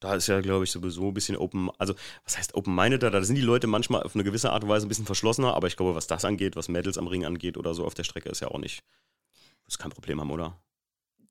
Da 0.00 0.14
ist 0.14 0.26
ja, 0.26 0.40
glaube 0.40 0.64
ich, 0.64 0.70
sowieso 0.70 1.08
ein 1.08 1.12
bisschen 1.14 1.36
open, 1.36 1.70
also 1.76 1.92
was 2.24 2.38
heißt 2.38 2.54
open-minded? 2.54 3.02
Da 3.02 3.22
sind 3.22 3.36
die 3.36 3.42
Leute 3.42 3.66
manchmal 3.66 4.04
auf 4.04 4.14
eine 4.14 4.24
gewisse 4.24 4.52
Art 4.52 4.62
und 4.64 4.70
Weise 4.70 4.86
ein 4.86 4.88
bisschen 4.88 5.04
verschlossener, 5.04 5.52
aber 5.52 5.66
ich 5.66 5.76
glaube, 5.76 5.94
was 5.94 6.06
das 6.06 6.24
angeht, 6.24 6.56
was 6.56 6.68
Mädels 6.70 6.96
am 6.96 7.08
Ring 7.08 7.26
angeht 7.26 7.58
oder 7.58 7.74
so 7.74 7.84
auf 7.84 7.92
der 7.92 8.04
Strecke, 8.04 8.30
ist 8.30 8.40
ja 8.40 8.48
auch 8.48 8.58
nicht, 8.58 8.82
ist 9.66 9.78
kein 9.78 9.90
Problem 9.90 10.18
haben, 10.18 10.30
oder? 10.30 10.56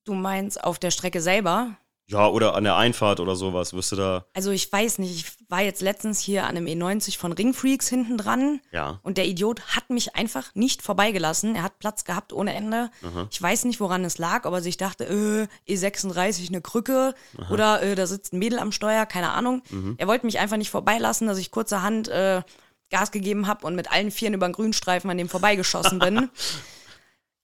Du 0.03 0.13
meinst 0.13 0.63
auf 0.63 0.77
der 0.77 0.91
Strecke 0.91 1.21
selber? 1.21 1.75
Ja, 2.09 2.27
oder 2.27 2.55
an 2.55 2.63
der 2.63 2.77
Einfahrt 2.77 3.19
oder 3.19 3.35
sowas, 3.35 3.73
wirst 3.73 3.91
du 3.91 3.97
da, 3.97 4.25
Also 4.33 4.51
ich 4.51 4.71
weiß 4.71 4.99
nicht, 4.99 5.13
ich 5.13 5.49
war 5.49 5.61
jetzt 5.61 5.81
letztens 5.81 6.21
hier 6.21 6.45
an 6.45 6.55
einem 6.55 6.65
E90 6.65 7.17
von 7.17 7.33
Ringfreaks 7.33 7.89
hinten 7.89 8.17
dran 8.17 8.61
ja. 8.71 9.01
und 9.03 9.17
der 9.17 9.25
Idiot 9.25 9.61
hat 9.75 9.89
mich 9.89 10.15
einfach 10.15 10.55
nicht 10.55 10.81
vorbeigelassen. 10.81 11.55
Er 11.55 11.63
hat 11.63 11.79
Platz 11.79 12.05
gehabt 12.05 12.31
ohne 12.31 12.53
Ende. 12.53 12.89
Ich 13.29 13.41
weiß 13.41 13.65
nicht, 13.65 13.81
woran 13.81 14.05
es 14.05 14.17
lag, 14.17 14.45
ob 14.45 14.53
er 14.53 14.61
sich 14.61 14.77
dachte, 14.77 15.03
äh, 15.05 15.47
E36 15.73 16.47
eine 16.47 16.61
Krücke 16.61 17.13
oder 17.49 17.81
äh, 17.81 17.95
da 17.95 18.07
sitzt 18.07 18.31
ein 18.31 18.39
Mädel 18.39 18.59
am 18.59 18.71
Steuer, 18.71 19.05
keine 19.05 19.31
Ahnung. 19.31 19.61
Er 19.97 20.07
wollte 20.07 20.25
mich 20.25 20.39
einfach 20.39 20.57
nicht 20.57 20.69
vorbeilassen, 20.69 21.27
dass 21.27 21.37
ich 21.37 21.51
kurzerhand 21.51 22.07
äh, 22.07 22.41
Gas 22.89 23.11
gegeben 23.11 23.47
habe 23.47 23.65
und 23.67 23.75
mit 23.75 23.91
allen 23.91 24.11
Vieren 24.11 24.33
über 24.33 24.47
den 24.47 24.53
Grünstreifen 24.53 25.09
an 25.09 25.17
dem 25.17 25.29
vorbeigeschossen 25.29 25.99
bin. 25.99 26.29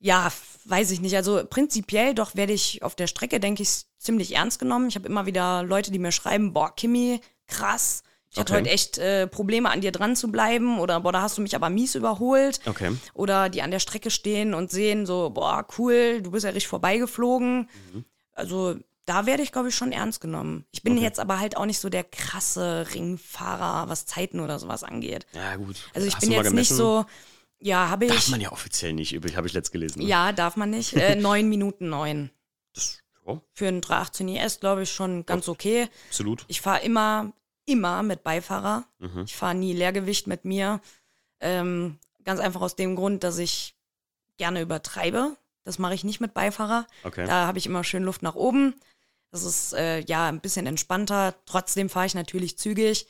Ja, 0.05 0.30
weiß 0.70 0.91
ich 0.91 1.01
nicht. 1.01 1.16
Also 1.16 1.43
prinzipiell 1.49 2.14
doch 2.14 2.36
werde 2.36 2.53
ich 2.53 2.84
auf 2.84 2.95
der 2.95 3.07
Strecke, 3.07 3.39
denke 3.39 3.64
ich, 3.64 3.86
ziemlich 3.97 4.36
ernst 4.36 4.59
genommen. 4.59 4.88
Ich 4.88 4.95
habe 4.95 5.07
immer 5.07 5.26
wieder 5.26 5.64
Leute, 5.64 5.91
die 5.91 5.99
mir 5.99 6.11
schreiben, 6.11 6.53
boah, 6.53 6.74
Kimi, 6.76 7.22
krass. 7.47 8.03
Ich 8.30 8.39
hatte 8.39 8.53
Okay. 8.53 8.61
heute 8.61 8.70
echt 8.72 8.97
äh, 8.97 9.28
Probleme, 9.28 9.70
an 9.70 9.82
dir 9.82 9.91
dran 9.91 10.16
zu 10.16 10.32
bleiben. 10.32 10.80
Oder 10.80 11.01
boah, 11.01 11.11
da 11.11 11.22
hast 11.22 11.38
du 11.38 11.41
mich 11.41 11.55
aber 11.55 11.70
mies 11.70 11.93
überholt. 11.95 12.59
Okay. 12.66 12.91
Oder 13.14 13.49
die 13.49 13.61
an 13.61 13.70
der 13.72 13.80
Strecke 13.80 14.09
stehen 14.09 14.53
und 14.55 14.72
sehen 14.72 15.05
so, 15.05 15.30
boah, 15.30 15.66
cool, 15.78 16.22
du 16.24 16.32
bist 16.32 16.43
ja 16.43 16.49
richtig 16.49 16.68
vorbeigeflogen. 16.68 17.70
Also 18.34 18.76
da 19.05 19.26
werde 19.26 19.43
ich, 19.43 19.51
glaube 19.51 19.70
ich, 19.70 19.76
schon 19.76 19.91
ernst 19.91 20.22
genommen. 20.22 20.66
Ich 20.72 20.82
bin 20.82 20.93
Okay. 20.93 21.03
jetzt 21.03 21.20
aber 21.20 21.39
halt 21.39 21.57
auch 21.57 21.66
nicht 21.66 21.80
so 21.80 21.89
der 21.89 22.03
krasse 22.05 22.88
Ringfahrer, 22.95 23.89
was 23.89 24.05
Zeiten 24.05 24.39
oder 24.39 24.57
sowas 24.59 24.84
angeht. 24.84 25.26
Ja, 25.34 25.55
gut. 25.57 25.76
Also 25.93 26.07
ich 26.07 26.16
Hast 26.16 26.22
bin 26.22 26.32
jetzt 26.32 26.53
nicht 26.53 26.70
so, 26.70 27.05
ja, 27.64 27.89
habe 27.89 28.07
Darf 28.07 28.18
ich. 28.18 28.30
man 28.30 28.41
ja 28.41 28.51
offiziell 28.51 28.93
nicht, 28.93 29.14
übrig, 29.14 29.36
habe 29.38 29.47
ich 29.47 29.53
letzt 29.53 29.72
gelesen. 29.72 29.99
ne? 30.01 30.07
Ja, 30.07 30.32
darf 30.32 30.55
man 30.55 30.70
nicht. 30.70 30.93
Äh, 30.93 31.16
9 31.16 31.47
Minuten 31.47 31.89
9. 31.89 32.30
Das, 32.74 32.99
ja, 33.26 33.41
Für 33.53 33.68
einen 33.68 33.82
318 33.82 34.28
IS, 34.28 34.59
glaube 34.59 34.84
ich, 34.84 34.91
schon 34.91 35.26
ganz 35.26 35.47
okay. 35.47 35.89
absolut. 36.09 36.45
Ich 36.47 36.61
fahre 36.61 36.84
immer, 36.84 37.34
immer 37.66 38.03
mit 38.03 38.24
Beifahrer. 38.24 38.86
Mhm. 38.99 39.24
Ich 39.26 39.36
fahre 39.36 39.55
nie 39.55 39.74
Leergewicht 39.74 40.28
mit 40.28 40.45
mir. 40.45 40.82
Ähm, 41.39 41.99
ganz 42.24 42.39
einfach 42.39 42.61
aus 42.61 42.76
dem 42.76 42.95
Grund, 42.95 43.24
dass 43.24 43.38
ich 43.38 43.76
gerne 44.38 44.61
übertreibe. 44.61 45.38
Das 45.64 45.80
mache 45.80 45.93
ich 45.93 46.03
nicht 46.03 46.20
mit 46.20 46.34
Beifahrer. 46.34 46.88
Okay. 47.03 47.26
Da 47.26 47.47
habe 47.47 47.57
ich 47.57 47.66
immer 47.66 47.84
schön 47.84 48.03
Luft 48.03 48.22
nach 48.24 48.36
oben. 48.36 48.76
Das 49.32 49.43
ist 49.43 49.74
äh, 49.74 49.99
ja 49.99 50.28
ein 50.28 50.41
bisschen 50.41 50.68
entspannter. 50.68 51.36
Trotzdem 51.45 51.89
fahre 51.89 52.05
ich 52.05 52.14
natürlich 52.16 52.57
zügig. 52.57 53.07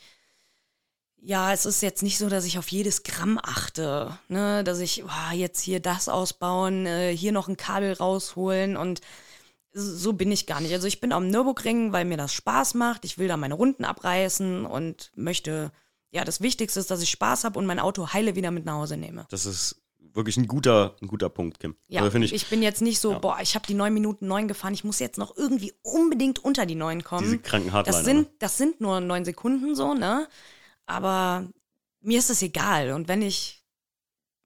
Ja, 1.26 1.54
es 1.54 1.64
ist 1.64 1.80
jetzt 1.80 2.02
nicht 2.02 2.18
so, 2.18 2.28
dass 2.28 2.44
ich 2.44 2.58
auf 2.58 2.68
jedes 2.68 3.02
Gramm 3.02 3.40
achte, 3.42 4.18
ne? 4.28 4.62
dass 4.62 4.78
ich 4.78 5.04
oh, 5.04 5.34
jetzt 5.34 5.60
hier 5.60 5.80
das 5.80 6.10
ausbauen, 6.10 6.84
äh, 6.84 7.16
hier 7.16 7.32
noch 7.32 7.48
ein 7.48 7.56
Kabel 7.56 7.94
rausholen 7.94 8.76
und 8.76 9.00
so 9.72 10.12
bin 10.12 10.30
ich 10.30 10.46
gar 10.46 10.60
nicht. 10.60 10.72
Also 10.72 10.86
ich 10.86 11.00
bin 11.00 11.12
am 11.12 11.28
Nürburgring, 11.28 11.92
weil 11.92 12.04
mir 12.04 12.18
das 12.18 12.32
Spaß 12.34 12.74
macht. 12.74 13.04
Ich 13.06 13.18
will 13.18 13.26
da 13.26 13.36
meine 13.36 13.54
Runden 13.54 13.84
abreißen 13.84 14.66
und 14.66 15.10
möchte, 15.16 15.72
ja, 16.10 16.24
das 16.24 16.42
Wichtigste 16.42 16.78
ist, 16.78 16.90
dass 16.90 17.02
ich 17.02 17.10
Spaß 17.10 17.44
habe 17.44 17.58
und 17.58 17.66
mein 17.66 17.80
Auto 17.80 18.12
heile 18.12 18.36
wieder 18.36 18.50
mit 18.50 18.66
nach 18.66 18.74
Hause 18.74 18.98
nehme. 18.98 19.26
Das 19.30 19.46
ist 19.46 19.82
wirklich 20.12 20.36
ein 20.36 20.46
guter, 20.46 20.94
ein 21.00 21.08
guter 21.08 21.30
Punkt, 21.30 21.58
Kim. 21.58 21.74
Ja, 21.88 22.02
Also 22.02 22.18
ich, 22.18 22.34
ich, 22.34 22.46
bin 22.46 22.62
jetzt 22.62 22.82
nicht 22.82 23.00
so, 23.00 23.12
Ja. 23.12 23.18
boah, 23.18 23.38
ich 23.40 23.54
habe 23.54 23.66
die 23.66 23.74
neun 23.74 23.94
Minuten 23.94 24.28
neun 24.28 24.46
gefahren, 24.46 24.74
ich 24.74 24.84
muss 24.84 24.98
jetzt 25.00 25.18
noch 25.18 25.36
irgendwie 25.36 25.72
unbedingt 25.82 26.38
unter 26.38 26.66
die 26.66 26.76
neun 26.76 27.02
kommen. 27.02 27.24
diese 27.24 27.38
kranken 27.38 27.72
Hardliner. 27.72 27.96
Das 27.96 28.04
sind, 28.04 28.28
das 28.38 28.58
sind 28.58 28.80
nur 28.80 29.00
neun 29.00 29.24
Sekunden 29.24 29.74
so, 29.74 29.94
ne? 29.94 30.28
Aber 30.86 31.46
mir 32.00 32.18
ist 32.18 32.30
es 32.30 32.42
egal. 32.42 32.92
Und 32.92 33.08
wenn 33.08 33.22
ich 33.22 33.62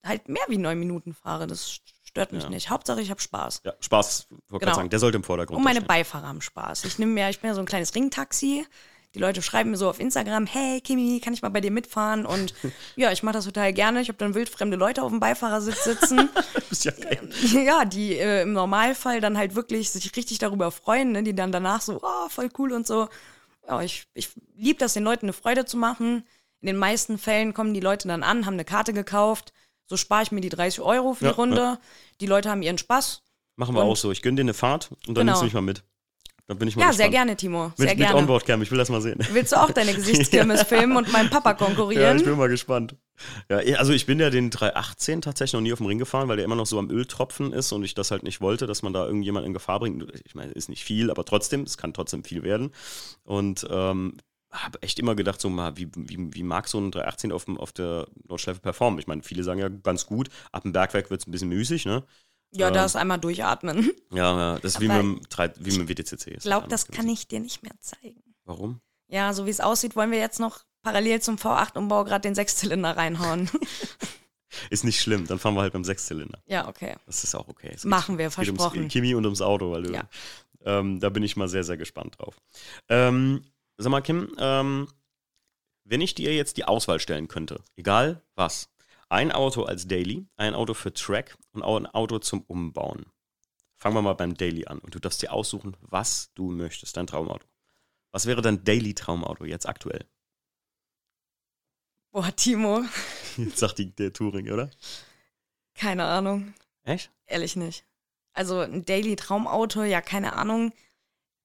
halt 0.05 0.29
mehr 0.29 0.45
wie 0.49 0.59
neun 0.59 0.79
Minuten 0.79 1.15
fahre, 1.15 1.47
das 1.47 1.81
stört 2.05 2.33
mich 2.33 2.45
Ja. 2.45 2.49
nicht. 2.51 2.71
Hauptsache, 2.71 3.01
ich 3.01 3.11
habe 3.11 3.21
Spaß. 3.21 3.63
ja, 3.65 3.73
Spaß, 3.81 4.29
wollte 4.49 4.65
Genau. 4.65 4.77
sagen, 4.77 4.91
der 4.91 4.99
sollte 4.99 5.17
im 5.17 5.25
Vordergrund 5.25 5.59
Und 5.59 5.65
meine 5.65 5.81
stehen. 5.81 5.89
Beifahrer 5.89 6.29
haben 6.29 6.41
Spaß. 6.41 6.85
Ich 6.85 6.99
nehme 6.99 7.13
mir, 7.13 7.29
ich 7.29 7.41
bin 7.41 7.49
ja 7.49 7.55
so 7.55 7.61
ein 7.61 7.67
kleines 7.67 7.95
Ringtaxi. 7.95 8.67
Die 9.15 9.19
Leute 9.21 9.41
schreiben 9.41 9.71
mir 9.71 9.79
so 9.79 9.89
auf 9.89 10.01
Instagram, 10.01 10.45
hey 10.47 10.83
Kimi, 10.83 11.19
kann 11.21 11.33
ich 11.33 11.41
mal 11.41 11.49
bei 11.49 11.63
dir 11.63 11.71
mitfahren? 11.71 12.27
Und 12.27 12.53
ja, 12.97 13.11
ich 13.11 13.23
mache 13.23 13.35
das 13.35 13.47
total 13.47 13.73
gerne. 13.73 14.01
Ich 14.03 14.09
habe 14.09 14.19
dann 14.19 14.35
wildfremde 14.35 14.77
Leute 14.77 15.03
auf 15.03 15.11
dem 15.11 15.19
Beifahrersitz 15.21 15.85
sitzen. 15.85 16.29
Ja 16.83 16.93
geil. 16.93 17.29
ja, 17.65 17.85
die 17.87 18.13
äh, 18.19 18.43
im 18.43 18.53
Normalfall 18.53 19.21
dann 19.23 19.39
halt 19.39 19.55
wirklich 19.55 19.91
sich 19.91 20.15
richtig 20.15 20.39
darüber 20.39 20.71
freuen, 20.71 21.13
ne? 21.13 21.23
die 21.23 21.35
dann 21.35 21.51
danach 21.51 21.81
so, 21.81 21.99
oh, 22.03 22.29
voll 22.29 22.51
cool 22.59 22.73
und 22.75 22.87
so. 22.87 23.09
Ja, 23.69 23.83
ich, 23.83 24.07
ich 24.15 24.31
liebe 24.57 24.79
das, 24.79 24.95
den 24.95 25.05
Leuten 25.05 25.27
eine 25.27 25.33
Freude 25.33 25.65
zu 25.67 25.77
machen. 25.77 26.25
In 26.61 26.67
den 26.67 26.77
meisten 26.77 27.19
Fällen 27.19 27.55
kommen 27.55 27.75
die 27.75 27.81
Leute 27.81 28.09
dann 28.09 28.23
an, 28.23 28.47
haben 28.47 28.55
eine 28.55 28.65
Karte 28.65 28.93
gekauft. 28.93 29.53
So 29.87 29.97
spare 29.97 30.23
ich 30.23 30.33
mir 30.33 30.41
die 30.41 30.49
30 30.49 30.81
Euro 30.81 31.15
für 31.15 31.27
Ja, 31.27 31.31
die 31.33 31.37
Runde. 31.37 31.79
Die 32.21 32.27
Leute 32.27 32.51
haben 32.51 32.63
ihren 32.63 32.79
Spaß. 32.79 33.23
Machen 33.57 33.75
wir 33.75 33.83
Und- 33.85 33.91
auch 33.91 33.97
so. 33.97 34.11
Ich 34.11 34.23
gönne 34.23 34.37
dir 34.37 34.43
eine 34.43 34.55
Fahrt 34.55 34.91
und 35.07 35.17
dann 35.17 35.27
Genau. 35.27 35.33
nimmst 35.33 35.43
du 35.43 35.45
mich 35.47 35.55
mal 35.55 35.61
mit. 35.61 35.85
Dann 36.49 36.59
bin 36.59 36.67
ich 36.67 36.77
mal 36.77 36.83
Ja, 36.83 36.89
gespannt. 36.89 36.97
sehr 36.97 37.11
gerne, 37.11 37.37
Timo. 37.37 37.73
Sehr 37.77 37.89
Mit, 37.89 37.99
mit 37.99 38.07
gerne. 38.09 38.19
Onboardcam, 38.21 38.63
ich 38.63 38.71
will 38.71 38.79
das 38.79 38.89
mal 38.89 39.03
sehen. 39.03 39.19
Willst 39.33 39.53
du 39.53 39.57
auch 39.61 39.71
deine 39.71 39.93
Gesichtskirmes 39.95 40.63
filmen 40.63 40.97
und 40.97 41.13
meinem 41.13 41.29
Papa 41.29 41.51
Ja, 41.51 41.57
konkurrieren? 41.57 42.17
ich 42.17 42.25
bin 42.25 42.39
mal 42.39 42.49
gespannt. 42.49 42.97
Ja, 43.51 43.61
eh, 43.61 43.75
also 43.75 43.93
ich 43.93 44.07
bin 44.07 44.19
ja 44.19 44.31
den 44.31 44.49
318 44.49 45.21
tatsächlich 45.21 45.53
noch 45.53 45.61
nie 45.61 45.73
auf 45.75 45.79
dem 45.79 45.87
Ring 45.87 45.99
gefahren, 45.99 46.27
weil 46.29 46.37
der 46.37 46.47
immer 46.47 46.57
noch 46.57 46.67
so 46.67 46.79
am 46.79 46.91
Öltropfen 46.91 47.53
ist 47.53 47.71
und 47.73 47.85
ich 47.85 47.95
das 47.95 48.11
halt 48.11 48.23
nicht 48.23 48.41
wollte, 48.41 48.67
dass 48.67 48.83
man 48.83 48.95
da 48.95 49.05
irgendjemand 49.05 49.45
in 49.47 49.53
Gefahr 49.53 49.79
bringt. 49.79 50.07
Ich 50.25 50.35
meine, 50.35 50.53
ist 50.53 50.71
nicht 50.71 50.85
viel, 50.85 51.11
aber 51.11 51.25
trotzdem, 51.27 51.63
es 51.65 51.77
kann 51.77 51.93
trotzdem 51.93 52.25
viel 52.25 52.43
werden. 52.43 52.71
Und 53.25 53.67
ähm, 53.71 54.17
habe 54.51 54.81
echt 54.81 54.99
immer 54.99 55.15
gedacht, 55.15 55.43
so 55.43 55.51
mal, 55.51 55.77
wie, 55.77 55.89
wie, 55.95 56.33
wie 56.33 56.43
mag 56.43 56.67
so 56.69 56.79
ein 56.79 56.91
318 56.91 57.33
auf, 57.33 57.45
dem, 57.45 57.59
auf 57.59 57.73
der 57.73 58.07
Nordschleife 58.27 58.61
performen? 58.61 58.99
Ich 58.99 59.07
meine, 59.07 59.23
viele 59.23 59.43
sagen 59.43 59.61
ja 59.61 59.69
ganz 59.69 60.07
gut, 60.07 60.31
ab 60.53 60.63
dem 60.63 60.73
Bergwerk 60.73 61.11
wird 61.11 61.21
es 61.21 61.27
ein 61.27 61.33
bisschen 61.33 61.51
müßig, 61.51 61.85
ne? 61.85 62.05
Ja, 62.51 62.69
Ähm, 62.69 62.75
da 62.75 62.85
ist 62.85 62.97
einmal 62.97 63.19
durchatmen. 63.19 63.91
Ja, 64.11 64.37
ja 64.39 64.59
das 64.59 64.75
ist 64.75 64.81
wie 64.81 64.89
mit, 64.89 64.97
dem, 64.97 65.21
3 65.29 65.53
wie 65.59 65.77
mit 65.79 65.89
dem 65.89 65.99
WTCC. 65.99 66.27
Ich 66.37 66.43
glaube, 66.43 66.69
das 66.69 66.87
kann 66.89 67.09
ich 67.09 67.29
dir 67.29 67.41
nicht 67.41 67.63
mehr 67.63 67.73
zeigen. 67.81 68.23
Warum? 68.45 68.81
Ja, 69.09 69.33
so 69.33 69.47
wie 69.47 69.51
es 69.51 69.61
aussieht, 69.61 69.97
wollen 69.97 70.11
wir 70.11 70.19
jetzt 70.19 70.39
noch 70.41 70.65
parallel 70.83 71.21
zum 71.21 71.37
V8-Umbau 71.37 72.05
gerade 72.05 72.23
den 72.23 72.35
Sechszylinder 72.35 72.97
reinhauen. 72.97 73.51
Ist 74.71 74.85
nicht 74.85 75.01
schlimm, 75.01 75.27
dann 75.27 75.39
fahren 75.39 75.55
wir 75.55 75.61
halt 75.61 75.73
beim 75.75 75.85
Sechszylinder. 75.85 76.41
ja, 76.47 76.67
okay. 76.69 76.97
Das 77.07 77.23
ist 77.23 77.35
auch 77.35 77.49
okay. 77.49 77.71
Es 77.75 77.85
Machen 77.85 78.17
wir, 78.17 78.29
geht 78.29 78.39
ums 78.39 78.63
versprochen. 78.63 78.89
Chemie 78.89 79.15
und 79.15 79.25
ums 79.27 79.43
Auto, 79.43 79.71
weil 79.73 79.83
du, 79.83 79.93
Ja. 79.93 80.09
ähm, 80.65 81.01
da 81.01 81.11
bin 81.11 81.23
ich 81.23 81.37
mal 81.37 81.49
sehr, 81.49 81.65
sehr 81.65 81.77
gespannt 81.77 82.19
drauf. 82.19 82.35
Ähm, 82.89 83.45
sag 83.77 83.91
mal, 83.91 84.01
Kim, 84.01 84.35
ähm, 84.39 84.89
wenn 85.85 86.01
ich 86.01 86.15
dir 86.15 86.35
jetzt 86.35 86.57
die 86.57 86.65
Auswahl 86.65 86.99
stellen 86.99 87.29
könnte, 87.29 87.61
egal 87.77 88.23
was, 88.37 88.71
ein 89.09 89.33
Auto 89.33 89.63
als 89.63 89.87
Daily, 89.87 90.27
ein 90.37 90.55
Auto 90.55 90.75
für 90.75 90.93
Track 90.93 91.37
und 91.53 91.63
auch 91.63 91.77
ein 91.77 91.87
Auto 91.87 92.19
zum 92.19 92.43
Umbauen. 92.43 93.07
Fangen 93.77 93.95
wir 93.95 94.03
mal 94.03 94.15
beim 94.15 94.35
Daily 94.35 94.67
an 94.67 94.79
und 94.79 94.95
du 94.95 94.99
darfst 94.99 95.23
dir 95.23 95.33
aussuchen, 95.33 95.77
was 95.81 96.33
du 96.35 96.51
möchtest, 96.51 96.97
dein 96.97 97.07
Traumauto. 97.07 97.47
Was 98.11 98.27
wäre 98.27 98.43
dein 98.43 98.65
Daily-Traumauto 98.65 99.45
jetzt 99.45 99.69
aktuell? 99.69 100.05
Boah, 102.11 102.35
Timo, 102.35 102.83
Jetzt 103.37 103.59
sagt 103.59 103.79
die, 103.79 103.95
der 103.95 104.13
Touring, 104.13 104.51
oder? 104.51 104.71
keine 105.75 106.05
Ahnung. 106.05 106.55
Echt? 106.83 107.13
Ehrlich 107.27 107.55
nicht. 107.55 107.85
Also 108.33 108.61
ein 108.61 108.85
Daily 108.85 109.15
Traumauto, 109.15 109.85
ja, 109.85 110.01
keine 110.01 110.33
Ahnung. 110.33 110.73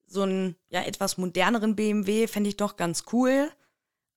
So 0.08 0.24
einen 0.24 0.56
ja, 0.70 0.82
etwas 0.82 1.18
moderneren 1.18 1.76
BMW 1.76 2.28
fände 2.28 2.50
ich 2.50 2.58
doch 2.58 2.76
ganz 2.76 3.04
cool. 3.12 3.52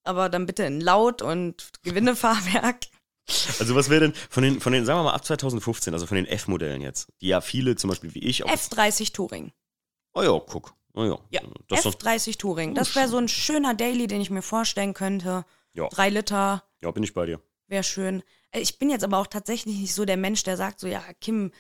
Aber 0.05 0.29
dann 0.31 0.47
bitte 0.47 0.63
in 0.65 0.81
Laut 0.81 1.21
und 1.21 1.71
Gewindefahrwerk. 1.83 2.87
Also 3.59 3.75
was 3.75 3.89
wäre 3.91 4.01
denn 4.03 4.15
von 4.31 4.43
den, 4.43 4.61
von 4.61 4.73
den, 4.73 4.85
sagen 4.85 5.01
wir 5.01 5.05
mal 5.05 5.15
ab 5.15 5.25
2015, 5.25 5.93
also 5.93 6.07
von 6.07 6.17
den 6.17 6.27
F-Modellen 6.27 6.81
jetzt, 6.81 7.09
die 7.21 7.29
ja 7.29 7.41
viele 7.41 7.75
zum 7.77 7.91
Beispiel 7.91 8.15
wie 8.15 8.21
ich 8.21 8.45
auch 8.45 8.49
F30 8.51 9.13
Touring. 9.13 9.53
Oh 10.15 10.23
ja, 10.23 10.39
guck. 10.47 10.75
Oh 10.95 11.05
ja. 11.05 11.19
Ja, 11.31 11.41
Das 11.69 11.85
ist 11.85 11.87
doch, 11.87 11.95
F30 12.01 12.39
Touring. 12.39 12.75
Das 12.75 12.95
wäre 12.95 13.09
so 13.09 13.17
ein 13.19 13.29
schöner 13.29 13.75
Daily, 13.75 14.07
den 14.07 14.21
ich 14.21 14.31
mir 14.31 14.43
vorstellen 14.43 14.95
könnte. 14.95 15.45
Ja. 15.73 15.89
Drei 15.89 16.09
Liter, 16.09 16.65
ja, 16.81 16.91
bin 16.91 17.03
ich 17.03 17.13
bei 17.15 17.27
dir. 17.27 17.41
wäre 17.67 17.83
schön. 17.85 18.23
Äh, 18.53 18.61
Ich 18.61 18.79
bin 18.79 18.89
jetzt 18.91 19.05
aber 19.05 19.19
auch 19.19 19.27
tatsächlich 19.27 19.77
nicht 19.77 19.93
so 19.95 20.05
der 20.05 20.17
Mensch, 20.17 20.43
der 20.45 20.57
sagt 20.57 20.81
so, 20.81 20.87
ja, 20.87 21.03
Kim, 21.21 21.51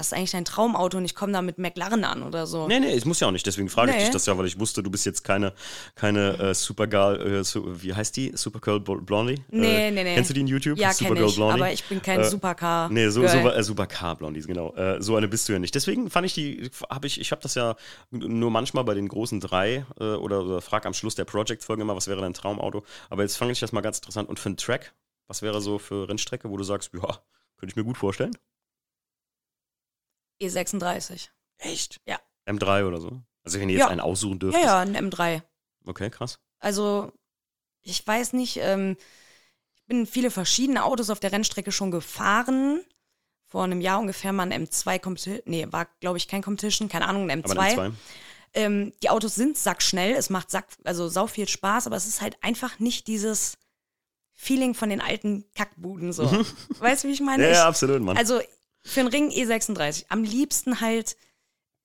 was 0.00 0.08
ist 0.08 0.12
eigentlich 0.14 0.30
dein 0.32 0.44
Traumauto? 0.44 0.96
Und 0.98 1.04
ich 1.04 1.14
komme 1.14 1.32
da 1.32 1.42
mit 1.42 1.58
McLaren 1.58 2.02
an 2.04 2.22
oder 2.22 2.46
so. 2.46 2.66
Nee, 2.66 2.80
nee, 2.80 2.92
es 2.94 3.04
muss 3.04 3.20
ja 3.20 3.28
auch 3.28 3.32
nicht. 3.32 3.46
Deswegen 3.46 3.68
frage 3.68 3.90
ich 3.90 3.96
Nee. 3.98 4.02
dich 4.04 4.10
das 4.10 4.26
ja, 4.26 4.36
weil 4.36 4.46
ich 4.46 4.58
wusste, 4.58 4.82
du 4.82 4.90
bist 4.90 5.06
jetzt 5.06 5.22
keine, 5.22 5.52
keine 5.94 6.38
äh, 6.38 6.54
Supergirl, 6.54 7.20
äh, 7.40 7.44
su 7.44 7.64
wie 7.82 7.94
heißt 7.94 8.16
die? 8.16 8.32
Supergirl 8.34 8.78
Bl- 8.78 9.02
Blondie? 9.02 9.36
Nee, 9.50 9.88
äh, 9.88 9.90
nee, 9.90 10.02
nee. 10.02 10.14
Kennst 10.14 10.30
du 10.30 10.34
die 10.34 10.40
in 10.40 10.46
YouTube? 10.46 10.78
Ja, 10.78 10.92
Supergirl 10.92 11.28
ich, 11.28 11.38
aber 11.40 11.72
ich 11.72 11.84
bin 11.84 12.00
kein 12.02 12.20
Äh, 12.20 12.24
Supercar. 12.24 12.88
Nee, 12.88 13.08
so, 13.08 13.26
so, 13.26 13.36
äh, 13.38 13.62
Supercar 13.62 14.16
Blondies, 14.16 14.46
genau. 14.46 14.74
Äh, 14.74 15.00
so 15.02 15.14
eine 15.16 15.28
bist 15.28 15.48
du 15.48 15.52
ja 15.52 15.58
nicht. 15.58 15.74
Deswegen 15.74 16.10
fand 16.10 16.26
ich 16.26 16.34
die, 16.34 16.70
habe 16.88 17.06
ich, 17.06 17.20
ich 17.20 17.30
habe 17.30 17.42
das 17.42 17.54
ja 17.54 17.76
nur 18.10 18.50
manchmal 18.50 18.84
bei 18.84 18.94
den 18.94 19.06
großen 19.08 19.38
drei 19.40 19.84
äh, 20.00 20.04
oder, 20.04 20.42
oder 20.44 20.60
frag 20.62 20.86
am 20.86 20.94
Schluss 20.94 21.14
der 21.14 21.26
Project-Folge 21.26 21.82
immer, 21.82 21.94
was 21.94 22.08
wäre 22.08 22.20
dein 22.22 22.32
Traumauto? 22.34 22.82
Aber 23.10 23.22
jetzt 23.22 23.36
fange 23.36 23.52
ich 23.52 23.60
das 23.60 23.72
mal 23.72 23.82
ganz 23.82 23.98
interessant. 23.98 24.28
Und 24.28 24.38
für 24.38 24.48
einen 24.48 24.56
Track, 24.56 24.94
was 25.28 25.42
wäre 25.42 25.60
so 25.60 25.78
für 25.78 26.08
Rennstrecke, 26.08 26.48
wo 26.50 26.56
du 26.56 26.64
sagst, 26.64 26.90
ja, 26.94 27.00
könnte 27.58 27.72
ich 27.72 27.76
mir 27.76 27.84
gut 27.84 27.98
vorstellen? 27.98 28.32
E36. 30.40 31.28
Echt? 31.58 32.00
Ja. 32.06 32.18
M3 32.46 32.86
oder 32.86 33.00
so? 33.00 33.20
Also 33.44 33.60
wenn 33.60 33.68
ihr 33.68 33.74
jetzt 33.76 33.84
Ja. 33.84 33.88
einen 33.88 34.00
aussuchen 34.00 34.34
Ja, 34.34 34.38
dürft. 34.38 34.58
ja, 34.58 34.78
ein 34.80 34.96
M3. 34.96 35.42
Okay, 35.86 36.10
krass. 36.10 36.38
Also, 36.58 37.12
ich 37.82 38.06
weiß 38.06 38.32
nicht, 38.34 38.58
ähm, 38.58 38.96
ich 39.74 39.84
bin 39.86 40.06
viele 40.06 40.30
verschiedene 40.30 40.84
Autos 40.84 41.10
auf 41.10 41.20
der 41.20 41.32
Rennstrecke 41.32 41.72
schon 41.72 41.90
gefahren. 41.90 42.80
Vor 43.46 43.64
einem 43.64 43.80
Jahr 43.80 43.98
ungefähr 43.98 44.32
mal 44.32 44.50
ein 44.50 44.66
M2 44.66 44.98
Competition. 45.00 45.40
Nee, 45.46 45.66
war, 45.70 45.86
glaube 46.00 46.18
ich, 46.18 46.28
kein 46.28 46.42
Competition, 46.42 46.88
keine 46.88 47.08
Ahnung, 47.08 47.28
ein 47.30 47.42
M2. 47.42 47.50
Aber 47.50 47.60
ein 47.62 47.76
M2. 47.78 47.92
Ähm, 48.52 48.92
die 49.02 49.10
Autos 49.10 49.34
sind 49.36 49.56
sackschnell, 49.56 50.12
es 50.14 50.28
macht 50.28 50.50
sack, 50.50 50.66
also 50.84 51.08
sau 51.08 51.26
viel 51.28 51.48
Spaß, 51.48 51.86
aber 51.86 51.96
es 51.96 52.06
ist 52.06 52.20
halt 52.20 52.36
einfach 52.42 52.78
nicht 52.80 53.06
dieses 53.06 53.56
Feeling 54.34 54.74
von 54.74 54.88
den 54.90 55.00
alten 55.00 55.44
Kackbuden 55.54 56.12
so. 56.12 56.24
weißt 56.80 57.04
du, 57.04 57.08
wie 57.08 57.12
ich 57.12 57.20
meine? 57.20 57.38
Mhm. 57.38 57.42
Ja, 57.44 57.50
ich, 57.50 57.56
ja, 57.58 57.68
absolut, 57.68 58.02
Mann. 58.02 58.16
Also 58.16 58.40
für 58.82 59.00
einen 59.00 59.08
Ring 59.08 59.30
E36 59.30 60.06
am 60.08 60.22
liebsten 60.24 60.80
halt 60.80 61.16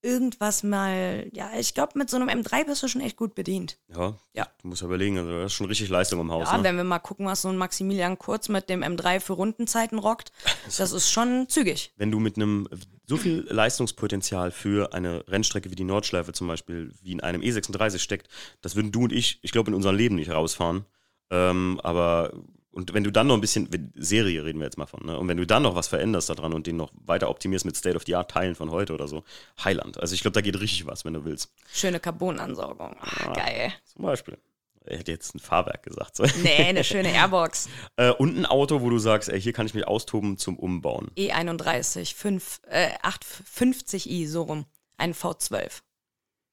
irgendwas 0.02 0.62
mal, 0.62 1.28
ja, 1.34 1.50
ich 1.58 1.74
glaube, 1.74 1.98
mit 1.98 2.12
so 2.12 2.18
einem 2.18 2.30
M3 2.30 2.66
bist 2.68 2.84
du 2.84 2.88
schon 2.88 3.02
echt 3.02 3.18
gut 3.18 3.34
bedient. 3.34 3.80
ja, 3.88 4.16
Ja. 4.34 4.48
du 4.62 4.68
musst 4.68 4.82
ja 4.84 4.88
überlegen, 4.88 5.18
also 5.18 5.32
das 5.32 5.48
ist 5.48 5.54
schon 5.54 5.66
richtig 5.66 5.90
Leistung 5.90 6.20
im 6.22 6.32
Haus. 6.32 6.48
Ja, 6.48 6.58
ne? 6.58 6.64
wenn 6.64 6.78
wir 6.78 6.84
mal 6.84 7.00
gucken, 7.00 7.26
was 7.26 7.42
so 7.42 7.50
ein 7.50 7.58
Maximilian 7.58 8.20
Kurz 8.20 8.48
mit 8.48 8.70
dem 8.70 8.84
M3 8.84 9.20
für 9.20 9.34
Rundenzeiten 9.34 9.98
rockt, 9.98 10.32
das 10.78 10.92
ist 10.92 11.10
schon 11.10 11.50
zügig. 11.50 11.92
wenn 11.98 12.12
du 12.12 12.20
mit 12.20 12.36
einem 12.38 12.70
so 13.08 13.18
viel 13.18 13.48
Leistungspotenzial 13.50 14.52
für 14.52 14.94
eine 14.94 15.28
Rennstrecke 15.28 15.72
wie 15.72 15.76
die 15.76 15.84
Nordschleife 15.84 16.34
zum 16.34 16.48
Beispiel, 16.48 16.92
wie 17.02 17.12
in 17.12 17.22
einem 17.22 17.42
E36 17.42 17.98
steckt, 18.00 18.28
das 18.62 18.76
würden 18.76 18.92
du 18.92 19.06
und 19.06 19.12
ich, 19.12 19.40
ich 19.42 19.52
glaube, 19.52 19.72
in 19.72 19.76
unserem 19.76 19.96
Leben 19.96 20.16
nicht 20.16 20.30
rausfahren. 20.32 20.86
Ähm, 21.32 21.80
aber 21.84 22.32
Und 22.76 22.94
wenn 22.94 23.06
du 23.06 23.12
dann 23.12 23.28
noch 23.28 23.36
ein 23.36 23.42
bisschen, 23.42 23.70
Serie 23.96 24.44
reden 24.44 24.60
wir 24.60 24.66
jetzt 24.66 24.78
mal 24.78 24.86
von, 24.86 25.06
ne? 25.06 25.18
Und 25.18 25.30
wenn 25.30 25.38
du 25.38 25.48
dann 25.48 25.64
noch 25.64 25.76
was 25.76 25.88
veränderst 25.88 26.30
daran 26.30 26.54
und 26.54 26.68
den 26.68 26.76
noch 26.76 26.92
weiter 27.06 27.30
optimierst 27.30 27.64
mit 27.66 27.78
State-of-the-Art-Teilen 27.78 28.54
von 28.54 28.70
heute 28.70 28.94
oder 28.94 29.08
so, 29.08 29.24
Highland. 29.64 29.98
Also 30.00 30.14
ich 30.14 30.20
glaube, 30.22 30.34
da 30.34 30.42
geht 30.42 30.60
richtig 30.60 30.86
was, 30.86 31.06
wenn 31.06 31.14
du 31.14 31.24
willst. 31.24 31.54
Schöne 31.74 32.02
Carbon-Ansaugung. 32.02 32.98
Ah, 33.00 33.32
geil. 33.34 33.72
Zum 33.86 34.04
Beispiel. 34.04 34.38
Er 34.84 35.00
hätte 35.00 35.12
jetzt 35.14 35.34
ein 35.34 35.40
Fahrwerk 35.40 35.84
gesagt. 35.84 36.18
So. 36.18 36.26
Nee, 36.44 36.66
eine 36.66 36.84
schöne 36.84 37.12
Airbox. 37.14 37.70
Äh, 37.96 38.12
und 38.12 38.38
ein 38.38 38.46
Auto, 38.46 38.82
wo 38.82 38.90
du 38.90 39.00
sagst, 39.00 39.30
ey, 39.30 39.40
hier 39.42 39.54
kann 39.54 39.66
ich 39.66 39.74
mich 39.74 39.88
austoben 39.88 40.38
zum 40.38 40.60
Umbauen. 40.60 41.10
E31, 41.18 42.14
5, 42.14 42.60
äh, 42.68 42.90
850i, 43.02 44.28
so 44.28 44.44
rum. 44.44 44.66
Ein 44.98 45.14
V12. 45.14 45.82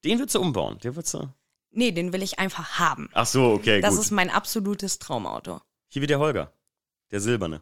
Den 0.05 0.19
würdest 0.19 0.37
du 0.37 0.41
umbauen. 0.41 0.79
Den 0.79 0.95
würdest 0.97 1.15
du. 1.15 1.29
Nee, 1.73 1.91
den 1.93 2.13
will 2.13 2.23
ich 2.23 2.39
einfach 2.39 2.79
haben. 2.79 3.09
Ach 3.13 3.27
so, 3.27 3.47
okay, 3.53 3.81
Das 3.81 3.97
gut. 3.97 4.05
ist 4.05 4.11
mein 4.13 4.31
absolutes 4.31 4.99
Traumauto. 4.99 5.61
Hier 5.93 6.01
wie 6.01 6.07
der 6.07 6.19
Holger. 6.19 6.51
Der 7.11 7.21
silberne. 7.21 7.61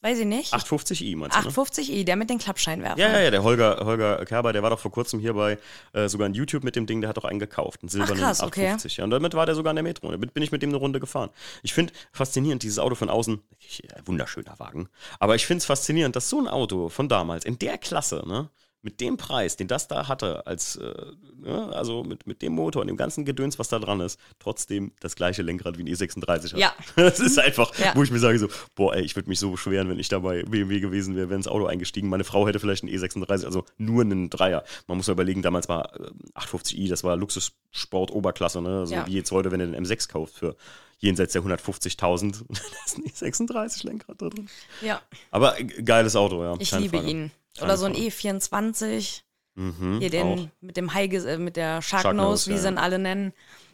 Weiß 0.00 0.18
ich 0.18 0.26
nicht. 0.26 0.52
850i 0.52 1.16
meinst 1.16 1.36
du, 1.36 1.42
ne? 1.42 1.48
850i, 1.48 2.04
der 2.04 2.16
mit 2.16 2.28
den 2.28 2.38
Klappscheinwerfern. 2.38 2.98
Ja, 2.98 3.12
ja, 3.12 3.20
ja, 3.20 3.30
der 3.30 3.44
Holger, 3.44 3.78
Holger 3.84 4.24
Kerber, 4.24 4.52
der 4.52 4.60
war 4.60 4.70
doch 4.70 4.80
vor 4.80 4.90
kurzem 4.90 5.20
hier 5.20 5.34
bei 5.34 5.58
äh, 5.92 6.08
sogar 6.08 6.26
in 6.26 6.34
YouTube 6.34 6.64
mit 6.64 6.74
dem 6.74 6.86
Ding, 6.86 7.02
der 7.02 7.08
hat 7.08 7.18
doch 7.18 7.24
einen 7.24 7.38
gekauft, 7.38 7.82
einen 7.82 7.88
silbernen 7.88 8.16
krass, 8.16 8.40
okay. 8.40 8.62
850. 8.62 8.96
Ja, 8.96 9.04
und 9.04 9.10
damit 9.10 9.34
war 9.34 9.46
der 9.46 9.54
sogar 9.54 9.70
in 9.70 9.76
der 9.76 9.84
Metro. 9.84 10.10
Damit 10.10 10.34
bin 10.34 10.42
ich 10.42 10.50
mit 10.50 10.62
dem 10.62 10.70
eine 10.70 10.78
Runde 10.78 10.98
gefahren. 10.98 11.30
Ich 11.62 11.72
finde 11.72 11.92
faszinierend, 12.10 12.64
dieses 12.64 12.80
Auto 12.80 12.96
von 12.96 13.10
außen, 13.10 13.40
äh, 13.82 13.88
wunderschöner 14.04 14.58
Wagen, 14.58 14.88
aber 15.20 15.36
ich 15.36 15.46
finde 15.46 15.58
es 15.58 15.66
faszinierend, 15.66 16.16
dass 16.16 16.30
so 16.30 16.40
ein 16.40 16.48
Auto 16.48 16.88
von 16.88 17.08
damals 17.08 17.44
in 17.44 17.60
der 17.60 17.78
Klasse, 17.78 18.24
ne, 18.26 18.50
mit 18.82 19.00
dem 19.00 19.16
Preis, 19.18 19.56
den 19.56 19.68
das 19.68 19.88
da 19.88 20.08
hatte, 20.08 20.46
als, 20.46 20.76
äh, 20.76 20.94
ne, 21.36 21.70
also 21.74 22.02
mit, 22.02 22.26
mit 22.26 22.40
dem 22.40 22.54
Motor 22.54 22.80
und 22.80 22.88
dem 22.88 22.96
ganzen 22.96 23.24
Gedöns, 23.26 23.58
was 23.58 23.68
da 23.68 23.78
dran 23.78 24.00
ist, 24.00 24.18
trotzdem 24.38 24.92
das 25.00 25.16
gleiche 25.16 25.42
Lenkrad 25.42 25.76
wie 25.76 25.82
ein 25.82 25.88
E36 25.88 26.52
hat. 26.52 26.58
Ja. 26.58 26.72
Das 26.96 27.20
ist 27.20 27.38
einfach, 27.38 27.76
Ja. 27.78 27.92
wo 27.94 28.02
ich 28.02 28.10
mir 28.10 28.18
sage 28.18 28.38
so, 28.38 28.48
boah, 28.74 28.94
ey, 28.94 29.02
ich 29.02 29.16
würde 29.16 29.28
mich 29.28 29.38
so 29.38 29.50
beschweren, 29.50 29.88
wenn 29.90 29.98
ich 29.98 30.08
da 30.08 30.18
bei 30.20 30.42
BMW 30.44 30.80
gewesen 30.80 31.14
wäre, 31.14 31.28
wäre 31.28 31.36
ins 31.36 31.46
Auto 31.48 31.66
eingestiegen. 31.66 32.08
Meine 32.08 32.24
Frau 32.24 32.46
hätte 32.48 32.58
vielleicht 32.58 32.82
einen 32.82 32.92
E36, 32.92 33.44
also 33.44 33.64
nur 33.76 34.02
einen 34.02 34.30
Dreier. 34.30 34.64
Man 34.86 34.96
muss 34.96 35.06
ja 35.08 35.12
überlegen, 35.12 35.42
damals 35.42 35.68
war 35.68 35.94
äh, 36.00 36.10
850i, 36.38 36.88
das 36.88 37.04
war 37.04 37.16
Luxussport 37.16 38.10
Oberklasse, 38.10 38.62
ne? 38.62 38.86
So 38.86 38.94
Ja. 38.94 39.06
wie 39.06 39.12
jetzt 39.14 39.30
heute, 39.30 39.50
wenn 39.50 39.60
du 39.60 39.70
den 39.70 39.84
M6 39.86 40.08
kaufst 40.08 40.38
für 40.38 40.56
jenseits 40.98 41.32
der 41.32 41.42
150.000, 41.42 42.44
da 42.48 42.54
ist 42.86 42.98
ein 42.98 43.04
E36 43.04 43.86
Lenkrad 43.86 44.20
da 44.20 44.28
drin. 44.28 44.48
Ja, 44.82 45.00
Aber 45.30 45.58
äh, 45.60 45.64
geiles 45.64 46.16
Auto, 46.16 46.42
ja. 46.42 46.54
ich 46.58 46.72
liebe 46.72 46.96
Frage. 46.98 47.10
ihn. 47.10 47.30
Oder 47.60 47.76
so 47.76 47.86
ein 47.86 47.94
Frage. 47.94 48.08
E24, 48.08 49.22
Mhm, 49.56 49.98
hier 49.98 50.08
auch. 50.08 50.36
den 50.36 50.50
mit 50.60 50.76
dem 50.76 50.94
High, 50.94 51.12
äh, 51.12 51.36
mit 51.38 51.56
der 51.56 51.82
Sharknose, 51.82 52.02
Sharknose, 52.02 52.50
wie 52.50 52.54
ja. 52.54 52.60
sie 52.60 52.68
ihn 52.68 52.78
alle 52.78 52.98
nennen. 52.98 53.32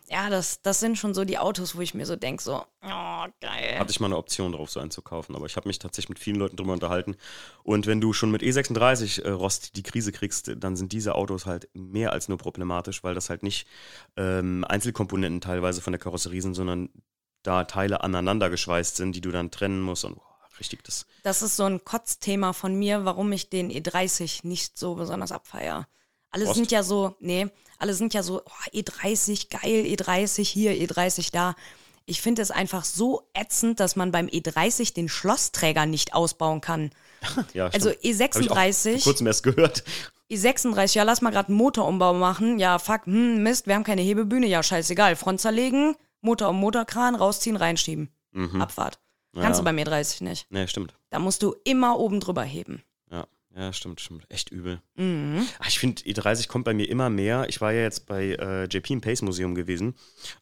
Ja, 0.09 0.31
das, 0.31 0.63
das 0.63 0.79
sind 0.79 0.97
schon 0.97 1.15
so 1.15 1.25
die 1.25 1.37
Autos, 1.37 1.75
wo 1.75 1.81
ich 1.81 1.93
mir 1.93 2.07
so 2.07 2.15
denke, 2.15 2.41
so, 2.41 2.63
oh, 2.83 3.27
geil. 3.41 3.77
Hatte 3.77 3.91
ich 3.91 3.99
mal 3.99 4.07
eine 4.07 4.17
Option 4.17 4.53
drauf, 4.53 4.71
so 4.71 4.79
einen 4.79 4.93
zu 4.93 5.03
kaufen. 5.03 5.35
Aber 5.35 5.47
ich 5.47 5.57
habe 5.57 5.69
mich 5.69 5.81
tatsächlich 5.81 6.11
mit 6.11 6.19
vielen 6.21 6.37
Leuten 6.37 6.57
drüber 6.57 6.73
unterhalten. 6.73 7.17
Und 7.65 7.89
wenn 7.89 8.01
du 8.01 8.13
schon 8.13 8.31
mit 8.31 8.41
E36 8.43 9.23
äh, 9.23 9.31
Rost 9.31 9.75
die 9.75 9.83
Krise 9.83 10.13
kriegst, 10.13 10.53
dann 10.59 10.77
sind 10.77 10.93
diese 10.93 11.17
Autos 11.17 11.45
halt 11.45 11.69
mehr 11.75 12.13
als 12.13 12.29
nur 12.29 12.39
problematisch, 12.39 13.03
weil 13.03 13.15
das 13.15 13.31
halt 13.31 13.43
nicht 13.43 13.67
ähm, 14.17 14.65
Einzelkomponenten 14.69 15.41
teilweise 15.41 15.83
von 15.83 15.93
der 15.93 15.99
Karosserie 15.99 16.41
sind, 16.41 16.55
sondern 16.55 16.89
da 17.43 17.65
Teile 17.65 18.05
aneinander 18.05 18.49
geschweißt 18.49 18.97
sind, 18.97 19.17
die 19.17 19.21
du 19.21 19.33
dann 19.33 19.51
trennen 19.51 19.81
musst. 19.81 20.05
Und 20.05 20.15
boah, 20.17 20.36
richtig, 20.61 20.83
das. 20.85 21.07
Das 21.23 21.43
ist 21.43 21.57
so 21.57 21.65
ein 21.65 21.85
Kotzthema 21.85 22.53
von 22.53 22.75
mir, 22.75 23.05
warum 23.05 23.33
ich 23.33 23.51
den 23.51 23.71
E30 23.71 24.47
nicht 24.47 24.79
so 24.79 24.95
besonders 24.95 25.33
abfeier. 25.33 25.87
Alle 26.31 26.45
Rost? 26.47 26.57
sind 26.57 26.71
ja 26.71 26.83
so, 26.83 27.17
nee, 27.21 27.47
alle 27.79 27.95
sind 27.95 28.15
ja 28.15 28.23
so, 28.23 28.43
oh, 28.45 28.71
E30, 28.73 29.49
geil, 29.51 29.85
E30 29.87 30.45
hier, 30.45 30.73
E30 30.73 31.31
da. 31.33 31.55
Ich 32.05 32.21
finde 32.23 32.43
es 32.43 32.51
einfach 32.51 32.85
so 32.85 33.29
ätzend, 33.35 33.81
dass 33.81 33.97
man 33.97 34.13
beim 34.13 34.27
E30 34.27 34.95
den 34.95 35.09
Schlossträger 35.09 35.87
nicht 35.87 36.15
ausbauen 36.15 36.61
kann. 36.61 36.91
Ja, 37.55 37.67
Also 37.67 37.91
stimmt. 37.91 38.35
Hab 38.35 38.41
ich 38.43 38.51
auch 38.51 38.57
E36, 38.57 38.93
vor 38.93 39.03
kurzem 39.03 39.27
erst 39.27 39.43
gehört. 39.43 39.85
E36, 40.31 40.95
ja, 40.97 41.03
lass 41.03 41.23
mal 41.23 41.31
gerade 41.31 41.49
einen 41.49 41.57
Motorumbau 41.57 42.15
machen. 42.15 42.59
Ja, 42.59 42.79
fuck, 42.79 43.07
hm, 43.07 43.43
Mist, 43.43 43.67
wir 43.67 43.75
haben 43.75 43.85
keine 43.85 44.03
Hebebühne. 44.03 44.47
Ja, 44.47 44.63
scheißegal. 44.63 45.17
Front 45.17 45.41
zerlegen, 45.41 45.97
Motor 46.21 46.51
um 46.51 46.57
Motorkran, 46.61 47.15
rausziehen, 47.15 47.57
reinschieben. 47.57 48.11
Abfahrt. 48.61 48.99
Kannst 49.43 49.59
Ja. 49.59 49.63
du 49.63 49.65
bei 49.65 49.73
mir 49.73 49.85
30 49.85 50.21
nicht. 50.23 50.47
Nee, 50.51 50.67
stimmt. 50.67 50.95
Da 51.11 51.19
musst 51.19 51.43
du 51.43 51.55
immer 51.65 51.99
oben 51.99 52.21
drüber 52.21 52.43
heben. 52.43 52.83
Ja, 53.11 53.27
ja, 53.55 53.73
stimmt, 53.73 54.01
stimmt. 54.01 54.25
Echt 54.29 54.51
übel. 54.51 54.81
Mhm. 54.97 55.47
Ach, 55.61 55.69
ich 55.69 55.79
finde, 55.79 56.03
E30 56.03 56.47
kommt 56.49 56.65
bei 56.67 56.75
mir 56.75 56.89
immer 56.89 57.09
mehr. 57.09 57.47
Ich 57.49 57.61
war 57.61 57.73
ja 57.73 57.81
jetzt 57.83 58.07
bei 58.07 58.35
äh, 58.35 58.65
JP 58.65 58.93
im 58.95 59.01
Pace 59.01 59.23
Museum 59.23 59.55
gewesen 59.55 59.95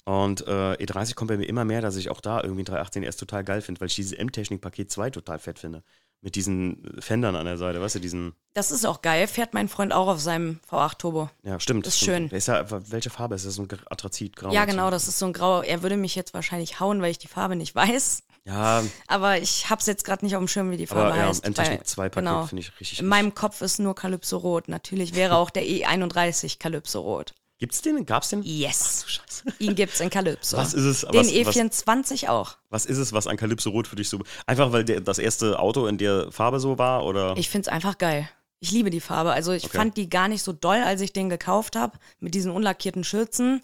und 0.05 0.47
äh, 0.47 0.73
E30 0.75 1.15
kommt 1.15 1.29
bei 1.29 1.37
mir 1.37 1.49
immer 1.49 1.65
mehr, 1.65 1.81
dass 1.81 1.97
ich 1.97 2.11
auch 2.11 2.21
da 2.21 2.43
irgendwie 2.43 2.63
ein 2.63 2.67
318 2.67 3.03
erst 3.05 3.21
total 3.21 3.45
geil 3.45 3.61
finde, 3.63 3.81
weil 3.81 3.87
ich 3.89 3.95
dieses 3.95 4.13
M-Technik 4.13 4.61
Paket 4.61 4.91
2 4.91 5.11
total 5.11 5.39
fett 5.39 5.59
finde. 5.59 5.83
Mit 6.23 6.37
diesen 6.37 6.83
Fendern 7.01 7.37
an 7.37 7.45
der 7.45 7.59
Seite, 7.59 7.83
weißt 7.83 7.97
du, 7.97 7.99
diesen. 8.01 8.33
Das 8.55 8.71
ist 8.71 8.87
auch 8.87 9.03
geil. 9.03 9.27
Fährt 9.27 9.53
mein 9.53 9.69
Freund 9.69 9.93
auch 9.93 10.09
auf 10.09 10.21
seinem 10.21 10.59
V8 10.71 10.97
Turbo. 10.97 11.29
Ja, 11.43 11.61
stimmt. 11.61 11.87
Ist 11.87 11.99
stimmt. 11.99 12.31
schön. 12.31 12.39
Ist 12.39 12.49
ja, 12.49 12.65
welche 12.91 13.11
Farbe 13.11 13.35
ist 13.35 13.45
das? 13.45 13.57
So 13.57 13.63
ein 13.63 13.69
Atrazit, 13.91 14.35
grau. 14.35 14.51
Ja, 14.51 14.65
genau, 14.65 14.91
das 14.91 15.07
ist 15.07 15.19
so 15.19 15.27
ein 15.27 15.35
grau. 15.35 15.61
Er 15.61 15.83
würde 15.83 15.99
mich 15.99 16.15
jetzt 16.15 16.33
wahrscheinlich 16.33 16.81
hauen, 16.81 17.03
weil 17.03 17.11
ich 17.11 17.19
die 17.19 17.29
Farbe 17.29 17.57
nicht 17.57 17.75
weiß. 17.75 18.23
Ja, 18.47 18.83
Aber 19.07 19.39
ich 19.39 19.71
hab's 19.71 19.87
jetzt 19.87 20.05
gerade 20.05 20.25
nicht 20.25 20.37
auf 20.37 20.43
dem 20.43 20.49
Schirm, 20.49 20.71
wie 20.71 20.77
die 20.77 20.87
Farbe 20.87 21.13
aber 21.13 21.17
ja, 21.17 21.29
heißt. 21.29 21.45
M-Technik 21.47 21.79
weil- 21.81 21.87
2 21.87 22.09
Paket 22.11 22.29
genau. 22.29 22.47
finde 22.47 22.61
ich 22.63 22.79
richtig. 22.81 23.01
In 23.01 23.07
meinem 23.07 23.35
Kopf 23.35 23.63
ist 23.63 23.79
nur 23.79 23.95
Calypso 23.95 24.37
Rot. 24.37 24.69
Natürlich 24.69 25.15
wäre 25.15 25.37
auch 25.37 25.49
der 25.51 25.63
E31 25.65 26.59
Calypso 26.59 27.01
Rot. 27.01 27.35
Gibt's 27.59 27.81
den? 27.81 28.05
Gab's 28.05 28.29
den? 28.31 28.43
Yes. 28.43 29.05
Scheiße. 29.07 29.45
Ihn 29.61 29.75
gibt's 29.75 30.01
in 30.01 30.11
Calypso. 30.11 30.57
Was 30.59 30.75
ist 30.75 30.85
es? 30.85 31.01
Den 31.03 31.15
was, 31.15 31.29
was, 31.29 31.57
E24 31.57 32.29
auch. 32.29 32.57
was 32.69 32.85
ist 32.85 32.99
es, 32.99 33.13
was 33.15 33.27
an 33.27 33.37
Calypso 33.39 33.71
Rot 33.71 33.87
für 33.87 33.97
dich 33.97 34.09
so. 34.11 34.19
Einfach 34.47 34.73
weil 34.73 34.85
der, 34.85 35.01
das 35.01 35.19
erste 35.19 35.59
Auto 35.59 35.87
in 35.87 35.97
der 35.97 36.31
Farbe 36.31 36.61
so 36.61 36.77
war? 36.77 37.05
Oder? 37.07 37.37
Ich 37.39 37.49
find's 37.49 37.69
einfach 37.69 37.97
geil. 37.97 38.29
Ich 38.61 38.73
liebe 38.73 38.91
die 38.91 39.01
Farbe. 39.01 39.33
Also 39.33 39.53
ich 39.53 39.65
Okay. 39.67 39.77
fand 39.77 39.97
die 39.97 40.09
gar 40.11 40.29
nicht 40.29 40.43
so 40.43 40.53
doll, 40.53 40.83
als 40.85 41.01
ich 41.01 41.13
den 41.13 41.29
gekauft 41.31 41.77
habe, 41.77 41.99
mit 42.19 42.35
diesen 42.35 42.51
unlackierten 42.51 43.05
Schürzen. 43.05 43.63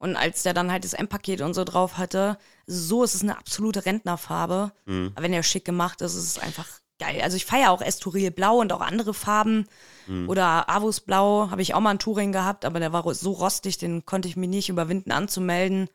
Und 0.00 0.16
als 0.16 0.42
der 0.42 0.54
dann 0.54 0.72
halt 0.72 0.84
das 0.84 0.94
M-Paket 0.94 1.42
und 1.42 1.52
so 1.52 1.62
drauf 1.62 1.98
hatte, 1.98 2.38
so 2.66 3.04
ist 3.04 3.14
es 3.14 3.22
eine 3.22 3.36
absolute 3.36 3.84
Rentnerfarbe. 3.84 4.72
Mhm. 4.86 5.12
Aber 5.14 5.22
wenn 5.22 5.32
der 5.32 5.42
schick 5.42 5.66
gemacht 5.66 6.00
ist, 6.00 6.14
ist 6.14 6.24
es 6.24 6.38
einfach 6.38 6.66
geil. 6.98 7.20
Also 7.22 7.36
ich 7.36 7.44
feiere 7.44 7.70
auch 7.70 7.82
Estoril 7.82 8.30
Blau 8.30 8.58
und 8.60 8.72
auch 8.72 8.80
andere 8.80 9.12
Farben. 9.12 9.66
Mhm. 10.06 10.26
Oder 10.28 10.70
Avus 10.70 11.00
Blau 11.00 11.50
habe 11.50 11.60
ich 11.60 11.74
auch 11.74 11.80
mal 11.80 11.90
ein 11.90 11.98
Touring 11.98 12.32
gehabt, 12.32 12.64
aber 12.64 12.80
der 12.80 12.94
war 12.94 13.12
so 13.14 13.32
rostig, 13.32 13.76
den 13.76 14.06
konnte 14.06 14.26
ich 14.26 14.36
mir 14.36 14.48
nicht 14.48 14.70
überwinden 14.70 15.12
anzumelden. 15.12 15.88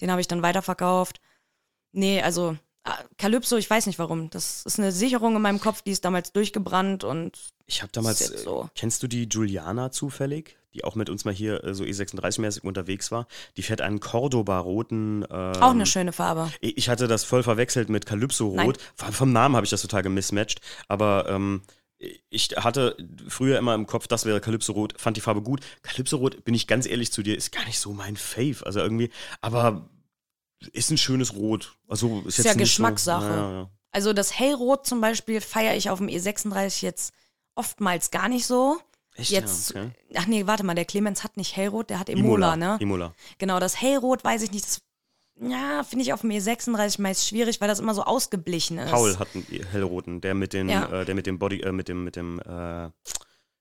Den 0.00 0.10
habe 0.10 0.22
ich 0.22 0.28
dann 0.28 0.42
weiterverkauft. 0.42 1.20
Nee, 1.92 2.22
also 2.22 2.56
ah, 2.84 2.98
Calypso, 3.18 3.58
ich 3.58 3.68
weiß 3.68 3.86
nicht 3.86 3.98
warum. 3.98 4.30
Das 4.30 4.64
ist 4.64 4.78
eine 4.78 4.92
Sicherung 4.92 5.36
in 5.36 5.42
meinem 5.42 5.60
Kopf, 5.60 5.82
die 5.82 5.90
ist 5.90 6.06
damals 6.06 6.32
durchgebrannt 6.32 7.04
und 7.04 7.38
Ich 7.66 7.82
habe 7.82 7.92
damals, 7.92 8.18
so. 8.18 8.64
äh, 8.64 8.68
kennst 8.74 9.02
du 9.02 9.08
die 9.08 9.24
Juliana 9.24 9.90
zufällig, 9.90 10.56
die 10.76 10.84
auch 10.84 10.94
mit 10.94 11.10
uns 11.10 11.24
mal 11.24 11.34
hier 11.34 11.64
äh, 11.64 11.74
so 11.74 11.84
E36-mäßig 11.84 12.62
unterwegs 12.62 13.10
war? 13.10 13.26
Die 13.56 13.62
fährt 13.62 13.80
einen 13.80 14.00
Cordoba-roten. 14.00 15.24
Ähm, 15.28 15.52
auch 15.60 15.70
eine 15.70 15.86
schöne 15.86 16.12
Farbe. 16.12 16.50
Ich 16.60 16.88
hatte 16.88 17.08
das 17.08 17.24
voll 17.24 17.42
verwechselt 17.42 17.88
mit 17.88 18.06
Calypso 18.06 18.52
Nein. 18.54 18.66
Rot. 18.66 18.78
Vom, 18.94 19.32
Namen 19.32 19.56
habe 19.56 19.64
ich 19.64 19.70
das 19.70 19.82
total 19.82 20.02
gemismatcht. 20.02 20.60
Aber 20.88 21.26
ähm, 21.28 21.62
ich 22.28 22.48
hatte 22.56 22.96
früher 23.28 23.58
immer 23.58 23.74
im 23.74 23.86
Kopf, 23.86 24.06
das 24.06 24.26
wäre 24.26 24.40
Calypso 24.40 24.72
Rot, 24.72 24.94
fand 25.00 25.16
die 25.16 25.22
Farbe 25.22 25.42
gut. 25.42 25.60
Calypso 25.82 26.18
Rot, 26.18 26.44
bin 26.44 26.54
ich 26.54 26.66
ganz 26.66 26.86
ehrlich 26.86 27.10
zu 27.10 27.22
dir, 27.22 27.36
ist 27.36 27.52
gar 27.52 27.64
nicht 27.64 27.78
so 27.78 27.92
mein 27.92 28.16
Fave. 28.16 28.64
Also 28.64 28.80
irgendwie, 28.80 29.10
aber 29.40 29.88
ist 30.72 30.90
ein 30.90 30.98
schönes 30.98 31.34
Rot. 31.34 31.76
Also 31.88 32.20
ist, 32.20 32.38
Ist 32.38 32.38
jetzt 32.38 32.46
ja 32.46 32.54
Geschmackssache. 32.54 33.24
So, 33.24 33.30
ja, 33.30 33.52
ja. 33.52 33.70
Also 33.92 34.12
das 34.12 34.38
Hellrot 34.38 34.86
zum 34.86 35.00
Beispiel 35.00 35.40
feiere 35.40 35.74
ich 35.74 35.88
auf 35.88 35.98
dem 35.98 36.08
E36 36.08 36.82
jetzt 36.82 37.14
oftmals 37.54 38.10
gar 38.10 38.28
nicht 38.28 38.46
so. 38.46 38.78
Echt? 39.16 39.30
Jetzt, 39.30 39.74
ja, 39.74 39.82
okay. 39.82 39.90
ach 40.16 40.26
nee, 40.26 40.46
warte 40.46 40.64
mal, 40.64 40.74
der 40.74 40.84
Clemens 40.84 41.24
hat 41.24 41.36
nicht 41.36 41.56
Hellrot, 41.56 41.90
der 41.90 41.98
hat 41.98 42.08
Emola, 42.08 42.56
ne? 42.56 42.76
Imola. 42.80 43.14
Genau, 43.38 43.58
das 43.60 43.80
Hellrot 43.80 44.24
weiß 44.24 44.42
ich 44.42 44.52
nicht, 44.52 44.64
das 44.64 44.80
ja, 45.40 45.82
finde 45.84 46.02
ich 46.02 46.12
auf 46.14 46.22
dem 46.22 46.30
E36 46.30 47.00
meist 47.00 47.28
schwierig, 47.28 47.60
weil 47.60 47.68
das 47.68 47.78
immer 47.78 47.94
so 47.94 48.02
ausgeblichen 48.04 48.78
ist. 48.78 48.90
Paul 48.90 49.18
hat 49.18 49.28
einen 49.34 49.44
hellroten, 49.70 50.20
der 50.22 50.34
mit 50.34 50.52
den, 50.54 50.68
Ja. 50.68 51.02
äh, 51.02 51.04
der 51.04 51.14
mit 51.14 51.26
dem 51.26 51.38
Body, 51.38 51.60
äh, 51.60 51.72
mit 51.72 51.88
dem, 51.88 52.04
mit 52.04 52.16
dem, 52.16 52.40
äh, 52.40 52.88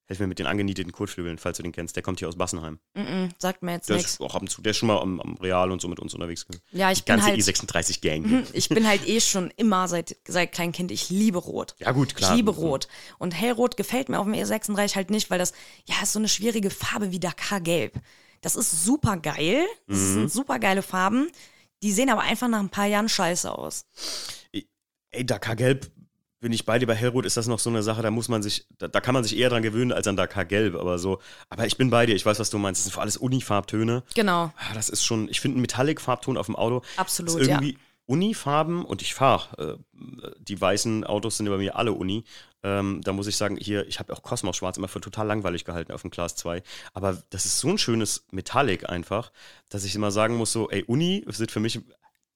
helf 0.07 0.19
mir 0.19 0.27
mit 0.27 0.38
den 0.40 0.45
angenieteten 0.45 0.91
Kotflügeln, 0.91 1.38
falls 1.38 1.57
du 1.57 1.64
den 1.64 1.72
kennst. 1.72 1.95
Der 1.95 2.03
kommt 2.03 2.19
hier 2.19 2.27
aus 2.27 2.36
Bassenheim. 2.38 2.80
Mm-mm, 2.95 3.30
sagt 3.40 3.64
mir 3.64 3.73
jetzt 3.73 3.90
nichts. 3.90 4.19
auch 4.22 4.36
ab 4.36 4.41
und 4.44 4.49
zu, 4.49 4.61
der 4.61 4.72
ist 4.72 4.77
schon 4.77 4.88
mal 4.88 4.99
am, 4.99 5.19
am 5.19 5.36
Real 5.38 5.72
und 5.72 5.82
so 5.82 5.88
mit 5.88 5.99
uns 5.99 6.14
unterwegs 6.14 6.45
gewesen. 6.45 6.61
Ja, 6.72 6.91
ich 6.91 6.99
Die 6.99 7.06
bin 7.06 7.15
ganze 7.18 7.32
halt, 7.32 7.40
E36-Gang. 7.40 8.45
ich 8.53 8.69
bin 8.69 8.88
halt 8.88 9.06
eh 9.07 9.19
schon 9.19 9.52
immer 9.57 9.88
seit, 9.88 10.15
seit 10.27 10.52
Kleinkind, 10.52 10.91
ich 10.91 11.10
liebe 11.10 11.40
Rot. 11.40 11.76
Ja, 11.80 11.91
gut, 11.91 12.15
klar. 12.15 12.32
Ich 12.32 12.36
liebe 12.38 12.52
Rot. 12.52 12.88
Und 13.18 13.32
Hellrot 13.32 13.77
gefällt 13.77 14.10
mir 14.10 14.19
auf 14.19 14.26
dem 14.26 14.34
E36 14.36 14.95
halt 14.95 15.10
nicht, 15.10 15.30
weil 15.32 15.40
das, 15.40 15.53
ja, 15.86 15.95
ist 16.03 16.14
so 16.14 16.19
eine 16.19 16.27
schwierige 16.30 16.69
Farbe 16.69 17.11
wie 17.11 17.19
Dakar 17.19 17.61
Gelb. 17.61 17.99
Das 18.41 18.56
ist 18.56 18.84
super 18.86 19.18
geil. 19.18 19.65
Das 19.88 19.98
Mhm. 19.98 20.14
sind 20.14 20.32
super 20.32 20.60
geile 20.60 20.84
Farben. 20.84 21.30
Die 21.82 21.91
sehen 21.91 22.10
aber 22.11 22.22
einfach 22.22 22.48
nach 22.48 22.60
ein 22.60 22.69
paar 22.69 22.86
Jahren 22.86 23.10
scheiße 23.10 23.52
aus. 23.52 23.86
Ey, 25.11 25.26
Dakar 25.26 25.56
Gelb, 25.56 25.91
bin 26.45 26.53
ich 26.53 26.63
bei 26.63 26.77
dir. 26.77 26.85
Bei 26.85 26.93
Hellrot 26.93 27.26
ist 27.26 27.38
das 27.38 27.47
noch 27.47 27.57
so 27.57 27.72
eine 27.72 27.81
Sache, 27.81 28.03
da 28.03 28.11
muss 28.11 28.30
man 28.30 28.43
sich, 28.43 28.67
da, 28.77 28.88
da 28.88 29.01
kann 29.01 29.15
man 29.15 29.23
sich 29.23 29.35
eher 29.35 29.49
dran 29.49 29.63
gewöhnen 29.63 29.91
als 29.91 30.05
an 30.05 30.15
Dakar 30.15 30.45
Gelb, 30.45 30.76
aber 30.76 30.99
so. 30.99 31.17
Aber 31.49 31.65
ich 31.65 31.76
bin 31.76 31.89
bei 31.89 32.05
dir, 32.05 32.13
ich 32.13 32.23
weiß, 32.23 32.38
was 32.38 32.51
du 32.51 32.59
meinst. 32.59 32.81
Das 32.81 32.84
sind 32.84 32.93
für 32.93 33.01
alles 33.01 33.17
Unifarbtöne. 33.17 34.03
Genau. 34.13 34.53
Ah, 34.55 34.73
das 34.76 34.89
ist 34.89 35.03
schon, 35.03 35.27
ich 35.27 35.41
finde, 35.41 35.57
ein 35.57 35.61
Metallic-Farbton 35.61 36.38
auf 36.38 36.45
dem 36.45 36.55
Auto 36.55 36.84
Absolut, 36.97 37.31
ist 37.31 37.47
irgendwie 37.47 37.80
Unifarben 38.05 38.85
und 38.85 39.01
ich 39.01 39.15
fahre. 39.15 39.80
Äh, 39.80 40.34
die 40.38 40.61
weißen 40.61 41.03
Autos 41.03 41.38
sind 41.38 41.49
bei 41.49 41.57
mir 41.57 41.77
alle 41.77 41.93
Uni. 41.93 42.26
Ähm, 42.61 43.01
da 43.03 43.11
muss 43.11 43.26
ich 43.26 43.38
sagen, 43.38 43.57
hier, 43.57 43.88
ich 43.88 43.97
habe 43.97 44.13
auch 44.13 44.22
Cosmos 44.22 44.55
Schwarz 44.55 44.77
immer 44.77 44.88
für 44.88 45.01
total 45.01 45.26
langweilig 45.26 45.65
gehalten 45.65 45.93
auf 45.93 46.03
dem 46.03 46.11
Class 46.11 46.35
2. 46.35 46.61
Aber 46.93 47.23
das 47.31 47.45
ist 47.45 47.59
so 47.59 47.69
ein 47.69 47.80
schönes 47.80 48.27
Metallic 48.30 48.88
einfach, 48.88 49.31
dass 49.69 49.84
ich 49.84 49.95
immer 49.95 50.11
sagen 50.11 50.35
muss: 50.35 50.51
so, 50.51 50.69
ey, 50.69 50.84
Uni 50.84 51.26
sieht 51.27 51.49
für 51.49 51.59
mich 51.59 51.81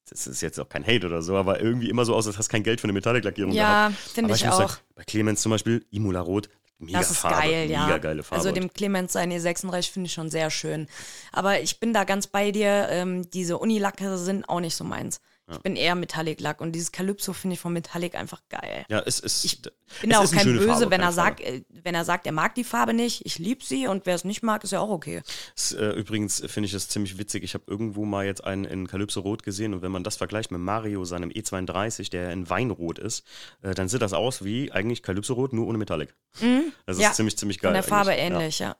das 0.09 0.27
ist 0.27 0.41
jetzt 0.41 0.59
auch 0.59 0.69
kein 0.69 0.85
Hate 0.85 1.05
oder 1.05 1.21
so, 1.21 1.35
aber 1.35 1.61
irgendwie 1.61 1.89
immer 1.89 2.05
so 2.05 2.15
aus, 2.15 2.27
als 2.27 2.37
hast 2.37 2.47
du 2.47 2.51
kein 2.51 2.63
Geld 2.63 2.81
für 2.81 2.85
eine 2.85 2.93
Metallic-Lackierung 2.93 3.53
ja, 3.53 3.91
finde 4.13 4.33
ich, 4.33 4.41
ich 4.41 4.49
auch. 4.49 4.69
Sagen, 4.69 4.73
bei 4.95 5.03
Clemens 5.03 5.41
zum 5.41 5.51
Beispiel, 5.51 5.85
Imola 5.91 6.21
Rot, 6.21 6.49
Mega 6.79 6.99
das 6.99 7.11
ist 7.11 7.17
Farbe, 7.17 7.41
geil, 7.41 7.69
ja. 7.69 7.85
Mega 7.85 7.97
geile 7.97 8.23
Farbe. 8.23 8.41
Also 8.41 8.53
dem 8.53 8.71
Clemens 8.71 9.11
sein 9.11 9.31
E36 9.33 9.91
finde 9.91 10.07
ich 10.07 10.13
schon 10.13 10.29
sehr 10.29 10.49
schön. 10.49 10.87
Aber 11.33 11.59
ich 11.59 11.81
bin 11.81 11.91
da 11.93 12.05
ganz 12.05 12.27
bei 12.27 12.51
dir. 12.51 12.87
Ähm, 12.89 13.29
diese 13.31 13.57
Unilacke 13.57 14.17
sind 14.17 14.47
auch 14.47 14.61
nicht 14.61 14.75
so 14.75 14.85
meins. 14.85 15.19
Ja. 15.49 15.55
Ich 15.55 15.61
bin 15.61 15.75
eher 15.75 15.95
Metallic-Lack 15.95 16.61
und 16.61 16.73
dieses 16.73 16.91
Calypso 16.91 17.33
finde 17.33 17.55
ich 17.55 17.59
von 17.59 17.73
Metallic 17.73 18.15
einfach 18.15 18.41
geil. 18.49 18.85
Ja, 18.87 18.99
es 18.99 19.19
ist. 19.19 19.43
Ich 19.43 19.61
bin 20.01 20.13
auch 20.13 20.31
kein 20.31 20.45
Böse, 20.45 20.67
Farbe, 20.67 20.91
wenn 20.91 21.01
er 21.01 21.11
sagt, 21.11 21.41
äh, 21.41 21.63
wenn 21.69 21.95
er 21.95 22.05
sagt, 22.05 22.27
er 22.27 22.31
mag 22.31 22.53
die 22.53 22.63
Farbe 22.63 22.93
nicht. 22.93 23.25
Ich 23.25 23.39
liebe 23.39 23.63
sie 23.63 23.87
und 23.87 24.05
wer 24.05 24.13
es 24.13 24.23
nicht 24.23 24.43
mag, 24.43 24.63
ist 24.63 24.71
ja 24.71 24.79
auch 24.79 24.89
okay. 24.89 25.21
Das, 25.55 25.71
äh, 25.71 25.89
übrigens 25.91 26.43
finde 26.45 26.67
ich 26.67 26.71
das 26.71 26.87
ziemlich 26.87 27.17
witzig. 27.17 27.43
Ich 27.43 27.55
habe 27.55 27.63
irgendwo 27.67 28.05
mal 28.05 28.25
jetzt 28.25 28.43
einen 28.43 28.65
in 28.65 28.87
Calypso 28.87 29.21
Rot 29.21 29.43
gesehen 29.43 29.73
und 29.73 29.81
wenn 29.81 29.91
man 29.91 30.03
das 30.03 30.17
vergleicht 30.17 30.51
mit 30.51 30.61
Mario, 30.61 31.03
seinem 31.05 31.29
E32, 31.29 32.11
der 32.11 32.31
in 32.31 32.49
Weinrot 32.49 32.99
ist, 32.99 33.25
äh, 33.63 33.73
dann 33.73 33.89
sieht 33.89 34.03
das 34.03 34.13
aus 34.13 34.43
wie 34.43 34.71
eigentlich 34.71 35.01
Calypso 35.01 35.33
Rot, 35.33 35.53
nur 35.53 35.67
ohne 35.67 35.79
Metallic. 35.79 36.13
Mhm. 36.41 36.71
Das 36.85 36.97
ist 36.97 37.03
ja, 37.03 37.11
ziemlich, 37.11 37.37
ziemlich 37.37 37.59
geil. 37.59 37.69
Von 37.69 37.73
der 37.73 37.83
Farbe 37.83 38.11
ähnlich, 38.11 38.59
ja. 38.59 38.75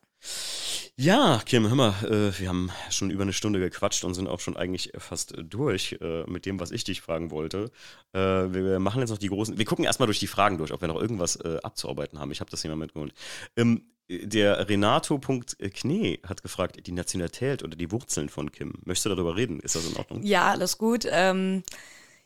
Ja. 0.96 1.42
Kim, 1.46 1.68
hör 1.68 1.76
mal, 1.76 1.94
äh, 2.04 2.40
wir 2.40 2.50
haben 2.50 2.72
schon 2.90 3.10
über 3.10 3.24
eine 3.24 3.34
Stunde 3.34 3.60
gequatscht 3.60 4.04
und 4.04 4.14
sind 4.14 4.28
auch 4.28 4.40
schon 4.40 4.58
eigentlich 4.58 4.92
fast 4.98 5.34
durch 5.38 5.98
äh, 6.02 6.24
mit 6.30 6.46
dem, 6.46 6.60
was 6.60 6.72
ich 6.72 6.84
dich 6.84 7.02
fragen 7.02 7.32
wollte. 7.32 7.72
Äh, 8.14 8.20
wir, 8.20 8.54
wir, 8.54 8.80
machen 8.80 9.00
jetzt 9.02 9.10
noch 9.10 9.18
die 9.18 9.30
großen. 9.30 9.58
Wir 9.58 9.66
gucken 9.66 9.86
erstmal 9.86 10.08
durch 10.08 10.20
die 10.20 10.28
Fragen 10.28 10.58
durch, 10.58 10.74
ob 10.74 10.82
wir 10.82 10.88
noch 10.88 11.00
irgendwas 11.00 11.40
abzuarbeiten 11.40 12.20
haben. 12.20 12.32
Ich 12.32 12.42
habe 12.42 12.52
das 12.52 12.62
hier 12.62 12.72
mal 12.72 12.78
mitgeholt. 12.78 13.14
Ähm, 13.56 13.84
der 14.10 14.68
Renato.knee 14.68 16.20
hat 16.28 16.42
gefragt, 16.42 16.88
die 16.88 16.92
Nationalität 16.92 17.64
oder 17.64 17.76
die 17.76 17.92
Wurzeln 17.92 18.30
von 18.30 18.52
Kim. 18.52 18.74
Möchtest 18.84 19.06
du 19.06 19.10
darüber 19.10 19.36
reden? 19.36 19.60
Ist 19.60 19.76
das 19.76 19.88
in 19.88 19.96
Ordnung? 19.98 20.24
Ja, 20.24 20.50
alles 20.50 20.80
gut. 20.80 21.06
Ähm, 21.10 21.64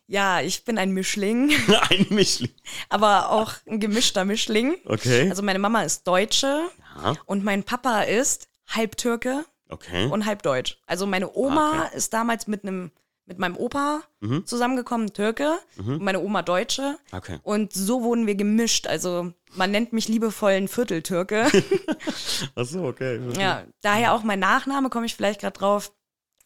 ja, 0.08 0.42
ich 0.42 0.64
bin 0.64 0.78
ein 0.78 0.92
Mischling. 0.92 1.52
ein 1.90 2.06
Mischling. 2.10 2.52
Aber 2.88 3.32
auch 3.32 3.54
ein 3.68 3.80
gemischter 3.80 4.24
Mischling. 4.24 4.76
Okay. 4.86 5.30
Also 5.30 5.44
meine 5.44 5.60
Mama 5.60 5.84
ist 5.84 6.08
Deutsche 6.08 6.70
ja. 7.02 7.16
und 7.26 7.44
mein 7.44 7.64
Papa 7.64 8.02
ist 8.02 8.50
halb 8.68 8.98
Türke 8.98 9.46
okay. 9.70 10.08
und 10.08 10.26
halb 10.26 10.44
Deutsch. 10.44 10.80
Also 10.86 11.06
meine 11.06 11.34
Oma 11.34 11.86
okay. 11.86 11.98
ist 11.98 12.14
damals 12.14 12.48
mit 12.48 12.64
einem 12.64 12.92
mit 13.26 13.40
meinem 13.40 13.56
Opa 13.56 14.04
mhm. 14.20 14.46
zusammengekommen, 14.46 15.14
Türke, 15.14 15.58
mhm. 15.78 15.94
und 15.94 16.04
meine 16.04 16.20
Oma 16.20 16.42
Deutsche. 16.42 16.98
Okay. 17.12 17.40
Und 17.44 17.74
so 17.74 18.04
wurden 18.04 18.28
wir 18.28 18.36
gemischt. 18.36 18.88
Also 18.88 19.34
man 19.54 19.72
nennt 19.72 19.94
mich 19.94 20.08
liebevoll 20.08 20.52
ein 20.52 20.68
Vierteltürke. 20.68 21.50
Ach 22.56 22.66
so, 22.66 22.84
okay. 22.84 23.22
Ja, 23.40 23.64
daher 23.82 24.14
auch 24.14 24.24
mein 24.24 24.40
Nachname, 24.40 24.90
komme 24.90 25.06
ich 25.06 25.16
vielleicht 25.16 25.42
gerade 25.42 25.58
drauf. 25.58 25.94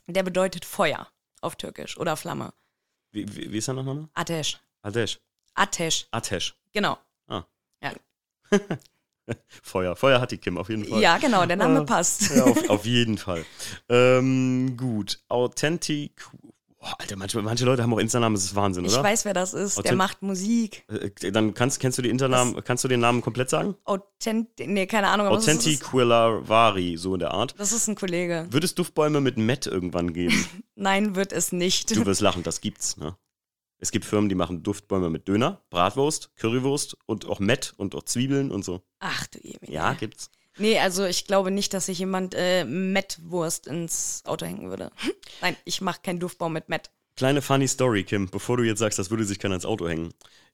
Der 0.07 0.23
bedeutet 0.23 0.65
Feuer 0.65 1.07
auf 1.41 1.55
Türkisch 1.55 1.97
oder 1.97 2.15
Flamme. 2.15 2.53
Wie, 3.11 3.27
wie, 3.35 3.51
wie 3.51 3.57
ist 3.57 3.67
der 3.67 3.75
Nachname? 3.75 4.09
Atesh. 4.13 4.59
Atesh. 4.83 5.19
Atesh. 5.55 6.07
Atesh. 6.11 6.55
Genau. 6.73 6.97
Ah. 7.27 7.43
Ja. 7.81 7.93
Feuer. 9.63 9.95
Feuer 9.95 10.21
hat 10.21 10.31
die 10.31 10.37
Kim 10.37 10.57
auf 10.57 10.69
jeden 10.69 10.85
Fall. 10.85 11.01
Ja, 11.01 11.17
genau, 11.17 11.45
der 11.45 11.57
Name 11.57 11.81
äh, 11.81 11.85
passt. 11.85 12.35
Ja, 12.35 12.43
auf, 12.43 12.69
auf 12.69 12.85
jeden 12.85 13.17
Fall. 13.17 13.45
Ähm, 13.89 14.77
gut. 14.77 15.19
Authentic. 15.27 16.25
Boah, 16.79 16.95
Alter, 16.99 17.15
manche, 17.15 17.41
manche 17.41 17.65
Leute 17.65 17.81
haben 17.81 17.93
auch 17.93 17.97
Insta-Namen, 17.97 18.35
das 18.35 18.45
ist 18.45 18.55
Wahnsinn, 18.55 18.85
oder? 18.85 18.97
Ich 18.97 19.03
weiß, 19.03 19.25
wer 19.25 19.33
das 19.33 19.53
ist. 19.53 19.79
Authent 19.79 19.87
der 19.87 19.95
macht 19.95 20.21
Musik. 20.21 20.85
Äh, 20.89 21.31
dann 21.31 21.55
kannst, 21.55 21.79
kennst 21.79 21.97
du 21.97 22.03
die 22.03 22.09
Internamen, 22.09 22.63
kannst 22.63 22.83
du 22.83 22.87
den 22.87 22.99
Namen 22.99 23.21
komplett 23.21 23.49
sagen? 23.49 23.75
Authent, 23.83 24.49
nee, 24.59 24.85
keine 24.85 25.07
Ahnung. 25.07 25.27
Authentiquilavari, 25.27 26.97
so 26.97 27.15
in 27.15 27.19
der 27.19 27.31
Art. 27.31 27.55
Das 27.57 27.71
ist 27.71 27.87
ein 27.87 27.95
Kollege. 27.95 28.45
Wird 28.51 28.63
es 28.63 28.75
Duftbäume 28.75 29.21
mit 29.21 29.37
Matt 29.37 29.65
irgendwann 29.65 30.13
geben? 30.13 30.45
Nein, 30.75 31.15
wird 31.15 31.33
es 31.33 31.51
nicht. 31.51 31.95
Du 31.95 32.05
wirst 32.05 32.21
lachen, 32.21 32.43
das 32.43 32.61
gibt's, 32.61 32.97
ne? 32.97 33.17
Es 33.79 33.91
gibt 33.91 34.05
Firmen, 34.05 34.29
die 34.29 34.35
machen 34.35 34.63
Duftbäume 34.63 35.09
mit 35.09 35.27
Döner, 35.27 35.61
Bratwurst, 35.69 36.35
Currywurst 36.35 36.97
und 37.05 37.25
auch 37.25 37.39
Mett 37.39 37.73
und 37.77 37.93
auch 37.95 38.03
Zwiebeln 38.03 38.51
und 38.51 38.65
so. 38.65 38.81
Ach 38.99 39.27
du 39.27 39.39
Jemine. 39.39 39.71
Ja, 39.71 39.93
gibt's. 39.93 40.31
Nee, 40.57 40.79
also 40.79 41.05
ich 41.05 41.25
glaube 41.25 41.51
nicht, 41.51 41.73
dass 41.73 41.85
sich 41.85 41.99
jemand 41.99 42.33
äh, 42.35 42.65
Mettwurst 42.65 43.67
ins 43.67 44.23
Auto 44.25 44.45
hängen 44.45 44.69
würde. 44.69 44.91
Nein, 45.41 45.55
ich 45.65 45.81
mache 45.81 46.01
keinen 46.01 46.19
Duftbaum 46.19 46.53
mit 46.53 46.69
Mett. 46.69 46.89
Kleine 47.15 47.41
funny 47.41 47.67
Story, 47.67 48.03
Kim, 48.03 48.29
bevor 48.29 48.57
du 48.57 48.63
jetzt 48.63 48.79
sagst, 48.79 48.97
das 48.97 49.09
würde 49.11 49.25
sich 49.25 49.39
keiner 49.39 49.55
ins 49.55 49.65
Auto 49.65 49.87
hängen. 49.87 50.13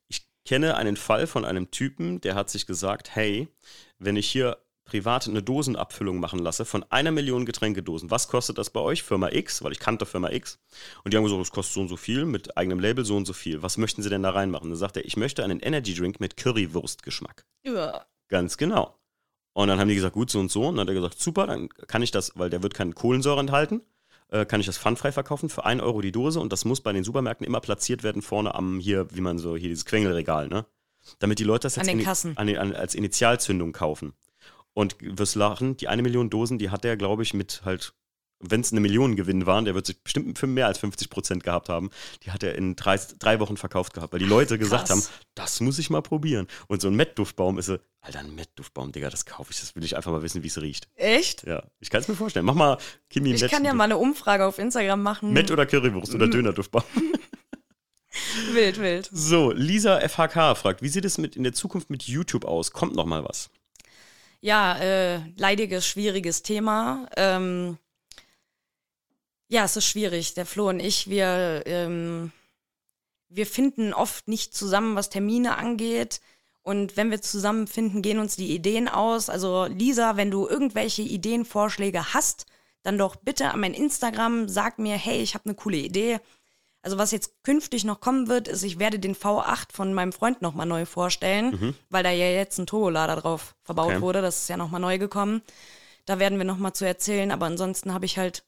Ich 0.09 0.25
kenne 0.45 0.75
einen 0.75 0.97
Fall 0.97 1.27
von 1.27 1.45
einem 1.45 1.71
Typen, 1.71 2.19
der 2.21 2.35
hat 2.35 2.49
sich 2.49 2.65
gesagt, 2.65 3.15
hey, 3.15 3.47
wenn 3.99 4.17
ich 4.17 4.29
hier 4.29 4.57
privat 4.93 5.27
eine 5.27 5.41
Dosenabfüllung 5.41 6.19
machen 6.19 6.37
lasse 6.37 6.65
von 6.65 6.85
einer 6.91 7.09
Million 7.09 7.47
Getränkedosen. 7.47 8.11
Was 8.11 8.27
kostet 8.27 8.59
das 8.59 8.69
bei 8.69 8.79
euch? 8.79 9.01
Firma 9.01 9.29
X, 9.31 9.63
weil 9.63 9.71
ich 9.71 9.79
kannte 9.79 10.05
Firma 10.05 10.29
X. 10.29 10.59
Und 11.03 11.11
die 11.11 11.17
haben 11.17 11.23
gesagt, 11.23 11.41
das 11.41 11.49
kostet 11.49 11.73
so 11.73 11.81
und 11.81 11.87
so 11.87 11.97
viel, 11.97 12.25
mit 12.25 12.55
eigenem 12.57 12.79
Label 12.79 13.03
so 13.03 13.15
und 13.15 13.25
so 13.25 13.33
viel. 13.33 13.63
Was 13.63 13.79
möchten 13.79 14.03
sie 14.03 14.11
denn 14.11 14.21
da 14.21 14.29
reinmachen? 14.29 14.69
Dann 14.69 14.77
sagt 14.77 14.95
er, 14.97 15.03
ich 15.03 15.17
möchte 15.17 15.43
einen 15.43 15.59
Energy 15.61 15.95
Drink 15.95 16.19
mit 16.19 16.37
Currywurstgeschmack. 16.37 17.43
Ja. 17.65 18.05
Ganz 18.27 18.57
genau. 18.57 18.95
Und 19.53 19.67
dann 19.67 19.79
haben 19.79 19.87
die 19.87 19.95
gesagt, 19.95 20.13
gut, 20.13 20.29
so 20.29 20.39
und 20.39 20.51
so. 20.51 20.67
Und 20.67 20.75
dann 20.75 20.81
hat 20.81 20.89
er 20.89 20.93
gesagt, 20.93 21.19
super, 21.19 21.47
dann 21.47 21.69
kann 21.69 22.03
ich 22.03 22.11
das, 22.11 22.33
weil 22.35 22.51
der 22.51 22.61
wird 22.61 22.75
keine 22.75 22.93
Kohlensäure 22.93 23.39
enthalten, 23.39 23.81
äh, 24.27 24.45
kann 24.45 24.59
ich 24.59 24.67
das 24.67 24.77
pfandfrei 24.77 25.11
verkaufen 25.11 25.49
für 25.49 25.65
1 25.65 25.81
Euro 25.81 26.01
die 26.01 26.11
Dose. 26.11 26.39
Und 26.39 26.53
das 26.53 26.65
muss 26.65 26.81
bei 26.81 26.93
den 26.93 27.03
Supermärkten 27.03 27.47
immer 27.47 27.61
platziert 27.61 28.03
werden, 28.03 28.21
vorne 28.21 28.53
am, 28.53 28.79
hier, 28.79 29.07
wie 29.15 29.21
man 29.21 29.39
so, 29.39 29.57
hier 29.57 29.69
dieses 29.69 29.85
Quengelregal, 29.85 30.49
ne? 30.49 30.67
Damit 31.17 31.39
die 31.39 31.43
Leute 31.43 31.63
das 31.63 31.77
jetzt 31.77 31.89
an 31.89 31.97
den 31.97 32.05
Kassen. 32.05 32.37
An, 32.37 32.55
an, 32.55 32.75
als 32.75 32.93
Initialzündung 32.93 33.71
kaufen. 33.71 34.13
Und 34.73 34.95
wirst 34.99 35.35
lachen, 35.35 35.77
die 35.77 35.87
eine 35.87 36.01
Million 36.01 36.29
Dosen, 36.29 36.57
die 36.57 36.69
hat 36.69 36.83
er, 36.83 36.97
glaube 36.97 37.23
ich, 37.23 37.33
mit 37.33 37.61
halt, 37.63 37.93
wenn 38.39 38.61
es 38.61 38.71
eine 38.71 38.81
Million 38.81 39.15
Gewinn 39.15 39.45
waren, 39.45 39.65
der 39.65 39.75
wird 39.75 39.85
sich 39.85 40.03
bestimmt 40.03 40.39
für 40.39 40.47
mehr 40.47 40.67
als 40.67 40.79
50 40.79 41.09
Prozent 41.09 41.43
gehabt 41.43 41.69
haben, 41.69 41.91
die 42.23 42.31
hat 42.31 42.43
er 42.43 42.55
in 42.55 42.75
drei, 42.75 42.99
drei 43.19 43.39
Wochen 43.39 43.55
verkauft 43.55 43.93
gehabt, 43.93 44.13
weil 44.13 44.19
die 44.19 44.25
Leute 44.25 44.57
gesagt 44.57 44.89
haben, 44.89 45.03
das 45.35 45.61
muss 45.61 45.79
ich 45.79 45.89
mal 45.89 46.01
probieren. 46.01 46.47
Und 46.67 46.81
so 46.81 46.87
ein 46.87 46.95
Mettduftbaum 46.95 47.59
ist 47.59 47.67
so, 47.67 47.77
Alter, 48.01 48.19
ein 48.19 48.35
Mettduftbaum, 48.35 48.91
Digga, 48.91 49.09
das 49.09 49.25
kaufe 49.25 49.51
ich, 49.51 49.59
das 49.59 49.75
will 49.75 49.83
ich 49.83 49.95
einfach 49.95 50.11
mal 50.11 50.23
wissen, 50.23 50.43
wie 50.43 50.47
es 50.47 50.59
riecht. 50.59 50.87
Echt? 50.95 51.45
Ja, 51.45 51.63
ich 51.79 51.89
kann 51.89 52.01
es 52.01 52.07
mir 52.07 52.15
vorstellen. 52.15 52.45
Mach 52.45 52.55
mal 52.55 52.77
Kimi 53.09 53.31
Ich 53.31 53.47
kann 53.47 53.63
ja 53.63 53.73
mal 53.73 53.85
eine 53.85 53.97
Umfrage 53.97 54.45
auf 54.45 54.57
Instagram 54.57 55.01
machen. 55.01 55.31
Mett 55.31 55.51
oder 55.51 55.65
Currywurst 55.65 56.13
oder 56.15 56.27
Dönerduftbaum. 56.27 56.83
wild, 58.53 58.79
wild. 58.79 59.09
So, 59.11 59.51
Lisa 59.51 59.99
FHK 59.99 60.55
fragt, 60.55 60.81
wie 60.81 60.89
sieht 60.89 61.05
es 61.05 61.17
mit 61.17 61.35
in 61.35 61.43
der 61.43 61.53
Zukunft 61.53 61.89
mit 61.89 62.03
YouTube 62.03 62.45
aus? 62.45 62.71
Kommt 62.71 62.95
noch 62.95 63.05
mal 63.05 63.23
was? 63.23 63.49
Ja, 64.43 64.77
äh, 64.77 65.21
leidiges, 65.37 65.87
schwieriges 65.87 66.43
Thema. 66.43 67.07
Ähm, 67.15 67.77
ja, 69.47 69.63
es 69.63 69.77
ist 69.77 69.85
schwierig. 69.85 70.33
Der 70.33 70.45
Flo 70.45 70.67
und 70.67 70.81
ich, 70.81 71.09
wir, 71.09 71.63
ähm, 71.65 72.33
wir 73.29 73.47
finden 73.47 73.93
oft 73.93 74.27
nicht 74.27 74.53
zusammen, 74.53 74.97
was 74.97 75.09
Termine 75.09 75.55
angeht. 75.57 76.19
Und 76.61 76.97
wenn 76.97 77.09
wir 77.09 77.21
zusammenfinden, 77.21 78.01
gehen 78.01 78.19
uns 78.19 78.35
die 78.35 78.53
Ideen 78.53 78.89
aus. 78.89 79.29
Also 79.29 79.63
Lisa, 79.63 80.17
wenn 80.17 80.29
du 80.29 80.45
irgendwelche 80.45 81.03
Ideenvorschläge 81.03 82.13
hast, 82.13 82.45
dann 82.81 82.97
doch 82.97 83.15
bitte 83.15 83.49
an 83.49 83.61
mein 83.61 83.73
Instagram, 83.73 84.49
sag 84.49 84.77
mir, 84.77 84.97
hey, 84.97 85.21
ich 85.21 85.35
habe 85.35 85.45
eine 85.45 85.55
coole 85.55 85.77
Idee. 85.77 86.19
Also 86.83 86.97
was 86.97 87.11
jetzt 87.11 87.43
künftig 87.43 87.85
noch 87.85 88.01
kommen 88.01 88.27
wird, 88.27 88.49
ist, 88.49 88.61
ich 88.61 88.77
werde 88.77 88.99
den 88.99 89.15
V8 89.15 89.71
von 89.71 89.93
meinem 89.93 90.11
Freund 90.11 90.41
nochmal 90.41 90.65
neu 90.65 90.85
vorstellen, 90.85 91.51
mhm. 91.51 91.75
weil 91.89 92.03
da 92.03 92.11
ja 92.11 92.27
jetzt 92.27 92.57
ein 92.59 92.67
Turbolader 92.67 93.15
drauf 93.15 93.55
verbaut 93.63 93.93
okay. 93.93 94.01
wurde. 94.01 94.21
Das 94.21 94.39
ist 94.39 94.49
ja 94.49 94.57
nochmal 94.57 94.81
neu 94.81 94.97
gekommen. 94.97 95.41
Da 96.05 96.19
werden 96.19 96.37
wir 96.37 96.45
nochmal 96.45 96.73
zu 96.73 96.85
erzählen. 96.85 97.31
Aber 97.31 97.45
ansonsten 97.45 97.93
habe 97.93 98.05
ich 98.05 98.17
halt 98.17 98.43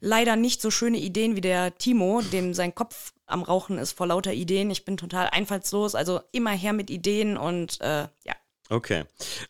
leider 0.00 0.36
nicht 0.36 0.62
so 0.62 0.70
schöne 0.70 0.96
Ideen 0.96 1.36
wie 1.36 1.42
der 1.42 1.76
Timo, 1.76 2.22
dem 2.22 2.54
sein 2.54 2.74
Kopf 2.74 3.12
am 3.26 3.42
Rauchen 3.42 3.76
ist 3.76 3.92
vor 3.92 4.06
lauter 4.06 4.32
Ideen. 4.32 4.70
Ich 4.70 4.86
bin 4.86 4.96
total 4.96 5.28
einfallslos. 5.28 5.94
Also 5.94 6.20
immer 6.32 6.52
her 6.52 6.72
mit 6.72 6.88
Ideen 6.88 7.36
und 7.36 7.80
äh, 7.82 8.08
ja. 8.24 8.34
Okay. 8.68 9.04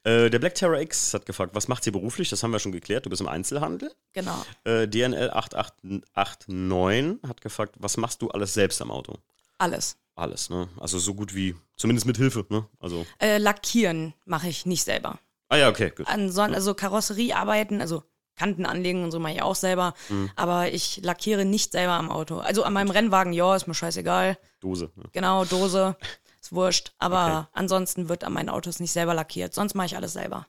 Äh, 0.04 0.30
der 0.30 0.38
Black 0.38 0.54
Terror 0.54 0.78
X 0.80 1.14
hat 1.14 1.26
gefragt, 1.26 1.54
was 1.54 1.68
macht 1.68 1.84
sie 1.84 1.90
beruflich? 1.90 2.28
Das 2.28 2.42
haben 2.42 2.52
wir 2.52 2.58
schon 2.58 2.72
geklärt. 2.72 3.06
Du 3.06 3.10
bist 3.10 3.22
im 3.22 3.28
Einzelhandel. 3.28 3.92
Genau. 4.12 4.44
Äh, 4.64 4.86
DNL 4.88 5.30
8889 5.30 7.28
hat 7.28 7.40
gefragt, 7.40 7.76
was 7.78 7.96
machst 7.96 8.22
du 8.22 8.28
alles 8.28 8.54
selbst 8.54 8.80
am 8.82 8.90
Auto? 8.90 9.14
Alles. 9.58 9.96
Alles, 10.14 10.50
ne? 10.50 10.68
Also 10.78 10.98
so 10.98 11.14
gut 11.14 11.34
wie, 11.34 11.54
zumindest 11.76 12.06
mit 12.06 12.16
Hilfe, 12.16 12.46
ne? 12.48 12.66
Also. 12.80 13.06
Äh, 13.18 13.38
lackieren 13.38 14.14
mache 14.24 14.48
ich 14.48 14.66
nicht 14.66 14.84
selber. 14.84 15.18
Ah 15.48 15.56
ja, 15.56 15.68
okay, 15.68 15.92
gut. 15.94 16.06
Anson 16.08 16.54
also 16.54 16.74
Karosseriearbeiten, 16.74 17.80
also 17.80 18.02
Kanten 18.34 18.66
anlegen 18.66 19.04
und 19.04 19.10
so 19.10 19.18
mache 19.18 19.34
ich 19.34 19.42
auch 19.42 19.54
selber. 19.54 19.94
Mhm. 20.08 20.30
Aber 20.36 20.72
ich 20.72 21.00
lackiere 21.02 21.44
nicht 21.44 21.72
selber 21.72 21.92
am 21.92 22.10
Auto. 22.10 22.38
Also 22.38 22.64
an 22.64 22.72
meinem 22.72 22.90
Rennwagen, 22.90 23.32
ja, 23.32 23.56
ist 23.56 23.66
mir 23.66 23.74
scheißegal. 23.74 24.38
Dose. 24.60 24.90
Ne? 24.96 25.04
Genau, 25.12 25.44
Dose. 25.44 25.96
Ist 26.46 26.52
wurscht. 26.52 26.92
Aber 27.00 27.26
okay. 27.26 27.48
ansonsten 27.54 28.08
wird 28.08 28.22
an 28.22 28.32
meinen 28.32 28.50
Autos 28.50 28.78
nicht 28.78 28.92
selber 28.92 29.14
lackiert. 29.14 29.52
Sonst 29.52 29.74
mache 29.74 29.86
ich 29.86 29.96
alles 29.96 30.12
selber. 30.12 30.46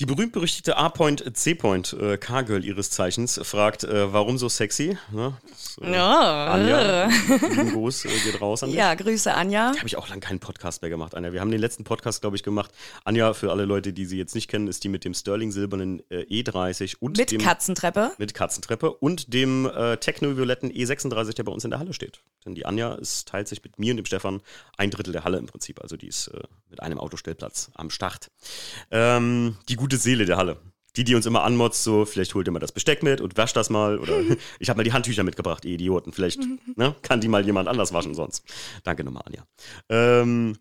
Die 0.00 0.06
berühmt-berüchtigte 0.06 0.78
A-Point, 0.78 1.36
C-Point, 1.36 1.92
äh, 1.92 2.16
Cargirl 2.16 2.64
ihres 2.64 2.88
Zeichens, 2.88 3.38
fragt, 3.44 3.84
äh, 3.84 4.10
warum 4.14 4.38
so 4.38 4.48
sexy? 4.48 4.96
Ne? 5.12 5.36
Das, 5.46 5.76
äh, 5.82 5.92
Ja. 5.92 6.46
Anja, 6.46 7.08
Gruß 7.72 8.06
äh, 8.06 8.08
geht 8.24 8.40
raus 8.40 8.62
an 8.62 8.70
dich. 8.70 8.78
Ja, 8.78 8.94
Grüße 8.94 9.34
Anja. 9.34 9.74
Habe 9.76 9.86
ich 9.86 9.98
auch 9.98 10.08
lange 10.08 10.22
keinen 10.22 10.40
Podcast 10.40 10.80
mehr 10.80 10.88
gemacht, 10.88 11.14
Anja. 11.14 11.34
Wir 11.34 11.42
haben 11.42 11.50
den 11.50 11.60
letzten 11.60 11.84
Podcast, 11.84 12.22
glaube 12.22 12.34
ich, 12.34 12.42
gemacht. 12.42 12.70
Anja, 13.04 13.34
für 13.34 13.50
alle 13.50 13.66
Leute, 13.66 13.92
die 13.92 14.06
sie 14.06 14.16
jetzt 14.16 14.34
nicht 14.34 14.48
kennen, 14.48 14.68
ist 14.68 14.84
die 14.84 14.88
mit 14.88 15.04
dem 15.04 15.12
Sterling-silbernen 15.12 16.02
äh, 16.08 16.22
E30 16.30 16.96
und 17.00 17.18
Mit 17.18 17.30
dem 17.30 17.42
Katzentreppe. 17.42 18.12
mit 18.16 18.32
Katzentreppe 18.32 18.94
und 18.94 19.34
dem 19.34 19.70
Techno-violetten 20.00 20.72
E36, 20.72 21.34
der 21.34 21.44
bei 21.44 21.52
uns 21.52 21.64
in 21.64 21.70
der 21.70 21.78
Halle 21.78 21.92
steht. 21.92 22.20
Denn 22.46 22.54
die 22.54 22.64
Anja 22.64 22.94
ist, 22.94 23.28
teilt 23.28 23.48
sich 23.48 23.62
mit 23.62 23.78
mir 23.78 23.92
und 23.92 23.98
dem 23.98 24.06
Stefan 24.06 24.40
ein 24.78 24.90
Drittel 24.90 25.12
der 25.12 25.24
Halle 25.24 25.36
im 25.36 25.44
Prinzip. 25.46 25.82
Also 25.82 25.98
die 25.98 26.06
ist 26.08 26.30
mit 26.70 26.82
einem 26.82 26.98
Autostellplatz 26.98 27.70
am 27.74 27.90
Start. 27.90 28.30
Ähm, 28.90 29.58
die 29.68 29.76
gute 29.76 29.89
Seele 29.96 30.24
der 30.24 30.36
Halle. 30.36 30.58
Die, 30.96 31.04
die 31.04 31.14
uns 31.14 31.24
immer 31.24 31.44
anmotzt, 31.44 31.84
so, 31.84 32.04
vielleicht 32.04 32.34
holt 32.34 32.48
ihr 32.48 32.50
mal 32.50 32.58
das 32.58 32.72
Besteck 32.72 33.04
mit 33.04 33.20
und 33.20 33.36
wascht 33.36 33.56
das 33.56 33.70
mal. 33.70 33.98
Oder 33.98 34.20
ich 34.58 34.68
habe 34.68 34.78
mal 34.78 34.84
die 34.84 34.92
Handtücher 34.92 35.22
mitgebracht, 35.22 35.64
ihr 35.64 35.74
Idioten. 35.74 36.12
Vielleicht 36.12 36.40
ne, 36.76 36.96
kann 37.02 37.20
die 37.20 37.28
mal 37.28 37.44
jemand 37.44 37.68
anders 37.68 37.92
waschen 37.92 38.14
sonst. 38.14 38.44
Danke 38.82 39.04
nochmal, 39.04 39.22
Anja. 39.26 39.44
Ähm, 39.88 40.56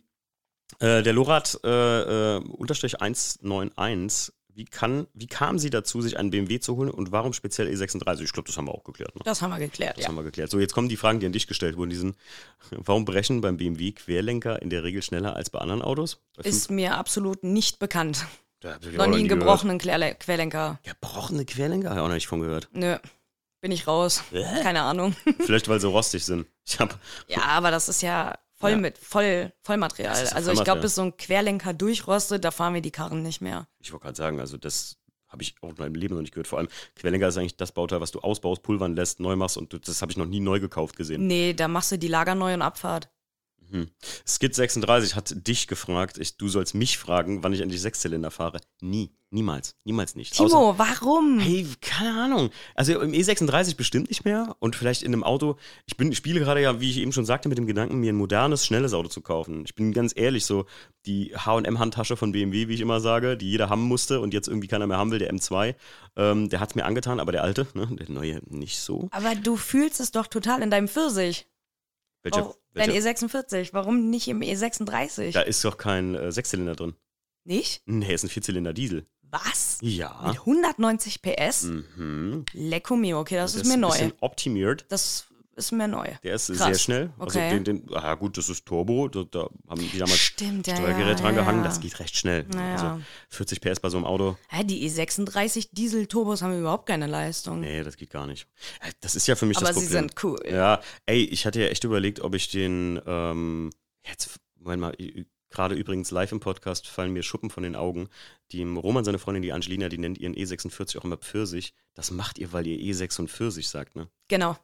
äh, 0.79 1.01
der 1.01 1.13
Lorat 1.13 1.59
äh, 1.63 2.37
äh, 2.37 2.43
unterstrich 2.43 3.01
191 3.01 4.33
wie, 4.59 4.65
kann, 4.65 5.07
wie 5.13 5.27
kam 5.27 5.57
sie 5.57 5.69
dazu, 5.69 6.01
sich 6.01 6.17
einen 6.17 6.31
BMW 6.31 6.59
zu 6.59 6.75
holen 6.75 6.91
und 6.91 7.13
warum 7.13 7.31
speziell 7.31 7.69
E36? 7.69 8.23
Ich 8.23 8.33
glaube, 8.33 8.47
das 8.47 8.57
haben 8.57 8.67
wir 8.67 8.73
auch 8.73 8.83
geklärt. 8.83 9.15
Ne? 9.15 9.21
Das 9.23 9.41
haben 9.41 9.51
wir 9.51 9.57
geklärt, 9.57 9.95
Das 9.95 10.03
ja. 10.03 10.09
haben 10.09 10.15
wir 10.15 10.23
geklärt. 10.23 10.51
So, 10.51 10.59
jetzt 10.59 10.73
kommen 10.73 10.89
die 10.89 10.97
Fragen, 10.97 11.21
die 11.21 11.25
an 11.25 11.31
dich 11.31 11.47
gestellt 11.47 11.77
wurden. 11.77 11.91
Die 11.91 11.95
sind, 11.95 12.17
warum 12.71 13.05
brechen 13.05 13.39
beim 13.39 13.55
BMW 13.55 13.93
Querlenker 13.93 14.61
in 14.61 14.69
der 14.69 14.83
Regel 14.83 15.01
schneller 15.01 15.33
als 15.35 15.49
bei 15.49 15.59
anderen 15.59 15.81
Autos? 15.81 16.19
Bei 16.35 16.43
Ist 16.43 16.69
mir 16.69 16.97
absolut 16.97 17.41
nicht 17.43 17.79
bekannt. 17.79 18.27
Da 18.59 18.73
hab 18.73 18.85
ich 18.85 18.95
Noch 18.97 19.07
nie 19.07 19.17
einen 19.19 19.27
gebrochenen 19.27 19.77
Querle 19.77 20.15
Querlenker. 20.15 20.79
Gebrochene 20.83 21.45
Querlenker? 21.45 21.89
Habe 21.89 21.99
ich 21.99 22.03
auch 22.03 22.07
noch 22.07 22.15
nicht 22.15 22.27
von 22.27 22.41
gehört. 22.41 22.67
Nö. 22.73 22.97
Bin 23.61 23.71
ich 23.71 23.87
raus. 23.87 24.23
Keine 24.61 24.81
Ahnung. 24.83 25.15
Vielleicht, 25.39 25.67
weil 25.67 25.79
sie 25.79 25.87
rostig 25.87 26.25
sind. 26.25 26.47
Ich 26.65 26.79
habe 26.79 26.95
Ja, 27.27 27.43
aber 27.43 27.71
das 27.71 27.89
ist 27.89 28.01
ja 28.01 28.37
voll 28.55 28.71
Ja. 28.71 28.77
mit 28.77 28.97
Voll, 28.97 29.51
Vollmaterial. 29.63 30.25
Ja 30.25 30.31
also 30.31 30.51
ich 30.51 30.63
glaube, 30.63 30.81
bis 30.81 30.95
so 30.95 31.01
ein 31.03 31.15
Querlenker 31.17 31.73
durchrostet, 31.73 32.43
da 32.43 32.51
fahren 32.51 32.73
wir 32.73 32.81
die 32.81 32.91
Karren 32.91 33.21
nicht 33.23 33.41
mehr. 33.41 33.67
Ich 33.79 33.91
wollte 33.91 34.03
gerade 34.03 34.17
sagen, 34.17 34.39
also 34.39 34.57
das 34.57 34.97
habe 35.27 35.43
ich 35.43 35.55
auch 35.61 35.69
in 35.69 35.75
meinem 35.77 35.95
Leben 35.95 36.15
noch 36.15 36.21
nicht 36.21 36.33
gehört. 36.33 36.47
Vor 36.47 36.57
allem, 36.59 36.69
Querlenker 36.95 37.27
ist 37.27 37.37
eigentlich 37.37 37.55
das 37.57 37.71
Bauteil, 37.71 38.01
was 38.01 38.11
du 38.11 38.19
ausbaust, 38.19 38.63
pulvern 38.63 38.95
lässt, 38.95 39.19
neu 39.19 39.35
machst 39.35 39.57
und 39.57 39.87
das 39.87 40.01
habe 40.01 40.11
ich 40.11 40.17
noch 40.17 40.25
nie 40.25 40.39
neu 40.39 40.59
gekauft 40.59 40.95
gesehen. 40.97 41.27
Nee, 41.27 41.53
da 41.53 41.67
machst 41.67 41.91
du 41.91 41.97
die 41.97 42.07
Lager 42.07 42.35
neu 42.35 42.53
und 42.53 42.61
Abfahrt. 42.61 43.09
Skid 44.27 44.55
36 44.55 45.15
hat 45.15 45.47
dich 45.47 45.67
gefragt, 45.67 46.17
ich, 46.17 46.37
du 46.37 46.47
sollst 46.47 46.75
mich 46.75 46.97
fragen, 46.97 47.43
wann 47.43 47.53
ich 47.53 47.61
endlich 47.61 47.81
Sechszylinder 47.81 48.31
fahre. 48.31 48.59
Nie, 48.81 49.11
niemals, 49.29 49.75
niemals 49.83 50.15
nicht. 50.15 50.33
Außer- 50.33 50.47
Timo, 50.47 50.75
warum? 50.77 51.39
Hey, 51.39 51.67
keine 51.81 52.19
Ahnung. 52.21 52.49
Also 52.75 52.99
im 52.99 53.11
E36 53.11 53.75
bestimmt 53.75 54.09
nicht 54.09 54.25
mehr 54.25 54.55
und 54.59 54.75
vielleicht 54.75 55.03
in 55.03 55.13
einem 55.13 55.23
Auto. 55.23 55.57
Ich 55.85 55.97
bin, 55.97 56.13
spiele 56.15 56.39
gerade 56.39 56.61
ja, 56.61 56.79
wie 56.81 56.89
ich 56.89 56.97
eben 56.97 57.11
schon 57.11 57.25
sagte, 57.25 57.49
mit 57.49 57.57
dem 57.57 57.67
Gedanken, 57.67 57.99
mir 57.99 58.11
ein 58.13 58.15
modernes, 58.15 58.65
schnelles 58.65 58.93
Auto 58.93 59.09
zu 59.09 59.21
kaufen. 59.21 59.63
Ich 59.65 59.75
bin 59.75 59.93
ganz 59.93 60.13
ehrlich, 60.15 60.45
so 60.45 60.65
die 61.05 61.33
HM-Handtasche 61.35 62.17
von 62.17 62.31
BMW, 62.31 62.67
wie 62.67 62.73
ich 62.73 62.81
immer 62.81 62.99
sage, 62.99 63.37
die 63.37 63.49
jeder 63.49 63.69
haben 63.69 63.83
musste 63.83 64.19
und 64.19 64.33
jetzt 64.33 64.47
irgendwie 64.47 64.67
keiner 64.67 64.87
mehr 64.87 64.97
haben 64.97 65.11
will, 65.11 65.19
der 65.19 65.31
M2, 65.33 65.75
ähm, 66.15 66.49
der 66.49 66.59
hat 66.59 66.69
es 66.69 66.75
mir 66.75 66.85
angetan, 66.85 67.19
aber 67.19 67.31
der 67.31 67.43
alte, 67.43 67.67
ne, 67.73 67.87
der 67.91 68.09
neue 68.09 68.41
nicht 68.49 68.79
so. 68.79 69.07
Aber 69.11 69.35
du 69.35 69.55
fühlst 69.57 69.99
es 69.99 70.11
doch 70.11 70.27
total 70.27 70.61
in 70.61 70.71
deinem 70.71 70.87
Pfirsich. 70.87 71.45
Welcher? 72.31 72.47
Auch 72.47 72.57
dein 72.73 72.93
welcher 72.93 73.09
E46. 73.11 73.69
Warum 73.73 74.09
nicht 74.09 74.27
im 74.27 74.41
E36? 74.41 75.31
da 75.33 75.41
ist 75.41 75.63
doch 75.65 75.77
kein 75.77 76.15
äh, 76.15 76.31
Sechszylinder 76.31 76.75
drin. 76.75 76.95
Nicht? 77.43 77.81
Nee, 77.85 78.13
ist 78.13 78.23
ein 78.23 78.29
Vierzylinder 78.29 78.73
Diesel. 78.73 79.05
Was? 79.31 79.77
Ja. 79.81 80.23
Mit 80.27 80.39
190 80.39 81.21
PS? 81.21 81.63
Mhm. 81.63 82.45
Lecco 82.53 82.95
mio, 82.95 83.19
okay, 83.19 83.35
das, 83.35 83.53
Der 83.53 83.61
ist 83.61 83.67
mir 83.67 83.73
ein 83.75 83.79
neu. 83.81 83.89
bisschen 83.89 84.13
optimiert. 84.21 84.85
Das 84.89 85.27
ist 85.59 85.71
mir 85.71 85.87
neu. 85.87 86.07
Der 86.23 86.35
ist 86.35 86.47
Krass. 86.47 86.57
sehr 86.57 86.75
schnell. 86.75 87.09
Okay. 87.19 87.39
Also 87.39 87.39
den, 87.39 87.63
den, 87.85 87.95
ah 87.95 88.15
gut, 88.15 88.37
das 88.37 88.49
ist 88.49 88.65
Turbo. 88.65 89.07
Da, 89.07 89.23
da 89.23 89.49
haben 89.67 89.79
die 89.81 89.97
damals 89.97 90.17
Stimmt, 90.19 90.67
ja, 90.67 90.75
Steuergerät 90.75 91.17
ja, 91.19 91.23
dran 91.23 91.35
gehangen. 91.35 91.59
ja. 91.59 91.63
Das 91.65 91.79
geht 91.79 91.99
recht 91.99 92.15
schnell. 92.17 92.45
Also 92.55 92.99
40 93.29 93.61
PS 93.61 93.79
bei 93.79 93.89
so 93.89 93.97
einem 93.97 94.05
Auto. 94.05 94.37
Die 94.65 94.89
E36 94.89 95.69
Diesel-Turbos 95.71 96.41
haben 96.41 96.57
überhaupt 96.59 96.87
keine 96.87 97.07
Leistung. 97.07 97.59
Nee, 97.59 97.83
das 97.83 97.97
geht 97.97 98.09
gar 98.09 98.25
nicht. 98.25 98.47
Äh, 98.81 98.91
Das 99.01 99.15
ist 99.15 99.27
ja 99.27 99.35
für 99.35 99.45
mich 99.45 99.57
Aber 99.57 99.67
das 99.67 99.75
sie 99.77 99.85
Problem. 99.85 100.09
sind 100.09 100.23
cool. 100.23 100.39
Ja, 100.49 100.81
ey, 101.05 101.23
ich 101.23 101.45
hatte 101.45 101.61
ja 101.61 101.67
echt 101.67 101.83
überlegt, 101.83 102.21
ob 102.21 102.33
ich 102.35 102.49
den, 102.49 102.99
ähm, 103.05 103.69
jetzt, 104.05 104.39
Moment 104.57 104.81
mal, 104.81 104.95
gerade 105.49 105.75
übrigens 105.75 106.11
live 106.11 106.31
im 106.31 106.39
Podcast 106.39 106.87
fallen 106.87 107.11
mir 107.11 107.23
Schuppen 107.23 107.49
von 107.49 107.63
den 107.63 107.75
Augen. 107.75 108.07
Die 108.51 108.63
Roman, 108.63 109.03
seine 109.03 109.19
Freundin, 109.19 109.41
die 109.41 109.51
Angelina, 109.53 109.89
die 109.89 109.97
nennt 109.97 110.17
ihren 110.17 110.35
E46 110.35 110.97
auch 110.99 111.03
immer 111.05 111.17
Pfirsich. 111.17 111.73
Das 111.95 112.11
macht 112.11 112.37
ihr, 112.39 112.53
weil 112.53 112.67
ihr 112.67 112.77
E46 112.93 113.67
sagt, 113.67 113.95
ne? 113.95 114.07
Genau. 114.27 114.57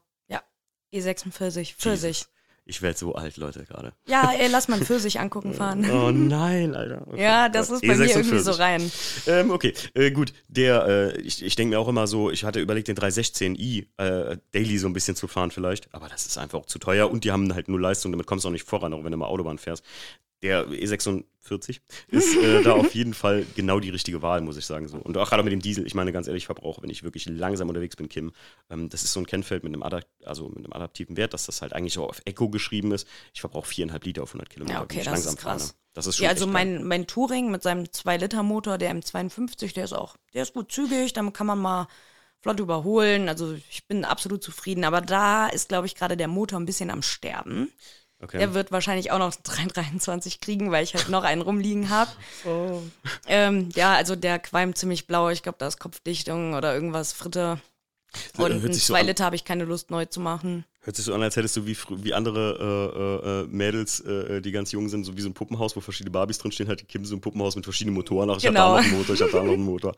Ja. 0.91 0.99
E46. 0.99 1.75
Pfirsich. 1.75 2.17
Jesus. 2.17 2.29
Ich 2.67 2.81
werde 2.81 2.97
so 2.97 3.13
alt, 3.13 3.37
Leute, 3.37 3.63
gerade. 3.63 3.93
Ja, 4.07 4.31
ey, 4.39 4.47
lass 4.47 4.67
mal 4.67 4.77
einen 4.77 4.85
Pfirsich 4.85 5.19
angucken 5.19 5.53
fahren. 5.53 5.87
Oh 5.89 6.09
nein, 6.09 6.75
Alter. 6.75 7.03
Okay. 7.07 7.21
Ja, 7.21 7.47
das 7.47 7.69
ist 7.69 7.81
bei 7.81 7.95
mir 7.95 8.09
irgendwie 8.09 8.39
so 8.39 8.51
E46. 8.51 8.59
rein. 8.59 8.91
Ähm, 9.27 9.51
okay, 9.51 9.73
äh, 9.93 10.09
gut. 10.09 10.33
Der, 10.47 10.87
äh, 10.87 11.21
ich, 11.21 11.43
ich 11.43 11.55
denke 11.55 11.75
mir 11.75 11.79
auch 11.79 11.87
immer 11.87 12.07
so, 12.07 12.31
ich 12.31 12.43
hatte 12.43 12.59
überlegt, 12.59 12.87
den 12.87 12.97
316i 12.97 13.85
äh, 13.97 14.37
Daily 14.51 14.77
so 14.79 14.87
ein 14.87 14.93
bisschen 14.93 15.15
zu 15.15 15.27
fahren 15.27 15.51
vielleicht, 15.51 15.93
aber 15.93 16.09
das 16.09 16.25
ist 16.25 16.39
einfach 16.39 16.59
auch 16.59 16.65
zu 16.65 16.79
teuer 16.79 17.11
und 17.11 17.23
die 17.23 17.31
haben 17.31 17.53
halt 17.53 17.67
nur 17.67 17.79
Leistung, 17.79 18.11
damit 18.11 18.25
kommst 18.25 18.45
du 18.45 18.49
auch 18.49 18.53
nicht 18.53 18.65
voran, 18.65 18.93
auch 18.95 19.03
wenn 19.03 19.11
du 19.11 19.17
mal 19.17 19.27
Autobahn 19.27 19.59
fährst. 19.59 19.83
Der 20.45 20.67
E46 20.67 21.79
ist 22.07 22.35
äh, 22.37 22.61
da 22.61 22.73
auf 22.73 22.93
jeden 22.93 23.15
Fall 23.15 23.45
genau 23.55 23.79
die 23.79 23.89
richtige 23.89 24.21
Wahl, 24.21 24.41
muss 24.41 24.57
ich 24.57 24.65
sagen. 24.65 24.87
So. 24.87 24.97
Und 24.97 25.17
auch 25.17 25.29
gerade 25.29 25.41
mit 25.41 25.51
dem 25.51 25.59
Diesel, 25.61 25.87
ich 25.87 25.95
meine 25.95 26.11
ganz 26.11 26.27
ehrlich, 26.27 26.43
ich 26.43 26.45
verbrauche, 26.45 26.83
wenn 26.83 26.89
ich 26.91 27.01
wirklich 27.01 27.25
langsam 27.25 27.67
unterwegs 27.67 27.95
bin, 27.95 28.09
Kim, 28.09 28.31
ähm, 28.69 28.89
das 28.89 29.03
ist 29.03 29.13
so 29.13 29.19
ein 29.19 29.25
Kennfeld 29.25 29.63
mit 29.63 29.73
einem, 29.73 29.81
Adapt 29.81 30.07
also 30.23 30.49
mit 30.49 30.59
einem 30.59 30.73
adaptiven 30.73 31.17
Wert, 31.17 31.33
dass 31.33 31.47
das 31.47 31.63
halt 31.63 31.73
eigentlich 31.73 31.93
so 31.93 32.07
auf 32.07 32.21
Eco 32.25 32.49
geschrieben 32.49 32.91
ist. 32.91 33.07
Ich 33.33 33.41
verbrauche 33.41 33.67
viereinhalb 33.67 34.05
Liter 34.05 34.21
auf 34.21 34.29
100 34.29 34.49
Kilometer, 34.49 34.77
Ja, 34.77 34.83
okay, 34.83 34.97
das 34.97 35.05
langsam 35.07 35.33
ist 35.33 35.39
krass. 35.41 35.63
fahre. 35.63 35.75
Das 35.93 36.05
ist 36.07 36.17
schon 36.17 36.25
Ja, 36.25 36.29
also 36.29 36.45
mein, 36.45 36.83
mein 36.83 37.07
Touring 37.07 37.49
mit 37.49 37.63
seinem 37.63 37.85
2-Liter-Motor, 37.85 38.77
der 38.77 38.93
M52, 38.95 39.73
der 39.73 39.85
ist 39.85 39.93
auch, 39.93 40.15
der 40.35 40.43
ist 40.43 40.53
gut 40.53 40.71
zügig, 40.71 41.13
damit 41.13 41.33
kann 41.33 41.47
man 41.47 41.57
mal 41.57 41.87
flott 42.41 42.59
überholen. 42.59 43.29
Also 43.29 43.55
ich 43.71 43.87
bin 43.87 44.05
absolut 44.05 44.43
zufrieden. 44.43 44.83
Aber 44.83 45.01
da 45.01 45.47
ist, 45.47 45.69
glaube 45.69 45.87
ich, 45.87 45.95
gerade 45.95 46.15
der 46.15 46.27
Motor 46.27 46.59
ein 46.59 46.67
bisschen 46.67 46.91
am 46.91 47.01
Sterben. 47.01 47.71
Okay. 48.21 48.37
Der 48.39 48.53
wird 48.53 48.71
wahrscheinlich 48.71 49.11
auch 49.11 49.19
noch 49.19 49.35
323 49.43 50.39
kriegen, 50.39 50.71
weil 50.71 50.83
ich 50.83 50.93
halt 50.95 51.09
noch 51.09 51.23
einen 51.23 51.41
rumliegen 51.41 51.89
habe. 51.89 52.11
Oh. 52.45 52.81
Ähm, 53.27 53.69
ja, 53.75 53.93
also 53.93 54.15
der 54.15 54.39
qualmt 54.39 54.77
ziemlich 54.77 55.07
blau. 55.07 55.29
Ich 55.29 55.41
glaube, 55.43 55.57
da 55.59 55.67
ist 55.67 55.79
Kopfdichtung 55.79 56.53
oder 56.53 56.73
irgendwas 56.73 57.11
Fritte. 57.13 57.59
Und 58.37 58.61
sich 58.73 58.83
so 58.85 58.93
2 58.93 58.99
an. 59.01 59.05
Liter 59.07 59.25
habe 59.25 59.35
ich 59.35 59.43
keine 59.45 59.65
Lust 59.65 59.91
neu 59.91 60.05
zu 60.05 60.19
machen. 60.21 60.63
Hört 60.81 60.95
sich 60.95 61.03
so 61.05 61.13
an, 61.13 61.21
als 61.23 61.35
hättest 61.35 61.57
du 61.57 61.65
wie, 61.65 61.75
wie 61.89 62.13
andere 62.13 63.21
äh, 63.25 63.29
äh, 63.29 63.41
äh, 63.41 63.47
Mädels, 63.47 63.99
äh, 64.01 64.39
die 64.41 64.51
ganz 64.51 64.71
jung 64.71 64.87
sind, 64.87 65.03
so 65.03 65.17
wie 65.17 65.21
so 65.21 65.27
ein 65.27 65.33
Puppenhaus, 65.33 65.75
wo 65.75 65.81
verschiedene 65.81 66.11
Barbies 66.11 66.37
drinstehen, 66.37 66.69
hat 66.69 66.79
die 66.79 66.85
Kim 66.85 67.03
so 67.03 67.15
ein 67.15 67.21
Puppenhaus 67.21 67.55
mit 67.55 67.65
verschiedenen 67.65 67.95
Motoren. 67.95 68.29
Ach, 68.29 68.37
ich 68.37 68.43
Genau. 68.43 68.75
hab 68.75 68.77
da 68.77 68.81
noch 68.81 68.85
einen 68.85 68.97
Motor, 68.99 69.15
ich 69.15 69.21
hab 69.21 69.31
da 69.31 69.43
noch 69.43 69.53
einen 69.53 69.63
Motor. 69.65 69.95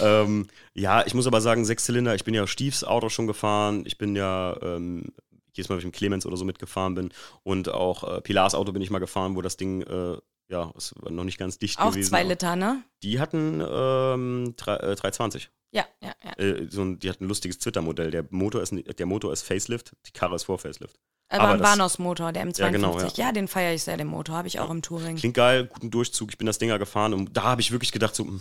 ähm, 0.00 0.46
ja, 0.74 1.04
ich 1.06 1.14
muss 1.14 1.26
aber 1.26 1.40
sagen, 1.40 1.64
Sechszylinder, 1.64 2.14
ich 2.14 2.24
bin 2.24 2.34
ja 2.34 2.46
Stiefs 2.46 2.84
Auto 2.84 3.08
schon 3.08 3.26
gefahren, 3.26 3.84
ich 3.86 3.96
bin 3.98 4.14
ja 4.14 4.56
ähm, 4.62 5.12
jedes 5.56 5.68
Mal, 5.68 5.76
wenn 5.76 5.80
ich 5.80 5.86
mit 5.86 5.94
Clemens 5.94 6.26
oder 6.26 6.36
so 6.36 6.44
mitgefahren 6.44 6.94
bin 6.94 7.12
und 7.42 7.68
auch 7.68 8.04
äh, 8.04 8.20
Pilars 8.20 8.54
Auto 8.54 8.72
bin 8.72 8.82
ich 8.82 8.90
mal 8.90 8.98
gefahren, 8.98 9.36
wo 9.36 9.42
das 9.42 9.56
Ding, 9.56 9.82
äh, 9.82 10.16
ja, 10.48 10.72
es 10.76 10.94
war 11.00 11.10
noch 11.10 11.24
nicht 11.24 11.38
ganz 11.38 11.58
dicht 11.58 11.78
Auch 11.78 11.90
gewesen. 11.90 12.10
2 12.10 12.20
aber 12.20 12.28
Liter, 12.28 12.56
ne? 12.56 12.82
Die 13.02 13.18
hatten 13.18 13.60
ähm, 13.60 14.54
drei- 14.56 14.76
äh, 14.76 14.94
320. 14.94 15.50
Ja, 15.72 15.84
ja, 16.00 16.12
ja. 16.24 16.44
Äh, 16.44 16.68
so 16.70 16.82
ein, 16.82 16.98
die 16.98 17.10
hatten 17.10 17.24
ein 17.24 17.28
lustiges 17.28 17.58
Twitter-Modell. 17.58 18.10
Der 18.10 18.24
Motor 18.30 18.62
ist, 18.62 18.72
der 18.72 19.06
Motor 19.06 19.32
ist 19.32 19.42
Facelift, 19.42 19.92
die 20.06 20.12
Karre 20.12 20.36
ist 20.36 20.44
vor 20.44 20.58
Facelift. 20.58 20.98
Aber, 21.28 21.42
Aber 21.42 21.52
ein 21.54 21.60
Banos-Motor, 21.60 22.32
der 22.32 22.46
M52. 22.46 22.60
Ja, 22.60 22.70
genau, 22.70 23.00
ja. 23.00 23.08
ja. 23.16 23.32
den 23.32 23.48
feiere 23.48 23.74
ich 23.74 23.82
sehr, 23.82 23.96
den 23.96 24.06
Motor. 24.06 24.36
Habe 24.36 24.46
ich 24.46 24.60
auch 24.60 24.70
im 24.70 24.80
Touring. 24.80 25.16
Klingt 25.16 25.34
geil, 25.34 25.66
guten 25.66 25.90
Durchzug. 25.90 26.30
Ich 26.30 26.38
bin 26.38 26.46
das 26.46 26.58
Dinger 26.58 26.78
gefahren 26.78 27.14
und 27.14 27.36
da 27.36 27.42
habe 27.42 27.60
ich 27.60 27.72
wirklich 27.72 27.90
gedacht, 27.90 28.14
so, 28.14 28.24
hm, 28.24 28.40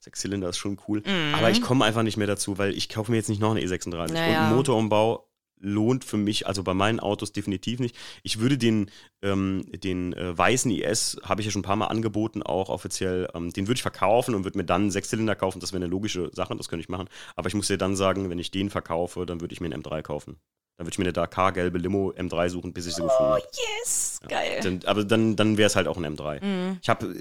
Sechszylinder 0.00 0.50
ist 0.50 0.58
schon 0.58 0.78
cool. 0.86 1.02
Mhm. 1.04 1.34
Aber 1.34 1.50
ich 1.50 1.62
komme 1.62 1.86
einfach 1.86 2.02
nicht 2.02 2.18
mehr 2.18 2.26
dazu, 2.26 2.58
weil 2.58 2.76
ich 2.76 2.90
kaufe 2.90 3.10
mir 3.10 3.16
jetzt 3.16 3.30
nicht 3.30 3.40
noch 3.40 3.52
eine 3.52 3.60
E36. 3.60 3.94
Ja, 3.94 4.04
und 4.04 4.32
ja. 4.32 4.48
ein 4.48 4.54
Motorumbau 4.54 5.25
lohnt 5.60 6.04
für 6.04 6.16
mich, 6.16 6.46
also 6.46 6.62
bei 6.62 6.74
meinen 6.74 7.00
Autos 7.00 7.32
definitiv 7.32 7.80
nicht. 7.80 7.96
Ich 8.22 8.40
würde 8.40 8.58
den, 8.58 8.90
ähm, 9.22 9.64
den 9.72 10.12
äh, 10.12 10.36
weißen 10.36 10.70
IS, 10.70 11.18
habe 11.22 11.40
ich 11.40 11.46
ja 11.46 11.50
schon 11.50 11.60
ein 11.60 11.64
paar 11.64 11.76
Mal 11.76 11.86
angeboten, 11.86 12.42
auch 12.42 12.68
offiziell, 12.68 13.28
ähm, 13.34 13.52
den 13.52 13.66
würde 13.66 13.76
ich 13.76 13.82
verkaufen 13.82 14.34
und 14.34 14.44
würde 14.44 14.58
mir 14.58 14.64
dann 14.64 14.82
einen 14.82 14.90
Sechszylinder 14.90 15.34
kaufen. 15.34 15.60
Das 15.60 15.72
wäre 15.72 15.82
eine 15.82 15.90
logische 15.90 16.30
Sache, 16.34 16.54
das 16.56 16.68
könnte 16.68 16.82
ich 16.82 16.88
machen. 16.88 17.08
Aber 17.34 17.48
ich 17.48 17.54
muss 17.54 17.68
dir 17.68 17.78
dann 17.78 17.96
sagen, 17.96 18.30
wenn 18.30 18.38
ich 18.38 18.50
den 18.50 18.70
verkaufe, 18.70 19.26
dann 19.26 19.40
würde 19.40 19.52
ich 19.52 19.60
mir 19.60 19.66
einen 19.66 19.82
M3 19.82 20.02
kaufen. 20.02 20.36
Dann 20.76 20.86
würde 20.86 20.92
ich 20.92 20.98
mir 20.98 21.04
eine 21.04 21.14
Dakar-gelbe 21.14 21.78
Limo 21.78 22.10
M3 22.10 22.50
suchen, 22.50 22.74
bis 22.74 22.86
ich 22.86 22.94
sie 22.94 23.02
gefunden 23.02 23.32
habe. 23.32 23.42
Yes, 23.82 24.20
geil. 24.28 24.60
Dann, 24.62 24.80
aber 24.84 25.04
dann, 25.04 25.34
dann 25.34 25.56
wäre 25.56 25.68
es 25.68 25.74
halt 25.74 25.88
auch 25.88 25.96
ein 25.96 26.04
M3. 26.04 26.44
Mhm. 26.44 26.78
Ich 26.82 26.90
habe, 26.90 27.14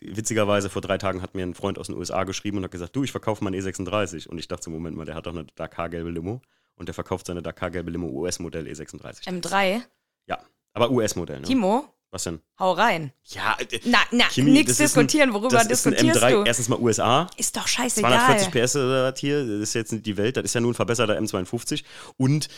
witzigerweise, 0.00 0.70
vor 0.70 0.82
drei 0.82 0.98
Tagen 0.98 1.20
hat 1.20 1.34
mir 1.34 1.42
ein 1.42 1.54
Freund 1.54 1.80
aus 1.80 1.88
den 1.88 1.96
USA 1.96 2.22
geschrieben 2.22 2.58
und 2.58 2.64
hat 2.64 2.70
gesagt, 2.70 2.94
du, 2.94 3.02
ich 3.02 3.10
verkaufe 3.10 3.42
meinen 3.42 3.60
E36. 3.60 4.28
Und 4.28 4.38
ich 4.38 4.46
dachte, 4.46 4.70
Moment 4.70 4.96
mal, 4.96 5.04
der 5.04 5.16
hat 5.16 5.26
doch 5.26 5.34
eine 5.34 5.46
Dakar-gelbe 5.56 6.10
Limo. 6.10 6.42
Und 6.76 6.86
der 6.86 6.94
verkauft 6.94 7.26
seine 7.26 7.42
Dakar-gelbe 7.42 7.90
Limo 7.90 8.08
US-Modell 8.08 8.66
E36. 8.66 9.26
M3. 9.26 9.82
ja, 10.26 10.38
aber 10.74 10.90
US-Modell, 10.90 11.40
ne? 11.40 11.46
Timo, 11.46 11.84
Was 12.10 12.24
denn? 12.24 12.40
Hau 12.58 12.72
rein. 12.72 13.12
Ja, 13.24 13.56
äh, 13.58 13.80
Na, 13.84 13.98
na, 14.10 14.24
Kimi, 14.28 14.50
nix 14.52 14.66
das 14.68 14.72
ist 14.72 14.80
ein- 14.80 14.84
diskutieren. 15.06 15.32
Worüber 15.34 15.48
das 15.58 15.66
ist 15.70 15.86
ein 15.86 15.92
diskutierst 15.92 16.22
M3, 16.22 16.30
du? 16.32 16.44
Erstens 16.44 16.68
mal 16.68 16.78
USA, 16.78 17.26
Ist 17.36 17.56
doch 17.56 17.66
scheißegal. 17.68 18.10
240 18.12 18.50
PS 18.50 18.74
was 18.76 19.18
hier, 19.20 19.40
das 19.46 19.60
ist 19.60 19.74
jetzt 19.74 19.92
nicht 19.92 20.06
die 20.06 20.16
Welt, 20.16 20.36
das 20.36 20.44
ist 20.44 20.54
ja 20.54 20.60
nur 20.60 20.72
ein 20.72 20.74
verbesserter 20.74 21.16
M52. 21.18 21.84
Und 22.16 22.48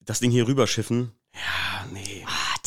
das 0.00 0.20
Ding 0.20 0.30
hier 0.30 0.46
rüberschiffen, 0.46 1.12
ja, 1.34 1.86
nee. 1.92 2.19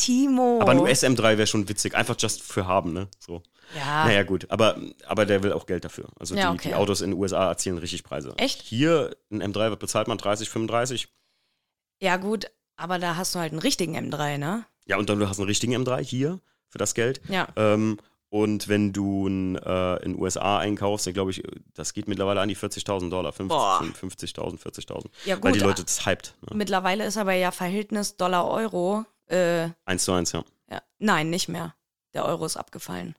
Timo. 0.04 0.58
Aber 0.60 0.72
ein 0.72 0.78
US-M3 0.78 1.36
wäre 1.36 1.46
schon 1.46 1.68
witzig, 1.68 1.94
einfach 1.94 2.16
just 2.18 2.42
für 2.42 2.66
haben, 2.66 2.92
ne? 2.92 3.08
So. 3.18 3.42
Ja. 3.74 4.04
Naja, 4.04 4.22
gut, 4.22 4.50
aber, 4.50 4.76
aber 5.06 5.26
der 5.26 5.42
will 5.42 5.52
auch 5.52 5.66
Geld 5.66 5.84
dafür. 5.84 6.08
Also 6.18 6.34
Ja, 6.34 6.50
die, 6.50 6.58
okay. 6.58 6.68
die 6.68 6.74
Autos 6.74 7.00
in 7.00 7.10
den 7.10 7.18
USA 7.18 7.48
erzielen 7.48 7.78
richtig 7.78 8.04
Preise. 8.04 8.34
Echt? 8.36 8.62
Hier, 8.62 9.16
ein 9.30 9.42
M3, 9.42 9.70
was 9.70 9.78
bezahlt 9.78 10.08
man? 10.08 10.18
30, 10.18 10.48
35? 10.50 11.08
Ja, 12.00 12.16
gut, 12.16 12.50
aber 12.76 12.98
da 12.98 13.16
hast 13.16 13.34
du 13.34 13.38
halt 13.38 13.52
einen 13.52 13.60
richtigen 13.60 13.96
M3, 13.96 14.38
ne? 14.38 14.66
Ja, 14.86 14.98
und 14.98 15.08
dann 15.08 15.18
du 15.18 15.28
hast 15.28 15.38
einen 15.38 15.48
richtigen 15.48 15.74
M3 15.74 16.02
hier 16.04 16.40
für 16.68 16.78
das 16.78 16.94
Geld. 16.94 17.20
Ja. 17.28 17.48
Ähm, 17.56 17.98
und 18.28 18.66
wenn 18.68 18.92
du 18.92 19.28
ein, 19.28 19.56
äh, 19.56 19.96
in 20.02 20.14
den 20.14 20.20
USA 20.20 20.58
einkaufst, 20.58 21.06
dann 21.06 21.14
glaube 21.14 21.30
ich, 21.30 21.42
das 21.72 21.94
geht 21.94 22.08
mittlerweile 22.08 22.40
an 22.40 22.48
die 22.48 22.56
40.000 22.56 23.08
Dollar. 23.08 23.32
50 23.32 23.48
Boah. 23.48 23.80
50.000, 23.80 24.58
40.000. 24.60 25.06
Ja, 25.24 25.36
Weil 25.36 25.52
gut, 25.52 25.54
die 25.54 25.64
Leute 25.64 25.84
das 25.84 26.04
hypt. 26.04 26.34
Ne? 26.42 26.56
Mittlerweile 26.56 27.04
ist 27.06 27.16
aber 27.16 27.32
ja 27.34 27.52
Verhältnis 27.52 28.16
Dollar-Euro. 28.16 29.06
Äh, 29.34 29.70
Eins 29.84 30.04
zu 30.04 30.12
eins, 30.12 30.32
ja. 30.32 30.44
ja. 30.70 30.82
Nein, 30.98 31.30
nicht 31.30 31.48
mehr. 31.48 31.74
Der 32.14 32.24
Euro 32.24 32.46
ist 32.46 32.56
abgefallen. 32.56 33.14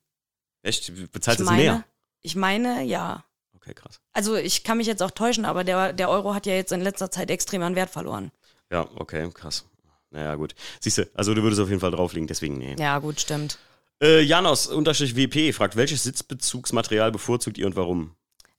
Echt? 0.63 1.11
Bezahlt 1.11 1.39
es 1.39 1.49
mehr? 1.49 1.83
Ich 2.21 2.35
meine, 2.35 2.83
ja. 2.83 3.23
Okay, 3.55 3.73
krass. 3.73 3.99
Also 4.13 4.35
ich 4.35 4.63
kann 4.63 4.77
mich 4.77 4.87
jetzt 4.87 5.03
auch 5.03 5.11
täuschen, 5.11 5.45
aber 5.45 5.63
der, 5.63 5.93
der 5.93 6.09
Euro 6.09 6.33
hat 6.33 6.45
ja 6.45 6.53
jetzt 6.53 6.71
in 6.71 6.81
letzter 6.81 7.11
Zeit 7.11 7.29
extrem 7.29 7.61
an 7.63 7.75
Wert 7.75 7.89
verloren. 7.89 8.31
Ja, 8.71 8.87
okay, 8.95 9.29
krass. 9.33 9.65
Naja, 10.11 10.35
gut. 10.35 10.55
Siehst 10.79 10.97
du, 10.97 11.09
also 11.13 11.33
du 11.33 11.43
würdest 11.43 11.61
auf 11.61 11.69
jeden 11.69 11.81
Fall 11.81 11.91
drauflegen, 11.91 12.27
deswegen 12.27 12.57
nee. 12.57 12.75
Ja, 12.79 12.99
gut, 12.99 13.19
stimmt. 13.19 13.59
Äh, 14.01 14.21
Janos, 14.21 14.67
Unterstrich 14.67 15.15
WP, 15.15 15.53
fragt, 15.53 15.75
welches 15.75 16.03
Sitzbezugsmaterial 16.03 17.11
bevorzugt 17.11 17.57
ihr 17.57 17.65
und 17.65 17.75
warum? 17.75 18.15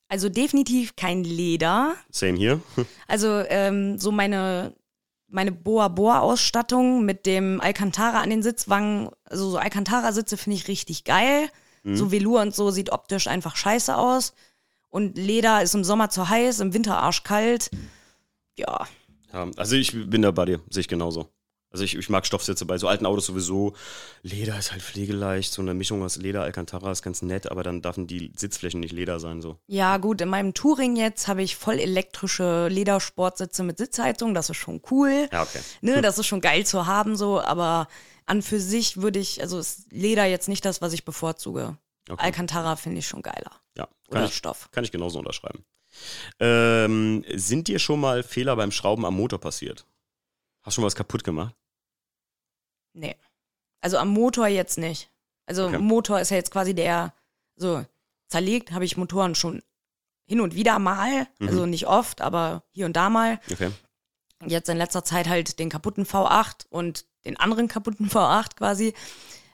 Also 0.08 0.28
definitiv 0.28 0.96
kein 0.96 1.24
Leder. 1.24 1.96
Same 2.10 2.36
hier. 2.38 2.60
Also 3.08 3.42
ähm, 3.48 3.98
so 3.98 4.12
meine, 4.12 4.74
meine 5.28 5.52
Boa-Boa-Ausstattung 5.52 7.04
mit 7.04 7.26
dem 7.26 7.60
Alcantara 7.60 8.20
an 8.20 8.30
den 8.30 8.42
Sitzwangen, 8.42 9.10
also 9.24 9.50
so 9.50 9.58
Alcantara-Sitze 9.58 10.36
finde 10.36 10.56
ich 10.56 10.68
richtig 10.68 11.04
geil. 11.04 11.48
So 11.96 12.10
Velour 12.10 12.40
und 12.40 12.54
so 12.54 12.70
sieht 12.72 12.90
optisch 12.90 13.28
einfach 13.28 13.54
scheiße 13.54 13.96
aus. 13.96 14.34
Und 14.88 15.16
Leder 15.16 15.62
ist 15.62 15.74
im 15.74 15.84
Sommer 15.84 16.10
zu 16.10 16.28
heiß, 16.28 16.58
im 16.60 16.74
Winter 16.74 16.98
arschkalt. 16.98 17.70
Ja, 18.58 18.86
Ja, 19.32 19.48
also 19.56 19.76
ich 19.76 19.92
bin 19.92 20.22
da 20.22 20.30
bei 20.30 20.46
dir, 20.46 20.60
sehe 20.70 20.80
ich 20.80 20.88
genauso. 20.88 21.28
Also 21.70 21.84
ich, 21.84 21.96
ich 21.96 22.08
mag 22.08 22.24
Stoffsitze 22.24 22.64
bei 22.64 22.78
so 22.78 22.88
alten 22.88 23.06
Autos 23.06 23.26
sowieso. 23.26 23.74
Leder 24.22 24.58
ist 24.58 24.72
halt 24.72 24.82
pflegeleicht, 24.82 25.52
so 25.52 25.60
eine 25.62 25.74
Mischung 25.74 26.02
aus 26.02 26.16
Leder, 26.16 26.42
Alcantara 26.42 26.90
ist 26.92 27.02
ganz 27.02 27.22
nett, 27.22 27.50
aber 27.50 27.62
dann 27.62 27.82
dürfen 27.82 28.06
die 28.06 28.32
Sitzflächen 28.36 28.80
nicht 28.80 28.92
Leder 28.92 29.20
sein, 29.20 29.42
so. 29.42 29.58
Ja, 29.66 29.96
gut, 29.98 30.20
in 30.20 30.28
meinem 30.28 30.54
Touring 30.54 30.96
jetzt 30.96 31.28
habe 31.28 31.42
ich 31.42 31.56
voll 31.56 31.78
elektrische 31.78 32.68
Ledersportsitze 32.68 33.62
mit 33.62 33.78
Sitzheizung, 33.78 34.32
das 34.32 34.48
ist 34.48 34.56
schon 34.56 34.80
cool. 34.90 35.28
Ja, 35.32 35.42
okay. 35.42 35.60
Ne, 35.80 36.02
das 36.02 36.18
ist 36.18 36.26
schon 36.26 36.40
geil 36.40 36.64
zu 36.64 36.86
haben, 36.86 37.16
so, 37.16 37.40
aber 37.40 37.88
an 38.26 38.42
für 38.42 38.60
sich 38.60 38.98
würde 38.98 39.18
ich, 39.18 39.42
also 39.42 39.58
ist 39.58 39.92
Leder 39.92 40.24
jetzt 40.24 40.48
nicht 40.48 40.64
das, 40.64 40.80
was 40.80 40.92
ich 40.92 41.04
bevorzuge. 41.04 41.76
Okay. 42.08 42.24
Alcantara 42.24 42.76
finde 42.76 43.00
ich 43.00 43.08
schon 43.08 43.22
geiler. 43.22 43.50
Ja, 43.76 43.88
kann 44.10 44.18
Oder 44.18 44.24
ich, 44.26 44.34
Stoff. 44.34 44.70
kann 44.70 44.84
ich 44.84 44.92
genauso 44.92 45.18
unterschreiben. 45.18 45.64
Ähm, 46.38 47.24
sind 47.34 47.68
dir 47.68 47.78
schon 47.78 48.00
mal 48.00 48.22
Fehler 48.22 48.54
beim 48.56 48.70
Schrauben 48.70 49.04
am 49.04 49.14
Motor 49.16 49.40
passiert? 49.40 49.86
Hast 50.66 50.74
du 50.76 50.80
schon 50.80 50.84
was 50.84 50.96
kaputt 50.96 51.24
gemacht? 51.24 51.54
Nee. 52.92 53.16
Also 53.80 53.98
am 53.98 54.08
Motor 54.08 54.48
jetzt 54.48 54.78
nicht. 54.78 55.10
Also 55.46 55.66
Okay. 55.68 55.78
Motor 55.78 56.20
ist 56.20 56.30
ja 56.30 56.36
jetzt 56.36 56.50
quasi 56.50 56.74
der, 56.74 57.12
so 57.56 57.84
zerlegt 58.28 58.72
habe 58.72 58.84
ich 58.84 58.96
Motoren 58.96 59.34
schon 59.36 59.62
hin 60.26 60.40
und 60.40 60.54
wieder 60.56 60.78
mal, 60.80 61.28
Mhm. 61.38 61.48
also 61.48 61.66
nicht 61.66 61.86
oft, 61.86 62.20
aber 62.20 62.64
hier 62.72 62.86
und 62.86 62.94
da 62.96 63.08
mal. 63.10 63.40
Okay. 63.50 63.70
Jetzt 64.44 64.68
in 64.68 64.76
letzter 64.76 65.04
Zeit 65.04 65.28
halt 65.28 65.58
den 65.60 65.70
kaputten 65.70 66.04
V8 66.04 66.66
und 66.68 67.06
den 67.24 67.36
anderen 67.38 67.68
kaputten 67.68 68.08
V8 68.10 68.56
quasi. 68.56 68.92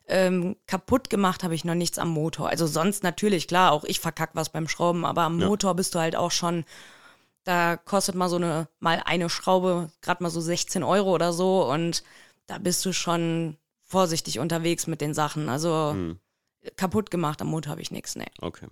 Ähm, 0.08 0.56
kaputt 0.66 1.10
gemacht 1.10 1.44
habe 1.44 1.54
ich 1.54 1.64
noch 1.64 1.74
nichts 1.74 1.98
am 1.98 2.08
Motor. 2.08 2.48
Also 2.48 2.66
sonst 2.66 3.02
natürlich, 3.02 3.46
klar, 3.48 3.70
auch 3.72 3.84
ich 3.84 4.00
verkack 4.00 4.30
was 4.32 4.48
beim 4.50 4.66
Schrauben, 4.68 5.04
aber 5.04 5.22
am 5.22 5.38
Ja. 5.40 5.46
Motor 5.46 5.74
bist 5.76 5.94
du 5.94 5.98
halt 6.00 6.16
auch 6.16 6.30
schon, 6.32 6.64
da 7.44 7.76
kostet 7.76 8.14
mal 8.14 8.28
so 8.28 8.36
eine, 8.36 8.68
mal 8.78 9.02
eine 9.04 9.28
Schraube, 9.28 9.90
gerade 10.00 10.22
mal 10.22 10.30
so 10.30 10.40
16 10.40 10.82
Euro 10.82 11.12
oder 11.12 11.32
so 11.32 11.70
und 11.70 12.02
da 12.46 12.58
bist 12.58 12.84
du 12.84 12.92
schon 12.92 13.56
vorsichtig 13.84 14.38
unterwegs 14.38 14.86
mit 14.86 15.00
den 15.00 15.14
Sachen. 15.14 15.48
Also 15.48 15.92
Hm. 15.92 16.18
kaputt 16.76 17.10
gemacht 17.10 17.40
am 17.42 17.48
Motor 17.48 17.72
habe 17.72 17.82
ich 17.82 17.90
nichts, 17.90 18.16
nee. 18.16 18.30
Okay. 18.40 18.68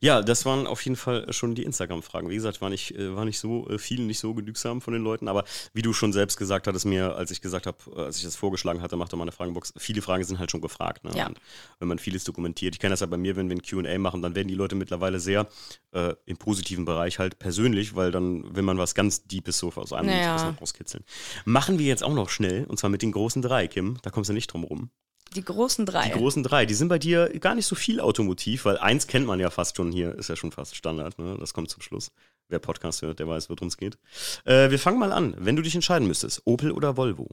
Ja, 0.00 0.22
das 0.22 0.44
waren 0.44 0.66
auf 0.66 0.82
jeden 0.82 0.96
Fall 0.96 1.32
schon 1.32 1.54
die 1.54 1.62
Instagram-Fragen. 1.62 2.28
Wie 2.30 2.34
gesagt, 2.34 2.60
war 2.60 2.70
nicht, 2.70 2.94
äh, 2.94 3.14
war 3.14 3.24
nicht 3.24 3.38
so 3.38 3.68
äh, 3.68 3.78
viel, 3.78 4.00
nicht 4.00 4.18
so 4.18 4.34
genügsam 4.34 4.80
von 4.80 4.92
den 4.92 5.02
Leuten, 5.02 5.28
aber 5.28 5.44
wie 5.72 5.82
du 5.82 5.92
schon 5.92 6.12
selbst 6.12 6.36
gesagt 6.36 6.66
hattest, 6.66 6.86
mir, 6.86 7.14
als 7.16 7.30
ich 7.30 7.40
gesagt 7.40 7.66
habe, 7.66 7.78
äh, 7.96 8.00
als 8.02 8.18
ich 8.18 8.24
das 8.24 8.36
vorgeschlagen 8.36 8.82
hatte, 8.82 8.96
mach 8.96 9.08
doch 9.08 9.18
mal 9.18 9.24
eine 9.24 9.32
Fragenbox, 9.32 9.74
viele 9.76 10.02
Fragen 10.02 10.24
sind 10.24 10.38
halt 10.38 10.50
schon 10.50 10.60
gefragt. 10.60 11.04
Ne? 11.04 11.12
Ja. 11.14 11.26
Und 11.26 11.38
wenn 11.78 11.88
man 11.88 11.98
vieles 11.98 12.24
dokumentiert, 12.24 12.74
ich 12.74 12.80
kenne 12.80 12.92
das 12.92 13.00
ja 13.00 13.06
bei 13.06 13.16
mir, 13.16 13.36
wenn 13.36 13.48
wir 13.48 13.56
ein 13.56 13.62
QA 13.62 13.98
machen, 13.98 14.22
dann 14.22 14.34
werden 14.34 14.48
die 14.48 14.54
Leute 14.54 14.74
mittlerweile 14.74 15.20
sehr 15.20 15.46
äh, 15.92 16.14
im 16.26 16.36
positiven 16.36 16.84
Bereich 16.84 17.18
halt 17.18 17.38
persönlich, 17.38 17.94
weil 17.94 18.10
dann 18.10 18.54
will 18.54 18.62
man 18.62 18.78
was 18.78 18.94
ganz 18.94 19.24
Deepes 19.24 19.58
so 19.58 19.72
aus 19.74 19.92
einem 19.92 20.08
Naja. 20.08 20.56
rauskitzeln. 20.60 21.04
Machen 21.44 21.78
wir 21.78 21.86
jetzt 21.86 22.02
auch 22.02 22.14
noch 22.14 22.30
schnell, 22.30 22.64
und 22.64 22.78
zwar 22.78 22.90
mit 22.90 23.02
den 23.02 23.12
großen 23.12 23.42
drei, 23.42 23.68
Kim, 23.68 23.98
da 24.02 24.10
kommst 24.10 24.30
du 24.30 24.34
nicht 24.34 24.48
drum 24.48 24.64
rum. 24.64 24.90
Die 25.34 25.44
großen 25.44 25.86
drei. 25.86 26.06
Die 26.06 26.12
großen 26.12 26.42
drei, 26.42 26.66
die 26.66 26.74
sind 26.74 26.88
bei 26.88 26.98
dir 26.98 27.28
gar 27.38 27.54
nicht 27.54 27.66
so 27.66 27.74
viel 27.74 28.00
Automotiv, 28.00 28.64
weil 28.64 28.78
eins 28.78 29.06
kennt 29.06 29.26
man 29.26 29.40
ja 29.40 29.50
fast 29.50 29.76
schon 29.76 29.92
hier, 29.92 30.14
ist 30.14 30.28
ja 30.28 30.36
schon 30.36 30.52
fast 30.52 30.76
Standard, 30.76 31.18
ne? 31.18 31.36
das 31.38 31.54
kommt 31.54 31.70
zum 31.70 31.82
Schluss. 31.82 32.10
Wer 32.48 32.58
Podcast 32.58 33.02
hört, 33.02 33.18
der 33.18 33.28
weiß, 33.28 33.50
worum 33.50 33.68
es 33.68 33.76
geht. 33.76 33.98
Äh, 34.44 34.70
wir 34.70 34.78
fangen 34.78 34.98
mal 34.98 35.12
an. 35.12 35.34
Wenn 35.38 35.56
du 35.56 35.62
dich 35.62 35.74
entscheiden 35.74 36.08
müsstest, 36.08 36.42
Opel 36.46 36.72
oder 36.72 36.96
Volvo? 36.96 37.28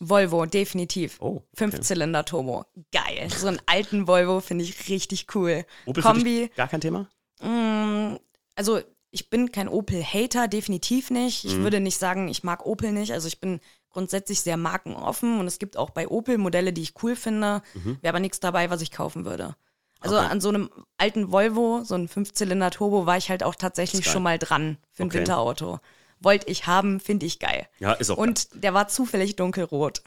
Volvo, 0.00 0.46
definitiv. 0.46 1.16
Oh, 1.20 1.36
okay. 1.36 1.44
Fünfzylinder 1.54 2.24
Turbo. 2.24 2.64
Geil. 2.90 3.28
So 3.30 3.46
einen 3.46 3.60
alten 3.66 4.06
Volvo 4.06 4.40
finde 4.40 4.64
ich 4.64 4.88
richtig 4.88 5.26
cool. 5.34 5.64
Opel 5.86 6.02
Kombi. 6.02 6.50
gar 6.56 6.68
kein 6.68 6.80
Thema? 6.80 7.08
Mm, 7.42 8.16
also 8.56 8.80
ich 9.10 9.30
bin 9.30 9.52
kein 9.52 9.68
Opel-Hater, 9.68 10.48
definitiv 10.48 11.10
nicht. 11.10 11.44
Mhm. 11.44 11.50
Ich 11.50 11.56
würde 11.58 11.80
nicht 11.80 11.98
sagen, 11.98 12.28
ich 12.28 12.42
mag 12.42 12.66
Opel 12.66 12.92
nicht. 12.92 13.12
Also 13.12 13.28
ich 13.28 13.40
bin 13.40 13.60
grundsätzlich 13.94 14.40
sehr 14.42 14.58
markenoffen 14.58 15.40
und 15.40 15.46
es 15.46 15.58
gibt 15.58 15.78
auch 15.78 15.88
bei 15.90 16.06
Opel 16.06 16.36
Modelle, 16.36 16.72
die 16.74 16.82
ich 16.82 16.92
cool 17.02 17.16
finde. 17.16 17.62
Wäre 17.72 18.10
aber 18.10 18.20
nichts 18.20 18.38
dabei, 18.40 18.68
was 18.68 18.82
ich 18.82 18.90
kaufen 18.90 19.24
würde. 19.24 19.56
Also 20.00 20.16
Mhm. 20.16 20.20
Okay. 20.22 20.32
an 20.32 20.40
so 20.42 20.48
einem 20.50 20.70
alten 20.98 21.32
Volvo, 21.32 21.82
so 21.82 21.94
einem 21.94 22.08
Fünfzylinder-Turbo, 22.08 23.06
war 23.06 23.16
ich 23.16 23.30
halt 23.30 23.42
auch 23.42 23.54
tatsächlich 23.54 24.04
geil. 24.04 24.12
schon 24.12 24.22
mal 24.22 24.38
dran 24.38 24.76
für 24.92 25.04
ein 25.04 25.06
Okay. 25.06 25.18
Winterauto. 25.20 25.80
Wollte 26.20 26.48
ich 26.50 26.66
haben, 26.66 27.00
finde 27.00 27.24
ich 27.26 27.38
geil. 27.38 27.66
Ja, 27.78 27.92
ist 27.94 28.10
auch. 28.10 28.18
Und 28.18 28.48
der 28.52 28.74
war 28.74 28.88
zufällig 28.88 29.36
dunkelrot. 29.36 30.02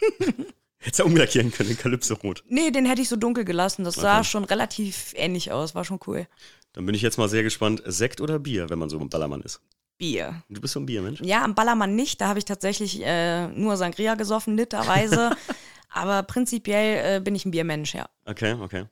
Hättest 0.78 0.98
du 1.00 1.02
ja 1.04 1.08
umlackieren 1.08 1.50
können, 1.52 1.70
in 1.70 1.78
Kalypso 1.78 2.14
Rot. 2.14 2.44
Nee, 2.48 2.70
den 2.70 2.86
hätte 2.86 3.02
ich 3.02 3.08
so 3.08 3.16
dunkel 3.16 3.44
gelassen. 3.44 3.84
Das 3.84 3.94
sah 3.96 4.18
Okay. 4.18 4.24
schon 4.28 4.44
relativ 4.44 5.12
ähnlich 5.16 5.50
aus. 5.52 5.74
War 5.74 5.84
schon 5.84 5.98
cool. 6.06 6.26
Dann 6.74 6.86
bin 6.86 6.94
ich 6.94 7.02
jetzt 7.02 7.16
mal 7.18 7.28
sehr 7.28 7.42
gespannt. 7.42 7.82
Sekt 7.86 8.20
oder 8.20 8.38
Bier, 8.38 8.68
wenn 8.70 8.78
man 8.78 8.88
so 8.90 8.98
ein 9.00 9.08
Ballermann 9.08 9.40
ist? 9.42 9.60
Bier. 9.98 10.42
Du 10.48 10.60
bist 10.60 10.74
so 10.74 10.80
ein 10.80 10.86
Biermensch? 10.86 11.20
Ja, 11.22 11.42
am 11.42 11.54
Ballermann 11.54 11.94
nicht. 11.94 12.20
Da 12.20 12.28
habe 12.28 12.38
ich 12.38 12.44
tatsächlich 12.44 13.00
äh, 13.04 13.48
nur 13.48 13.76
Sangria 13.76 14.14
gesoffen, 14.14 14.56
literweise. 14.56 15.30
Aber 15.88 16.22
prinzipiell 16.24 17.16
äh, 17.16 17.20
bin 17.20 17.34
ich 17.34 17.46
ein 17.46 17.50
Biermensch, 17.50 17.94
ja. 17.94 18.06
Okay, 18.26 18.54
okay. 18.60 18.84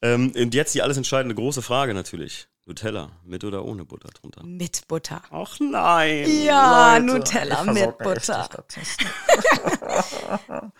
Ähm, 0.00 0.32
und 0.34 0.54
jetzt 0.54 0.74
die 0.74 0.82
alles 0.82 0.96
entscheidende 0.96 1.34
große 1.34 1.60
Frage 1.60 1.92
natürlich. 1.92 2.48
Nutella, 2.64 3.10
mit 3.24 3.44
oder 3.44 3.64
ohne 3.64 3.84
Butter 3.84 4.08
drunter? 4.08 4.42
Mit 4.42 4.88
Butter. 4.88 5.22
Ach 5.30 5.60
nein. 5.60 6.26
Ja, 6.44 6.96
Leute. 6.96 7.06
Nutella 7.06 7.64
Ich 7.64 7.72
mit 7.72 7.98
Butter. 7.98 8.48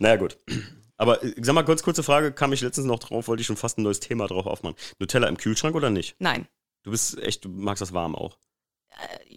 naja, 0.00 0.16
gut. 0.16 0.38
Aber 0.96 1.22
ich 1.22 1.34
sag 1.42 1.54
mal, 1.54 1.64
kurz, 1.64 1.84
kurze 1.84 2.02
Frage, 2.02 2.32
kam 2.32 2.52
ich 2.52 2.60
letztens 2.60 2.86
noch 2.86 2.98
drauf, 2.98 3.28
wollte 3.28 3.40
ich 3.40 3.46
schon 3.46 3.56
fast 3.56 3.78
ein 3.78 3.82
neues 3.82 4.00
Thema 4.00 4.26
drauf 4.26 4.46
aufmachen. 4.46 4.76
Nutella 4.98 5.28
im 5.28 5.36
Kühlschrank 5.36 5.76
oder 5.76 5.90
nicht? 5.90 6.16
Nein. 6.18 6.48
Du 6.82 6.90
bist 6.90 7.18
echt, 7.18 7.44
du 7.44 7.50
magst 7.50 7.82
das 7.82 7.92
warm 7.92 8.16
auch. 8.16 8.36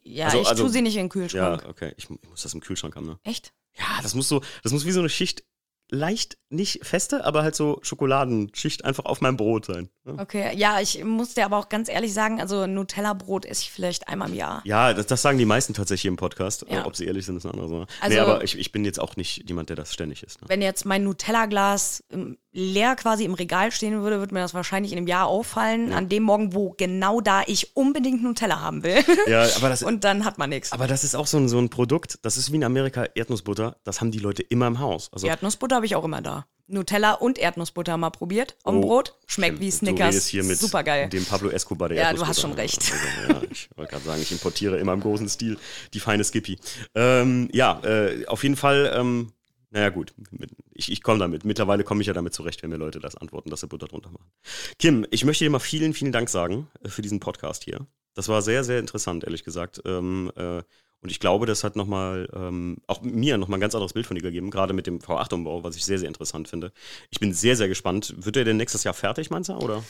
Ja, 0.04 0.26
Also- 0.26 0.42
ich 0.42 0.48
also- 0.48 0.64
tue 0.64 0.72
sie 0.72 0.82
nicht 0.82 0.96
in 0.96 1.04
den 1.04 1.10
Kühlschrank. 1.10 1.64
Ja, 1.64 1.70
okay. 1.70 1.94
Ich, 1.98 2.10
ich 2.10 2.30
muss 2.30 2.42
das 2.44 2.54
im 2.54 2.62
Kühlschrank 2.62 2.96
haben, 2.96 3.06
ne? 3.06 3.20
Echt? 3.24 3.54
Ja, 3.78 4.02
das 4.02 4.16
muss 4.16 4.28
so, 4.28 4.42
das 4.64 4.72
muss 4.72 4.86
wie 4.86 4.92
so 4.92 5.00
eine 5.00 5.10
Schicht, 5.10 5.44
leicht, 5.90 6.38
nicht 6.50 6.86
feste, 6.86 7.26
aber 7.26 7.44
halt 7.44 7.56
so 7.56 7.80
Schokoladenschicht 7.84 8.86
einfach 8.86 9.06
auf 9.06 9.22
meinem 9.22 9.38
Brot 9.38 9.66
sein. 9.66 9.90
Ne? 10.06 10.16
Okay. 10.20 10.56
Ja, 10.56 10.80
ich 10.80 11.04
muss 11.04 11.34
dir 11.34 11.46
aber 11.46 11.58
auch 11.58 11.70
ganz 11.70 11.90
ehrlich 11.90 12.14
sagen, 12.14 12.40
also 12.42 12.68
Nutella-Brot 12.68 13.46
esse 13.46 13.62
ich 13.64 13.72
vielleicht 13.72 14.08
einmal 14.08 14.30
im 14.30 14.36
Jahr. 14.36 14.62
Ja, 14.66 14.94
das, 14.94 15.08
das 15.08 15.22
sagen 15.22 15.38
die 15.38 15.46
meisten 15.46 15.74
tatsächlich 15.74 16.08
im 16.10 16.16
Podcast. 16.18 16.66
Ja. 16.70 16.86
Ob 16.86 16.96
sie 16.96 17.06
ehrlich 17.06 17.26
sind, 17.26 17.38
ist 17.38 17.46
eine 17.46 17.54
andere 17.54 17.70
Sache. 17.70 17.88
Also- 18.02 18.16
nee, 18.16 18.20
aber 18.22 18.44
ich, 18.44 18.58
ich 18.58 18.72
bin 18.72 18.86
jetzt 18.86 19.00
auch 19.00 19.16
nicht 19.16 19.48
jemand, 19.48 19.70
der 19.70 19.76
das 19.76 19.94
ständig 19.94 20.24
isst. 20.24 20.42
Ne? 20.42 20.50
Wenn 20.50 20.62
jetzt 20.62 20.86
mein 20.86 21.04
Nutella-Glas 21.04 22.04
ähm, 22.12 22.38
leer 22.52 22.96
quasi 22.96 23.24
im 23.26 23.34
Regal 23.34 23.72
stehen 23.72 24.02
würde, 24.02 24.20
würde 24.20 24.34
mir 24.34 24.42
das 24.42 24.54
wahrscheinlich 24.54 24.92
in 24.92 24.98
einem 24.98 25.08
Jahr 25.08 25.28
auffallen. 25.28 25.94
An 25.94 26.10
dem 26.10 26.24
Morgen, 26.24 26.54
wo 26.54 26.72
genau 26.78 27.22
da 27.22 27.44
ich 27.48 27.76
unbedingt 27.76 28.24
Nutella 28.24 28.60
haben 28.60 28.84
will. 28.84 29.04
Ja, 29.28 29.46
aber 29.56 29.70
das, 29.70 29.84
Und 29.92 30.04
dann 30.04 30.26
hat 30.26 30.38
man 30.38 30.50
nichts. 30.50 30.72
aber 30.72 30.88
das 30.88 31.04
ist 31.04 31.16
auch 31.16 31.28
so 31.28 31.38
ein, 31.38 31.48
so 31.48 31.58
ein 31.60 31.70
Produkt, 31.70 32.20
das 32.24 32.38
ist 32.38 32.52
wie 32.52 32.58
in 32.58 32.64
Amerika 32.64 33.06
Erdnussbutter, 33.16 33.78
das 33.84 34.02
haben 34.02 34.12
die 34.12 34.20
Leute 34.20 34.42
immer 34.44 34.68
im 34.68 34.80
Haus. 34.80 35.10
Also, 35.14 35.28
Erdnussbutter 35.28 35.76
habe 35.78 35.86
ich 35.86 35.96
auch 35.96 36.04
immer 36.04 36.22
da. 36.22 36.46
Nutella 36.72 37.14
und 37.14 37.38
Erdnussbutter 37.38 37.98
mal 37.98 38.10
probiert 38.10 38.56
dem 38.66 38.76
Oh, 38.78 38.82
Brot. 38.82 39.16
Schmeckt 39.28 39.56
Kim, 39.56 39.62
wie 39.62 39.70
Du 39.70 39.76
Snickers. 39.76 40.08
redest 40.10 40.28
hier 40.30 40.44
mit 40.44 40.58
Super 40.58 40.84
geil. 40.84 41.10
dem 41.10 41.26
Pablo 41.26 41.50
Escobar 41.50 41.90
der 41.90 41.98
Ja, 41.98 42.14
du 42.14 42.26
hast 42.26 42.42
schon 42.42 42.54
recht. 42.54 42.92
Also, 42.92 43.34
ja, 43.34 43.42
ich 43.52 43.70
wollte 43.76 43.92
gerade 43.92 44.04
sagen, 44.06 44.22
ich 44.22 44.32
importiere 44.32 44.78
immer 44.80 44.94
im 44.94 45.02
großen 45.02 45.28
Stil 45.30 45.58
die 45.94 46.00
feine 46.00 46.24
Skippy. 46.24 46.58
Ähm, 46.96 47.50
ja, 47.54 47.80
äh, 47.84 48.26
auf 48.28 48.44
jeden 48.44 48.56
Fall, 48.56 48.92
ähm, 48.96 49.32
naja 49.70 49.90
gut, 49.90 50.14
ich, 50.74 50.92
ich 50.92 51.02
komme 51.04 51.20
damit. 51.20 51.46
Mittlerweile 51.46 51.84
komme 51.84 52.02
ich 52.02 52.08
ja 52.08 52.14
damit 52.14 52.34
zurecht, 52.34 52.62
wenn 52.64 52.70
mir 52.72 52.78
Leute 52.78 53.00
das 53.00 53.16
antworten, 53.16 53.50
dass 53.50 53.62
sie 53.62 53.68
Butter 53.68 53.88
drunter 53.88 54.10
machen. 54.10 54.26
Kim, 54.80 55.06
ich 55.12 55.24
möchte 55.26 55.44
dir 55.46 55.50
mal 55.50 55.60
vielen, 55.60 55.94
vielen 55.94 56.12
Dank 56.12 56.30
sagen 56.30 56.68
äh, 56.84 56.90
für 56.90 57.02
diesen 57.02 57.20
Podcast 57.20 57.64
hier. 57.64 57.86
Das 58.14 58.28
war 58.28 58.42
sehr, 58.42 58.64
sehr 58.66 58.80
interessant, 58.80 59.24
ehrlich 59.24 59.44
gesagt. 59.46 59.82
Ähm, 59.86 60.32
äh, 60.36 60.62
und 61.02 61.10
ich 61.10 61.20
glaube, 61.20 61.48
das 61.48 61.64
hat 61.64 61.76
nochmal, 61.76 62.30
ähm, 62.34 62.78
auch 62.86 63.02
mir 63.02 63.38
nochmal 63.38 63.58
ein 63.58 63.62
ganz 63.62 63.74
anderes 63.74 63.94
Bild 63.94 64.06
von 64.06 64.16
dir 64.16 64.22
gegeben, 64.22 64.52
gerade 64.52 64.74
mit 64.74 64.86
dem 64.86 65.00
V8-Umbau, 65.00 65.64
was 65.64 65.76
ich 65.76 65.84
sehr, 65.84 65.98
sehr 65.98 66.08
interessant 66.08 66.48
finde. 66.48 66.72
Ich 67.10 67.20
bin 67.20 67.34
sehr, 67.34 67.56
sehr 67.56 67.68
gespannt. 67.68 68.14
Wird 68.18 68.36
der 68.36 68.46
denn 68.46 68.58
nächstes 68.58 68.84
Jahr 68.84 68.94
fertig, 68.94 69.32
meinst 69.32 69.50
du, 69.50 69.54
oder? 69.54 69.84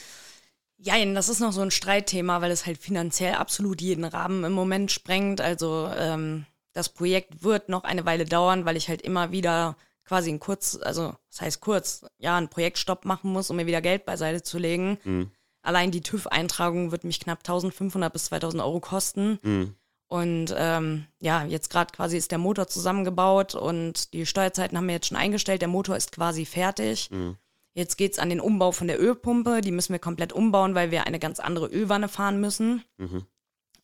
Ja, 0.78 1.04
das 1.14 1.30
ist 1.30 1.42
noch 1.42 1.52
so 1.52 1.62
ein 1.62 1.70
Streitthema, 1.70 2.42
weil 2.42 2.52
es 2.52 2.66
halt 2.66 2.78
finanziell 2.78 3.36
absolut 3.36 3.82
jeden 3.82 4.06
Rahmen 4.06 4.46
im 4.46 4.54
Moment 4.54 4.92
sprengt. 4.92 5.42
Also 5.42 5.90
ähm, 5.96 6.46
das 6.74 6.90
Projekt 6.90 7.44
wird 7.44 7.68
noch 7.68 7.84
eine 7.84 8.06
Weile 8.06 8.26
dauern, 8.26 8.66
weil 8.66 8.78
ich 8.78 8.88
halt 8.88 9.02
immer 9.02 9.32
wieder 9.32 9.76
quasi 10.06 10.32
ein 10.32 10.40
kurz, 10.40 10.80
also 10.82 11.14
das 11.30 11.42
heißt 11.42 11.62
kurz, 11.62 12.06
ja, 12.20 12.38
einen 12.38 12.50
Projektstopp 12.50 13.06
machen 13.06 13.32
muss, 13.32 13.50
um 13.50 13.58
mir 13.58 13.68
wieder 13.68 13.82
Geld 13.82 14.06
beiseite 14.06 14.44
zu 14.44 14.58
legen. 14.58 14.98
Mhm. 15.04 15.32
Allein 15.62 15.92
die 15.92 16.02
TÜV-Eintragung 16.02 16.92
wird 16.92 17.04
mich 17.04 17.20
knapp 17.20 17.40
1500 17.40 18.12
bis 18.12 18.26
2000 18.26 18.64
Euro 18.64 18.80
kosten. 18.80 19.40
Mhm. 19.44 19.76
Und 20.12 20.54
ähm, 20.58 21.06
ja, 21.22 21.46
jetzt 21.46 21.70
gerade 21.70 21.94
quasi 21.94 22.18
ist 22.18 22.32
der 22.32 22.38
Motor 22.38 22.68
zusammengebaut 22.68 23.56
und 23.56 24.12
die 24.12 24.26
Steuerzeiten 24.26 24.78
haben 24.78 24.88
wir 24.88 24.96
jetzt 24.96 25.08
schon 25.08 25.16
eingestellt. 25.16 25.62
Der 25.62 25.70
Motor 25.70 25.96
ist 25.96 26.12
quasi 26.12 26.46
fertig. 26.46 27.10
Mhm. 27.12 27.38
Jetzt 27.76 27.96
geht's 27.96 28.20
an 28.20 28.28
den 28.28 28.42
Umbau 28.42 28.74
von 28.74 28.88
der 28.88 29.02
Ölpumpe. 29.02 29.62
Die 29.62 29.72
müssen 29.72 29.94
wir 29.94 30.00
komplett 30.00 30.34
umbauen, 30.34 30.76
weil 30.76 30.92
wir 30.92 31.08
eine 31.08 31.18
ganz 31.18 31.40
andere 31.40 31.68
Ölwanne 31.68 32.10
fahren 32.10 32.42
müssen. 32.42 32.84
Mhm. 32.98 33.26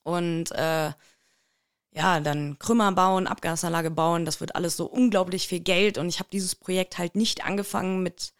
Und 0.04 0.52
äh, 0.52 0.92
ja, 1.92 2.20
dann 2.20 2.60
Krümmer 2.60 2.92
bauen, 2.92 3.26
Abgasanlage 3.26 3.90
bauen. 3.90 4.26
Das 4.26 4.42
wird 4.42 4.54
alles 4.54 4.76
so 4.76 4.86
unglaublich 4.86 5.48
viel 5.48 5.62
Geld. 5.62 5.98
Und 5.98 6.10
ich 6.10 6.20
habe 6.20 6.28
dieses 6.30 6.56
Projekt 6.56 6.98
halt 6.98 7.16
nicht 7.16 7.46
angefangen 7.46 8.04
mit 8.04 8.34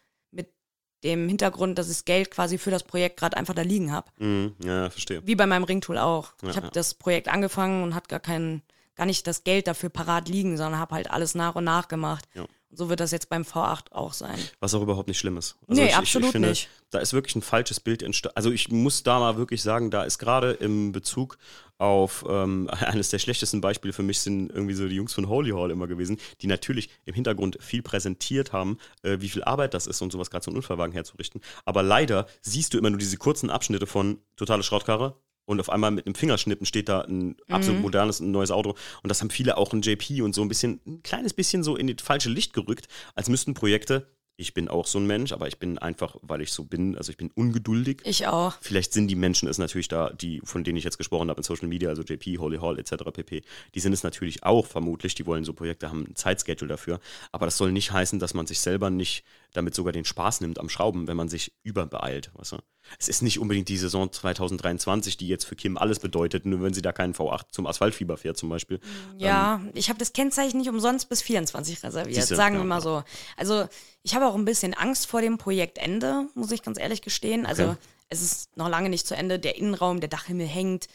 dem 1.04 1.28
Hintergrund, 1.28 1.78
dass 1.78 1.88
ich 1.88 1.98
das 1.98 2.06
Geld 2.06 2.32
quasi 2.32 2.58
für 2.58 2.72
das 2.72 2.84
Projekt 2.84 3.18
gerade 3.18 3.38
einfach 3.38 3.54
da 3.54 3.62
liegen 3.62 3.92
habe. 3.92 4.10
Mhm. 4.18 4.56
Ja, 4.64 4.90
verstehe. 4.90 5.22
Wie 5.26 5.36
bei 5.36 5.46
meinem 5.46 5.64
Ringtool 5.64 5.98
auch. 5.98 6.34
Ja, 6.42 6.50
ich 6.50 6.56
habe 6.56 6.68
ja. 6.68 6.72
das 6.72 6.94
Projekt 6.94 7.28
angefangen 7.28 7.84
und 7.84 7.96
hat 7.96 8.10
gar 8.10 8.20
kein, 8.20 8.62
gar 8.96 9.06
nicht 9.06 9.28
das 9.28 9.44
Geld 9.44 9.68
dafür 9.68 9.90
parat 9.90 10.28
liegen, 10.28 10.58
sondern 10.58 10.80
habe 10.80 10.96
halt 10.96 11.12
alles 11.12 11.36
nach 11.36 11.56
und 11.56 11.64
nach 11.64 11.88
gemacht. 11.88 12.26
Ja. 12.34 12.46
Und 12.70 12.78
so 12.78 12.90
wird 12.90 13.00
das 13.00 13.12
jetzt 13.12 13.30
beim 13.30 13.44
V8 13.44 13.92
auch 13.92 14.14
sein. 14.14 14.38
Was 14.60 14.74
auch 14.74 14.82
überhaupt 14.82 15.08
nicht 15.08 15.20
schlimm 15.20 15.38
ist. 15.38 15.56
Nee, 15.68 15.94
absolut 15.94 16.32
finde, 16.32 16.50
nicht. 16.50 16.70
Da 16.90 17.00
ist 17.00 17.14
wirklich 17.14 17.36
ein 17.36 17.42
falsches 17.42 17.80
Bild 17.80 18.04
entstanden. 18.04 18.36
Also 18.36 18.52
ich 18.52 18.70
muss 18.70 19.04
da 19.04 19.20
mal 19.20 19.38
wirklich 19.38 19.62
sagen, 19.62 19.90
da 19.90 20.04
ist 20.04 20.18
gerade 20.18 20.52
im 20.52 20.92
Bezug 20.92 21.38
auf 21.78 22.26
ähm, 22.28 22.70
eines 22.80 23.10
der 23.10 23.20
schlechtesten 23.20 23.62
Beispiele 23.62 23.94
für 23.94 24.04
mich 24.04 24.20
sind 24.20 24.52
irgendwie 24.52 24.74
so 24.74 24.88
die 24.88 24.96
Jungs 24.96 25.14
von 25.14 25.30
Holy 25.30 25.52
Hall 25.52 25.72
immer 25.72 25.88
gewesen, 25.88 26.18
die 26.42 26.48
natürlich 26.48 26.90
im 27.06 27.14
Hintergrund 27.14 27.58
viel 27.62 27.82
präsentiert 27.82 28.54
haben, 28.54 28.78
äh, 29.04 29.18
wie 29.20 29.30
viel 29.30 29.44
Arbeit 29.44 29.74
das 29.74 29.88
ist 29.88 30.02
und 30.02 30.12
sowas 30.12 30.30
gerade 30.30 30.44
so 30.44 30.52
einen 30.52 30.58
Unfallwagen 30.58 30.94
herzurichten. 30.94 31.42
Aber 31.66 31.84
leider 31.84 32.28
siehst 32.42 32.74
du 32.74 32.78
immer 32.78 32.90
nur 32.90 33.00
diese 33.00 33.18
kurzen 33.18 33.50
Abschnitte 33.50 33.88
von 33.88 34.20
totale 34.36 34.64
Schrottkarre 34.64 35.16
und 35.48 35.62
auf 35.62 35.70
einmal 35.70 35.92
mit 35.92 36.06
einem 36.06 36.16
Fingerschnippen 36.16 36.66
steht 36.66 36.90
da 36.90 37.02
ein 37.02 37.38
absolut 37.50 37.82
modernes, 37.82 38.20
ein 38.20 38.32
neues 38.32 38.52
Auto. 38.52 38.72
Und 39.02 39.10
das 39.10 39.22
haben 39.22 39.30
viele 39.30 39.58
auch 39.58 39.74
in 39.74 39.82
JP 39.82 40.22
und 40.22 40.36
so 40.36 40.42
ein 40.42 40.50
bisschen, 40.50 40.82
ein 40.86 41.02
kleines 41.04 41.34
bisschen 41.34 41.64
so 41.64 41.78
in 41.78 41.88
das 41.88 42.06
falsche 42.06 42.30
Licht 42.30 42.52
gerückt, 42.54 42.90
als 43.16 43.30
müssten 43.30 43.54
Projekte, 43.54 44.12
ich 44.40 44.54
bin 44.54 44.68
auch 44.68 44.86
so 44.86 45.00
ein 45.00 45.08
Mensch, 45.08 45.32
aber 45.32 45.48
ich 45.48 45.58
bin 45.58 45.80
einfach, 45.80 46.16
weil 46.22 46.42
ich 46.42 46.52
so 46.52 46.64
bin, 46.64 46.96
also 46.96 47.10
ich 47.10 47.18
bin 47.18 47.32
ungeduldig. 47.34 48.02
Ich 48.06 48.28
auch. 48.28 48.54
Vielleicht 48.62 48.94
sind 48.94 49.08
die 49.08 49.16
Menschen 49.16 49.50
es 49.50 49.58
natürlich 49.58 49.88
da, 49.88 50.12
die, 50.12 50.42
von 50.44 50.64
denen 50.64 50.78
ich 50.78 50.84
jetzt 50.84 51.00
gesprochen 51.00 51.30
habe 51.30 51.40
in 51.40 51.44
Social 51.44 51.68
Media, 51.68 51.90
also 51.90 52.04
JP, 52.04 52.38
Holy 52.38 52.60
Hall 52.60 52.78
etc. 52.78 53.04
pp. 53.12 53.42
Die 53.74 53.80
sind 53.80 53.94
es 53.94 54.04
natürlich 54.04 54.44
auch 54.44 54.68
vermutlich, 54.68 55.16
die 55.16 55.26
wollen 55.26 55.44
so 55.44 55.54
Projekte, 55.54 55.90
haben 55.90 56.06
ein 56.08 56.16
Zeitschedule 56.16 56.70
dafür. 56.70 57.00
Aber 57.32 57.48
das 57.48 57.58
soll 57.58 57.72
nicht 57.72 57.92
heißen, 57.92 58.20
dass 58.20 58.36
man 58.36 58.46
sich 58.46 58.60
selber 58.60 58.92
nicht 58.92 59.24
damit 59.54 59.74
sogar 59.74 59.94
den 59.94 60.06
Spaß 60.06 60.42
nimmt 60.42 60.60
am 60.60 60.70
Schrauben, 60.70 61.08
wenn 61.08 61.18
man 61.18 61.30
sich 61.30 61.54
überbeeilt. 61.64 62.32
Weißt 62.36 62.52
du? 62.54 62.58
Es 63.00 63.08
ist 63.08 63.22
nicht 63.22 63.40
unbedingt 63.40 63.70
die 63.70 63.78
Saison 63.78 64.12
2023, 64.12 65.18
die 65.18 65.28
jetzt 65.28 65.46
für 65.46 65.56
Kim 65.56 65.78
alles 65.78 66.00
bedeutet, 66.00 66.46
nur 66.46 66.62
wenn 66.62 66.74
sie 66.74 66.82
da 66.82 66.92
keinen 66.92 67.14
V8 67.14 67.46
zum 67.52 67.68
Asphaltfieber 67.68 68.18
fährt 68.18 68.38
zum 68.38 68.50
Beispiel. 68.50 68.80
Ja, 69.18 69.62
ich 69.74 69.90
habe 69.90 70.00
das 70.00 70.14
Kennzeichen 70.14 70.58
nicht 70.58 70.70
umsonst 70.70 71.10
bis 71.10 71.22
24 71.22 71.84
reserviert, 71.84 72.16
Siehste, 72.16 72.36
sagen 72.36 72.56
ja, 72.56 72.62
wir 72.62 72.66
mal 72.66 72.82
so. 72.82 73.04
Also 73.36 73.68
ich 74.04 74.16
habe 74.16 74.28
auch 74.28 74.36
ein 74.36 74.46
bisschen 74.46 74.74
Angst 74.74 75.08
vor 75.08 75.22
dem 75.22 75.38
Projektende, 75.38 76.28
muss 76.36 76.52
ich 76.52 76.62
ganz 76.64 76.80
ehrlich 76.80 77.02
gestehen. 77.02 77.46
Also 77.46 77.64
Okay. 77.64 77.78
es 78.10 78.22
ist 78.22 78.56
noch 78.58 78.70
lange 78.70 78.90
nicht 78.90 79.08
zu 79.08 79.16
Ende. 79.16 79.40
Der 79.40 79.58
Innenraum, 79.58 80.00
der 80.00 80.10
Dachhimmel 80.10 80.48
hängt. 80.48 80.88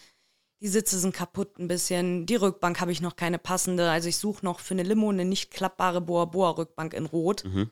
Die 0.62 0.69
Sitze 0.69 0.99
sind 0.99 1.12
kaputt 1.12 1.59
ein 1.59 1.66
bisschen. 1.66 2.24
Die 2.24 2.37
Rückbank 2.37 2.81
habe 2.81 2.93
ich 2.93 3.01
noch 3.01 3.16
keine 3.16 3.39
passende. 3.39 3.91
Also 3.91 4.09
ich 4.09 4.16
suche 4.16 4.45
noch 4.45 4.61
für 4.61 4.74
eine 4.74 4.85
Limo 4.85 5.11
eine 5.11 5.24
nicht 5.24 5.51
klappbare 5.51 6.01
Boa-Boa-Rückbank 6.01 6.95
in 6.95 7.07
Rot. 7.07 7.45
Mhm. 7.45 7.70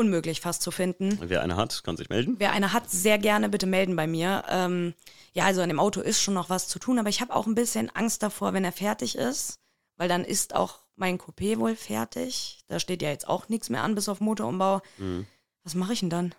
Unmöglich 0.00 0.40
fast 0.40 0.62
zu 0.62 0.70
finden. 0.70 1.18
Wer 1.20 1.42
eine 1.42 1.56
hat, 1.56 1.84
kann 1.84 1.98
sich 1.98 2.08
melden. 2.08 2.36
Wer 2.38 2.52
eine 2.52 2.72
hat, 2.72 2.90
sehr 2.90 3.18
gerne 3.18 3.50
bitte 3.50 3.66
melden 3.66 3.96
bei 3.96 4.06
mir. 4.06 4.44
Ähm, 4.48 4.94
ja, 5.34 5.44
also 5.44 5.60
an 5.60 5.68
dem 5.68 5.78
Auto 5.78 6.00
ist 6.00 6.22
schon 6.22 6.32
noch 6.32 6.48
was 6.48 6.68
zu 6.68 6.78
tun, 6.78 6.98
aber 6.98 7.10
ich 7.10 7.20
habe 7.20 7.34
auch 7.34 7.46
ein 7.46 7.54
bisschen 7.54 7.94
Angst 7.94 8.22
davor, 8.22 8.54
wenn 8.54 8.64
er 8.64 8.72
fertig 8.72 9.14
ist, 9.14 9.58
weil 9.98 10.08
dann 10.08 10.24
ist 10.24 10.56
auch 10.56 10.78
mein 10.96 11.18
Coupé 11.18 11.58
wohl 11.58 11.76
fertig. 11.76 12.64
Da 12.68 12.80
steht 12.80 13.02
ja 13.02 13.10
jetzt 13.10 13.28
auch 13.28 13.50
nichts 13.50 13.68
mehr 13.68 13.82
an, 13.82 13.94
bis 13.94 14.08
auf 14.08 14.20
Motorumbau. 14.20 14.80
Mhm. 14.96 15.26
Was 15.64 15.74
mache 15.74 15.92
ich 15.92 16.00
denn 16.00 16.08
dann? 16.08 16.34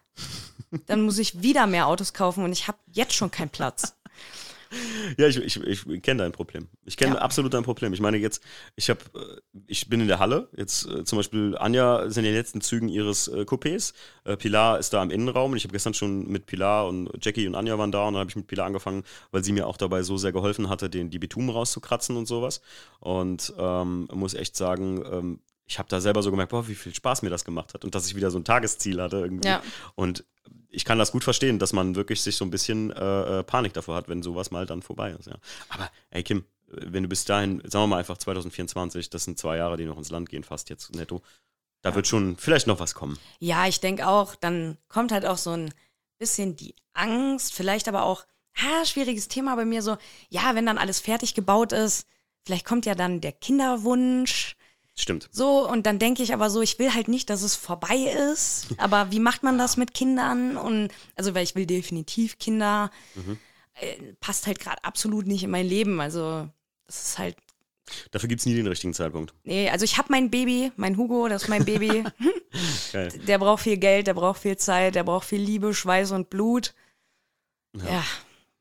dann 0.88 1.04
muss 1.04 1.20
ich 1.20 1.44
wieder 1.44 1.68
mehr 1.68 1.86
Autos 1.86 2.14
kaufen 2.14 2.44
und 2.44 2.52
ich 2.52 2.68
habe 2.68 2.80
jetzt 2.88 3.14
schon 3.14 3.30
keinen 3.30 3.52
Platz. 3.52 3.96
Ja, 5.18 5.28
ich, 5.28 5.38
ich, 5.38 5.62
ich 5.66 6.02
kenne 6.02 6.24
dein 6.24 6.32
Problem. 6.32 6.68
Ich 6.86 6.98
kenne 6.98 7.16
Ja. 7.16 7.22
absolut 7.22 7.54
dein 7.54 7.64
Problem. 7.64 7.94
Ich 7.94 8.00
meine 8.02 8.18
jetzt, 8.18 8.42
ich 8.76 8.90
habe, 8.90 9.00
ich 9.68 9.90
bin 9.90 10.00
in 10.02 10.08
der 10.08 10.20
Halle. 10.20 10.50
Jetzt 10.56 10.86
äh, 10.88 11.04
zum 11.04 11.18
Beispiel 11.18 11.58
Anja 11.58 12.00
ist 12.00 12.18
in 12.18 12.24
den 12.24 12.34
letzten 12.34 12.62
Zügen 12.62 12.88
ihres 12.90 13.28
äh, 13.28 13.42
Coupés. 13.42 13.94
Äh, 14.24 14.38
Pilar 14.38 14.80
ist 14.80 14.94
da 14.94 15.02
am 15.02 15.12
Innenraum 15.12 15.52
und 15.52 15.58
ich 15.58 15.64
habe 15.64 15.74
gestern 15.74 15.94
schon 15.94 16.28
mit 16.28 16.46
Pilar 16.46 16.88
und 16.88 17.10
Jackie 17.22 17.48
und 17.48 17.56
Anja 17.56 17.78
waren 17.78 17.92
da 17.92 18.08
und 18.08 18.14
dann 18.14 18.22
habe 18.22 18.30
ich 18.30 18.36
mit 18.36 18.48
Pilar 18.48 18.66
angefangen, 18.68 19.04
weil 19.32 19.44
sie 19.44 19.52
mir 19.52 19.68
auch 19.68 19.78
dabei 19.78 20.04
so 20.04 20.18
sehr 20.18 20.32
geholfen 20.32 20.70
hatte, 20.70 20.90
den 20.90 21.10
die 21.10 21.20
Bitumen 21.20 21.50
rauszukratzen 21.50 22.16
und 22.16 22.28
sowas. 22.28 22.62
Und 23.00 23.54
ähm, 23.58 24.08
muss 24.14 24.34
echt 24.34 24.56
sagen, 24.56 25.04
ähm, 25.12 25.40
ich 25.72 25.80
habe 25.80 25.88
da 25.88 26.02
selber 26.02 26.22
so 26.22 26.32
gemerkt, 26.32 26.52
boah, 26.52 26.68
wie 26.68 26.76
viel 26.76 26.94
Spaß 26.94 27.22
mir 27.22 27.30
das 27.30 27.46
gemacht 27.46 27.74
hat 27.74 27.86
und 27.86 27.96
dass 27.96 28.06
ich 28.06 28.16
wieder 28.16 28.30
so 28.30 28.38
ein 28.38 28.44
Tagesziel 28.44 29.02
hatte 29.02 29.20
irgendwie. 29.20 29.48
Ja. 29.48 29.64
Und 29.96 30.26
ich 30.70 30.84
kann 30.84 31.00
das 31.00 31.14
gut 31.14 31.24
verstehen, 31.24 31.60
dass 31.60 31.72
man 31.72 31.96
wirklich 31.96 32.22
sich 32.22 32.36
so 32.36 32.44
ein 32.44 32.52
bisschen 32.52 32.92
äh, 32.92 33.40
äh, 33.40 33.44
Panik 33.44 33.72
davor 33.72 33.96
hat, 33.96 34.10
wenn 34.10 34.22
sowas 34.22 34.52
mal 34.52 34.66
dann 34.66 34.82
vorbei 34.82 35.12
ist. 35.12 35.28
Ja. 35.28 35.38
Aber 35.70 35.90
ey 36.10 36.24
Kim, 36.24 36.44
wenn 36.68 37.04
du 37.04 37.10
bis 37.10 37.24
dahin, 37.24 37.62
sagen 37.64 37.84
wir 37.84 37.88
mal 37.88 38.00
einfach 38.00 38.18
2024, 38.18 39.10
das 39.10 39.24
sind 39.24 39.40
zwei 39.40 39.56
Jahre, 39.56 39.78
die 39.78 39.86
noch 39.86 39.98
ins 39.98 40.12
Land 40.12 40.30
gehen, 40.30 40.44
fast 40.44 40.70
jetzt 40.70 40.94
netto, 40.94 41.22
da 41.82 41.96
wird 41.96 42.06
schon 42.06 42.36
vielleicht 42.36 42.68
noch 42.68 42.82
was 42.82 42.94
kommen. 42.94 43.18
Ja, 43.40 43.66
ich 43.66 43.80
denke 43.80 44.08
auch, 44.08 44.36
dann 44.36 44.78
kommt 44.90 45.14
halt 45.14 45.26
auch 45.26 45.38
so 45.38 45.52
ein 45.52 45.74
bisschen 46.18 46.58
die 46.58 46.76
Angst, 46.94 47.54
vielleicht 47.54 47.88
aber 47.88 48.04
auch, 48.04 48.26
ha, 48.58 48.86
schwieriges 48.86 49.30
Thema 49.30 49.56
bei 49.56 49.64
mir 49.64 49.82
so, 49.82 49.98
ja, 50.28 50.54
wenn 50.54 50.66
dann 50.66 50.78
alles 50.78 51.00
fertig 51.00 51.34
gebaut 51.34 51.72
ist, 51.72 52.08
vielleicht 52.46 52.66
kommt 52.66 52.86
ja 52.86 52.94
dann 52.94 53.22
der 53.22 53.32
Kinderwunsch. 53.32 54.58
Stimmt. 54.98 55.30
So, 55.32 55.68
und 55.70 55.86
dann 55.86 56.00
denke 56.00 56.22
ich 56.22 56.34
aber 56.34 56.50
so, 56.50 56.62
ich 56.62 56.78
will 56.78 56.94
halt 56.94 57.08
nicht, 57.08 57.30
dass 57.30 57.42
es 57.44 57.56
vorbei 57.56 57.96
ist. 58.32 58.68
Aber 58.78 59.12
wie 59.12 59.20
macht 59.20 59.42
man 59.42 59.58
das 59.58 59.78
mit 59.78 59.94
Kindern? 59.94 60.58
Und 60.58 60.90
also, 61.16 61.34
weil 61.34 61.44
ich 61.44 61.56
will 61.56 61.66
definitiv 61.66 62.38
Kinder. 62.40 62.92
Äh, 63.74 64.14
passt 64.20 64.48
halt 64.48 64.60
gerade 64.60 64.84
absolut 64.84 65.28
nicht 65.28 65.44
in 65.44 65.50
mein 65.50 65.66
Leben. 65.66 66.02
Also, 66.02 66.50
das 66.88 67.04
ist 67.04 67.18
halt. 67.20 67.38
Dafür 68.12 68.30
gibt 68.30 68.40
es 68.40 68.46
nie 68.46 68.54
den 68.54 68.68
richtigen 68.68 68.94
Zeitpunkt. 68.94 69.34
Nee, 69.44 69.70
also 69.70 69.84
ich 69.86 69.98
habe 69.98 70.10
mein 70.12 70.30
Baby, 70.30 70.72
mein 70.76 70.98
Hugo, 70.98 71.28
das 71.28 71.44
ist 71.44 71.50
mein 71.50 71.66
Baby. 71.66 72.04
Der 73.28 73.38
braucht 73.38 73.64
viel 73.64 73.78
Geld, 73.78 74.08
der 74.08 74.14
braucht 74.14 74.42
viel 74.42 74.58
Zeit, 74.58 74.96
der 74.96 75.04
braucht 75.04 75.26
viel 75.28 75.42
Liebe, 75.42 75.74
Schweiß 75.74 76.12
und 76.12 76.30
Blut. 76.30 76.74
Ja, 77.74 78.04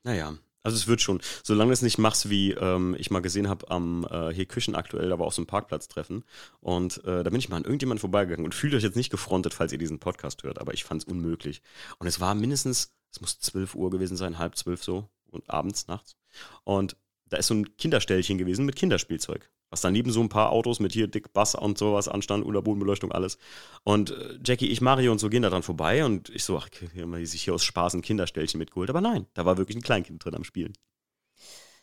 Naja, 0.05 0.35
also 0.62 0.76
es 0.76 0.86
wird 0.86 1.00
schon. 1.00 1.20
Solange 1.42 1.70
du 1.70 1.72
es 1.72 1.82
nicht 1.82 1.98
machst, 1.98 2.28
wie 2.28 2.52
ähm, 2.52 2.94
ich 2.98 3.10
mal 3.10 3.20
gesehen 3.20 3.48
habe 3.48 3.70
am 3.70 4.06
äh, 4.10 4.32
hier 4.32 4.46
Küchen 4.46 4.74
aktuell, 4.74 5.08
da 5.08 5.18
war 5.18 5.26
auch 5.26 5.32
so 5.32 5.42
ein 5.42 5.46
Parkplatztreffen. 5.46 6.24
Und 6.60 7.02
äh, 7.04 7.24
da 7.24 7.30
bin 7.30 7.38
ich 7.38 7.48
mal 7.48 7.56
an 7.56 7.64
irgendjemand 7.64 8.00
vorbeigegangen 8.00 8.44
und 8.44 8.54
fühlt 8.54 8.74
euch 8.74 8.82
jetzt 8.82 8.96
nicht 8.96 9.10
gefrontet, 9.10 9.54
falls 9.54 9.72
ihr 9.72 9.78
diesen 9.78 9.98
Podcast 9.98 10.42
hört, 10.42 10.60
aber 10.60 10.74
ich 10.74 10.84
fand 10.84 11.02
es 11.02 11.08
unmöglich. 11.08 11.62
Und 11.98 12.06
es 12.06 12.20
war 12.20 12.34
mindestens, 12.34 12.92
es 13.10 13.20
muss 13.20 13.40
12 13.40 13.74
Uhr 13.74 13.90
gewesen 13.90 14.16
sein, 14.16 14.38
halb 14.38 14.56
zwölf 14.56 14.84
so, 14.84 15.08
und 15.30 15.48
abends, 15.48 15.88
nachts. 15.88 16.16
Und 16.64 16.96
da 17.26 17.38
ist 17.38 17.46
so 17.46 17.54
ein 17.54 17.76
Kinderställchen 17.76 18.38
gewesen 18.38 18.66
mit 18.66 18.76
Kinderspielzeug. 18.76 19.50
Was 19.70 19.80
daneben 19.80 20.10
so 20.10 20.20
ein 20.20 20.28
paar 20.28 20.51
Autos 20.51 20.80
mit 20.80 20.92
hier 20.92 21.06
dick 21.06 21.32
Bass 21.32 21.55
und 21.55 21.78
sowas 21.78 22.09
anstand, 22.09 22.44
Unterbodenbeleuchtung, 22.44 23.12
alles. 23.12 23.38
Und 23.84 24.10
äh, 24.10 24.38
Jackie, 24.44 24.66
ich, 24.66 24.80
Mario 24.80 25.12
und 25.12 25.18
so 25.18 25.28
gehen 25.28 25.42
da 25.42 25.51
dran 25.51 25.62
vorbei 25.62 26.05
und 26.05 26.28
ich 26.30 26.44
so, 26.44 26.59
ach, 26.59 26.68
die 26.68 27.26
sich 27.26 27.42
hier 27.42 27.55
aus 27.55 27.64
Spaß 27.64 27.94
ein 27.94 28.02
Kinderställchen 28.02 28.59
mitgeholt. 28.59 28.90
Aber 28.90 29.01
nein, 29.01 29.26
da 29.34 29.47
war 29.47 29.59
wirklich 29.59 29.76
ein 29.76 29.82
Kleinkind 29.82 30.24
drin 30.24 30.34
am 30.34 30.44
Spielen. 30.44 30.72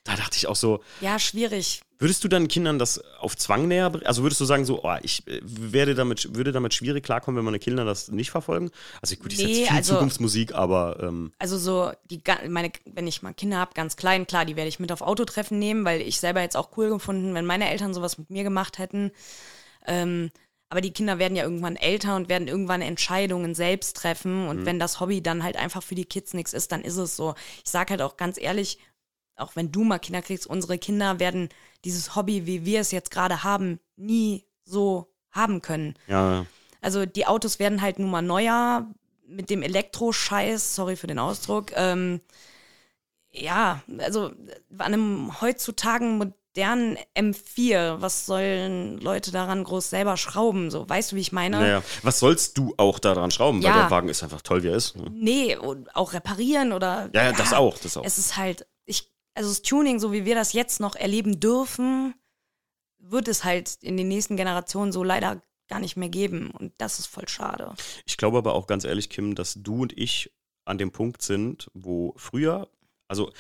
Da 0.04 0.16
dachte 0.16 0.38
ich 0.38 0.48
auch 0.48 0.56
so, 0.56 0.84
Ja, 1.02 1.18
schwierig. 1.20 1.82
Würdest 2.00 2.24
du 2.24 2.28
deinen 2.28 2.48
Kindern 2.48 2.80
das 2.80 3.02
auf 3.20 3.36
Zwang 3.36 3.68
näher 3.68 3.90
bringen? 3.90 4.06
Also 4.06 4.24
würdest 4.24 4.40
du 4.42 4.46
sagen, 4.46 4.66
so, 4.66 4.84
oh, 4.84 4.96
ich 5.02 5.28
äh, 5.28 5.40
werde 5.44 5.96
damit, 5.96 6.36
würde 6.36 6.52
damit 6.52 6.74
schwierig 6.74 7.04
klarkommen, 7.04 7.38
wenn 7.38 7.46
meine 7.46 7.60
Kinder 7.60 7.86
das 7.86 8.10
nicht 8.10 8.32
verfolgen? 8.32 8.72
Also 9.02 9.16
gut, 9.16 9.34
ich 9.34 9.40
Nee, 9.40 9.54
setze 9.56 9.68
viel 9.68 9.78
also- 9.78 9.94
Zukunftsmusik, 9.94 10.54
aber 10.54 10.98
ähm, 11.02 11.32
Also 11.40 11.58
so, 11.58 11.92
die, 12.10 12.22
meine, 12.50 12.72
wenn 12.86 13.08
ich 13.08 13.22
mal 13.22 13.34
Kinder 13.34 13.58
habe, 13.58 13.74
ganz 13.74 13.96
klein, 13.96 14.28
klar, 14.28 14.46
die 14.46 14.56
werde 14.56 14.70
ich 14.70 14.80
mit 14.80 14.92
auf 14.92 15.02
Autotreffen 15.02 15.60
nehmen, 15.60 15.86
weil 15.86 16.02
ich 16.02 16.20
selber 16.20 16.42
jetzt 16.42 16.58
auch 16.58 16.70
cool 16.78 16.90
gefunden, 16.90 17.34
wenn 17.34 17.46
meine 17.46 17.70
Eltern 17.70 17.94
sowas 17.94 18.18
mit 18.18 18.30
mir 18.30 18.44
gemacht 18.44 18.78
hätten. 18.78 19.12
Ähm, 19.86 20.32
aber 20.70 20.82
die 20.82 20.92
Kinder 20.92 21.18
werden 21.18 21.38
ja 21.38 21.44
irgendwann 21.44 21.78
älter 21.78 22.18
und 22.18 22.28
werden 22.28 22.50
irgendwann 22.50 22.82
Entscheidungen 22.82 23.56
selbst 23.56 23.96
treffen. 23.96 24.48
Und 24.50 24.66
wenn 24.66 24.80
das 24.80 25.00
Hobby 25.00 25.22
dann 25.24 25.42
halt 25.44 25.56
einfach 25.56 25.82
für 25.82 25.96
die 25.96 26.04
Kids 26.04 26.34
nichts 26.34 26.52
ist, 26.52 26.74
dann 26.74 26.82
ist 26.82 26.98
es 26.98 27.16
so. 27.16 27.36
Ich 27.64 27.72
sage 27.72 27.92
halt 27.92 28.02
auch 28.02 28.18
ganz 28.18 28.38
ehrlich, 28.38 28.78
auch 29.38 29.56
wenn 29.56 29.72
du 29.72 29.84
mal 29.84 30.00
Kinder 30.00 30.22
kriegst, 30.22 30.48
unsere 30.48 30.78
Kinder 30.78 31.20
werden 31.20 31.50
dieses 31.86 32.16
Hobby, 32.16 32.46
wie 32.46 32.66
wir 32.66 32.82
es 32.82 32.92
jetzt 32.92 33.12
gerade 33.12 33.44
haben, 33.44 33.80
nie 33.96 34.46
so 34.66 35.08
haben 35.32 35.62
können. 35.62 35.96
ja, 36.08 36.46
Also 36.82 37.06
die 37.06 37.26
Autos 37.28 37.60
werden 37.60 37.82
halt 37.82 38.00
nun 38.00 38.10
mal 38.10 38.22
neuer 38.22 38.88
mit 39.28 39.50
dem 39.50 39.62
Elektroscheiß, 39.62 40.76
sorry 40.76 40.96
für 40.96 41.08
den 41.08 41.20
Ausdruck. 41.20 41.72
Ähm, 41.76 42.22
ja, 43.32 43.82
also 44.00 44.32
an 44.78 44.94
einem 44.94 45.42
heutzutage 45.42 46.06
modernen 46.06 46.98
M4, 47.16 48.02
was 48.02 48.26
sollen 48.26 48.98
Leute 49.00 49.32
daran 49.32 49.64
groß 49.64 49.90
selber 49.92 50.18
schrauben? 50.18 50.72
So, 50.72 50.88
weißt 50.90 51.12
du, 51.12 51.18
wie 51.18 51.22
ich 51.22 51.32
meine? 51.32 51.58
naja. 51.60 51.84
Was 52.04 52.20
sollst 52.20 52.58
du 52.58 52.74
auch 52.78 53.00
daran 53.00 53.30
schrauben? 53.32 53.62
Weil 53.62 53.70
Ja. 53.70 53.82
der 53.84 53.92
Wagen 53.92 54.10
ist 54.10 54.24
einfach 54.24 54.42
toll, 54.42 54.64
wie 54.64 54.70
er 54.70 54.76
ist. 54.76 54.96
ne? 54.96 55.06
Nee, 55.12 55.56
und 55.56 55.94
auch 55.96 56.14
reparieren 56.14 56.72
oder. 56.72 57.10
Ja, 57.14 57.26
ja, 57.26 57.32
das 57.34 57.54
auch, 57.54 57.78
das 57.78 57.96
auch. 57.98 58.04
Es 58.04 58.18
ist 58.18 58.38
halt, 58.38 58.66
ich, 58.86 59.12
also 59.38 59.50
das 59.50 59.62
Tuning, 59.62 60.00
so 60.00 60.12
wie 60.12 60.26
wir 60.26 60.34
das 60.34 60.54
jetzt 60.54 60.80
noch 60.80 60.96
erleben 60.96 61.40
dürfen, 61.40 62.16
wird 62.98 63.28
es 63.28 63.44
halt 63.44 63.78
in 63.82 63.96
den 63.96 64.08
nächsten 64.08 64.36
Generationen 64.36 64.92
so 64.92 65.04
leider 65.04 65.42
gar 65.68 65.80
nicht 65.80 65.96
mehr 65.96 66.10
geben. 66.10 66.50
Und 66.50 66.74
das 66.80 66.98
ist 66.98 67.06
voll 67.06 67.28
schade. 67.28 67.76
Ich 68.06 68.18
glaube 68.18 68.40
aber 68.40 68.56
auch 68.56 68.66
ganz 68.66 68.84
ehrlich, 68.84 69.10
Kim, 69.10 69.36
dass 69.36 69.54
du 69.62 69.84
und 69.84 69.98
ich 69.98 70.34
an 70.66 70.80
dem 70.80 70.92
Punkt 70.92 71.22
sind, 71.22 71.70
wo 71.74 72.14
früher, 72.18 72.68
also 73.08 73.32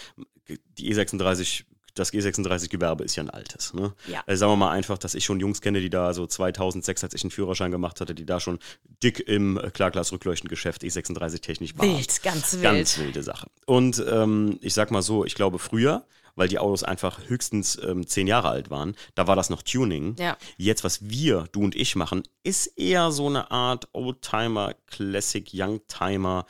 die 0.47 0.93
E36, 0.93 1.65
das 1.99 2.13
G36-Gewerbe 2.13 3.03
ist 3.03 3.15
ja 3.15 3.23
ein 3.23 3.29
altes. 3.29 3.73
Ne? 3.73 3.93
Ja. 4.07 4.23
Also 4.25 4.39
sagen 4.39 4.51
wir 4.53 4.57
mal 4.57 4.71
einfach, 4.71 4.97
dass 4.97 5.15
ich 5.15 5.25
schon 5.25 5.39
Jungs 5.39 5.61
kenne, 5.61 5.81
die 5.81 5.89
da 5.89 6.13
so 6.13 6.27
2006, 6.27 7.03
als 7.03 7.13
ich 7.13 7.23
einen 7.23 7.31
Führerschein 7.31 7.71
gemacht 7.71 8.01
hatte, 8.01 8.15
die 8.15 8.25
da 8.25 8.39
schon 8.39 8.59
dick 9.03 9.19
im 9.19 9.57
äh, 9.57 9.69
Klarglas-Rückleuchtengeschäft 9.69 10.83
E36 10.83 11.41
technisch 11.41 11.77
waren. 11.77 11.97
Wild, 11.97 12.23
ganz 12.23 12.53
wild. 12.53 12.63
Ganz 12.63 12.97
wilde 12.97 13.23
Sache. 13.23 13.47
Und 13.65 14.03
ähm, 14.09 14.57
ich 14.61 14.73
sag 14.73 14.91
mal 14.91 15.01
so, 15.01 15.25
ich 15.25 15.35
glaube 15.35 15.59
früher, 15.59 16.05
weil 16.37 16.47
die 16.47 16.59
Autos 16.59 16.83
einfach 16.83 17.19
höchstens 17.27 17.77
ähm, 17.83 18.07
zehn 18.07 18.27
Jahre 18.27 18.49
alt 18.49 18.69
waren, 18.69 18.95
da 19.15 19.27
war 19.27 19.35
das 19.35 19.49
noch 19.49 19.63
Tuning. 19.63 20.15
Ja. 20.19 20.37
Jetzt, 20.55 20.83
was 20.83 21.09
wir, 21.09 21.47
du 21.51 21.63
und 21.63 21.75
ich 21.75 21.95
machen, 21.95 22.23
ist 22.43 22.67
eher 22.77 23.11
so 23.11 23.27
eine 23.27 23.51
Art 23.51 23.89
Oldtimer, 23.91 24.75
Classic, 24.85 25.49
Youngtimer, 25.51 26.45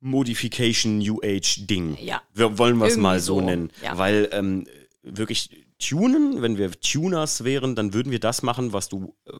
Modification, 0.00 0.98
New 0.98 1.20
Age 1.22 1.66
Ding. 1.66 1.96
Ja. 2.00 2.22
Wir 2.34 2.58
wollen 2.58 2.78
wir 2.78 2.86
es 2.86 2.96
mal 2.96 3.20
so, 3.20 3.36
so, 3.36 3.40
nennen. 3.44 3.70
ja. 3.82 3.96
Weil 3.98 4.28
ähm, 4.32 4.66
wirklich 5.02 5.50
tunen, 5.78 6.42
wenn 6.42 6.58
wir 6.58 6.70
Tuners 6.72 7.44
wären, 7.44 7.74
dann 7.74 7.94
würden 7.94 8.12
wir 8.12 8.20
das 8.20 8.42
machen, 8.42 8.72
was 8.72 8.88
du 8.88 9.14
äh, 9.26 9.32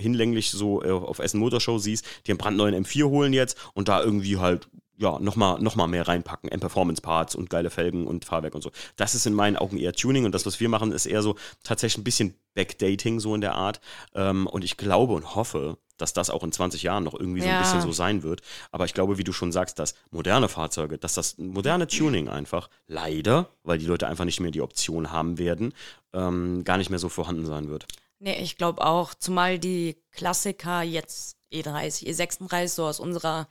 hinlänglich 0.00 0.50
so 0.50 0.82
äh, 0.82 0.90
auf 0.90 1.18
Essen 1.18 1.40
Motorshow 1.40 1.78
siehst, 1.78 2.06
die 2.26 2.32
einen 2.32 2.38
brandneuen 2.38 2.84
M4 2.84 3.04
holen 3.04 3.32
jetzt 3.32 3.58
und 3.74 3.88
da 3.88 4.02
irgendwie 4.02 4.38
halt 4.38 4.68
ja, 4.96 5.18
nochmal 5.18 5.60
noch 5.60 5.74
mal 5.74 5.88
mehr 5.88 6.06
reinpacken. 6.06 6.50
M-Performance-Parts 6.50 7.34
und 7.34 7.50
geile 7.50 7.70
Felgen 7.70 8.06
und 8.06 8.24
Fahrwerk 8.24 8.54
und 8.54 8.62
so. 8.62 8.70
Das 8.96 9.14
ist 9.14 9.26
in 9.26 9.34
meinen 9.34 9.56
Augen 9.56 9.76
eher 9.76 9.92
Tuning 9.92 10.24
und 10.24 10.34
das, 10.34 10.46
was 10.46 10.60
wir 10.60 10.68
machen, 10.68 10.92
ist 10.92 11.06
eher 11.06 11.22
so 11.22 11.34
tatsächlich 11.64 11.98
ein 11.98 12.04
bisschen 12.04 12.34
Backdating 12.54 13.18
so 13.18 13.34
in 13.34 13.40
der 13.40 13.54
Art. 13.54 13.80
Ähm, 14.14 14.46
und 14.46 14.62
ich 14.62 14.76
glaube 14.76 15.14
und 15.14 15.34
hoffe, 15.34 15.78
dass 15.96 16.12
das 16.12 16.30
auch 16.30 16.42
in 16.42 16.52
20 16.52 16.82
Jahren 16.82 17.04
noch 17.04 17.14
irgendwie 17.14 17.40
so 17.40 17.46
ein 17.48 17.52
Ja. 17.52 17.58
bisschen 17.58 17.80
so 17.80 17.92
sein 17.92 18.22
wird. 18.22 18.42
Aber 18.72 18.84
ich 18.84 18.94
glaube, 18.94 19.18
wie 19.18 19.24
du 19.24 19.32
schon 19.32 19.52
sagst, 19.52 19.78
dass 19.78 19.94
moderne 20.10 20.48
Fahrzeuge, 20.48 20.98
dass 20.98 21.14
das 21.14 21.38
moderne 21.38 21.86
Tuning 21.86 22.28
einfach 22.28 22.68
leider, 22.86 23.48
weil 23.62 23.78
die 23.78 23.86
Leute 23.86 24.06
einfach 24.06 24.24
nicht 24.24 24.40
mehr 24.40 24.50
die 24.50 24.62
Option 24.62 25.12
haben 25.12 25.38
werden, 25.38 25.72
ähm, 26.12 26.64
gar 26.64 26.78
nicht 26.78 26.90
mehr 26.90 26.98
so 26.98 27.08
vorhanden 27.08 27.46
sein 27.46 27.68
wird. 27.68 27.86
Nee, 28.18 28.40
ich 28.42 28.56
glaube 28.56 28.84
auch, 28.84 29.14
zumal 29.14 29.58
die 29.58 29.96
Klassiker 30.12 30.82
jetzt 30.82 31.36
E30, 31.52 32.06
E36, 32.08 32.68
so 32.68 32.86
aus 32.86 33.00
unserer 33.00 33.48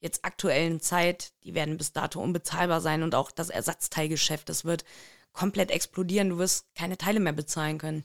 jetzt 0.00 0.24
aktuellen 0.24 0.80
Zeit, 0.80 1.32
die 1.44 1.54
werden 1.54 1.76
bis 1.76 1.92
dato 1.92 2.20
unbezahlbar 2.20 2.80
sein 2.80 3.02
und 3.02 3.14
auch 3.14 3.30
das 3.30 3.50
Ersatzteilgeschäft, 3.50 4.48
das 4.48 4.64
wird 4.64 4.84
komplett 5.32 5.70
explodieren. 5.70 6.30
Du 6.30 6.38
wirst 6.38 6.66
keine 6.74 6.98
Teile 6.98 7.20
mehr 7.20 7.32
bezahlen 7.32 7.78
können, 7.78 8.04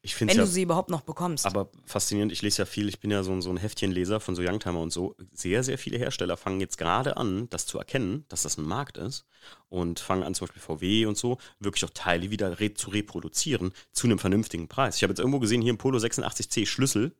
Ich 0.00 0.14
finde 0.14 0.32
wenn 0.32 0.38
ja 0.38 0.44
du 0.44 0.50
sie 0.50 0.62
überhaupt 0.62 0.90
noch 0.90 1.00
bekommst. 1.00 1.44
Aber 1.44 1.70
faszinierend, 1.84 2.30
ich 2.32 2.40
lese 2.42 2.62
ja 2.62 2.66
viel, 2.66 2.88
ich 2.88 3.00
bin 3.00 3.10
ja 3.10 3.22
so, 3.24 3.32
ein- 3.32 3.42
so 3.42 3.50
ein 3.50 3.56
Heftchenleser 3.56 4.20
von 4.20 4.36
so 4.36 4.42
Youngtimer 4.42 4.80
und 4.80 4.92
so. 4.92 5.16
Sehr, 5.32 5.64
sehr 5.64 5.76
viele 5.76 5.98
Hersteller 5.98 6.36
fangen 6.36 6.60
jetzt 6.60 6.78
gerade 6.78 7.16
an, 7.16 7.48
das 7.50 7.66
zu 7.66 7.78
erkennen, 7.78 8.24
dass 8.28 8.42
das 8.42 8.58
ein 8.58 8.64
Markt 8.64 8.96
ist 8.96 9.26
und 9.68 9.98
fangen 9.98 10.22
an, 10.22 10.34
zum 10.34 10.46
Beispiel 10.46 10.62
VW 10.62 11.06
und 11.06 11.18
so, 11.18 11.38
wirklich 11.58 11.84
auch 11.84 11.90
Teile 11.90 12.30
wieder 12.30 12.60
re 12.60 12.74
zu 12.74 12.90
reproduzieren 12.90 13.72
zu 13.92 14.06
einem 14.06 14.18
vernünftigen 14.20 14.68
Preis. 14.68 14.96
Ich 14.96 15.02
habe 15.02 15.10
jetzt 15.10 15.18
irgendwo 15.18 15.40
gesehen, 15.40 15.62
hier 15.62 15.70
im 15.70 15.78
Polo 15.78 15.98
86C 15.98 16.64
Schlüssel, 16.66 17.14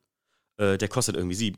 äh, 0.59 0.77
der 0.77 0.87
kostet 0.89 1.15
irgendwie 1.15 1.35
sie 1.35 1.55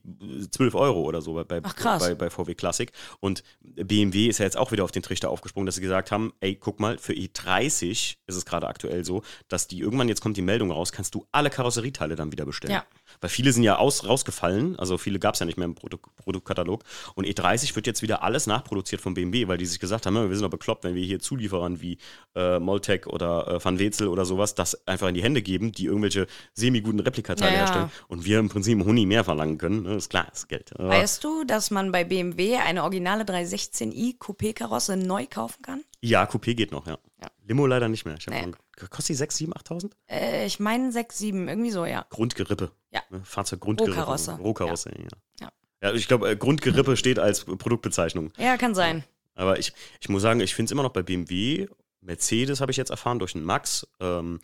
12 0.51 0.75
Euro 0.75 1.01
oder 1.01 1.21
so 1.21 1.33
bei, 1.33 1.43
bei, 1.43 1.59
bei, 1.59 2.15
bei 2.15 2.29
VW 2.29 2.53
Classic. 2.55 2.91
Und 3.19 3.43
BMW 3.61 4.27
ist 4.27 4.37
ja 4.37 4.45
jetzt 4.45 4.57
auch 4.57 4.71
wieder 4.71 4.83
auf 4.83 4.91
den 4.91 5.01
Trichter 5.01 5.29
aufgesprungen, 5.29 5.65
dass 5.65 5.75
sie 5.75 5.81
gesagt 5.81 6.11
haben, 6.11 6.33
ey, 6.39 6.55
guck 6.55 6.79
mal, 6.79 6.97
für 6.97 7.13
E30 7.13 7.89
ist 7.91 8.17
es 8.27 8.45
gerade 8.45 8.67
aktuell 8.67 9.03
so, 9.03 9.23
dass 9.47 9.67
die 9.67 9.79
irgendwann, 9.79 10.07
jetzt 10.07 10.21
kommt 10.21 10.37
die 10.37 10.41
Meldung 10.41 10.71
raus, 10.71 10.91
kannst 10.91 11.15
du 11.15 11.25
alle 11.31 11.49
Karosserieteile 11.49 12.15
dann 12.15 12.31
wieder 12.31 12.45
bestellen. 12.45 12.73
Ja. 12.73 12.85
Weil 13.19 13.29
viele 13.29 13.51
sind 13.51 13.63
ja 13.63 13.77
aus, 13.77 14.05
rausgefallen, 14.07 14.77
also 14.77 14.97
viele 14.97 15.19
gab 15.19 15.33
es 15.33 15.39
ja 15.39 15.45
nicht 15.45 15.57
mehr 15.57 15.65
im 15.65 15.75
Produkt, 15.75 16.15
Produktkatalog. 16.17 16.83
Und 17.15 17.25
E30 17.25 17.75
wird 17.75 17.87
jetzt 17.87 18.01
wieder 18.01 18.23
alles 18.23 18.47
nachproduziert 18.47 19.01
von 19.01 19.13
BMW, 19.13 19.47
weil 19.47 19.57
die 19.57 19.65
sich 19.65 19.79
gesagt 19.79 20.05
haben, 20.05 20.15
"Ja, 20.15 20.29
wir 20.29 20.35
sind 20.35 20.43
doch 20.43 20.49
bekloppt, 20.49 20.83
wenn 20.83 20.95
wir 20.95 21.03
hier 21.03 21.19
Zulieferern 21.19 21.81
wie 21.81 21.97
äh, 22.35 22.59
Moltec 22.59 23.07
oder 23.07 23.47
äh, 23.47 23.63
Van 23.65 23.79
Wetzel 23.79 24.07
oder 24.07 24.25
sowas 24.25 24.55
das 24.55 24.87
einfach 24.87 25.07
in 25.07 25.15
die 25.15 25.23
Hände 25.23 25.41
geben, 25.41 25.71
die 25.71 25.85
irgendwelche 25.85 26.27
semi-guten 26.53 26.99
Replikateile 26.99 27.51
Ja, 27.51 27.59
herstellen 27.59 27.91
und 28.07 28.25
wir 28.25 28.39
im 28.39 28.49
Prinzip 28.49 28.77
Huni 28.91 29.05
mehr 29.05 29.23
verlangen 29.23 29.57
können. 29.57 29.83
Ne? 29.83 29.95
Ist 29.95 30.09
klar, 30.09 30.27
ist 30.31 30.49
Geld. 30.49 30.73
Aber 30.77 30.89
weißt 30.89 31.23
du, 31.23 31.43
dass 31.45 31.71
man 31.71 31.91
bei 31.91 32.03
BMW 32.03 32.57
eine 32.57 32.83
originale 32.83 33.23
316i 33.23 34.17
Coupé-Karosse 34.19 34.97
neu 34.97 35.25
kaufen 35.29 35.61
kann? 35.61 35.83
ja, 36.01 36.23
Coupé 36.25 36.55
geht 36.55 36.71
noch, 36.71 36.87
ja. 36.87 36.97
Ja. 37.21 37.27
Limo 37.47 37.65
leider 37.67 37.87
nicht 37.87 38.05
mehr. 38.05 38.15
Ich 38.17 38.27
hab 38.27 38.33
Nee. 38.33 38.51
Kostet 38.89 39.09
die 39.09 39.15
6, 39.15 39.37
7, 39.37 39.53
8.000? 39.53 39.91
Äh, 40.09 40.45
ich 40.45 40.59
meine 40.59 40.91
6, 40.91 41.17
7, 41.17 41.47
irgendwie 41.47 41.71
so, 41.71 41.85
ja. 41.85 42.05
Grundgerippe. 42.09 42.71
Ja. 42.89 43.01
Ne? 43.11 43.21
Fahrzeuggrundgerippe. 43.23 43.95
Rohkarosse. 43.95 44.37
Rohkarosse, 44.37 44.89
ja. 44.89 45.05
Ja. 45.39 45.51
Ja, 45.83 45.93
ich 45.93 46.07
glaube, 46.07 46.29
äh, 46.29 46.35
Grundgerippe 46.35 46.97
steht 46.97 47.19
als 47.19 47.45
Produktbezeichnung. 47.45 48.31
Ja, 48.37 48.57
kann 48.57 48.75
sein. 48.75 49.03
Aber 49.35 49.59
ich, 49.59 49.73
ich 49.99 50.09
muss 50.09 50.21
sagen, 50.21 50.39
ich 50.39 50.53
finde 50.55 50.65
es 50.67 50.71
immer 50.71 50.83
noch 50.83 50.91
bei 50.93 51.03
BMW, 51.03 51.67
Mercedes 52.01 52.59
habe 52.61 52.71
ich 52.71 52.77
jetzt 52.77 52.89
erfahren 52.89 53.19
durch 53.19 53.33
den 53.33 53.43
Max, 53.43 53.87
ähm, 53.99 54.39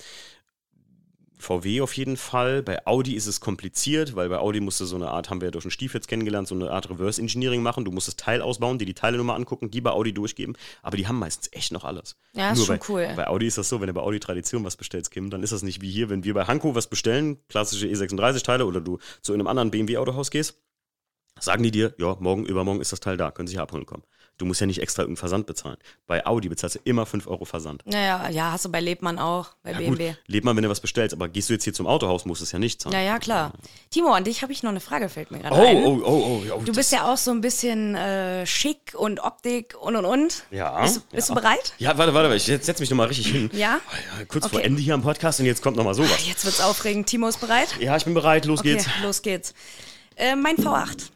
VW 1.40 1.82
auf 1.82 1.94
jeden 1.94 2.18
Fall. 2.18 2.64
Bei 2.64 2.86
Audi 2.86 3.14
ist 3.14 3.28
es 3.28 3.40
kompliziert, 3.40 4.16
weil 4.16 4.30
bei 4.30 4.38
Audi 4.38 4.60
musst 4.60 4.80
du 4.80 4.86
so 4.86 4.96
eine 4.96 5.10
Art, 5.10 5.30
haben 5.30 5.42
wir 5.42 5.48
ja 5.48 5.52
durch 5.52 5.64
den 5.64 5.72
Stief 5.72 5.94
jetzt 5.94 6.08
kennengelernt, 6.08 6.48
so 6.48 6.56
eine 6.56 6.72
Art 6.72 6.90
Reverse 6.90 7.22
Engineering 7.22 7.62
machen. 7.62 7.86
Du 7.86 7.92
musst 7.92 8.08
das 8.08 8.16
Teil 8.16 8.42
ausbauen, 8.42 8.80
dir 8.80 8.86
die 8.86 8.94
Teile 8.94 9.18
nochmal 9.18 9.36
angucken, 9.36 9.70
die 9.70 9.82
bei 9.82 9.92
Audi 9.92 10.14
durchgeben. 10.14 10.56
Aber 10.82 10.98
die 10.98 11.08
haben 11.08 11.20
meistens 11.20 11.50
echt 11.52 11.72
noch 11.72 11.84
alles. 11.84 12.16
Ja, 12.34 12.52
ist 12.52 12.58
Nur 12.58 12.66
schon 12.66 12.80
bei, 12.80 12.86
cool. 12.90 13.14
Bei 13.16 13.28
Audi 13.28 13.48
ist 13.48 13.58
das 13.58 13.70
so, 13.70 13.80
wenn 13.82 13.88
du 13.88 13.94
bei 13.94 14.02
Audi 14.02 14.20
Tradition 14.20 14.64
was 14.64 14.76
bestellst, 14.78 15.12
Kim, 15.12 15.30
dann 15.30 15.44
ist 15.44 15.54
das 15.54 15.64
nicht 15.64 15.82
wie 15.82 15.92
hier, 15.92 16.10
wenn 16.10 16.24
wir 16.24 16.34
bei 16.34 16.46
Hanko 16.46 16.76
was 16.76 16.88
bestellen, 16.88 17.38
klassische 17.50 17.88
E36-Teile 17.88 18.66
oder 18.66 18.82
du 18.82 19.00
zu 19.22 19.34
einem 19.34 19.48
anderen 19.48 19.72
BMW-Autohaus 19.72 20.32
gehst, 20.32 20.60
sagen 21.40 21.64
die 21.64 21.72
dir, 21.72 21.94
ja, 21.98 22.18
morgen, 22.20 22.46
übermorgen 22.46 22.82
ist 22.82 22.92
das 22.92 23.00
Teil 23.00 23.18
da, 23.18 23.32
können 23.32 23.48
Sie 23.48 23.56
hier 23.56 23.62
abholen 23.62 23.86
kommen. 23.86 24.04
Du 24.38 24.46
musst 24.46 24.62
ja 24.62 24.68
nicht 24.68 24.80
extra 24.82 25.02
irgendeinen 25.02 25.18
Versand 25.18 25.48
bezahlen. 25.48 25.78
Bei 26.06 26.26
Audi 26.28 26.48
bezahlst 26.48 26.76
du 26.76 26.80
immer 26.84 27.08
5 27.08 27.26
Euro 27.26 27.44
Versand. 27.46 27.82
Naja, 27.88 28.30
ja, 28.30 28.52
hast 28.52 28.66
du 28.66 28.70
bei 28.70 28.80
Lebmann 28.80 29.18
auch, 29.18 29.50
bei 29.64 29.72
Ja, 29.72 29.78
gut, 29.80 29.98
BMW. 29.98 30.14
lebt 30.28 30.46
mal, 30.46 30.56
wenn 30.56 30.62
du 30.64 30.70
was 30.70 30.80
bestellst, 30.80 31.16
aber 31.16 31.28
gehst 31.28 31.50
du 31.50 31.54
jetzt 31.54 31.64
hier 31.64 31.74
zum 31.74 31.88
Autohaus, 31.88 32.26
musst 32.26 32.42
du 32.42 32.44
es 32.44 32.52
ja 32.52 32.60
nicht 32.60 32.80
zahlen. 32.80 32.94
Ja, 32.94 33.02
ja, 33.02 33.18
klar. 33.18 33.54
Timo, 33.90 34.12
an 34.14 34.24
dich 34.24 34.44
habe 34.44 34.52
ich 34.54 34.62
noch 34.62 34.70
eine 34.70 34.80
Frage, 34.80 35.10
fällt 35.10 35.32
mir 35.32 35.40
gerade 35.40 35.56
Oh, 35.56 35.66
ein. 35.66 35.78
oh, 35.78 36.02
oh, 36.04 36.42
oh, 36.46 36.54
oh. 36.58 36.62
Du 36.64 36.72
bist 36.72 36.92
ja 36.92 37.12
auch 37.12 37.18
so 37.18 37.32
ein 37.32 37.42
bisschen 37.42 37.96
äh, 37.96 38.46
schick 38.46 38.94
und 38.96 39.20
Optik 39.22 39.76
und 39.82 39.96
und 39.96 40.06
und. 40.06 40.44
Ja, 40.52 40.82
Bist, 40.82 40.98
du- 40.98 41.02
bist 41.16 41.30
ja. 41.30 41.36
du 41.36 41.42
bereit? 41.42 41.74
Ja, 41.80 41.98
warte, 41.98 42.14
warte, 42.14 42.36
ich 42.36 42.44
setz 42.44 42.68
setz 42.68 42.80
mich 42.80 42.92
nochmal 42.92 43.08
richtig 43.08 43.28
hin. 43.28 43.50
Ja? 43.54 43.80
Ja, 44.20 44.26
Kurz 44.28 44.46
vor 44.48 44.60
Okay. 44.60 44.68
Ende 44.68 44.82
hier 44.82 44.94
am 44.94 45.02
Podcast 45.02 45.40
und 45.40 45.48
jetzt 45.48 45.64
kommt 45.64 45.78
nochmal 45.78 45.96
sowas. 45.96 46.28
Jetzt 46.28 46.46
wird's 46.46 46.62
aufregend. 46.62 47.08
Timo 47.08 47.28
ist 47.28 47.40
bereit? 47.42 47.70
Ja, 47.80 47.98
ich 47.98 48.06
bin 48.06 48.14
bereit, 48.14 48.46
los 48.46 48.60
Okay, 48.60 48.74
geht's. 48.74 48.86
los 49.02 49.22
geht's. 49.24 49.54
Äh, 50.16 50.36
mein 50.36 50.58
V8. 50.58 51.10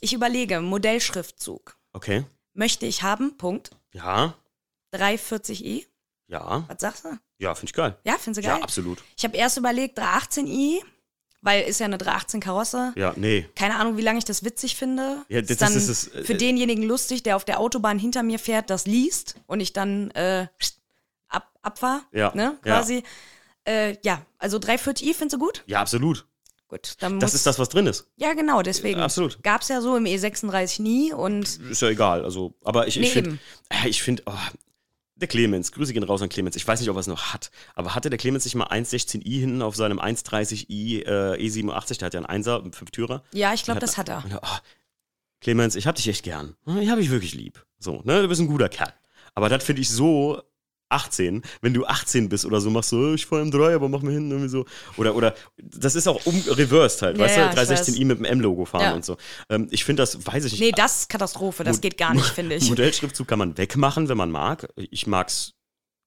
Ich 0.00 0.12
überlege, 0.12 0.60
Modellschriftzug. 0.60 1.76
Okay. 1.92 2.24
Möchte 2.60 2.84
ich 2.84 3.02
haben, 3.02 3.38
Punkt. 3.38 3.70
Ja, 3.94 4.34
340i. 4.94 5.86
ja, 6.28 6.64
Was 6.68 6.78
sagst 6.78 7.04
du? 7.06 7.08
ja, 7.38 7.54
finde 7.54 7.70
ich 7.70 7.72
geil. 7.72 7.96
Ja, 8.04 8.18
findest 8.18 8.44
du 8.44 8.48
geil? 8.48 8.58
Ja, 8.58 8.62
absolut. 8.62 9.02
Ich 9.16 9.24
habe 9.24 9.34
erst 9.34 9.56
überlegt, 9.56 9.98
318i, 9.98 10.80
weil 11.40 11.62
ist 11.62 11.80
ja 11.80 11.86
eine 11.86 11.96
318 11.96 12.40
Karosse. 12.40 12.92
Ja, 12.96 13.14
nee. 13.16 13.48
Keine 13.56 13.76
Ahnung, 13.76 13.96
wie 13.96 14.02
lange 14.02 14.18
ich 14.18 14.26
das 14.26 14.44
witzig 14.44 14.76
finde. 14.76 15.24
Ja, 15.30 15.40
das- 15.40 15.52
ist 15.52 15.62
dann 15.62 15.72
das 15.72 15.88
ist 15.88 16.14
äh, 16.14 16.22
für 16.22 16.34
denjenigen 16.34 16.82
lustig, 16.84 17.22
der 17.22 17.36
auf 17.36 17.46
der 17.46 17.60
Autobahn 17.60 17.98
hinter 17.98 18.22
mir 18.22 18.38
fährt, 18.38 18.68
das 18.68 18.84
liest 18.86 19.36
und 19.46 19.60
ich 19.60 19.72
dann 19.72 20.10
äh, 20.10 20.46
ab 21.28 21.50
Abfahr, 21.62 22.02
Ja, 22.12 22.30
ne, 22.34 22.58
ja. 22.62 22.76
quasi. 22.76 23.02
Äh, 23.66 23.96
ja, 24.04 24.20
also 24.36 24.58
340i 24.58 25.14
findest 25.14 25.32
du 25.32 25.38
gut? 25.38 25.62
Ja, 25.66 25.80
absolut. 25.80 26.26
Gut, 26.70 26.94
dann 27.00 27.18
Das 27.18 27.34
ist 27.34 27.44
das, 27.46 27.58
was 27.58 27.68
drin 27.68 27.88
ist. 27.88 28.06
Ja, 28.16 28.32
genau, 28.32 28.62
deswegen. 28.62 29.00
Absolut. 29.00 29.42
Gab's 29.42 29.66
ja 29.68 29.80
so 29.80 29.96
im 29.96 30.04
E36 30.04 30.80
nie 30.80 31.12
und 31.12 31.58
Ist 31.68 31.82
ja 31.82 31.88
egal. 31.88 32.24
Also, 32.24 32.54
aber 32.62 32.86
ich, 32.86 32.96
Nee, 32.96 33.06
ich 33.06 33.12
finde, 33.12 33.30
eben. 33.30 33.88
ich 33.88 34.02
finde, 34.04 34.22
oh, 34.26 34.32
der 35.16 35.26
Clemens, 35.26 35.72
Grüße 35.72 35.92
gehen 35.92 36.04
raus 36.04 36.22
an 36.22 36.28
Clemens. 36.28 36.54
Ich 36.54 36.66
weiß 36.66 36.78
nicht, 36.78 36.88
ob 36.88 36.96
er 36.96 37.00
es 37.00 37.08
noch 37.08 37.34
hat, 37.34 37.50
aber 37.74 37.96
hatte 37.96 38.08
der 38.08 38.18
Clemens 38.20 38.44
nicht 38.44 38.54
mal 38.54 38.68
116i 38.68 39.40
hinten 39.40 39.62
auf 39.62 39.74
seinem 39.74 39.98
130i 39.98 41.04
äh, 41.04 41.44
E87? 41.44 41.98
Der 41.98 42.06
hat 42.06 42.14
ja 42.14 42.20
einen 42.22 42.42
1er, 42.44 42.62
einen 42.62 42.72
Fünftürer. 42.72 43.24
ja, 43.32 43.52
ich 43.52 43.64
glaube, 43.64 43.80
das 43.80 43.98
hat 43.98 44.08
er. 44.08 44.24
Und, 44.24 44.32
oh, 44.40 44.58
Clemens, 45.40 45.74
ich 45.74 45.88
hab 45.88 45.96
dich 45.96 46.06
echt 46.06 46.22
gern. 46.22 46.54
Ich 46.80 46.88
hab 46.88 46.98
dich 46.98 47.10
wirklich 47.10 47.34
lieb. 47.34 47.66
So, 47.80 48.00
ne, 48.04 48.22
du 48.22 48.28
bist 48.28 48.40
ein 48.40 48.46
guter 48.46 48.68
Kerl. 48.68 48.92
Aber 49.34 49.48
das 49.48 49.64
finde 49.64 49.82
ich 49.82 49.88
so 49.90 50.40
18, 50.90 51.42
wenn 51.62 51.72
du 51.74 51.86
18 51.86 52.28
bist 52.28 52.44
oder 52.44 52.60
so, 52.60 52.68
machst 52.70 52.92
du, 52.92 53.12
äh, 53.12 53.14
ich 53.14 53.26
fahre 53.26 53.42
im 53.42 53.50
3, 53.50 53.74
aber 53.74 53.88
mach 53.88 54.02
mir 54.02 54.12
hinten 54.12 54.30
irgendwie 54.30 54.48
so. 54.50 54.66
Oder, 54.96 55.14
oder, 55.14 55.34
das 55.56 55.94
ist 55.94 56.06
auch 56.06 56.24
um, 56.26 56.34
reversed 56.48 57.02
halt, 57.02 57.16
Ja, 57.18 57.24
weißt 57.24 57.36
ja, 57.36 57.48
du, 57.52 57.62
ich 57.62 57.70
316i 57.70 58.04
mit 58.04 58.18
dem 58.18 58.24
M-Logo 58.24 58.64
fahren 58.64 58.82
Ja. 58.82 58.94
und 58.94 59.04
so. 59.04 59.16
Ähm, 59.48 59.68
ich 59.70 59.84
finde 59.84 60.02
das, 60.02 60.26
weiß 60.26 60.44
ich 60.44 60.52
nicht. 60.52 60.60
Nee, 60.60 60.72
das 60.72 61.00
ist 61.00 61.08
Katastrophe, 61.08 61.64
das 61.64 61.76
Mo- 61.76 61.80
geht 61.80 61.96
gar 61.96 62.12
nicht, 62.14 62.26
finde 62.26 62.56
ich. 62.56 62.68
Modellschriftzug 62.68 63.26
kann 63.28 63.38
man 63.38 63.56
wegmachen, 63.56 64.08
wenn 64.08 64.16
man 64.18 64.30
mag. 64.30 64.68
Ich 64.76 65.06
mag's. 65.06 65.52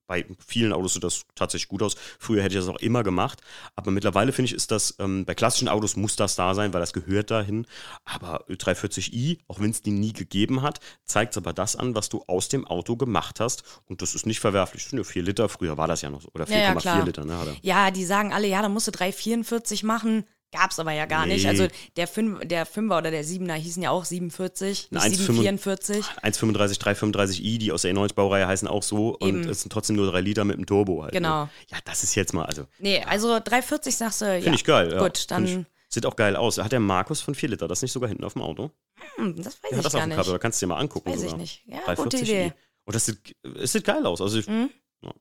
Bei 0.08 0.26
vielen 0.46 0.74
Autos 0.74 0.94
sieht 0.94 1.04
das 1.04 1.24
tatsächlich 1.36 1.70
gut 1.70 1.82
aus. 1.82 1.96
Früher 2.20 2.44
hätte 2.44 2.56
ich 2.56 2.62
das 2.62 2.70
auch 2.70 2.80
immer 2.80 3.04
gemacht. 3.04 3.42
Aber 3.76 3.92
mittlerweile 3.92 4.32
finde 4.32 4.48
ich, 4.48 4.56
ist 4.56 4.72
das, 4.72 4.96
ähm, 5.00 5.26
bei 5.26 5.34
klassischen 5.36 5.70
Autos 5.70 5.96
muss 5.96 6.16
das 6.16 6.36
da 6.36 6.54
sein, 6.54 6.74
weil 6.74 6.82
das 6.82 6.94
gehört 6.94 7.32
dahin. 7.32 7.66
Aber 8.06 8.46
340i, 8.50 9.40
auch 9.48 9.60
wenn 9.60 9.72
es 9.72 9.82
die 9.82 9.92
nie 9.92 10.14
gegeben 10.14 10.62
hat, 10.62 10.80
zeigt 11.06 11.38
aber 11.38 11.54
das 11.54 11.76
an, 11.76 11.96
was 11.96 12.10
du 12.10 12.24
aus 12.28 12.50
dem 12.50 12.68
Auto 12.68 12.96
gemacht 12.98 13.40
hast. 13.40 13.64
Und 13.86 14.02
das 14.02 14.16
ist 14.16 14.26
nicht 14.26 14.40
verwerflich. 14.40 14.84
Das 14.84 14.90
sind 14.90 15.00
ja 15.00 15.04
4 15.04 15.24
Liter. 15.24 15.50
Früher 15.50 15.78
war 15.78 15.88
das 15.88 16.02
ja 16.02 16.10
noch 16.10 16.22
so. 16.22 16.30
Oder 16.34 16.46
4,4 16.46 16.84
Ja, 16.86 16.98
ja. 16.98 17.04
Liter, 17.04 17.26
ne? 17.26 17.58
Ja, 17.62 17.92
die 17.92 18.06
sagen 18.06 18.34
alle, 18.34 18.48
ja, 18.48 18.62
da 18.62 18.70
musst 18.70 18.88
du 18.88 18.92
344 18.92 19.84
machen. 19.84 20.26
Gab's 20.54 20.80
aber 20.80 20.92
ja 20.94 21.06
gar 21.08 21.26
nicht. 21.26 21.44
Nee. 21.44 21.50
Also 21.50 21.68
der, 21.98 22.08
Fünf, 22.08 22.40
der 22.48 22.66
Fünfer 22.66 23.00
oder 23.00 23.12
der 23.12 23.24
Siebener 23.24 23.56
hießen 23.56 23.82
ja 23.84 23.90
auch 23.90 24.06
47, 24.06 24.92
nicht 24.92 25.02
Ein 25.04 25.12
744. 25.14 26.06
1,35, 26.06 26.80
335i, 26.80 27.58
die 27.58 27.72
aus 27.72 27.82
der 27.82 27.94
E90-Baureihe 27.94 28.48
heißen 28.48 28.68
auch 28.68 28.84
so. 28.84 29.18
Und 29.18 29.28
Eben. 29.42 29.50
es 29.50 29.62
sind 29.62 29.72
trotzdem 29.74 29.96
nur 29.96 30.10
3 30.12 30.22
Liter 30.22 30.46
mit 30.46 30.56
dem 30.58 30.66
Turbo 30.66 31.04
halt. 31.04 31.12
Genau. 31.12 31.46
Ne? 31.46 31.50
Ja, 31.72 31.78
das 31.86 32.04
ist 32.04 32.16
jetzt 32.16 32.34
mal, 32.34 32.46
also 32.46 32.66
Nee, 32.80 33.02
also 33.04 33.40
340 33.44 33.96
sagst 33.98 34.22
du, 34.22 34.26
ja. 34.26 34.42
Finde 34.42 34.56
ich 34.56 34.64
geil. 34.64 34.92
Ja. 34.94 35.00
Gut, 35.00 35.30
dann, 35.32 35.46
ich, 35.46 35.60
sieht 35.90 36.06
auch 36.06 36.16
geil 36.16 36.36
aus. 36.36 36.58
Hat 36.60 36.72
der 36.72 36.80
Markus 36.80 37.20
von 37.22 37.36
4 37.36 37.50
Liter 37.50 37.68
das 37.68 37.82
nicht 37.82 37.92
sogar 37.92 38.08
hinten 38.10 38.24
auf 38.24 38.34
dem 38.34 38.42
Auto? 38.44 38.72
hm, 39.16 39.36
das 39.38 39.56
weiß 39.56 39.62
Der 39.62 39.72
ich 39.72 39.78
hat 39.78 39.86
das 39.86 39.94
gar 39.94 40.00
auf 40.02 40.06
dem 40.06 40.10
nicht. 40.10 40.18
Cover, 40.18 40.32
da 40.34 40.38
kannst 40.38 40.62
du 40.62 40.66
dir 40.66 40.70
mal 40.70 40.80
angucken. 40.80 41.10
Weiß 41.10 41.18
ich 41.18 41.24
sogar. 41.24 41.38
nicht. 41.38 41.64
Ja, 41.66 41.80
340i. 41.80 41.96
gute 41.96 42.18
Idee. 42.18 42.54
Und 42.86 42.96
das 42.96 43.06
sieht, 43.06 43.36
es 43.60 43.72
sieht 43.72 43.84
geil 43.86 44.06
aus. 44.06 44.22
Also 44.22 44.38
ich, 44.40 44.48
Mhm. 44.48 44.70
ja, 45.02 45.12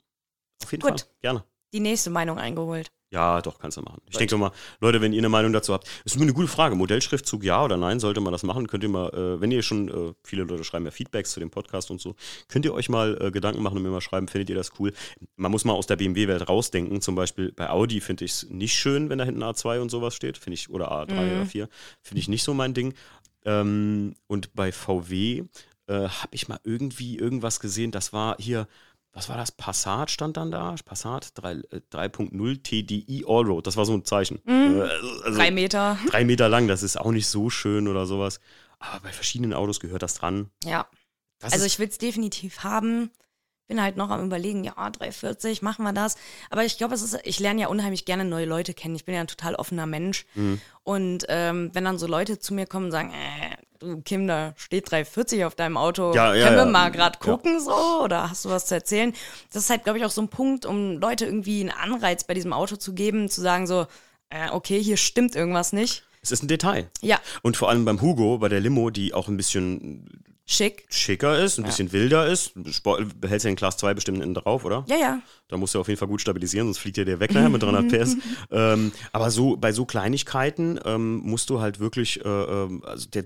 auf 0.62 0.70
jeden 0.72 0.82
Gut. 0.82 1.00
Fall. 1.00 1.08
Gerne. 1.20 1.44
Die 1.72 1.80
nächste 1.80 2.10
Meinung 2.10 2.38
eingeholt. 2.38 2.92
Ja, 3.12 3.42
doch, 3.42 3.58
kannst 3.58 3.76
du 3.76 3.82
machen. 3.82 4.00
Ich 4.08 4.16
denke 4.16 4.38
mal, 4.38 4.52
Leute, 4.80 5.02
wenn 5.02 5.12
ihr 5.12 5.18
eine 5.18 5.28
Meinung 5.28 5.52
dazu 5.52 5.74
habt, 5.74 5.86
ist 6.06 6.16
mir 6.16 6.22
eine 6.22 6.32
gute 6.32 6.48
Frage. 6.48 6.74
Modellschriftzug 6.74 7.44
ja 7.44 7.62
oder 7.62 7.76
nein, 7.76 8.00
sollte 8.00 8.22
man 8.22 8.32
das 8.32 8.42
machen? 8.42 8.66
Könnt 8.68 8.82
ihr 8.84 8.88
mal, 8.88 9.10
äh, 9.10 9.38
wenn 9.38 9.50
ihr 9.50 9.62
schon, 9.62 9.88
äh, 9.88 10.14
viele 10.24 10.44
Leute 10.44 10.64
schreiben 10.64 10.86
ja 10.86 10.90
Feedbacks 10.90 11.32
zu 11.32 11.38
dem 11.40 11.50
Podcast 11.50 11.90
und 11.90 12.00
so, 12.00 12.16
könnt 12.48 12.64
ihr 12.64 12.72
euch 12.72 12.88
mal 12.88 13.18
äh, 13.20 13.30
Gedanken 13.30 13.62
machen 13.62 13.76
und 13.76 13.82
mir 13.82 13.90
mal 13.90 14.00
schreiben, 14.00 14.28
findet 14.28 14.48
ihr 14.48 14.56
das 14.56 14.72
cool? 14.78 14.94
Man 15.36 15.50
muss 15.50 15.66
mal 15.66 15.74
aus 15.74 15.86
der 15.86 15.96
BMW-Welt 15.96 16.48
rausdenken. 16.48 17.02
Zum 17.02 17.14
Beispiel 17.14 17.52
bei 17.52 17.68
Audi 17.68 18.00
finde 18.00 18.24
ich 18.24 18.30
es 18.32 18.46
nicht 18.48 18.72
schön, 18.74 19.10
wenn 19.10 19.18
da 19.18 19.24
hinten 19.24 19.42
A2 19.42 19.80
und 19.80 19.90
sowas 19.90 20.14
steht. 20.14 20.38
Finde 20.38 20.54
ich, 20.54 20.70
oder 20.70 20.90
A3 20.90 21.12
Mhm. 21.12 21.32
oder 21.36 21.44
4. 21.46 21.68
Finde 22.00 22.18
ich 22.20 22.28
nicht 22.28 22.42
so 22.44 22.54
mein 22.54 22.72
Ding. 22.72 22.94
Ähm, 23.44 24.14
und 24.26 24.54
bei 24.54 24.72
VW 24.72 25.44
äh, 25.88 26.08
habe 26.08 26.28
ich 26.30 26.48
mal 26.48 26.60
irgendwie 26.64 27.18
irgendwas 27.18 27.60
gesehen, 27.60 27.90
das 27.90 28.12
war 28.12 28.36
hier, 28.38 28.68
was 29.12 29.28
war 29.28 29.36
das? 29.36 29.52
Passat 29.52 30.10
stand 30.10 30.36
dann 30.36 30.50
da? 30.50 30.74
Passat 30.84 31.30
3, 31.34 31.52
äh, 31.70 31.80
3.0 31.92 32.62
TDI 32.62 33.24
Allroad, 33.26 33.66
das 33.66 33.76
war 33.76 33.84
so 33.84 33.92
ein 33.94 34.04
Zeichen. 34.04 34.40
Mhm. 34.44 34.80
Äh, 34.80 34.82
also 35.24 35.38
Drei 35.38 35.50
Meter. 35.50 35.98
drei 36.08 36.24
Meter 36.24 36.48
lang, 36.48 36.68
das 36.68 36.82
ist 36.82 36.98
auch 36.98 37.12
nicht 37.12 37.26
so 37.28 37.50
schön 37.50 37.88
oder 37.88 38.06
sowas. 38.06 38.40
Aber 38.78 39.00
bei 39.00 39.12
verschiedenen 39.12 39.52
Autos 39.52 39.80
gehört 39.80 40.02
das 40.02 40.14
dran. 40.14 40.50
Ja. 40.64 40.86
Das 41.38 41.52
Also 41.52 41.66
ich 41.66 41.78
will 41.78 41.88
es 41.88 41.98
definitiv 41.98 42.60
haben. 42.64 43.10
Bin 43.68 43.80
halt 43.80 43.96
noch 43.96 44.10
am 44.10 44.24
überlegen, 44.26 44.64
ja, 44.64 44.72
340, 44.72 45.62
machen 45.62 45.84
wir 45.84 45.92
das. 45.92 46.16
Aber 46.50 46.64
ich 46.64 46.78
glaube, 46.78 46.94
es 46.94 47.02
ist, 47.02 47.18
ich 47.24 47.38
lerne 47.38 47.60
ja 47.62 47.68
unheimlich 47.68 48.04
gerne 48.04 48.24
neue 48.24 48.44
Leute 48.44 48.74
kennen. 48.74 48.96
Ich 48.96 49.04
bin 49.04 49.14
ja 49.14 49.20
ein 49.20 49.28
total 49.28 49.54
offener 49.54 49.86
Mensch. 49.86 50.26
Mhm. 50.34 50.60
Und 50.82 51.26
ähm, 51.28 51.70
wenn 51.72 51.84
dann 51.84 51.98
so 51.98 52.06
Leute 52.06 52.38
zu 52.38 52.54
mir 52.54 52.66
kommen 52.66 52.86
und 52.86 52.90
sagen, 52.92 53.12
äh, 53.12 53.56
Kim, 54.04 54.26
da 54.26 54.54
steht 54.56 54.90
340 54.90 55.44
auf 55.44 55.54
deinem 55.54 55.76
Auto, 55.76 56.14
Ja, 56.14 56.34
ja, 56.34 56.44
können 56.46 56.56
wir 56.58 56.64
ja. 56.64 56.70
mal 56.70 56.90
gerade 56.90 57.18
gucken 57.18 57.60
so? 57.60 58.02
Oder 58.04 58.30
hast 58.30 58.44
du 58.44 58.50
was 58.50 58.66
zu 58.66 58.74
erzählen? 58.74 59.12
Das 59.52 59.64
ist 59.64 59.70
halt, 59.70 59.84
glaube 59.84 59.98
ich, 59.98 60.04
auch 60.04 60.10
so 60.10 60.20
ein 60.22 60.28
Punkt, 60.28 60.66
um 60.66 60.98
Leute 60.98 61.24
irgendwie 61.26 61.60
einen 61.60 61.70
Anreiz 61.70 62.24
bei 62.24 62.34
diesem 62.34 62.52
Auto 62.52 62.76
zu 62.76 62.94
geben, 62.94 63.28
zu 63.28 63.40
sagen 63.40 63.66
so, 63.66 63.86
äh, 64.30 64.50
okay, 64.50 64.82
hier 64.82 64.96
stimmt 64.96 65.36
irgendwas 65.36 65.72
nicht. 65.72 66.04
es 66.22 66.32
ist 66.32 66.42
ein 66.42 66.48
Detail. 66.48 66.88
Ja, 67.00 67.18
Und 67.42 67.56
vor 67.56 67.68
allem 67.68 67.84
beim 67.84 68.00
Hugo, 68.00 68.38
bei 68.38 68.48
der 68.48 68.60
Limo, 68.60 68.90
die 68.90 69.12
auch 69.12 69.28
ein 69.28 69.36
bisschen 69.36 70.08
schick. 70.46 70.84
schicker 70.90 71.38
ist, 71.38 71.58
ein 71.58 71.64
bisschen 71.64 71.92
wilder 71.92 72.26
ist. 72.26 72.52
Sport, 72.70 73.20
behältst 73.20 73.44
ja 73.44 73.50
den 73.50 73.56
Class 73.56 73.76
2 73.76 73.94
bestimmt 73.94 74.22
innen 74.22 74.34
drauf, 74.34 74.64
oder? 74.64 74.84
Ja, 74.88 74.96
ja. 74.96 75.20
Da 75.48 75.56
musst 75.56 75.74
du 75.74 75.80
auf 75.80 75.88
jeden 75.88 75.98
Fall 75.98 76.08
gut 76.08 76.20
stabilisieren, 76.20 76.66
sonst 76.66 76.78
fliegt 76.78 76.96
ja 76.96 77.04
der 77.04 77.20
weg 77.20 77.32
nachher 77.32 77.48
mit 77.48 77.62
300 77.62 77.88
PS. 77.88 78.16
ähm, 78.50 78.92
aber 79.12 79.30
so 79.30 79.56
bei 79.56 79.72
so 79.72 79.84
Kleinigkeiten 79.84 80.78
ähm, 80.84 81.18
musst 81.18 81.48
du 81.50 81.60
halt 81.60 81.78
wirklich, 81.80 82.24
äh, 82.24 82.28
ähm, 82.28 82.82
also 82.86 83.08
der, 83.10 83.24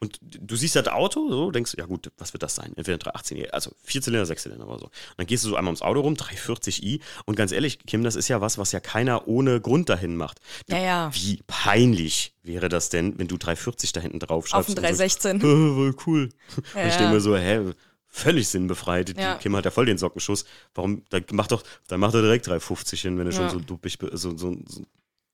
und 0.00 0.18
du 0.22 0.56
siehst 0.56 0.76
das 0.76 0.88
Auto, 0.88 1.28
so 1.30 1.50
denkst, 1.50 1.74
ja 1.78 1.86
gut, 1.86 2.10
was 2.18 2.32
wird 2.32 2.42
das 2.42 2.54
sein? 2.54 2.72
Entweder 2.76 2.98
318, 2.98 3.50
also 3.52 3.72
Vierzylinder, 3.82 4.26
Sechszylinder 4.26 4.66
oder 4.66 4.78
so. 4.78 4.84
Und 4.86 4.92
dann 5.18 5.26
gehst 5.26 5.44
du 5.44 5.48
so 5.48 5.56
einmal 5.56 5.70
ums 5.70 5.82
Auto 5.82 6.00
rum, 6.00 6.14
340i. 6.14 7.00
Und 7.24 7.36
ganz 7.36 7.52
ehrlich, 7.52 7.78
Kim, 7.86 8.02
das 8.04 8.16
ist 8.16 8.28
ja 8.28 8.40
was, 8.40 8.58
was 8.58 8.72
ja 8.72 8.80
keiner 8.80 9.28
ohne 9.28 9.60
Grund 9.60 9.88
dahin 9.88 10.16
macht. 10.16 10.40
Ja, 10.68 10.78
ja. 10.78 11.10
Wie 11.14 11.40
peinlich 11.46 12.32
wäre 12.42 12.68
das 12.68 12.88
denn, 12.88 13.18
wenn 13.18 13.28
du 13.28 13.36
340 13.36 13.92
da 13.92 14.00
hinten 14.00 14.18
drauf 14.20 14.44
Auf 14.44 14.48
schreibst? 14.48 14.68
dem 14.68 14.72
und 14.72 14.76
so, 14.76 14.82
316. 14.82 15.36
äh, 15.36 15.40
voll 15.40 15.96
cool. 16.06 16.22
Und 16.56 16.64
ich 16.66 16.74
Ja. 16.74 16.96
denke 16.98 17.14
mir 17.14 17.20
so, 17.20 17.36
hä, 17.36 17.72
völlig 18.08 18.48
sinnbefreit. 18.48 19.18
Ja. 19.18 19.34
Die 19.34 19.42
Kim 19.42 19.54
hat 19.56 19.64
ja 19.64 19.70
voll 19.70 19.86
den 19.86 19.98
Sockenschuss. 19.98 20.44
Warum, 20.74 21.04
da 21.10 21.20
macht 21.32 21.52
doch, 21.52 21.62
dann 21.88 22.00
macht 22.00 22.14
er 22.14 22.22
direkt 22.22 22.46
350 22.46 23.00
hin, 23.02 23.18
wenn 23.18 23.26
er 23.26 23.32
schon 23.32 23.42
Ja. 23.44 23.50
so 23.50 23.60
duppig, 23.60 23.98
so, 24.12 24.36
so, 24.36 24.56
so 24.66 24.86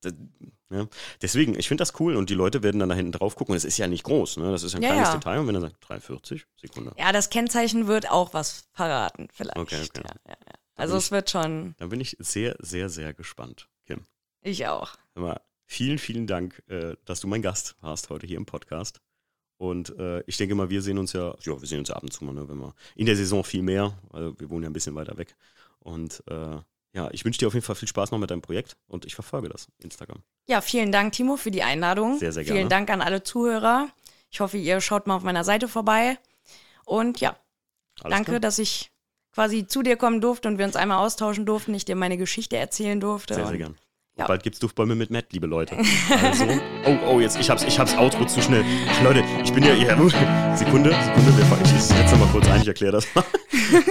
das, 0.03 0.15
ja. 0.71 0.87
Deswegen, 1.21 1.59
ich 1.59 1.69
finde 1.69 1.83
das 1.83 1.99
cool 2.01 2.17
und 2.17 2.31
die 2.31 2.35
Leute 2.35 2.63
werden 2.63 2.79
dann 2.79 2.89
da 2.89 2.95
hinten 2.95 3.13
drauf 3.13 3.35
gucken. 3.37 3.53
Und 3.53 3.57
es 3.57 3.65
ist 3.65 3.79
ja 3.79 3.87
nicht 3.87 4.05
groß, 4.05 4.37
ne? 4.39 4.51
Das 4.53 4.63
ist 4.63 4.73
ja 4.73 4.79
ein 4.79 4.83
Ja, 4.83 4.89
kleines 4.91 5.09
ja. 5.09 5.15
Detail. 5.15 5.39
Und 5.41 5.47
wenn 5.49 5.55
er 5.55 5.61
sagt 5.63 5.77
340, 5.81 6.47
Sekunde, 6.61 6.95
Ja, 6.99 7.13
das 7.13 7.31
Kennzeichen 7.31 7.87
wird 7.87 8.11
auch 8.11 8.35
was 8.35 8.69
verraten, 8.73 9.29
vielleicht. 9.33 9.57
Okay, 9.59 9.83
okay. 9.83 10.03
Ja, 10.05 10.15
ja, 10.29 10.37
ja. 10.47 10.55
Also 10.77 10.95
bin 10.95 10.99
es 10.99 11.11
wird 11.11 11.31
schon, 11.31 11.75
dann 11.79 11.89
bin 11.91 12.01
ich 12.01 12.17
sehr, 12.19 12.57
sehr, 12.61 12.89
sehr 12.89 13.13
gespannt, 13.15 13.69
Kim. 13.87 14.07
ich 14.41 14.67
auch. 14.67 14.95
Mal, 15.15 15.41
vielen, 15.67 15.99
vielen 15.99 16.27
Dank, 16.27 16.63
äh, 16.69 16.97
dass 17.05 17.21
du 17.21 17.27
mein 17.29 17.43
Gast 17.43 17.77
warst 17.81 18.11
heute 18.11 18.27
hier 18.27 18.39
im 18.39 18.47
Podcast. 18.47 19.01
Und 19.59 19.97
äh, 19.99 20.23
ich 20.27 20.39
denke 20.39 20.55
mal, 20.57 20.71
wir 20.71 20.83
sehen 20.83 20.99
uns 20.99 21.13
ja, 21.13 21.37
ja, 21.43 21.61
wir 21.61 21.69
sehen 21.69 21.79
uns 21.81 21.89
ja 21.91 21.95
ab 21.97 22.03
und 22.03 22.13
zu 22.13 22.25
mal, 22.25 22.33
ne, 22.33 22.49
wenn 22.49 22.59
wir 22.59 22.75
in 22.97 23.07
der 23.07 23.15
Saison 23.15 23.45
viel 23.45 23.63
mehr, 23.63 23.97
weil 24.09 24.37
wir 24.41 24.51
wohnen 24.51 24.65
ja 24.65 24.71
ein 24.71 24.73
bisschen 24.73 24.95
weiter 24.97 25.17
weg. 25.19 25.37
Und 25.79 26.25
äh, 26.29 26.57
ja, 26.93 27.09
ich 27.13 27.25
wünsche 27.25 27.39
dir 27.39 27.47
auf 27.47 27.55
jeden 27.55 27.65
Fall 27.65 27.77
viel 27.77 27.89
Spaß 27.89 28.11
noch 28.11 28.19
mit 28.19 28.31
deinem 28.31 28.43
Projekt 28.43 28.77
und 28.87 29.07
ich 29.07 29.15
verfolge 29.15 29.49
das, 29.49 29.69
Instagram. 29.79 30.23
Ja, 30.47 30.61
vielen 30.61 30.93
Dank, 30.93 31.13
Timo, 31.13 31.37
für 31.37 31.51
die 31.51 31.63
Einladung. 31.63 32.19
Sehr, 32.19 32.33
sehr 32.33 32.45
gerne. 32.45 32.59
Vielen 32.59 32.69
Dank 32.69 32.91
an 32.91 33.01
alle 33.01 33.23
Zuhörer. 33.23 33.89
Ich 34.31 34.41
hoffe, 34.41 34.59
ihr 34.59 34.81
schaut 34.81 35.07
mal 35.07 35.17
auf 35.17 35.23
meiner 35.23 35.45
Seite 35.45 35.69
vorbei. 35.69 36.19
Und 36.85 37.21
ja, 37.21 37.37
Alles 38.01 38.17
danke, 38.17 38.33
klar? 38.33 38.41
dass 38.41 38.59
ich 38.59 38.91
quasi 39.33 39.67
zu 39.67 39.83
dir 39.83 39.97
kommen 39.97 40.21
durfte 40.21 40.49
und 40.49 40.59
wir 40.59 40.67
uns 40.67 40.77
einmal 40.77 40.99
austauschen 40.99 41.47
durften, 41.47 41.75
ich 41.75 41.85
dir 41.85 41.97
meine 41.97 42.19
Geschichte 42.19 42.57
erzählen 42.57 43.01
durfte. 43.01 43.35
Sehr, 43.35 43.47
sehr 43.47 43.53
Und 43.53 43.59
gern. 43.59 43.79
Ja. 44.19 44.27
Bald 44.27 44.43
gibt's 44.43 44.59
Duftbäume 44.59 44.95
mit 44.95 45.11
Matt, 45.11 45.33
liebe 45.33 45.47
Leute. 45.47 45.77
Also, 46.23 46.45
oh, 46.85 46.97
oh, 47.09 47.21
jetzt, 47.21 47.39
ich 47.41 47.49
hab's, 47.49 47.63
ich 47.65 47.79
hab's 47.79 47.97
Outro 47.97 48.27
zu 48.27 48.43
schnell. 48.43 48.65
Leute, 49.03 49.25
ich 49.43 49.53
bin 49.53 49.65
ja, 49.65 49.73
ja 49.73 49.97
Sekunde, 49.97 50.55
Sekunde, 50.55 50.93
wir, 50.95 51.59
ich, 51.65 51.73
ich 51.73 51.83
setze 51.83 52.17
mal 52.17 52.29
kurz 52.29 52.47
ein, 52.49 52.61
ich 52.61 52.69
erkläre 52.69 52.93
das 52.93 53.07
mal. 53.15 53.25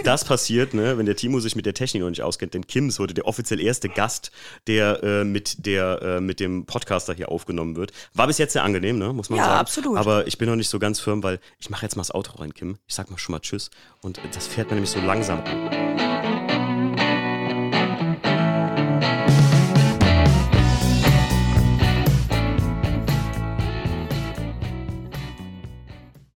Das 0.03 0.25
passiert, 0.25 0.73
ne, 0.75 0.97
wenn 0.97 1.05
der 1.07 1.15
Timo 1.15 1.39
sich 1.39 1.55
mit 1.55 1.65
der 1.65 1.73
Technik 1.73 2.03
noch 2.03 2.09
nicht 2.09 2.21
auskennt, 2.21 2.53
denn 2.53 2.65
Kim 2.67 2.89
ist 2.89 2.99
heute 2.99 3.13
der 3.15 3.25
offiziell 3.25 3.59
erste 3.59 3.89
Gast, 3.89 4.31
der 4.67 5.01
äh, 5.03 5.23
mit 5.23 5.65
der, 5.65 6.01
äh, 6.01 6.21
mit 6.21 6.39
dem 6.39 6.65
Podcaster 6.65 7.13
hier 7.15 7.29
aufgenommen 7.29 7.75
wird. 7.75 7.91
War 8.13 8.27
bis 8.27 8.37
jetzt 8.37 8.53
sehr 8.53 8.63
angenehm, 8.63 8.99
ne, 8.99 9.11
muss 9.13 9.29
man 9.31 9.39
Ja, 9.39 9.45
sagen. 9.45 9.59
absolut. 9.59 9.97
Aber 9.97 10.27
ich 10.27 10.37
bin 10.37 10.47
noch 10.49 10.55
nicht 10.55 10.69
so 10.69 10.77
ganz 10.77 10.99
firm, 10.99 11.23
weil 11.23 11.39
ich 11.59 11.69
mache 11.71 11.83
jetzt 11.83 11.95
mal 11.95 12.01
das 12.01 12.13
Outro 12.13 12.37
rein, 12.41 12.53
Kim. 12.53 12.77
Ich 12.87 12.93
sag 12.93 13.09
mal 13.09 13.17
schon 13.17 13.33
mal 13.33 13.39
Tschüss. 13.39 13.71
Und 14.01 14.19
das 14.33 14.47
fährt 14.47 14.67
man 14.67 14.75
nämlich 14.75 14.91
so 14.91 14.99
langsam 14.99 15.41
an. 15.43 15.90